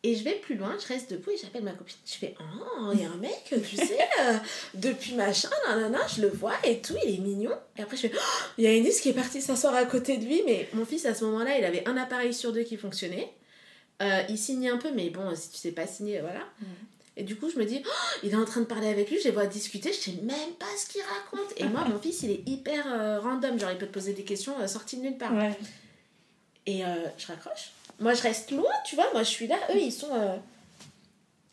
Et 0.04 0.16
je 0.16 0.24
vais 0.24 0.36
plus 0.36 0.56
loin, 0.56 0.76
je 0.80 0.88
reste 0.88 1.12
debout 1.12 1.32
et 1.32 1.38
j'appelle 1.38 1.64
ma 1.64 1.72
copine. 1.72 1.98
Je 2.06 2.14
fais 2.14 2.36
Oh, 2.40 2.92
il 2.94 3.02
y 3.02 3.06
a 3.06 3.10
un 3.10 3.18
mec, 3.18 3.44
tu 3.50 3.76
sais, 3.76 3.98
euh, 4.22 4.38
depuis 4.76 5.16
machin, 5.16 5.50
nanana, 5.68 6.00
je 6.16 6.22
le 6.22 6.30
vois 6.30 6.54
et 6.64 6.82
tout, 6.82 6.94
il 7.04 7.16
est 7.16 7.18
mignon. 7.18 7.52
Et 7.78 7.82
après, 7.82 7.98
je 7.98 8.04
fais 8.04 8.12
Oh, 8.14 8.44
il 8.58 8.64
y 8.64 8.68
a 8.68 8.76
Ennis 8.76 9.02
qui 9.02 9.10
est 9.10 9.14
parti 9.14 9.42
s'asseoir 9.42 9.74
à 9.74 9.86
côté 9.86 10.18
de 10.18 10.26
lui, 10.26 10.44
mais 10.46 10.70
mon 10.74 10.86
fils 10.86 11.06
à 11.08 11.16
ce 11.16 11.26
moment-là, 11.26 11.58
il 11.58 11.66
avait 11.66 11.88
un 11.88 11.98
appareil 11.98 12.34
sur 12.34 12.54
deux 12.54 12.62
qui 12.62 12.78
fonctionnait. 12.78 13.34
Euh, 14.04 14.22
il 14.30 14.38
signait 14.38 14.70
un 14.70 14.78
peu, 14.78 14.92
mais 14.94 15.10
bon, 15.10 15.36
si 15.36 15.50
tu 15.50 15.58
sais 15.58 15.72
pas 15.72 15.88
signer, 15.88 16.22
voilà. 16.22 16.42
Mm. 16.60 16.66
Et 17.18 17.24
du 17.24 17.36
coup, 17.36 17.50
je 17.50 17.58
me 17.58 17.66
dis, 17.66 17.82
Oh, 17.84 18.20
il 18.22 18.32
est 18.32 18.36
en 18.36 18.46
train 18.46 18.62
de 18.62 18.66
parler 18.66 18.90
avec 18.90 19.10
lui, 19.10 19.18
je 19.20 19.24
les 19.24 19.32
vois 19.32 19.48
discuter, 19.48 19.92
je 19.92 19.98
sais 19.98 20.22
même 20.22 20.54
pas 20.60 20.68
ce 20.78 20.88
qu'il 20.88 21.02
raconte. 21.02 21.54
Et 21.58 21.64
moi, 21.64 21.84
mon 21.86 21.98
fils, 21.98 22.22
il 22.22 22.30
est 22.30 22.48
hyper 22.48 22.86
euh, 22.88 23.20
random, 23.20 23.60
genre 23.60 23.72
il 23.72 23.80
peut 23.80 23.88
te 23.88 23.94
poser 23.94 24.14
des 24.14 24.24
questions 24.24 24.54
euh, 24.62 24.68
sorties 24.68 24.98
de 24.98 25.02
nulle 25.02 25.18
part. 25.18 25.34
Ouais. 25.34 25.58
Et 26.68 26.84
je 27.18 27.28
raccroche. 27.28 27.72
Moi, 28.00 28.14
je 28.14 28.22
reste 28.22 28.52
loin, 28.52 28.70
tu 28.86 28.96
vois. 28.96 29.12
Moi, 29.14 29.24
je 29.24 29.30
suis 29.30 29.48
là. 29.48 29.58
Eux, 29.72 29.80
ils 29.80 29.92
sont. 29.92 30.10
euh, 30.14 30.38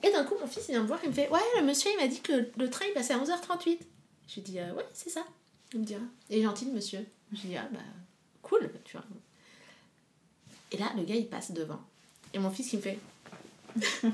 Et 0.03 0.11
d'un 0.13 0.25
coup, 0.25 0.35
mon 0.41 0.47
fils, 0.47 0.65
il 0.69 0.73
vient 0.73 0.83
me 0.83 0.87
voir. 0.87 1.01
Il 1.03 1.09
me 1.11 1.15
fait 1.15 1.29
Ouais, 1.31 1.41
le 1.59 1.65
monsieur, 1.65 1.91
il 1.93 1.97
m'a 2.03 2.07
dit 2.09 2.21
que 2.21 2.49
le 2.57 2.71
train, 2.71 2.85
il 2.89 2.93
passait 2.93 3.15
à 3.15 3.19
11h38. 3.19 3.79
Je 4.29 4.35
lui 4.35 4.43
dis 4.43 4.59
euh, 4.59 4.73
Ouais, 4.75 4.87
c'est 4.93 5.11
ça. 5.11 5.25
Il 5.73 5.81
me 5.81 5.85
dit 5.85 5.95
Ah, 5.97 6.05
Et 6.31 6.43
gentil, 6.43 6.67
le 6.67 6.73
monsieur. 6.73 7.05
Je 7.33 7.41
lui 7.43 7.49
dis 7.51 7.57
Ah, 7.57 7.69
bah, 7.73 7.79
cool, 8.43 8.71
tu 8.85 8.97
vois. 8.97 9.07
Et 10.73 10.77
là, 10.77 10.91
le 10.97 11.03
gars, 11.05 11.15
il 11.15 11.27
passe 11.29 11.53
devant. 11.53 11.81
Et 12.35 12.39
mon 12.39 12.51
fils, 12.51 12.73
il 12.73 12.77
me 12.79 12.83
fait 12.83 12.99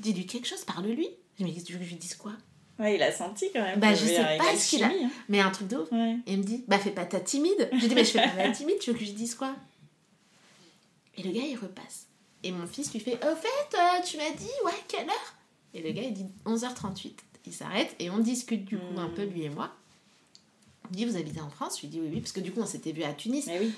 Dis-lui 0.00 0.26
quelque 0.26 0.46
chose, 0.46 0.64
parle-lui. 0.64 1.08
Je 1.38 1.44
me 1.44 1.50
dis 1.50 1.62
Tu 1.62 1.72
veux 1.72 1.78
que 1.78 1.84
je 1.84 1.90
lui 1.90 1.96
dise 1.96 2.14
quoi? 2.16 2.32
Ouais, 2.78 2.96
il 2.96 3.02
a 3.02 3.12
senti 3.12 3.50
quand 3.52 3.60
même. 3.62 3.78
Bah, 3.78 3.94
je 3.94 4.04
sais 4.06 4.36
pas 4.38 4.56
ce 4.56 4.70
qu'il 4.70 4.82
a. 4.82 4.88
hein. 4.88 5.10
Mais 5.28 5.40
un 5.40 5.50
truc 5.50 5.68
de 5.68 5.76
ouf. 5.76 5.92
Ouais. 5.92 6.16
Et 6.26 6.32
il 6.32 6.38
me 6.38 6.42
dit, 6.42 6.64
bah 6.66 6.78
fais 6.78 6.90
pas 6.90 7.04
ta 7.04 7.20
timide. 7.20 7.68
Je 7.72 7.86
dis, 7.86 7.94
mais 7.94 8.04
je 8.04 8.10
fais 8.12 8.22
pas 8.26 8.34
ma 8.34 8.50
timide, 8.50 8.78
tu 8.80 8.90
veux 8.90 8.98
que 8.98 9.04
je 9.04 9.10
lui 9.10 9.14
dise 9.16 9.34
quoi? 9.34 9.54
Et 11.16 11.22
le 11.22 11.30
gars, 11.30 11.42
il 11.42 11.56
repasse. 11.56 12.06
Et 12.42 12.52
mon 12.52 12.66
fils 12.66 12.92
lui 12.92 13.00
fait, 13.00 13.16
au 13.16 13.36
fait, 13.36 13.76
euh, 13.76 14.02
tu 14.04 14.16
m'as 14.16 14.30
dit, 14.30 14.50
ouais, 14.64 14.72
quelle 14.88 15.08
heure? 15.08 15.34
Et 15.74 15.82
le 15.82 15.92
gars, 15.92 16.02
il 16.02 16.12
dit 16.12 16.26
11h38. 16.44 17.14
Il 17.46 17.52
s'arrête 17.52 17.94
et 17.98 18.08
on 18.10 18.18
discute 18.18 18.64
du 18.64 18.78
coup 18.78 18.98
un 18.98 19.08
peu, 19.08 19.24
lui 19.24 19.42
et 19.42 19.48
moi. 19.48 19.72
Il 20.84 20.90
me 20.90 20.96
dit, 20.96 21.04
vous 21.04 21.16
habitez 21.16 21.40
en 21.40 21.50
France? 21.50 21.76
Je 21.76 21.82
lui 21.82 21.88
dis, 21.88 22.00
oui, 22.00 22.08
oui, 22.12 22.20
parce 22.20 22.32
que 22.32 22.40
du 22.40 22.52
coup, 22.52 22.60
on 22.60 22.66
s'était 22.66 22.92
vu 22.92 23.02
à 23.02 23.12
Tunis. 23.12 23.48
Oui. 23.48 23.72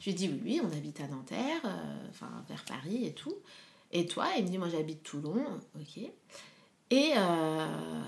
Je 0.00 0.10
lui 0.10 0.14
dis, 0.14 0.28
oui, 0.28 0.40
oui, 0.44 0.60
on 0.62 0.76
habite 0.76 1.00
à 1.00 1.06
Nanterre, 1.06 1.60
euh, 1.64 2.08
enfin, 2.10 2.30
vers 2.48 2.64
Paris 2.64 3.06
et 3.06 3.12
tout. 3.12 3.34
Et 3.92 4.06
toi? 4.06 4.28
Il 4.36 4.44
me 4.44 4.50
dit, 4.50 4.58
moi, 4.58 4.68
j'habite 4.68 5.02
Toulon. 5.02 5.44
Ok. 5.76 6.02
Et 6.90 7.12
euh, 7.16 8.02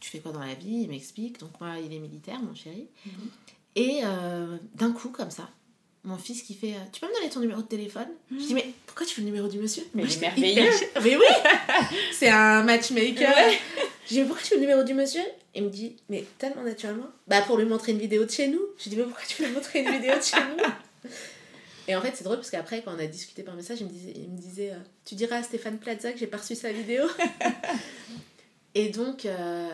tu 0.00 0.10
fais 0.10 0.20
quoi 0.20 0.32
dans 0.32 0.40
la 0.40 0.54
vie? 0.54 0.82
Il 0.82 0.88
m'explique. 0.88 1.38
Donc, 1.38 1.60
moi, 1.60 1.78
il 1.78 1.92
est 1.92 1.98
militaire, 1.98 2.40
mon 2.40 2.54
chéri. 2.54 2.88
Mhm. 3.06 3.30
Et 3.76 4.02
d'un 4.74 4.92
coup, 4.92 5.10
comme 5.10 5.30
ça, 5.30 5.50
mon 6.04 6.18
fils 6.18 6.42
qui 6.42 6.54
fait, 6.54 6.72
euh, 6.74 6.78
tu 6.92 7.00
peux 7.00 7.06
me 7.08 7.14
donner 7.14 7.30
ton 7.30 7.40
numéro 7.40 7.62
de 7.62 7.66
téléphone? 7.66 8.08
Je 8.30 8.36
dis, 8.36 8.54
mais 8.54 8.66
pourquoi 8.86 9.06
tu 9.06 9.14
veux 9.16 9.22
le 9.26 9.30
numéro 9.32 9.48
du 9.48 9.58
monsieur? 9.58 9.82
Mais 9.94 10.02
il 10.04 10.12
est 10.12 10.20
merveilleux. 10.20 10.62
hyper- 10.72 11.02
Mais 11.02 11.16
oui 11.16 11.24
C'est 12.12 12.28
un 12.28 12.62
matchmaker. 12.62 13.34
Ouais. 13.34 13.58
Je 14.06 14.14
dis, 14.14 14.20
mais 14.20 14.26
pourquoi 14.26 14.42
tu 14.44 14.50
veux 14.50 14.56
le 14.56 14.60
numéro 14.62 14.82
du 14.82 14.92
monsieur? 14.94 15.22
Il 15.54 15.64
me 15.64 15.70
dit, 15.70 15.96
mais 16.08 16.24
tellement 16.38 16.62
naturellement. 16.62 17.06
Bah, 17.26 17.40
pour 17.42 17.56
lui 17.56 17.64
montrer 17.64 17.92
une 17.92 17.98
vidéo 17.98 18.24
de 18.24 18.30
chez 18.30 18.48
nous. 18.48 18.60
Je 18.78 18.90
dis, 18.90 18.96
mais 18.96 19.04
pourquoi 19.04 19.22
tu 19.26 19.40
veux 19.42 19.48
lui 19.48 19.54
montrer 19.54 19.80
une 19.80 19.90
vidéo 19.90 20.14
de 20.16 20.22
chez 20.22 20.36
nous? 20.36 21.10
Et 21.88 21.94
en 21.94 22.00
fait, 22.00 22.12
c'est 22.14 22.24
drôle 22.24 22.36
parce 22.38 22.50
qu'après, 22.50 22.82
quand 22.82 22.92
on 22.94 22.98
a 22.98 23.06
discuté 23.06 23.42
par 23.42 23.54
message, 23.54 23.78
il 23.80 23.86
me 23.86 23.90
disait, 23.92 24.12
il 24.16 24.30
me 24.30 24.38
disait 24.38 24.70
euh, 24.70 24.76
Tu 25.04 25.14
diras 25.14 25.36
à 25.36 25.42
Stéphane 25.42 25.78
Plaza 25.78 26.12
que 26.12 26.18
j'ai 26.18 26.26
pas 26.26 26.38
reçu 26.38 26.54
sa 26.54 26.72
vidéo. 26.72 27.04
Et 28.74 28.88
donc, 28.88 29.26
euh, 29.26 29.70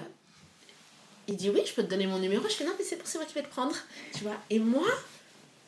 il 1.29 1.37
dit, 1.37 1.51
oui, 1.51 1.63
je 1.65 1.73
peux 1.73 1.83
te 1.83 1.89
donner 1.89 2.07
mon 2.07 2.19
numéro. 2.19 2.43
Je 2.49 2.55
fais, 2.55 2.65
non, 2.65 2.73
mais 2.79 2.85
c'est 2.85 2.97
pour 2.97 3.07
c'est 3.07 3.19
moi 3.19 3.27
qui 3.27 3.35
vais 3.35 3.43
le 3.43 3.49
prendre. 3.49 3.75
Tu 4.17 4.25
vois 4.25 4.37
Et 4.51 4.59
moi, 4.59 4.87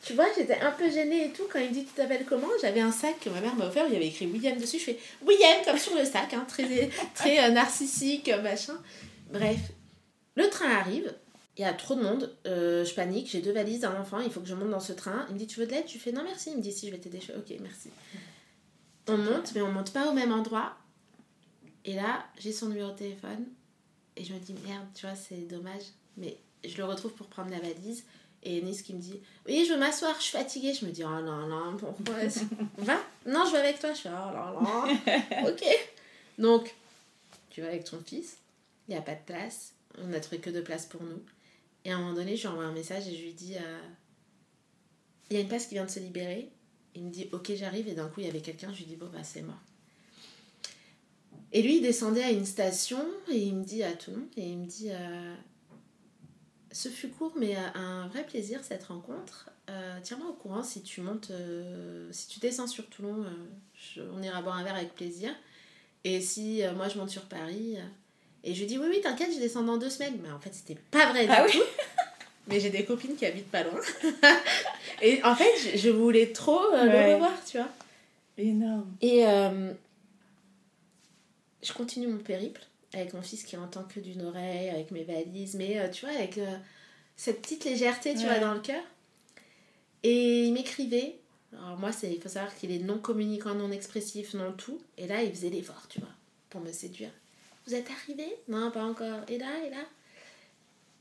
tu 0.03 0.13
vois, 0.13 0.25
j'étais 0.35 0.59
un 0.59 0.71
peu 0.71 0.89
gênée 0.89 1.27
et 1.27 1.29
tout. 1.31 1.43
Quand 1.51 1.59
il 1.59 1.69
me 1.69 1.73
dit, 1.73 1.85
tu 1.85 1.93
t'appelles 1.93 2.25
comment? 2.25 2.49
J'avais 2.61 2.81
un 2.81 2.91
sac 2.91 3.19
que 3.21 3.29
ma 3.29 3.39
mère 3.39 3.55
m'a 3.55 3.67
offert 3.67 3.85
il 3.87 3.93
y 3.93 3.95
avait 3.95 4.07
écrit 4.07 4.27
William 4.27 4.57
dessus. 4.57 4.77
Je 4.77 4.83
fais, 4.83 4.99
William, 5.25 5.63
comme 5.63 5.77
sur 5.77 5.95
le 5.95 6.03
sac, 6.03 6.33
hein, 6.33 6.45
très, 6.47 6.89
très 7.15 7.45
euh, 7.45 7.51
narcissique, 7.51 8.27
euh, 8.27 8.41
machin. 8.41 8.73
Bref, 9.31 9.71
le 10.35 10.49
train 10.49 10.69
arrive. 10.69 11.13
il 11.57 11.61
y 11.61 11.65
a 11.65 11.73
trop 11.73 11.95
de 11.95 12.01
monde, 12.01 12.35
euh, 12.45 12.83
je 12.83 12.93
panique, 12.93 13.29
j'ai 13.29 13.41
deux 13.41 13.53
valises, 13.53 13.85
un 13.85 13.99
enfant, 13.99 14.19
il 14.19 14.29
faut 14.29 14.41
que 14.41 14.47
je 14.47 14.55
monte 14.55 14.69
dans 14.69 14.81
ce 14.81 14.91
train. 14.91 15.25
Il 15.29 15.35
me 15.35 15.39
dit 15.39 15.47
Tu 15.47 15.59
veux 15.59 15.65
de 15.65 15.71
l'aide? 15.71 15.85
Je 15.87 15.97
fais 15.97 16.11
Non, 16.11 16.23
merci. 16.23 16.51
Il 16.51 16.57
me 16.57 16.61
dit 16.61 16.73
Si, 16.73 16.87
je 16.87 16.91
vais 16.91 16.99
t'aider. 16.99 17.21
Je 17.21 17.27
fais 17.27 17.35
Ok, 17.37 17.57
merci. 17.61 17.89
On 19.07 19.17
monte, 19.17 19.53
mais 19.55 19.61
on 19.61 19.71
monte 19.71 19.93
pas 19.93 20.09
au 20.09 20.13
même 20.13 20.33
endroit. 20.33 20.75
Et 21.85 21.93
là, 21.93 22.25
j'ai 22.37 22.51
son 22.51 22.67
numéro 22.67 22.91
de 22.91 22.97
téléphone. 22.97 23.45
Et 24.17 24.25
je 24.25 24.33
me 24.33 24.39
dis 24.39 24.55
Merde, 24.65 24.85
tu 24.93 25.05
vois, 25.05 25.15
c'est 25.15 25.47
dommage. 25.47 25.83
Mais 26.17 26.37
je 26.65 26.75
le 26.77 26.83
retrouve 26.83 27.13
pour 27.13 27.27
prendre 27.27 27.51
la 27.51 27.59
valise. 27.59 28.03
Et 28.43 28.61
Nice 28.61 28.81
qui 28.81 28.93
me 28.93 28.99
dit 28.99 29.19
Oui, 29.47 29.65
je 29.65 29.73
veux 29.73 29.79
m'asseoir, 29.79 30.15
je 30.17 30.23
suis 30.23 30.37
fatiguée. 30.37 30.73
Je 30.73 30.85
me 30.85 30.91
dis 30.91 31.03
Oh 31.03 31.21
non, 31.21 31.47
non, 31.47 31.77
pourquoi 31.77 32.15
Va 32.77 32.99
Non, 33.25 33.45
je 33.45 33.51
vais 33.53 33.59
avec 33.59 33.79
toi. 33.79 33.93
Je 33.93 34.01
fais 34.01 34.09
Oh 34.09 34.33
là 34.33 34.53
là. 34.53 35.49
ok. 35.49 35.63
Donc, 36.37 36.75
tu 37.49 37.61
vas 37.61 37.67
avec 37.67 37.85
ton 37.85 37.99
fils. 38.05 38.37
Il 38.87 38.91
n'y 38.91 38.97
a 38.97 39.01
pas 39.01 39.15
de 39.15 39.23
place. 39.25 39.73
On 40.01 40.07
n'a 40.07 40.19
trouvé 40.19 40.39
que 40.39 40.49
deux 40.49 40.63
places 40.63 40.85
pour 40.85 41.01
nous. 41.01 41.21
Et 41.85 41.91
à 41.91 41.95
un 41.95 41.99
moment 41.99 42.13
donné, 42.13 42.35
je 42.35 42.41
lui 42.41 42.47
envoie 42.49 42.65
un 42.65 42.73
message 42.73 43.07
et 43.07 43.15
je 43.15 43.23
lui 43.23 43.33
dis 43.33 43.55
euh, 43.55 43.79
Il 45.29 45.35
y 45.35 45.37
a 45.37 45.41
une 45.41 45.47
place 45.47 45.67
qui 45.67 45.75
vient 45.75 45.85
de 45.85 45.91
se 45.91 45.99
libérer. 45.99 46.49
Il 46.95 47.03
me 47.03 47.11
dit 47.11 47.29
Ok, 47.31 47.53
j'arrive. 47.55 47.87
Et 47.87 47.93
d'un 47.93 48.07
coup, 48.09 48.19
il 48.19 48.25
y 48.25 48.29
avait 48.29 48.41
quelqu'un. 48.41 48.73
Je 48.73 48.79
lui 48.79 48.85
dis 48.85 48.95
Bon, 48.97 49.09
bah, 49.13 49.23
c'est 49.23 49.41
mort. 49.41 49.61
Et 51.53 51.61
lui, 51.61 51.77
il 51.77 51.81
descendait 51.81 52.23
à 52.23 52.31
une 52.31 52.45
station 52.45 53.05
et 53.31 53.37
il 53.37 53.55
me 53.55 53.63
dit 53.63 53.83
à 53.83 53.93
tout 53.93 54.11
le 54.11 54.17
monde 54.17 54.29
Et 54.35 54.41
il 54.41 54.57
me 54.57 54.65
dit 54.65 54.89
euh, 54.91 55.35
Ce 56.73 56.89
fut 56.89 57.07
court, 57.09 57.31
mais 57.37 57.55
un 57.75 58.07
vrai 58.07 58.25
plaisir 58.25 58.59
cette 58.63 58.83
rencontre. 58.85 59.49
Euh, 59.69 59.97
Tiens-moi 60.03 60.27
au 60.29 60.33
courant 60.33 60.63
si 60.63 60.81
tu 60.81 60.99
montes, 61.01 61.29
euh, 61.31 62.09
si 62.11 62.27
tu 62.27 62.39
descends 62.39 62.67
sur 62.67 62.87
Toulon, 62.89 63.25
je, 63.75 64.01
on 64.01 64.21
ira 64.21 64.41
boire 64.41 64.57
un 64.57 64.63
verre 64.63 64.75
avec 64.75 64.93
plaisir. 64.95 65.29
Et 66.03 66.19
si 66.19 66.61
moi 66.75 66.89
je 66.89 66.97
monte 66.97 67.09
sur 67.11 67.21
Paris. 67.23 67.77
Et 68.43 68.53
je 68.53 68.59
lui 68.59 68.65
dis 68.65 68.77
oui, 68.77 68.87
oui, 68.89 68.99
t'inquiète, 69.01 69.31
je 69.33 69.39
descends 69.39 69.63
dans 69.63 69.77
deux 69.77 69.89
semaines. 69.89 70.17
Mais 70.21 70.31
en 70.31 70.39
fait, 70.39 70.53
c'était 70.53 70.77
pas 70.91 71.09
vrai 71.11 71.25
du 71.25 71.31
Ah 71.31 71.45
oui 71.45 71.51
tout. 71.53 71.59
Mais 72.47 72.59
j'ai 72.59 72.69
des 72.71 72.83
copines 72.83 73.15
qui 73.15 73.25
habitent 73.25 73.49
pas 73.49 73.63
loin. 73.63 73.79
et 75.01 75.23
en 75.23 75.33
fait, 75.33 75.49
je, 75.63 75.77
je 75.77 75.89
voulais 75.89 76.33
trop 76.33 76.59
euh, 76.73 76.85
Ouais. 76.87 77.07
le 77.09 77.13
revoir, 77.13 77.31
tu 77.49 77.57
vois. 77.57 77.69
Énorme. 78.37 78.93
Et 78.99 79.25
euh, 79.25 79.71
je 81.61 81.71
continue 81.71 82.07
mon 82.07 82.17
périple 82.17 82.61
avec 82.93 83.13
mon 83.13 83.21
fils 83.21 83.43
qui 83.43 83.57
entend 83.57 83.83
que 83.83 83.99
d'une 83.99 84.21
oreille, 84.23 84.69
avec 84.69 84.91
mes 84.91 85.03
valises, 85.03 85.55
mais 85.55 85.79
euh, 85.79 85.89
tu 85.89 86.05
vois, 86.05 86.15
avec 86.15 86.37
euh, 86.37 86.57
cette 87.15 87.41
petite 87.41 87.65
légèreté, 87.65 88.13
tu 88.13 88.19
Ouais. 88.21 88.25
vois, 88.25 88.39
dans 88.39 88.53
le 88.53 88.59
cœur. 88.59 88.83
Et 90.03 90.45
il 90.45 90.53
m'écrivait. 90.53 91.15
Alors 91.53 91.77
moi, 91.77 91.91
c'est- 91.91 92.11
il 92.13 92.21
faut 92.21 92.29
savoir 92.29 92.55
qu'il 92.55 92.71
est 92.71 92.79
non 92.79 92.97
communicant, 92.99 93.53
non 93.55 93.71
expressif, 93.71 94.33
non 94.33 94.51
tout. 94.53 94.81
Et 94.97 95.07
là, 95.07 95.23
il 95.23 95.31
faisait 95.31 95.49
l'effort, 95.49 95.87
tu 95.87 95.99
vois, 95.99 96.09
pour 96.49 96.61
me 96.61 96.71
séduire. 96.71 97.11
Vous 97.67 97.73
êtes 97.75 97.89
arrivé? 97.89 98.25
Non, 98.47 98.71
pas 98.71 98.83
encore. 98.83 99.21
Et 99.29 99.37
là, 99.37 99.51
et 99.65 99.69
là? 99.69 99.83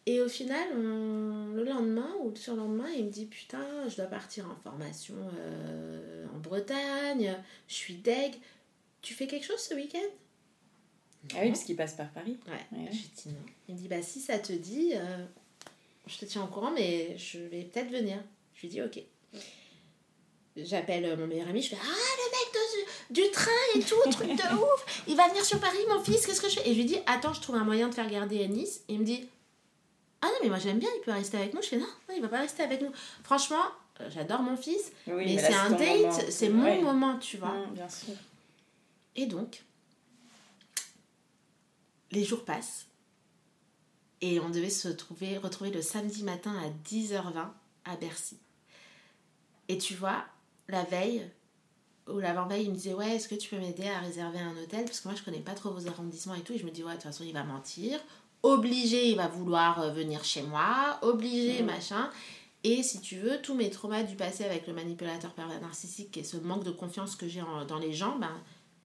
Et 0.06 0.20
au 0.20 0.28
final, 0.28 0.66
on- 0.76 1.52
le 1.54 1.64
lendemain 1.64 2.10
ou 2.22 2.30
le 2.30 2.36
surlendemain, 2.36 2.88
il 2.96 3.04
me 3.06 3.10
dit 3.10 3.26
Putain, 3.26 3.88
je 3.88 3.96
dois 3.96 4.06
partir 4.06 4.48
en 4.50 4.54
formation 4.56 5.14
euh, 5.38 6.26
en 6.34 6.38
Bretagne, 6.38 7.36
je 7.68 7.74
suis 7.74 7.94
deg. 7.94 8.34
Tu 9.00 9.14
fais 9.14 9.26
quelque 9.26 9.46
chose 9.46 9.58
ce 9.60 9.74
week-end? 9.74 9.98
Ah 11.34 11.38
oui, 11.42 11.48
parce 11.50 11.64
qu'il 11.64 11.76
passe 11.76 11.94
par 11.94 12.10
Paris. 12.10 12.38
Ouais. 12.46 12.78
Ouais. 12.78 12.86
Je 12.90 12.96
lui 12.96 13.10
dis 13.16 13.28
non. 13.28 13.34
Il 13.68 13.74
me 13.74 13.80
dit 13.80 13.88
Bah, 13.88 14.02
si 14.02 14.20
ça 14.20 14.38
te 14.38 14.52
dit, 14.52 14.92
euh, 14.94 15.24
je 16.06 16.18
te 16.18 16.24
tiens 16.24 16.42
au 16.44 16.46
courant, 16.48 16.70
mais 16.72 17.16
je 17.16 17.38
vais 17.38 17.62
peut-être 17.62 17.90
venir. 17.90 18.18
Je 18.54 18.62
lui 18.62 18.68
dis 18.68 18.82
Ok. 18.82 19.00
J'appelle 20.56 21.06
euh, 21.06 21.16
mon 21.16 21.26
meilleur 21.26 21.48
ami, 21.48 21.62
je 21.62 21.70
fais 21.70 21.78
Ah, 21.80 21.86
le 21.86 22.30
mec 22.30 22.52
de- 23.16 23.22
du 23.22 23.30
train 23.30 23.50
et 23.74 23.80
tout, 23.80 24.10
truc 24.10 24.28
de 24.28 24.54
ouf, 24.62 25.04
il 25.08 25.16
va 25.16 25.26
venir 25.28 25.42
sur 25.44 25.58
Paris, 25.58 25.78
mon 25.88 26.02
fils, 26.04 26.26
qu'est-ce 26.26 26.42
que 26.42 26.48
je 26.50 26.56
fais? 26.60 26.68
Et 26.68 26.74
je 26.74 26.78
lui 26.78 26.84
dis 26.84 26.98
Attends, 27.06 27.32
je 27.32 27.40
trouve 27.40 27.56
un 27.56 27.64
moyen 27.64 27.88
de 27.88 27.94
faire 27.94 28.08
garder 28.10 28.44
à 28.44 28.48
Nice. 28.48 28.82
Et 28.88 28.94
il 28.94 29.00
me 29.00 29.04
dit 29.04 29.26
Ah 30.20 30.26
non, 30.26 30.34
mais 30.42 30.48
moi 30.50 30.58
j'aime 30.58 30.78
bien, 30.78 30.90
il 30.94 31.00
peut 31.00 31.12
rester 31.12 31.38
avec 31.38 31.54
nous. 31.54 31.62
Je 31.62 31.68
fais 31.68 31.76
Non, 31.78 31.86
non 32.08 32.14
il 32.14 32.20
va 32.20 32.28
pas 32.28 32.40
rester 32.40 32.62
avec 32.62 32.82
nous. 32.82 32.90
Franchement, 33.24 33.62
euh, 34.02 34.10
j'adore 34.10 34.42
mon 34.42 34.56
fils, 34.58 34.92
Oui, 35.06 35.24
mais, 35.36 35.38
c'est 35.38 35.54
un 35.54 35.70
date, 35.70 36.30
c'est 36.30 36.50
mon 36.50 36.64
Ouais. 36.64 36.82
moment, 36.82 37.16
tu 37.18 37.38
vois. 37.38 37.48
Mmh, 37.54 37.74
bien 37.74 37.88
sûr. 37.88 38.14
Et 39.16 39.24
donc, 39.24 39.62
les 42.12 42.24
jours 42.24 42.44
passent. 42.44 42.86
Et 44.20 44.38
on 44.38 44.50
devait 44.50 44.70
se 44.70 44.88
trouver, 44.88 45.36
retrouver 45.38 45.70
le 45.70 45.82
samedi 45.82 46.22
matin 46.22 46.54
à 46.64 46.68
10h20 46.88 47.48
à 47.84 47.96
Bercy. 47.96 48.38
Et 49.68 49.78
tu 49.78 49.94
vois, 49.94 50.24
la 50.68 50.84
veille, 50.84 51.28
ou 52.08 52.18
l'avant-veille, 52.18 52.64
il 52.64 52.70
me 52.70 52.74
disait 52.76 52.94
Ouais, 52.94 53.16
est-ce 53.16 53.28
que 53.28 53.34
tu 53.34 53.48
peux 53.50 53.58
m'aider 53.58 53.88
à 53.88 53.98
réserver 54.00 54.38
un 54.38 54.56
hôtel? 54.56 54.84
Parce 54.84 55.00
que 55.00 55.08
moi, 55.08 55.16
je 55.16 55.22
connais 55.24 55.40
pas 55.40 55.54
trop 55.54 55.70
vos 55.70 55.88
arrondissements 55.88 56.34
et 56.34 56.42
tout. 56.42 56.52
Et 56.52 56.58
je 56.58 56.64
me 56.64 56.70
dis 56.70 56.82
Ouais, 56.84 56.90
de 56.92 56.96
toute 56.96 57.04
façon, 57.04 57.24
il 57.24 57.32
va 57.32 57.42
mentir. 57.44 57.98
Obligé, 58.44 59.08
il 59.10 59.16
va 59.16 59.28
vouloir 59.28 59.80
euh, 59.80 59.90
venir 59.92 60.24
chez 60.24 60.42
moi. 60.42 60.98
Obligé, 61.02 61.60
Mhm. 61.62 61.66
machin. 61.66 62.10
Et 62.64 62.82
si 62.84 63.00
tu 63.00 63.16
veux, 63.18 63.40
tous 63.42 63.54
mes 63.54 63.70
traumas 63.70 64.02
du 64.04 64.14
passé 64.14 64.44
avec 64.44 64.66
le 64.68 64.72
manipulateur 64.72 65.32
pervers 65.32 65.60
narcissique 65.60 66.16
et 66.16 66.22
ce 66.24 66.36
manque 66.36 66.62
de 66.64 66.70
confiance 66.70 67.16
que 67.16 67.26
j'ai 67.26 67.42
en- 67.42 67.64
dans 67.64 67.78
les 67.78 67.92
gens, 67.92 68.16
ben, 68.18 68.40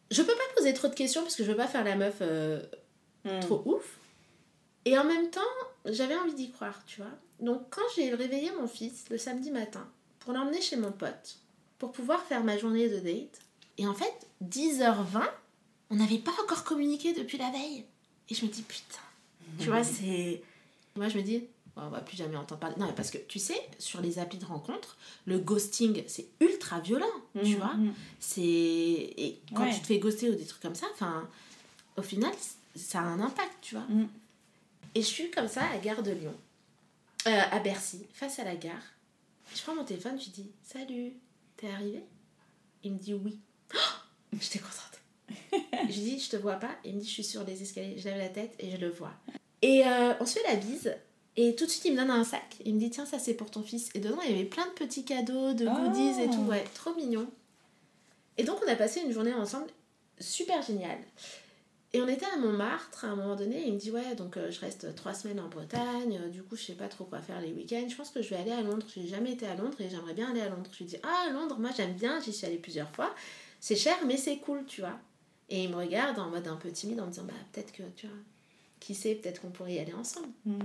je 0.09 0.21
peux 0.23 0.33
pas 0.33 0.53
poser 0.55 0.73
trop 0.73 0.87
de 0.87 0.95
questions 0.95 1.21
parce 1.21 1.35
que 1.35 1.43
je 1.43 1.51
veux 1.51 1.57
pas 1.57 1.67
faire 1.67 1.83
la 1.83 1.95
meuf 1.95 2.17
euh, 2.21 2.63
Mmh. 3.27 3.39
trop 3.41 3.61
ouf. 3.65 3.97
Et 4.85 4.97
en 4.97 5.03
même 5.03 5.29
temps, 5.29 5.41
j'avais 5.85 6.15
envie 6.15 6.33
d'y 6.33 6.49
croire, 6.51 6.81
tu 6.85 7.01
vois. 7.01 7.11
Donc 7.39 7.63
quand 7.69 7.81
j'ai 7.95 8.13
réveillé 8.13 8.51
mon 8.59 8.67
fils 8.67 9.05
le 9.09 9.17
samedi 9.17 9.51
matin 9.51 9.87
pour 10.19 10.33
l'emmener 10.33 10.61
chez 10.61 10.75
mon 10.77 10.91
pote, 10.91 11.37
pour 11.77 11.91
pouvoir 11.91 12.21
faire 12.23 12.43
ma 12.43 12.57
journée 12.57 12.89
de 12.89 12.97
date, 12.99 13.39
et 13.77 13.85
en 13.87 13.93
fait, 13.93 14.13
10h20, 14.43 15.21
on 15.89 15.95
n'avait 15.95 16.17
pas 16.17 16.31
encore 16.43 16.63
communiqué 16.63 17.13
depuis 17.13 17.37
la 17.37 17.51
veille. 17.51 17.85
Et 18.29 18.33
je 18.35 18.45
me 18.45 18.49
dis, 18.51 18.61
putain, 18.63 18.99
tu 19.59 19.67
vois, 19.67 19.83
c'est... 19.83 20.41
Moi, 20.95 21.07
je 21.09 21.17
me 21.17 21.21
dis, 21.21 21.43
on 21.75 21.89
va 21.89 22.01
plus 22.01 22.17
jamais 22.17 22.35
entendre 22.35 22.59
parler. 22.59 22.75
Non, 22.79 22.87
mais 22.87 22.93
parce 22.95 23.11
que, 23.11 23.19
tu 23.19 23.37
sais, 23.39 23.61
sur 23.77 24.01
les 24.01 24.17
applis 24.19 24.39
de 24.39 24.45
rencontre, 24.45 24.97
le 25.25 25.37
ghosting, 25.37 26.03
c'est 26.07 26.25
ultra 26.39 26.79
violent, 26.79 27.05
tu 27.43 27.55
Mmh, 27.55 27.57
vois. 27.57 27.73
mmh. 27.75 27.93
C'est... 28.19 28.41
Et 28.41 29.39
quand 29.55 29.63
Ouais. 29.63 29.73
tu 29.73 29.81
te 29.81 29.85
fais 29.87 29.99
ghoster 29.99 30.29
ou 30.31 30.35
des 30.35 30.45
trucs 30.45 30.61
comme 30.61 30.75
ça, 30.75 30.87
enfin, 30.93 31.29
au 31.97 32.01
final, 32.01 32.33
ça 32.77 32.99
a 32.99 33.03
un 33.03 33.19
impact, 33.19 33.53
tu 33.61 33.75
vois. 33.75 33.85
Mm. 33.85 34.07
Et 34.95 35.01
je 35.01 35.07
suis 35.07 35.29
comme 35.31 35.47
ça 35.47 35.63
à 35.65 35.77
Gare 35.77 36.01
de 36.03 36.11
Lyon, 36.11 36.35
euh, 37.27 37.41
à 37.51 37.59
Bercy, 37.59 38.05
face 38.13 38.39
à 38.39 38.43
la 38.43 38.55
gare. 38.55 38.81
Je 39.55 39.61
prends 39.61 39.75
mon 39.75 39.83
téléphone, 39.83 40.19
je 40.19 40.25
lui 40.25 40.31
dis 40.31 40.51
Salut, 40.63 41.13
t'es 41.55 41.69
arrivé? 41.69 42.03
Il 42.83 42.93
me 42.93 42.97
dit 42.97 43.13
Oui. 43.13 43.39
Oh 43.75 43.77
J'étais 44.39 44.59
contente. 44.59 44.99
je 45.89 45.93
lui 45.93 45.93
dis 45.93 46.19
Je 46.19 46.29
te 46.29 46.35
vois 46.37 46.55
pas. 46.55 46.71
Il 46.83 46.95
me 46.95 46.99
dit 47.01 47.07
Je 47.07 47.13
suis 47.13 47.23
sur 47.23 47.43
les 47.43 47.61
escaliers. 47.61 47.97
Je 47.97 48.05
lève 48.05 48.17
la 48.17 48.29
tête 48.29 48.55
et 48.59 48.71
je 48.71 48.77
le 48.77 48.89
vois. 48.89 49.13
Et 49.61 49.85
euh, 49.85 50.13
on 50.19 50.25
se 50.25 50.39
fait 50.39 50.47
la 50.47 50.55
bise. 50.55 50.95
Et 51.35 51.55
tout 51.55 51.65
de 51.65 51.69
suite, 51.69 51.85
il 51.85 51.91
me 51.93 51.97
donne 51.97 52.09
un 52.11 52.23
sac. 52.23 52.57
Il 52.65 52.75
me 52.75 52.79
dit 52.79 52.89
Tiens, 52.89 53.05
ça 53.05 53.19
c'est 53.19 53.33
pour 53.35 53.51
ton 53.51 53.61
fils. 53.63 53.89
Et 53.93 53.99
dedans, 53.99 54.19
il 54.23 54.31
y 54.31 54.33
avait 54.33 54.45
plein 54.45 54.65
de 54.65 54.71
petits 54.71 55.05
cadeaux, 55.05 55.53
de 55.53 55.67
Ah. 55.67 55.75
goodies 55.75 56.21
et 56.21 56.29
tout. 56.29 56.41
Ouais, 56.47 56.63
trop 56.73 56.93
mignon. 56.95 57.29
Et 58.37 58.43
donc, 58.43 58.59
on 58.65 58.71
a 58.71 58.75
passé 58.75 59.01
une 59.01 59.11
journée 59.11 59.33
ensemble 59.33 59.67
super 60.19 60.61
géniale. 60.61 60.99
Et 61.93 62.01
on 62.01 62.07
était 62.07 62.25
à 62.25 62.37
Montmartre 62.37 63.05
à 63.05 63.07
un 63.07 63.15
moment 63.15 63.35
donné, 63.35 63.61
et 63.61 63.67
il 63.67 63.73
me 63.73 63.79
dit 63.79 63.91
Ouais, 63.91 64.15
donc 64.15 64.35
euh, 64.35 64.51
je 64.51 64.59
reste 64.59 64.93
trois 64.95 65.13
semaines 65.13 65.39
en 65.39 65.47
Bretagne, 65.47 66.19
euh, 66.21 66.29
du 66.29 66.43
coup, 66.43 66.55
je 66.55 66.63
sais 66.63 66.73
pas 66.73 66.89
trop 66.89 67.05
quoi 67.05 67.21
faire 67.21 67.39
les 67.39 67.53
week-ends. 67.53 67.87
Je 67.89 67.95
pense 67.95 68.09
que 68.09 68.21
je 68.21 68.29
vais 68.29 68.35
aller 68.35 68.51
à 68.51 68.61
Londres. 68.61 68.85
J'ai 68.93 69.07
jamais 69.07 69.31
été 69.31 69.47
à 69.47 69.55
Londres 69.55 69.79
et 69.79 69.89
j'aimerais 69.89 70.13
bien 70.13 70.29
aller 70.29 70.41
à 70.41 70.49
Londres. 70.49 70.69
Je 70.73 70.79
lui 70.79 70.85
dis 70.85 70.97
Ah, 71.03 71.29
Londres, 71.31 71.57
moi 71.59 71.69
j'aime 71.75 71.93
bien, 71.93 72.19
j'y 72.19 72.33
suis 72.33 72.45
allée 72.45 72.57
plusieurs 72.57 72.89
fois. 72.89 73.13
C'est 73.59 73.75
cher, 73.75 73.95
mais 74.05 74.17
c'est 74.17 74.37
cool, 74.37 74.65
tu 74.65 74.81
vois. 74.81 74.99
Et 75.49 75.63
il 75.63 75.69
me 75.69 75.77
regarde 75.77 76.19
en 76.19 76.29
mode 76.29 76.47
un 76.47 76.57
peu 76.57 76.71
timide 76.71 76.99
en 76.99 77.05
me 77.05 77.11
disant 77.11 77.23
Bah, 77.23 77.33
peut-être 77.53 77.71
que, 77.71 77.83
tu 77.95 78.07
vois, 78.07 78.17
qui 78.81 78.93
sait, 78.93 79.15
peut-être 79.15 79.41
qu'on 79.41 79.49
pourrait 79.49 79.75
y 79.75 79.79
aller 79.79 79.93
ensemble. 79.93 80.27
Mmh. 80.45 80.59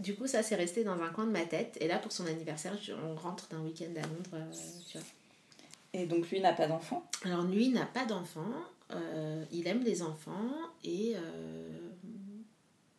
Du 0.00 0.16
coup, 0.16 0.26
ça 0.26 0.42
s'est 0.42 0.56
resté 0.56 0.84
dans 0.84 1.00
un 1.00 1.08
coin 1.10 1.26
de 1.26 1.30
ma 1.30 1.44
tête. 1.44 1.76
Et 1.80 1.86
là, 1.86 1.98
pour 1.98 2.12
son 2.12 2.26
anniversaire, 2.26 2.76
on 3.06 3.14
rentre 3.14 3.46
d'un 3.48 3.60
week-end 3.60 3.92
à 3.96 4.06
Londres, 4.06 4.30
euh, 4.34 4.52
tu 4.88 4.98
vois. 4.98 5.06
Et 5.94 6.06
donc 6.06 6.28
lui 6.28 6.40
n'a 6.40 6.52
pas 6.52 6.66
d'enfant? 6.66 7.08
Alors 7.24 7.44
lui 7.44 7.68
n'a 7.68 7.86
pas 7.86 8.04
d'enfant, 8.04 8.50
euh, 8.90 9.44
il 9.52 9.66
aime 9.66 9.82
les 9.82 10.02
enfants 10.02 10.50
et 10.82 11.14
euh, 11.16 11.90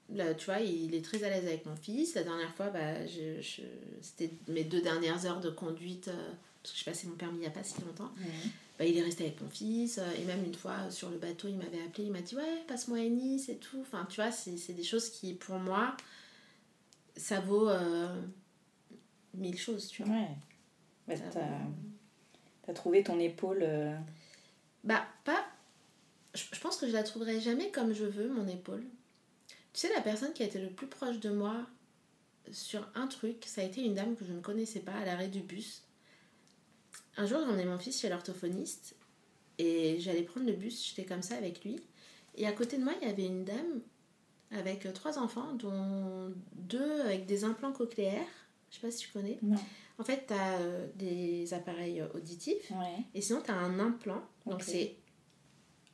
là, 0.10 0.34
tu 0.34 0.46
vois, 0.46 0.60
il 0.60 0.94
est 0.96 1.04
très 1.04 1.24
à 1.24 1.30
l'aise 1.30 1.46
avec 1.46 1.66
mon 1.66 1.76
fils. 1.76 2.16
La 2.16 2.24
dernière 2.24 2.54
fois, 2.56 2.70
bah, 2.70 3.06
je, 3.06 3.42
je- 3.42 3.62
c'était 4.02 4.32
mes 4.48 4.64
deux 4.64 4.82
dernières 4.82 5.26
heures 5.26 5.42
de 5.42 5.50
conduite, 5.50 6.08
euh, 6.08 6.32
parce 6.64 6.74
que 6.74 6.80
je 6.80 6.86
passais 6.86 7.08
mon 7.08 7.16
permis 7.16 7.38
il 7.38 7.42
n'y 7.42 7.48
a 7.48 7.52
pas 7.52 7.64
si 7.64 7.80
longtemps. 7.82 8.12
Bah, 8.78 8.86
il 8.86 8.98
est 8.98 9.04
resté 9.04 9.24
avec 9.26 9.40
mon 9.42 9.50
fils 9.50 10.00
et 10.20 10.24
même 10.26 10.44
une 10.44 10.54
fois 10.56 10.90
sur 10.92 11.10
le 11.10 11.18
bateau, 11.18 11.48
il 11.48 11.56
m'avait 11.56 11.82
appelé, 11.82 12.06
il 12.08 12.12
m'a 12.12 12.22
dit 12.22 12.36
ouais, 12.36 12.64
passe-moi 12.68 12.98
à 12.98 13.04
Nice 13.04 13.48
et 13.50 13.56
tout. 13.58 13.80
Enfin, 13.82 14.06
tu 14.10 14.22
vois, 14.22 14.32
c'est, 14.32 14.58
c'est 14.58 14.74
des 14.74 14.84
choses 14.84 15.10
qui, 15.10 15.34
pour 15.34 15.58
moi, 15.60 15.96
ça 17.16 17.40
vaut 17.40 17.70
mille 19.34 19.58
choses, 19.58 19.88
tu 19.88 20.04
vois. 20.04 20.14
Ouais. 20.14 20.28
Bah, 21.08 21.14
t'as, 22.66 22.74
trouvé 22.74 23.04
ton 23.04 23.20
épaule. 23.20 23.66
Bah, 24.84 25.06
pas. 25.24 25.46
Je, 26.36 26.60
pense 26.60 26.78
que 26.78 26.88
je 26.88 26.92
la 26.92 27.04
trouverai 27.04 27.40
jamais 27.40 27.72
comme 27.72 27.94
je 27.94 28.06
veux, 28.06 28.28
mon 28.30 28.48
épaule. 28.48 28.84
Tu 29.74 29.82
sais, 29.82 29.94
la 29.94 30.02
personne 30.02 30.34
qui 30.34 30.44
a 30.44 30.46
été 30.46 30.60
le 30.60 30.70
plus 30.70 30.88
proche 30.88 31.20
de 31.20 31.30
moi 31.30 31.66
sur 32.52 32.88
un 32.96 33.08
truc, 33.08 33.44
ça 33.46 33.62
a 33.62 33.64
été 33.64 33.82
une 33.82 33.96
dame 33.96 34.16
que 34.16 34.26
je 34.26 34.34
ne 34.34 34.40
connaissais 34.42 34.80
pas 34.82 34.94
à 34.94 35.06
l'arrêt 35.06 35.28
du 35.28 35.42
bus. 35.42 35.84
Un 37.18 37.26
jour, 37.26 37.40
j'emmenais 37.40 37.66
mon 37.66 37.78
fils 37.78 38.00
chez 38.00 38.10
l'orthophoniste 38.10 38.96
et 39.58 40.00
j'allais 40.00 40.24
prendre 40.24 40.46
le 40.46 40.54
bus, 40.54 40.90
j'étais 40.90 41.06
comme 41.08 41.22
ça 41.22 41.36
avec 41.36 41.64
lui. 41.64 41.80
Et 42.36 42.46
à 42.46 42.52
côté 42.52 42.78
de 42.78 42.84
moi, 42.84 42.94
il 43.02 43.08
y 43.08 43.12
avait 43.12 43.26
une 43.26 43.46
dame 43.46 43.82
avec 44.52 44.86
euh, 44.86 44.92
trois 44.92 45.18
enfants, 45.18 45.54
dont 45.54 46.34
deux 46.54 47.02
avec 47.02 47.26
des 47.26 47.44
implants 47.44 47.72
cochléaires. 47.72 48.28
Je 48.70 48.76
sais 48.76 48.82
pas 48.82 48.92
si 48.92 49.00
tu 49.00 49.10
connais. 49.10 49.40
Non. 49.42 49.58
En 49.98 50.04
fait, 50.04 50.26
tu 50.28 50.34
as 50.34 50.60
des 50.96 51.54
appareils 51.54 52.02
euh, 52.02 52.08
auditifs 52.14 52.70
Ouais. 52.72 53.04
et 53.14 53.22
sinon 53.22 53.42
tu 53.42 53.52
as 53.52 53.56
un 53.56 53.80
implant. 53.80 54.22
Donc 54.46 54.64
c'est 54.64 54.98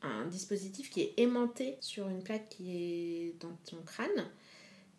un 0.01 0.25
dispositif 0.25 0.89
qui 0.89 1.01
est 1.01 1.13
aimanté 1.17 1.77
sur 1.79 2.07
une 2.07 2.23
plaque 2.23 2.49
qui 2.49 2.75
est 2.75 3.35
dans 3.39 3.55
ton 3.69 3.77
crâne. 3.83 4.25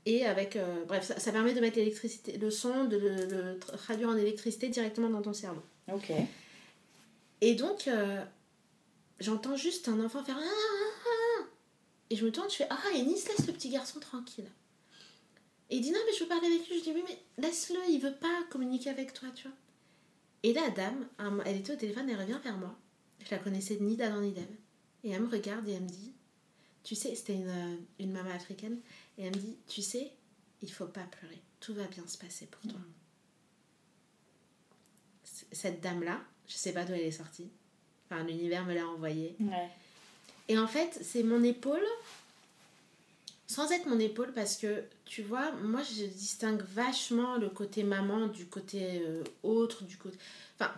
Et 0.05 0.27
avec. 0.27 0.57
euh, 0.57 0.85
bref, 0.85 1.05
ça, 1.05 1.19
ça 1.19 1.33
permet 1.33 1.55
de 1.55 1.61
mettre 1.61 1.77
l'électricité, 1.77 2.37
le 2.37 2.51
son, 2.51 2.85
de 2.85 2.97
le, 2.97 3.27
le 3.27 3.59
traduire 3.59 4.09
en 4.09 4.17
électricité 4.17 4.69
directement 4.69 5.09
dans 5.09 5.23
ton 5.23 5.33
cerveau. 5.33 5.63
Ok. 5.93 6.13
Et 7.41 7.55
donc, 7.55 7.89
euh, 7.89 8.25
j'entends 9.21 9.57
juste 9.57 9.89
un 9.89 10.05
enfant 10.05 10.23
faire. 10.25 10.39
Ah, 10.39 10.45
ah, 10.45 11.07
ah 11.07 11.45
Et 12.11 12.17
je 12.17 12.25
me 12.25 12.33
tourne, 12.33 12.51
je 12.51 12.57
fais 12.57 12.67
Ah, 12.71 12.79
Ennis, 12.95 13.25
laisse 13.29 13.47
le 13.47 13.53
petit 13.53 13.71
garçon 13.71 14.01
tranquille. 14.01 14.49
Et 15.71 15.77
il 15.77 15.81
dit 15.83 15.91
Non, 15.91 15.99
mais 16.07 16.13
je 16.15 16.23
veux 16.23 16.29
parler 16.29 16.47
avec 16.49 16.69
lui. 16.69 16.79
Je 16.79 16.85
dis 16.85 16.93
Oui, 16.93 17.03
mais 17.09 17.19
laisse-le, 17.43 17.79
il 17.89 18.01
veut 18.01 18.15
pas 18.15 18.43
communiquer 18.51 18.91
avec 18.91 19.13
toi, 19.13 19.29
tu 19.35 19.49
vois. 19.49 19.57
Et 20.45 20.53
la 20.53 20.69
dame, 20.71 21.07
elle 21.47 21.57
était 21.59 21.73
au 21.73 21.77
téléphone, 21.77 22.09
elle 22.11 22.21
revient 22.21 22.39
vers 22.43 22.57
moi. 22.59 22.77
Je 23.25 23.31
la 23.31 23.39
connaissais 23.39 23.79
ni 23.81 23.97
d'Adam 23.97 24.21
ni 24.21 24.33
d'Ève. 24.33 24.47
Et 25.05 25.11
elle 25.11 25.23
me 25.23 25.31
regarde 25.31 25.69
et 25.69 25.73
elle 25.73 25.83
me 25.83 25.89
dit 25.89 26.13
Tu 26.85 26.95
sais, 26.95 27.15
c'était 27.15 27.35
une, 27.35 27.49
euh, 27.49 27.77
une 27.99 28.13
maman 28.13 28.31
africaine. 28.31 28.79
Et 29.19 29.25
elle 29.25 29.35
me 29.35 29.41
dit 29.41 29.57
Tu 29.67 29.83
sais, 29.83 30.13
il 30.63 30.73
faut 30.73 30.87
pas 30.87 31.05
pleurer. 31.05 31.41
Tout 31.61 31.75
va 31.75 31.85
bien 31.85 32.07
se 32.07 32.19
passer 32.19 32.47
pour 32.47 32.63
toi. 32.71 32.81
Cette 35.53 35.81
dame-là, 35.81 36.21
je 36.49 36.55
sais 36.55 36.73
pas 36.73 36.85
d'où 36.85 36.93
elle 36.93 37.01
est 37.01 37.11
sortie. 37.11 37.51
Enfin, 38.09 38.25
l'univers 38.25 38.65
me 38.65 38.75
l'a 38.75 38.87
envoyée. 38.87 39.37
Ouais. 39.41 39.69
Et 40.49 40.59
en 40.59 40.67
fait, 40.67 40.99
c'est 41.03 41.23
mon 41.23 41.43
épaule, 41.43 41.85
sans 43.47 43.71
être 43.71 43.87
mon 43.87 43.99
épaule, 43.99 44.33
parce 44.33 44.57
que 44.57 44.85
tu 45.05 45.23
vois, 45.23 45.53
moi 45.53 45.83
je 45.83 46.05
distingue 46.05 46.63
vachement 46.63 47.37
le 47.37 47.49
côté 47.49 47.85
maman 47.85 48.27
du 48.27 48.47
côté 48.47 49.03
euh, 49.05 49.23
autre, 49.43 49.85
du 49.85 49.97
côté. 49.97 50.19
Enfin, 50.59 50.73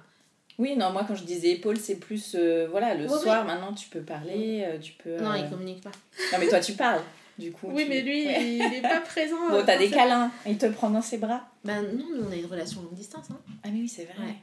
Oui, 0.58 0.76
non, 0.76 0.90
moi 0.92 1.04
quand 1.06 1.14
je 1.16 1.24
disais 1.24 1.50
épaule, 1.52 1.76
c'est 1.78 1.96
plus. 1.96 2.34
euh, 2.34 2.68
voilà, 2.70 2.94
le 2.94 3.08
soir, 3.08 3.44
maintenant 3.44 3.72
tu 3.72 3.88
peux 3.88 4.00
parler, 4.02 4.62
euh, 4.66 4.78
tu 4.78 4.92
peux. 4.92 5.16
non, 5.18 5.32
euh, 5.32 5.38
il 5.38 5.50
communique 5.50 5.82
pas. 5.82 5.90
Non, 6.32 6.38
mais 6.38 6.48
toi 6.48 6.60
tu 6.60 6.74
parles, 6.74 7.02
du 7.38 7.50
coup. 7.50 7.68
Oui, 7.70 7.82
tu- 7.84 7.88
mais 7.88 8.02
lui, 8.02 8.26
Ouais. 8.26 8.44
il 8.56 8.74
est 8.74 8.82
pas 8.82 9.00
présent. 9.00 9.36
Bon, 9.50 9.62
t'as 9.66 9.74
euh, 9.74 9.78
des 9.78 9.90
câlins, 9.90 10.30
il 10.46 10.56
te 10.56 10.66
prend 10.66 10.90
dans 10.90 11.02
ses 11.02 11.18
bras. 11.18 11.48
Ben 11.64 11.82
non, 11.82 12.06
nous 12.16 12.24
on 12.28 12.30
a 12.32 12.36
une 12.36 12.46
relation 12.46 12.82
longue 12.82 12.94
distance. 12.94 13.26
Hein. 13.32 13.38
Ah, 13.64 13.68
mais 13.72 13.80
oui, 13.80 13.88
c'est 13.88 14.04
vrai. 14.04 14.14
Ouais. 14.26 14.34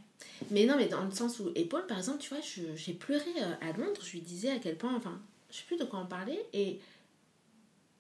Mais 0.51 0.66
non, 0.66 0.76
mais 0.78 0.88
dans 0.88 1.03
le 1.03 1.12
sens 1.12 1.39
où 1.39 1.51
épaule, 1.55 1.86
par 1.88 1.97
exemple, 1.97 2.18
tu 2.20 2.30
vois, 2.30 2.39
j'ai 2.76 2.93
pleuré 2.93 3.24
euh, 3.39 3.53
à 3.70 3.78
Londres, 3.78 4.01
je 4.03 4.12
lui 4.12 4.22
disais 4.22 4.49
à 4.51 4.57
quel 4.62 4.76
point, 4.76 4.93
enfin, 4.95 5.20
je 5.49 5.57
sais 5.57 5.64
plus 5.68 5.78
de 5.78 5.84
quoi 5.86 5.99
on 5.99 6.07
parlait, 6.07 6.39
et, 6.53 6.80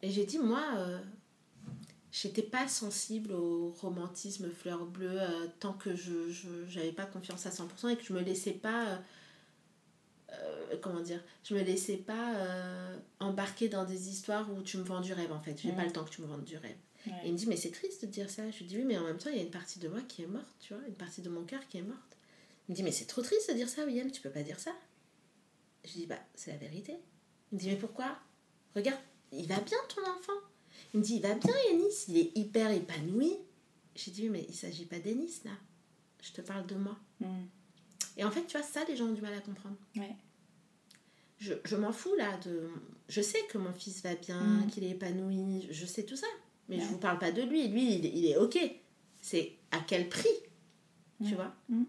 et 0.01 0.09
j'ai 0.09 0.25
dit, 0.25 0.37
moi, 0.39 0.61
euh, 0.77 0.99
j'étais 2.11 2.41
pas 2.43 2.67
sensible 2.67 3.31
au 3.33 3.71
romantisme 3.71 4.49
fleur 4.51 4.85
bleue 4.85 5.21
euh, 5.21 5.47
tant 5.59 5.73
que 5.73 5.95
je 5.95 6.13
j'avais 6.67 6.91
pas 6.91 7.05
confiance 7.05 7.45
à 7.45 7.49
100% 7.51 7.89
et 7.89 7.95
que 7.97 8.03
je 8.03 8.13
me 8.13 8.21
laissais 8.21 8.51
pas. 8.53 8.87
euh, 8.87 8.97
euh, 10.33 10.77
comment 10.81 11.01
dire 11.01 11.21
Je 11.43 11.53
me 11.55 11.61
laissais 11.61 11.97
pas 11.97 12.33
embarquer 13.19 13.67
dans 13.69 13.83
des 13.85 14.09
histoires 14.09 14.49
où 14.53 14.61
tu 14.61 14.77
me 14.77 14.83
vends 14.83 15.01
du 15.01 15.13
rêve 15.13 15.31
en 15.31 15.41
fait. 15.41 15.57
J'ai 15.61 15.69
Mhm. 15.71 15.75
pas 15.77 15.85
le 15.85 15.91
temps 15.91 16.03
que 16.05 16.09
tu 16.09 16.21
me 16.21 16.27
vendes 16.27 16.43
du 16.45 16.57
rêve. 16.57 16.77
Ouais. 17.07 17.13
Et 17.23 17.27
il 17.27 17.33
me 17.33 17.37
dit, 17.37 17.47
mais 17.47 17.57
c'est 17.57 17.71
triste 17.71 18.05
de 18.05 18.11
dire 18.11 18.29
ça. 18.29 18.49
Je 18.51 18.59
lui 18.59 18.65
dis, 18.65 18.77
oui, 18.77 18.83
mais 18.85 18.97
en 18.97 19.03
même 19.03 19.17
temps, 19.17 19.29
il 19.31 19.35
y 19.35 19.39
a 19.39 19.43
une 19.43 19.49
partie 19.51 19.79
de 19.79 19.87
moi 19.87 20.01
qui 20.07 20.21
est 20.21 20.27
morte, 20.27 20.45
tu 20.59 20.73
vois, 20.75 20.83
une 20.87 20.93
partie 20.93 21.21
de 21.23 21.29
mon 21.29 21.43
cœur 21.43 21.67
qui 21.67 21.79
est 21.79 21.81
morte. 21.81 22.17
Il 22.67 22.71
me 22.71 22.75
dit, 22.75 22.83
mais 22.83 22.91
c'est 22.91 23.05
trop 23.05 23.21
triste 23.23 23.49
de 23.49 23.55
dire 23.55 23.67
ça, 23.67 23.83
William, 23.85 24.11
tu 24.11 24.21
peux 24.21 24.29
pas 24.29 24.43
dire 24.43 24.59
ça. 24.59 24.71
Je 25.83 25.91
dis, 25.93 26.05
bah, 26.05 26.19
c'est 26.35 26.51
la 26.51 26.57
vérité. 26.57 26.95
Il 27.51 27.55
me 27.55 27.59
dit, 27.59 27.69
mais 27.69 27.75
pourquoi? 27.75 28.17
Regarde, 28.75 28.99
il 29.31 29.47
va 29.47 29.59
bien 29.61 29.77
ton 29.93 30.01
enfant. 30.03 30.33
Il 30.93 30.99
me 30.99 31.03
dit, 31.05 31.15
il 31.15 31.21
va 31.21 31.33
bien, 31.35 31.53
Yanis, 31.69 32.05
il 32.09 32.17
est 32.17 32.31
hyper 32.37 32.69
épanoui. 32.71 33.33
J'ai 33.95 34.11
dit, 34.11 34.29
mais 34.29 34.45
il 34.49 34.55
s'agit 34.55 34.85
pas 34.85 34.99
d'Yanis, 34.99 35.41
là. 35.45 35.51
Je 36.21 36.31
te 36.31 36.41
parle 36.41 36.65
de 36.67 36.75
moi. 36.75 36.97
Mm. 37.19 37.25
Et 38.17 38.23
en 38.23 38.31
fait, 38.31 38.45
tu 38.45 38.57
vois, 38.57 38.65
ça, 38.65 38.83
les 38.87 38.95
gens 38.95 39.05
ont 39.07 39.13
du 39.13 39.21
mal 39.21 39.33
à 39.33 39.39
comprendre. 39.41 39.77
Ouais. 39.95 40.15
Je, 41.39 41.53
je 41.65 41.75
m'en 41.75 41.91
fous, 41.91 42.13
là, 42.15 42.37
de... 42.45 42.69
Je 43.09 43.21
sais 43.21 43.39
que 43.49 43.57
mon 43.57 43.73
fils 43.73 44.01
va 44.03 44.15
bien, 44.15 44.41
Mm. 44.41 44.67
qu'il 44.67 44.83
est 44.83 44.89
épanoui, 44.91 45.67
je 45.71 45.85
sais 45.85 46.03
tout 46.03 46.15
ça. 46.15 46.27
Mais 46.69 46.77
Ouais. 46.77 46.83
je 46.83 46.87
vous 46.87 46.97
parle 46.99 47.19
pas 47.19 47.31
de 47.31 47.41
lui. 47.41 47.67
Lui, 47.67 47.95
il, 47.95 48.05
est- 48.05 48.13
il 48.13 48.25
est 48.25 48.37
OK. 48.37 48.57
C'est 49.21 49.53
à 49.71 49.79
quel 49.79 50.09
prix, 50.09 50.29
tu 51.25 51.35
vois 51.35 51.53
Mm. 51.69 51.83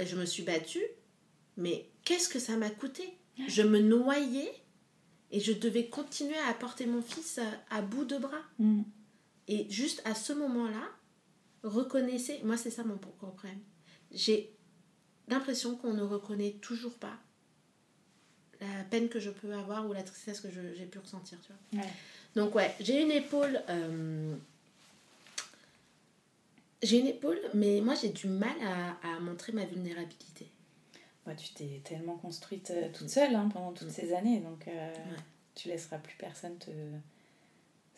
Et 0.00 0.06
Je 0.06 0.16
me 0.16 0.24
suis 0.26 0.42
battue, 0.44 0.84
mais 1.56 1.88
qu'est-ce 2.04 2.28
que 2.28 2.38
ça 2.38 2.56
m'a 2.56 2.70
coûté? 2.70 3.02
Je 3.48 3.62
me 3.62 3.80
noyais 3.80 4.52
et 5.30 5.40
je 5.40 5.52
devais 5.52 5.86
continuer 5.88 6.36
à 6.38 6.48
apporter 6.48 6.86
mon 6.86 7.02
fils 7.02 7.40
à, 7.70 7.82
bout 7.82 8.04
de 8.04 8.18
bras. 8.18 8.42
Mm. 8.58 8.82
Et 9.48 9.66
juste 9.70 10.02
à 10.04 10.14
ce 10.14 10.32
moment-là, 10.32 10.88
reconnaissez, 11.62 12.40
moi 12.44 12.56
c'est 12.56 12.70
ça 12.70 12.84
mon 12.84 12.98
problème. 12.98 13.58
J'ai 14.12 14.54
l'impression 15.28 15.76
qu'on 15.76 15.92
ne 15.94 16.02
reconnaît 16.02 16.56
toujours 16.62 16.94
pas 16.94 17.16
la 18.60 18.84
peine 18.90 19.08
que 19.08 19.20
je 19.20 19.30
peux 19.30 19.52
avoir 19.54 19.88
ou 19.88 19.92
la 19.92 20.02
tristesse 20.02 20.40
que 20.40 20.48
j'ai 20.50 20.86
pu 20.86 20.98
ressentir. 20.98 21.38
Tu 21.46 21.52
vois. 21.52 21.84
Ouais. 21.84 21.92
Donc 22.34 22.54
ouais, 22.54 22.74
j'ai 22.80 23.02
une 23.02 23.10
épaule... 23.10 23.62
euh, 23.68 24.34
J'ai 26.82 27.00
une 27.00 27.08
épaule, 27.08 27.40
mais 27.54 27.80
moi 27.80 27.94
j'ai 27.94 28.08
du 28.10 28.28
mal 28.28 28.54
à, 28.62 29.16
à 29.16 29.20
montrer 29.20 29.52
ma 29.52 29.64
vulnérabilité. 29.64 30.46
Bah, 31.28 31.34
tu 31.36 31.50
t'es 31.52 31.82
tellement 31.84 32.16
construite 32.16 32.70
euh, 32.70 32.88
toute 32.92 33.10
seule 33.10 33.34
hein, 33.34 33.50
pendant 33.52 33.72
toutes 33.72 33.88
Mm. 33.88 33.92
ces 33.92 34.12
années, 34.14 34.40
donc 34.40 34.66
euh, 34.66 34.94
tu 35.54 35.68
laisseras 35.68 35.98
plus 35.98 36.16
personne 36.16 36.56
te. 36.56 36.70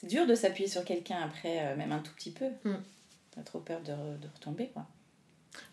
C'est 0.00 0.08
dur 0.08 0.26
de 0.26 0.34
s'appuyer 0.34 0.68
sur 0.68 0.84
quelqu'un 0.84 1.20
après, 1.22 1.64
euh, 1.66 1.76
même 1.76 1.92
un 1.92 2.00
tout 2.00 2.12
petit 2.14 2.32
peu. 2.32 2.46
Mm. 2.64 2.74
T'as 3.30 3.42
trop 3.42 3.60
peur 3.60 3.80
de, 3.82 3.92
re- 3.92 4.18
de 4.18 4.26
retomber, 4.34 4.68
quoi. 4.74 4.86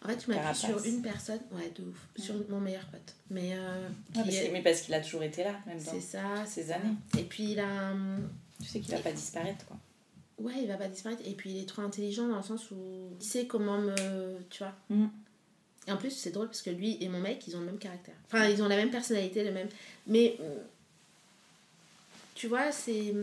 En 0.04 0.10
fait, 0.10 0.24
je 0.26 0.32
m'appuie 0.32 0.56
sur 0.56 0.84
une 0.86 1.02
personne, 1.02 1.40
ouais, 1.52 1.72
de 1.76 1.84
ouf, 1.84 2.08
sur 2.18 2.36
mon 2.50 2.60
meilleur 2.60 2.86
pote. 2.88 3.16
Mais, 3.32 3.52
euh, 3.54 3.88
Ouais, 3.88 3.94
parce 4.16 4.28
est- 4.30 4.48
que- 4.48 4.54
mais 4.54 4.62
parce 4.62 4.82
qu'il 4.82 4.94
a 4.94 5.02
toujours 5.02 5.24
été 5.24 5.44
là, 5.44 5.56
même 5.66 5.82
dans 5.82 5.92
c'est 5.92 6.02
ça, 6.02 6.46
ces 6.46 6.72
années. 6.72 6.94
Et 7.18 7.24
puis 7.24 7.52
il 7.54 7.60
a... 7.60 7.92
hum, 7.92 8.30
Tu 8.62 8.66
sais 8.68 8.80
qu'il 8.82 8.92
va 8.94 9.00
pas 9.02 9.12
disparaître, 9.12 9.66
quoi. 9.66 9.78
Ouais, 10.40 10.54
il 10.62 10.68
va 10.68 10.78
pas 10.78 10.88
disparaître. 10.88 11.22
Et 11.26 11.34
puis 11.34 11.52
il 11.52 11.62
est 11.62 11.66
trop 11.68 11.82
intelligent 11.82 12.28
dans 12.28 12.38
le 12.38 12.44
sens 12.44 12.70
où 12.70 12.76
il 13.20 13.26
sait 13.26 13.48
comment 13.48 13.80
me. 13.80 13.96
Tu 14.52 14.64
vois. 14.64 14.74
Mm. 14.90 15.08
Et 15.88 15.92
en 15.92 15.98
plus, 15.98 16.12
c'est 16.12 16.32
drôle 16.32 16.48
parce 16.48 16.62
que 16.62 16.70
lui 16.70 16.98
et 17.02 17.08
mon 17.10 17.20
mec, 17.22 17.48
ils 17.48 17.56
ont 17.56 17.62
le 17.62 17.66
même 17.68 17.80
caractère. 17.80 18.16
Enfin, 18.26 18.48
ils 18.50 18.62
ont 18.62 18.68
la 18.68 18.76
même 18.76 18.92
personnalité, 18.92 19.44
le 19.44 19.52
même. 19.52 19.70
Mais. 20.06 20.36
euh, 20.42 20.60
Tu 22.36 22.48
vois, 22.48 22.72
c'est. 22.72 23.14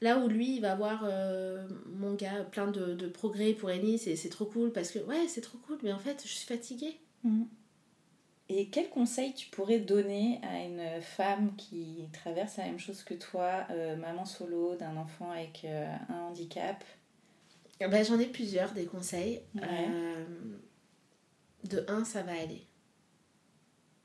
Là 0.00 0.18
où 0.18 0.26
lui, 0.28 0.56
il 0.56 0.60
va 0.60 0.74
voir 0.74 1.02
euh, 1.04 1.64
mon 1.94 2.14
gars 2.14 2.42
plein 2.50 2.66
de, 2.68 2.94
de 2.94 3.06
progrès 3.06 3.52
pour 3.52 3.70
Ennis, 3.70 4.02
et 4.08 4.16
c'est 4.16 4.30
trop 4.30 4.46
cool 4.46 4.72
parce 4.72 4.90
que, 4.90 4.98
ouais, 5.00 5.28
c'est 5.28 5.40
trop 5.42 5.58
cool, 5.58 5.78
mais 5.84 5.92
en 5.92 5.98
fait, 6.00 6.20
je 6.24 6.28
suis 6.32 6.46
fatiguée. 6.46 6.96
Et 8.48 8.66
quel 8.68 8.88
conseil 8.88 9.32
tu 9.34 9.48
pourrais 9.50 9.78
donner 9.78 10.40
à 10.42 10.64
une 10.64 11.00
femme 11.00 11.54
qui 11.56 11.98
traverse 12.12 12.56
la 12.56 12.64
même 12.64 12.80
chose 12.80 13.02
que 13.04 13.14
toi, 13.14 13.64
euh, 13.70 13.94
maman 13.96 14.24
solo 14.24 14.74
d'un 14.74 14.96
enfant 14.96 15.30
avec 15.30 15.62
euh, 15.64 15.86
un 16.08 16.18
handicap? 16.22 16.84
Ben, 17.80 18.04
J'en 18.04 18.18
ai 18.18 18.26
plusieurs 18.26 18.72
des 18.72 18.86
conseils. 18.86 19.40
Ouais. 19.54 19.62
De 21.64 21.84
un, 21.88 22.04
ça 22.04 22.22
va 22.22 22.32
aller. 22.32 22.66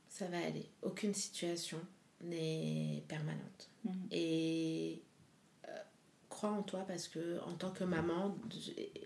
Ça 0.09 0.27
va 0.27 0.37
aller. 0.37 0.69
Aucune 0.81 1.13
situation 1.13 1.79
n'est 2.21 3.03
permanente. 3.07 3.69
Mhm. 3.83 4.07
Et 4.11 5.01
euh, 5.67 5.77
crois 6.29 6.51
en 6.51 6.63
toi 6.63 6.85
parce 6.87 7.07
que 7.07 7.39
en 7.41 7.53
tant 7.53 7.71
que 7.71 7.83
maman 7.83 8.37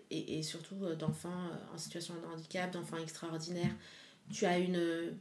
et, 0.09 0.39
et 0.39 0.43
surtout 0.43 0.83
euh, 0.83 0.95
d'enfants 0.95 1.47
euh, 1.47 1.73
en 1.73 1.77
situation 1.77 2.13
de 2.15 2.25
handicap, 2.25 2.71
d'enfants 2.71 2.97
extraordinaires, 2.97 3.75
tu 4.29 4.45
as 4.45 4.57
une... 4.57 5.17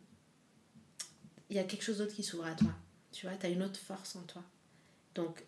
Il 1.48 1.56
y 1.56 1.58
a 1.58 1.64
quelque 1.64 1.82
chose 1.82 1.98
d'autre 1.98 2.14
qui 2.14 2.22
s'ouvre 2.22 2.46
à 2.46 2.54
toi. 2.54 2.72
Tu 3.12 3.26
vois, 3.26 3.36
tu 3.36 3.46
as 3.46 3.48
une 3.48 3.62
autre 3.62 3.80
force 3.80 4.14
en 4.14 4.22
toi. 4.22 4.44
Donc, 5.16 5.44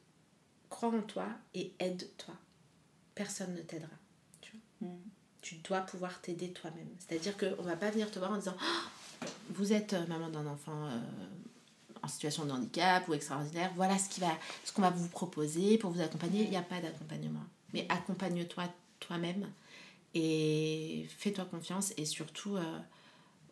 crois 0.68 0.88
en 0.88 1.02
toi 1.02 1.28
et 1.54 1.72
aide-toi. 1.78 2.34
Personne 3.14 3.54
ne 3.54 3.62
t'aidera. 3.62 3.92
Tu, 4.40 4.56
vois. 4.80 4.90
Mm. 4.90 5.00
Tu 5.42 5.56
dois 5.56 5.80
pouvoir 5.80 6.20
t'aider 6.22 6.50
toi-même. 6.52 6.88
C'est-à-dire 6.98 7.36
qu'on 7.36 7.62
ne 7.62 7.68
va 7.68 7.76
pas 7.76 7.90
venir 7.90 8.10
te 8.10 8.18
voir 8.18 8.30
en 8.32 8.36
disant 8.36 8.56
Oh, 8.60 9.26
Vous 9.50 9.72
êtes 9.72 9.92
euh, 9.92 10.06
maman 10.06 10.28
d'un 10.30 10.46
enfant 10.46 10.86
euh, 10.86 10.98
en 12.02 12.08
situation 12.08 12.44
de 12.44 12.50
handicap 12.52 13.06
ou 13.08 13.14
extraordinaire, 13.14 13.70
voilà 13.76 13.98
ce 13.98 14.14
qu'on 14.14 14.26
va, 14.26 14.32
ce 14.64 14.80
va 14.80 14.90
vous 14.90 15.08
proposer 15.08 15.78
pour 15.78 15.90
vous 15.90 16.00
accompagner. 16.00 16.44
Il 16.44 16.50
n'y 16.50 16.56
a 16.56 16.62
pas 16.62 16.80
d'accompagnement. 16.80 17.44
Mais 17.74 17.86
accompagne-toi 17.88 18.64
toi-même 19.00 19.48
et 20.14 21.06
fais-toi 21.18 21.44
confiance 21.46 21.92
et 21.96 22.04
surtout, 22.04 22.56
euh, 22.56 22.78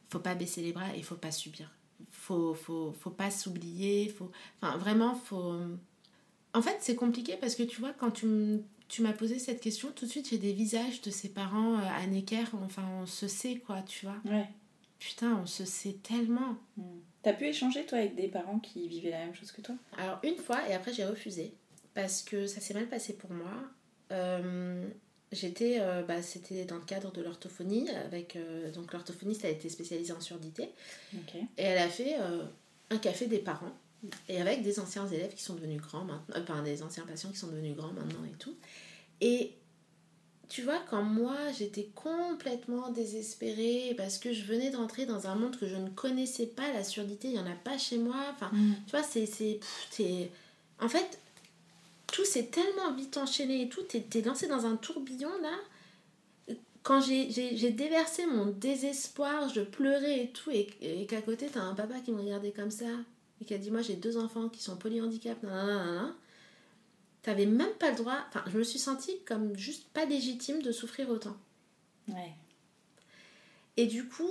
faut 0.09 0.19
pas 0.19 0.35
baisser 0.35 0.63
les 0.63 0.73
bras 0.73 0.95
et 0.95 1.03
faut 1.03 1.15
pas 1.17 1.31
subir. 1.33 1.71
Faut, 2.11 2.55
faut, 2.55 2.93
faut 2.99 3.11
pas 3.11 3.31
s'oublier. 3.31 4.09
Faut... 4.09 4.31
Enfin, 4.61 4.77
vraiment, 4.79 5.15
faut. 5.15 5.55
En 6.53 6.63
fait, 6.63 6.77
c'est 6.81 6.97
compliqué 6.97 7.37
parce 7.41 7.55
que 7.55 7.63
tu 7.63 7.81
vois, 7.81 7.93
quand 7.93 8.11
tu 8.11 8.27
m- 8.27 8.63
tu 8.91 9.03
m'as 9.03 9.15
posé 9.15 9.39
cette 9.39 9.61
question, 9.61 9.91
tout 9.95 10.05
de 10.05 10.11
suite 10.11 10.29
j'ai 10.29 10.39
des 10.39 10.53
visages 10.53 11.01
de 11.01 11.11
ses 11.11 11.31
parents 11.31 11.79
euh, 11.79 11.83
à 11.97 12.07
Necker. 12.07 12.45
Enfin, 12.63 12.83
on 13.01 13.07
se 13.07 13.29
sait 13.29 13.57
quoi, 13.57 13.81
tu 13.83 14.05
vois. 14.05 14.17
Ouais. 14.27 14.49
Putain, 14.99 15.41
on 15.43 15.47
se 15.47 15.65
sait 15.65 15.97
tellement. 16.03 16.57
Mm. 16.77 16.83
T'as 17.23 17.33
pu 17.33 17.47
échanger, 17.47 17.87
toi, 17.87 17.99
avec 17.99 18.15
des 18.15 18.29
parents 18.29 18.59
qui 18.59 18.89
vivaient 18.89 19.11
la 19.11 19.21
même 19.21 19.35
chose 19.35 19.53
que 19.53 19.61
toi? 19.61 19.75
Alors, 19.97 20.19
une 20.23 20.37
fois, 20.37 20.69
et 20.69 20.75
après 20.75 20.93
j'ai 20.93 21.05
refusé, 21.05 21.55
parce 21.95 22.23
que 22.23 22.47
ça 22.47 22.61
s'est 22.61 22.75
mal 22.75 22.89
passé 22.89 23.15
pour 23.15 23.31
moi. 23.31 23.53
Euh, 24.11 24.89
j'étais, 25.31 25.79
euh, 25.81 26.03
bah, 26.03 26.23
c'était 26.23 26.65
dans 26.65 26.77
le 26.77 26.85
cadre 26.85 27.13
de 27.13 27.23
l'orthophonie, 27.23 27.89
avec 27.91 28.37
euh, 28.37 28.71
donc 28.73 28.93
l'orthophoniste 28.93 29.45
a 29.45 29.49
été 29.49 29.69
spécialisée 29.69 30.13
en 30.13 30.21
surdité, 30.21 30.71
et 31.59 31.63
elle 31.63 31.79
a 31.79 31.89
fait 31.89 32.17
un 32.91 32.99
café 32.99 33.27
des 33.27 33.39
parents, 33.39 33.73
et 34.29 34.41
avec 34.41 34.63
des 34.63 34.81
anciens 34.81 35.07
élèves 35.09 35.35
qui 35.35 35.43
sont 35.43 35.55
devenus 35.55 35.81
grands 35.81 36.05
maintenant, 36.05 36.37
enfin 36.41 36.63
des 36.63 36.83
anciens 36.83 37.05
patients 37.05 37.31
qui 37.31 37.39
sont 37.39 37.49
devenus 37.49 37.77
grands 37.77 37.93
maintenant 37.93 38.25
et 38.25 38.37
tout. 38.39 38.55
Et 39.21 39.53
tu 40.49 40.63
vois, 40.63 40.81
quand 40.91 41.03
moi 41.03 41.37
j'étais 41.57 41.89
complètement 41.95 42.91
désespérée 42.91 43.95
parce 43.97 44.19
que 44.19 44.33
je 44.33 44.45
venais 44.45 44.71
d'entrer 44.71 45.07
dans 45.07 45.27
un 45.27 45.37
monde 45.37 45.57
que 45.57 45.69
je 45.69 45.77
ne 45.77 45.89
connaissais 45.91 46.47
pas, 46.47 46.73
la 46.73 46.83
surdité, 46.83 47.29
il 47.29 47.35
n'y 47.35 47.39
en 47.39 47.47
a 47.47 47.55
pas 47.55 47.79
chez 47.79 47.99
moi. 47.99 48.17
Enfin, 48.33 48.51
mm. 48.53 48.75
tu 48.87 48.91
vois, 48.91 49.05
c'est. 49.05 49.27
c'est 49.27 50.31
en 50.81 50.89
fait, 50.89 51.19
tout 52.09 52.25
s'est 52.25 52.47
tellement 52.47 52.93
vite 52.95 53.17
enchaîné 53.17 53.63
et 53.63 53.69
tout, 53.69 53.83
t'es 53.83 54.23
lancé 54.23 54.49
dans 54.49 54.67
un 54.67 54.77
tourbillon 54.77 55.31
là. 55.43 55.55
Quand 56.83 57.01
j'ai 57.03 57.71
déversé 57.71 58.27
mon 58.27 58.47
désespoir, 58.47 59.51
je 59.51 59.61
pleurais 59.61 60.25
et 60.25 60.31
tout, 60.31 60.51
et, 60.51 60.67
qu'à 61.07 61.21
côté 61.21 61.47
t'as 61.53 61.61
un 61.61 61.75
papa 61.75 62.01
qui 62.01 62.11
me 62.11 62.23
regardait 62.23 62.53
comme 62.53 62.71
ça, 62.71 62.87
et 63.41 63.45
qui 63.45 63.55
a 63.55 63.59
dit 63.59 63.71
Moi 63.71 63.83
j'ai 63.83 63.97
deux 63.97 64.17
enfants 64.17 64.49
qui 64.49 64.63
sont 64.63 64.77
polyhandicapés, 64.77 65.49
t'avais 67.23 67.47
même 67.47 67.73
pas 67.79 67.91
le 67.91 67.97
droit. 67.97 68.19
Enfin, 68.29 68.45
je 68.47 68.59
me 68.59 68.63
suis 68.63 68.79
sentie 68.79 69.19
comme 69.27 69.57
juste 69.57 69.89
pas 69.93 70.05
légitime 70.05 70.63
de 70.63 70.73
souffrir 70.73 71.11
autant. 71.11 71.37
Ouais. 72.09 72.33
Et 73.77 73.87
du 73.87 74.09
coup, 74.09 74.31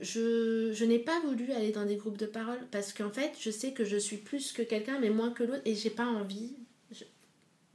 je, 0.00 0.72
je 0.72 0.84
n'ai 0.84 0.98
pas 0.98 1.20
voulu 1.20 1.52
aller 1.52 1.72
dans 1.72 1.86
des 1.86 1.96
groupes 1.96 2.18
de 2.18 2.26
parole 2.26 2.58
parce 2.70 2.92
qu'en 2.92 3.10
fait, 3.10 3.32
je 3.40 3.50
sais 3.50 3.72
que 3.72 3.84
je 3.84 3.96
suis 3.96 4.16
plus 4.16 4.52
que 4.52 4.62
quelqu'un, 4.62 4.98
mais 4.98 5.10
moins 5.10 5.30
que 5.30 5.44
l'autre, 5.44 5.62
et 5.64 5.74
j'ai 5.74 5.90
pas 5.90 6.06
envie. 6.06 6.52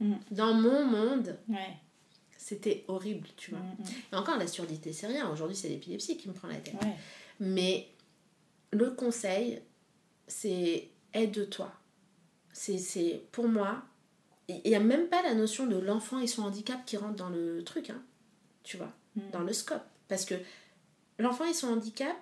Mm. 0.00 0.14
Dans 0.32 0.54
mon 0.54 0.84
monde, 0.84 1.38
c'était 2.36 2.84
horrible, 2.88 3.28
tu 3.36 3.52
vois. 3.52 3.60
Mm, 3.60 3.76
mm. 3.78 4.12
Et 4.12 4.16
encore, 4.16 4.38
la 4.38 4.46
surdité, 4.46 4.92
c'est 4.92 5.06
rien. 5.06 5.30
Aujourd'hui, 5.30 5.56
c'est 5.56 5.68
l'épilepsie 5.68 6.16
qui 6.16 6.28
me 6.28 6.34
prend 6.34 6.48
la 6.48 6.56
tête. 6.56 6.74
Mais 7.40 7.88
le 8.72 8.90
conseil, 8.90 9.60
c'est 10.26 10.88
aide-toi. 11.12 11.72
C'est 12.52 13.22
pour 13.32 13.48
moi, 13.48 13.82
il 14.48 14.62
n'y 14.64 14.74
a 14.74 14.80
même 14.80 15.08
pas 15.08 15.22
la 15.22 15.34
notion 15.34 15.66
de 15.66 15.76
l'enfant 15.76 16.20
et 16.20 16.26
son 16.26 16.42
handicap 16.42 16.84
qui 16.86 16.96
rentre 16.96 17.16
dans 17.16 17.30
le 17.30 17.62
truc, 17.64 17.90
hein, 17.90 18.02
tu 18.62 18.76
vois, 18.76 18.92
dans 19.32 19.42
le 19.42 19.52
scope. 19.52 19.82
Parce 20.08 20.24
que 20.24 20.34
l'enfant 21.18 21.44
et 21.44 21.54
son 21.54 21.68
handicap, 21.68 22.16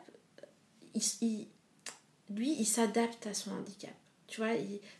il, 0.94 1.46
lui, 2.30 2.54
il 2.58 2.64
s'adapte 2.64 3.26
à 3.26 3.34
son 3.34 3.52
handicap. 3.52 3.94
Tu 4.26 4.40
vois, 4.40 4.54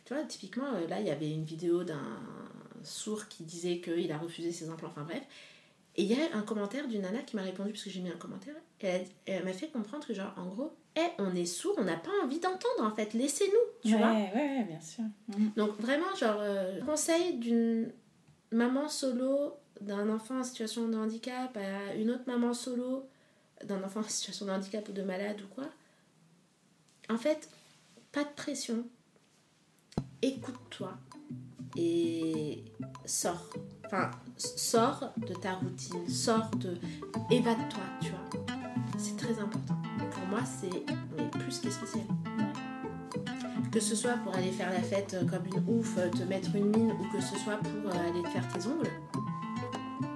tu 0.05 0.13
vois, 0.13 0.23
typiquement, 0.25 0.73
euh, 0.75 0.87
là, 0.87 0.99
il 0.99 1.07
y 1.07 1.09
avait 1.09 1.31
une 1.31 1.43
vidéo 1.43 1.83
d'un 1.83 2.21
sourd 2.83 3.27
qui 3.27 3.43
disait 3.43 3.79
qu'il 3.79 4.11
a 4.11 4.17
refusé 4.17 4.51
ses 4.51 4.69
implants, 4.69 4.89
enfin 4.89 5.03
bref. 5.03 5.23
Et 5.95 6.03
il 6.03 6.11
y 6.11 6.19
a 6.19 6.35
un 6.35 6.41
commentaire 6.41 6.87
d'une 6.87 7.01
nana 7.01 7.19
qui 7.19 7.35
m'a 7.35 7.43
répondu, 7.43 7.71
parce 7.71 7.83
que 7.83 7.89
j'ai 7.89 8.01
mis 8.01 8.09
un 8.09 8.17
commentaire, 8.17 8.55
et 8.81 9.05
elle, 9.25 9.45
m'a 9.45 9.53
fait 9.53 9.67
comprendre 9.67 10.05
que, 10.05 10.13
genre, 10.13 10.33
en 10.37 10.47
gros, 10.47 10.73
hey, 10.95 11.11
on 11.19 11.35
est 11.35 11.45
sourd, 11.45 11.75
on 11.77 11.83
n'a 11.83 11.97
pas 11.97 12.09
envie 12.23 12.39
d'entendre, 12.39 12.81
en 12.81 12.91
fait, 12.95 13.13
laissez-nous, 13.13 13.89
tu 13.89 13.95
vois. 13.95 14.11
Ouais, 14.11 14.31
ouais, 14.33 14.63
bien 14.67 14.81
sûr. 14.81 15.03
Mm. 15.27 15.49
Donc, 15.55 15.79
vraiment, 15.79 16.15
genre, 16.15 16.37
euh, 16.39 16.81
conseil 16.81 17.37
d'une 17.37 17.91
maman 18.51 18.89
solo 18.89 19.53
d'un 19.81 20.09
enfant 20.09 20.39
en 20.39 20.43
situation 20.43 20.87
de 20.87 20.97
handicap 20.97 21.55
à 21.57 21.93
une 21.95 22.09
autre 22.09 22.23
maman 22.27 22.53
solo 22.53 23.07
d'un 23.63 23.83
enfant 23.83 23.99
en 23.99 24.09
situation 24.09 24.45
de 24.45 24.51
handicap 24.51 24.87
ou 24.89 24.93
de 24.93 25.03
malade 25.03 25.41
ou 25.41 25.53
quoi, 25.53 25.69
en 27.09 27.17
fait, 27.17 27.49
pas 28.11 28.23
de 28.23 28.33
pression. 28.35 28.85
Écoute-toi 30.21 30.97
et 31.75 32.63
sors. 33.05 33.49
Enfin, 33.85 34.11
sors 34.37 35.13
de 35.17 35.33
ta 35.33 35.53
routine, 35.53 36.07
sors 36.07 36.49
de. 36.57 36.77
Évade-toi, 37.31 37.83
tu 38.01 38.09
vois. 38.09 38.43
C'est 38.97 39.17
très 39.17 39.39
important. 39.39 39.75
Pour 40.11 40.27
moi, 40.29 40.39
c'est 40.45 40.85
plus 41.39 41.59
qu'essentiel. 41.59 42.03
Que 43.71 43.79
ce 43.79 43.95
soit 43.95 44.17
pour 44.23 44.35
aller 44.35 44.51
faire 44.51 44.71
la 44.71 44.81
fête 44.81 45.15
comme 45.29 45.45
une 45.45 45.79
ouf, 45.79 45.95
te 46.11 46.23
mettre 46.23 46.55
une 46.55 46.69
mine, 46.69 46.91
ou 46.91 47.15
que 47.15 47.21
ce 47.21 47.35
soit 47.37 47.57
pour 47.57 47.91
aller 47.91 48.21
te 48.23 48.29
faire 48.29 48.47
tes 48.49 48.67
ongles, 48.67 48.91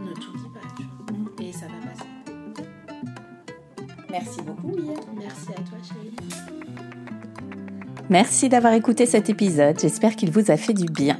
ne 0.01 0.13
t'oublie 0.13 0.49
pas, 0.53 0.67
tu 0.75 0.83
vois. 0.83 1.45
Et 1.47 1.51
ça 1.51 1.65
va 1.65 1.87
passer. 1.87 2.07
Merci 4.09 4.41
beaucoup, 4.41 4.75
Merci 5.17 5.49
à 5.51 5.61
toi, 5.61 5.77
chérie. 5.83 6.15
Merci 8.09 8.47
d'avoir 8.47 8.73
écouté 8.73 9.05
cet 9.05 9.29
épisode. 9.29 9.79
J'espère 9.79 10.15
qu'il 10.15 10.31
vous 10.31 10.49
a 10.49 10.57
fait 10.57 10.73
du 10.73 10.85
bien. 10.85 11.19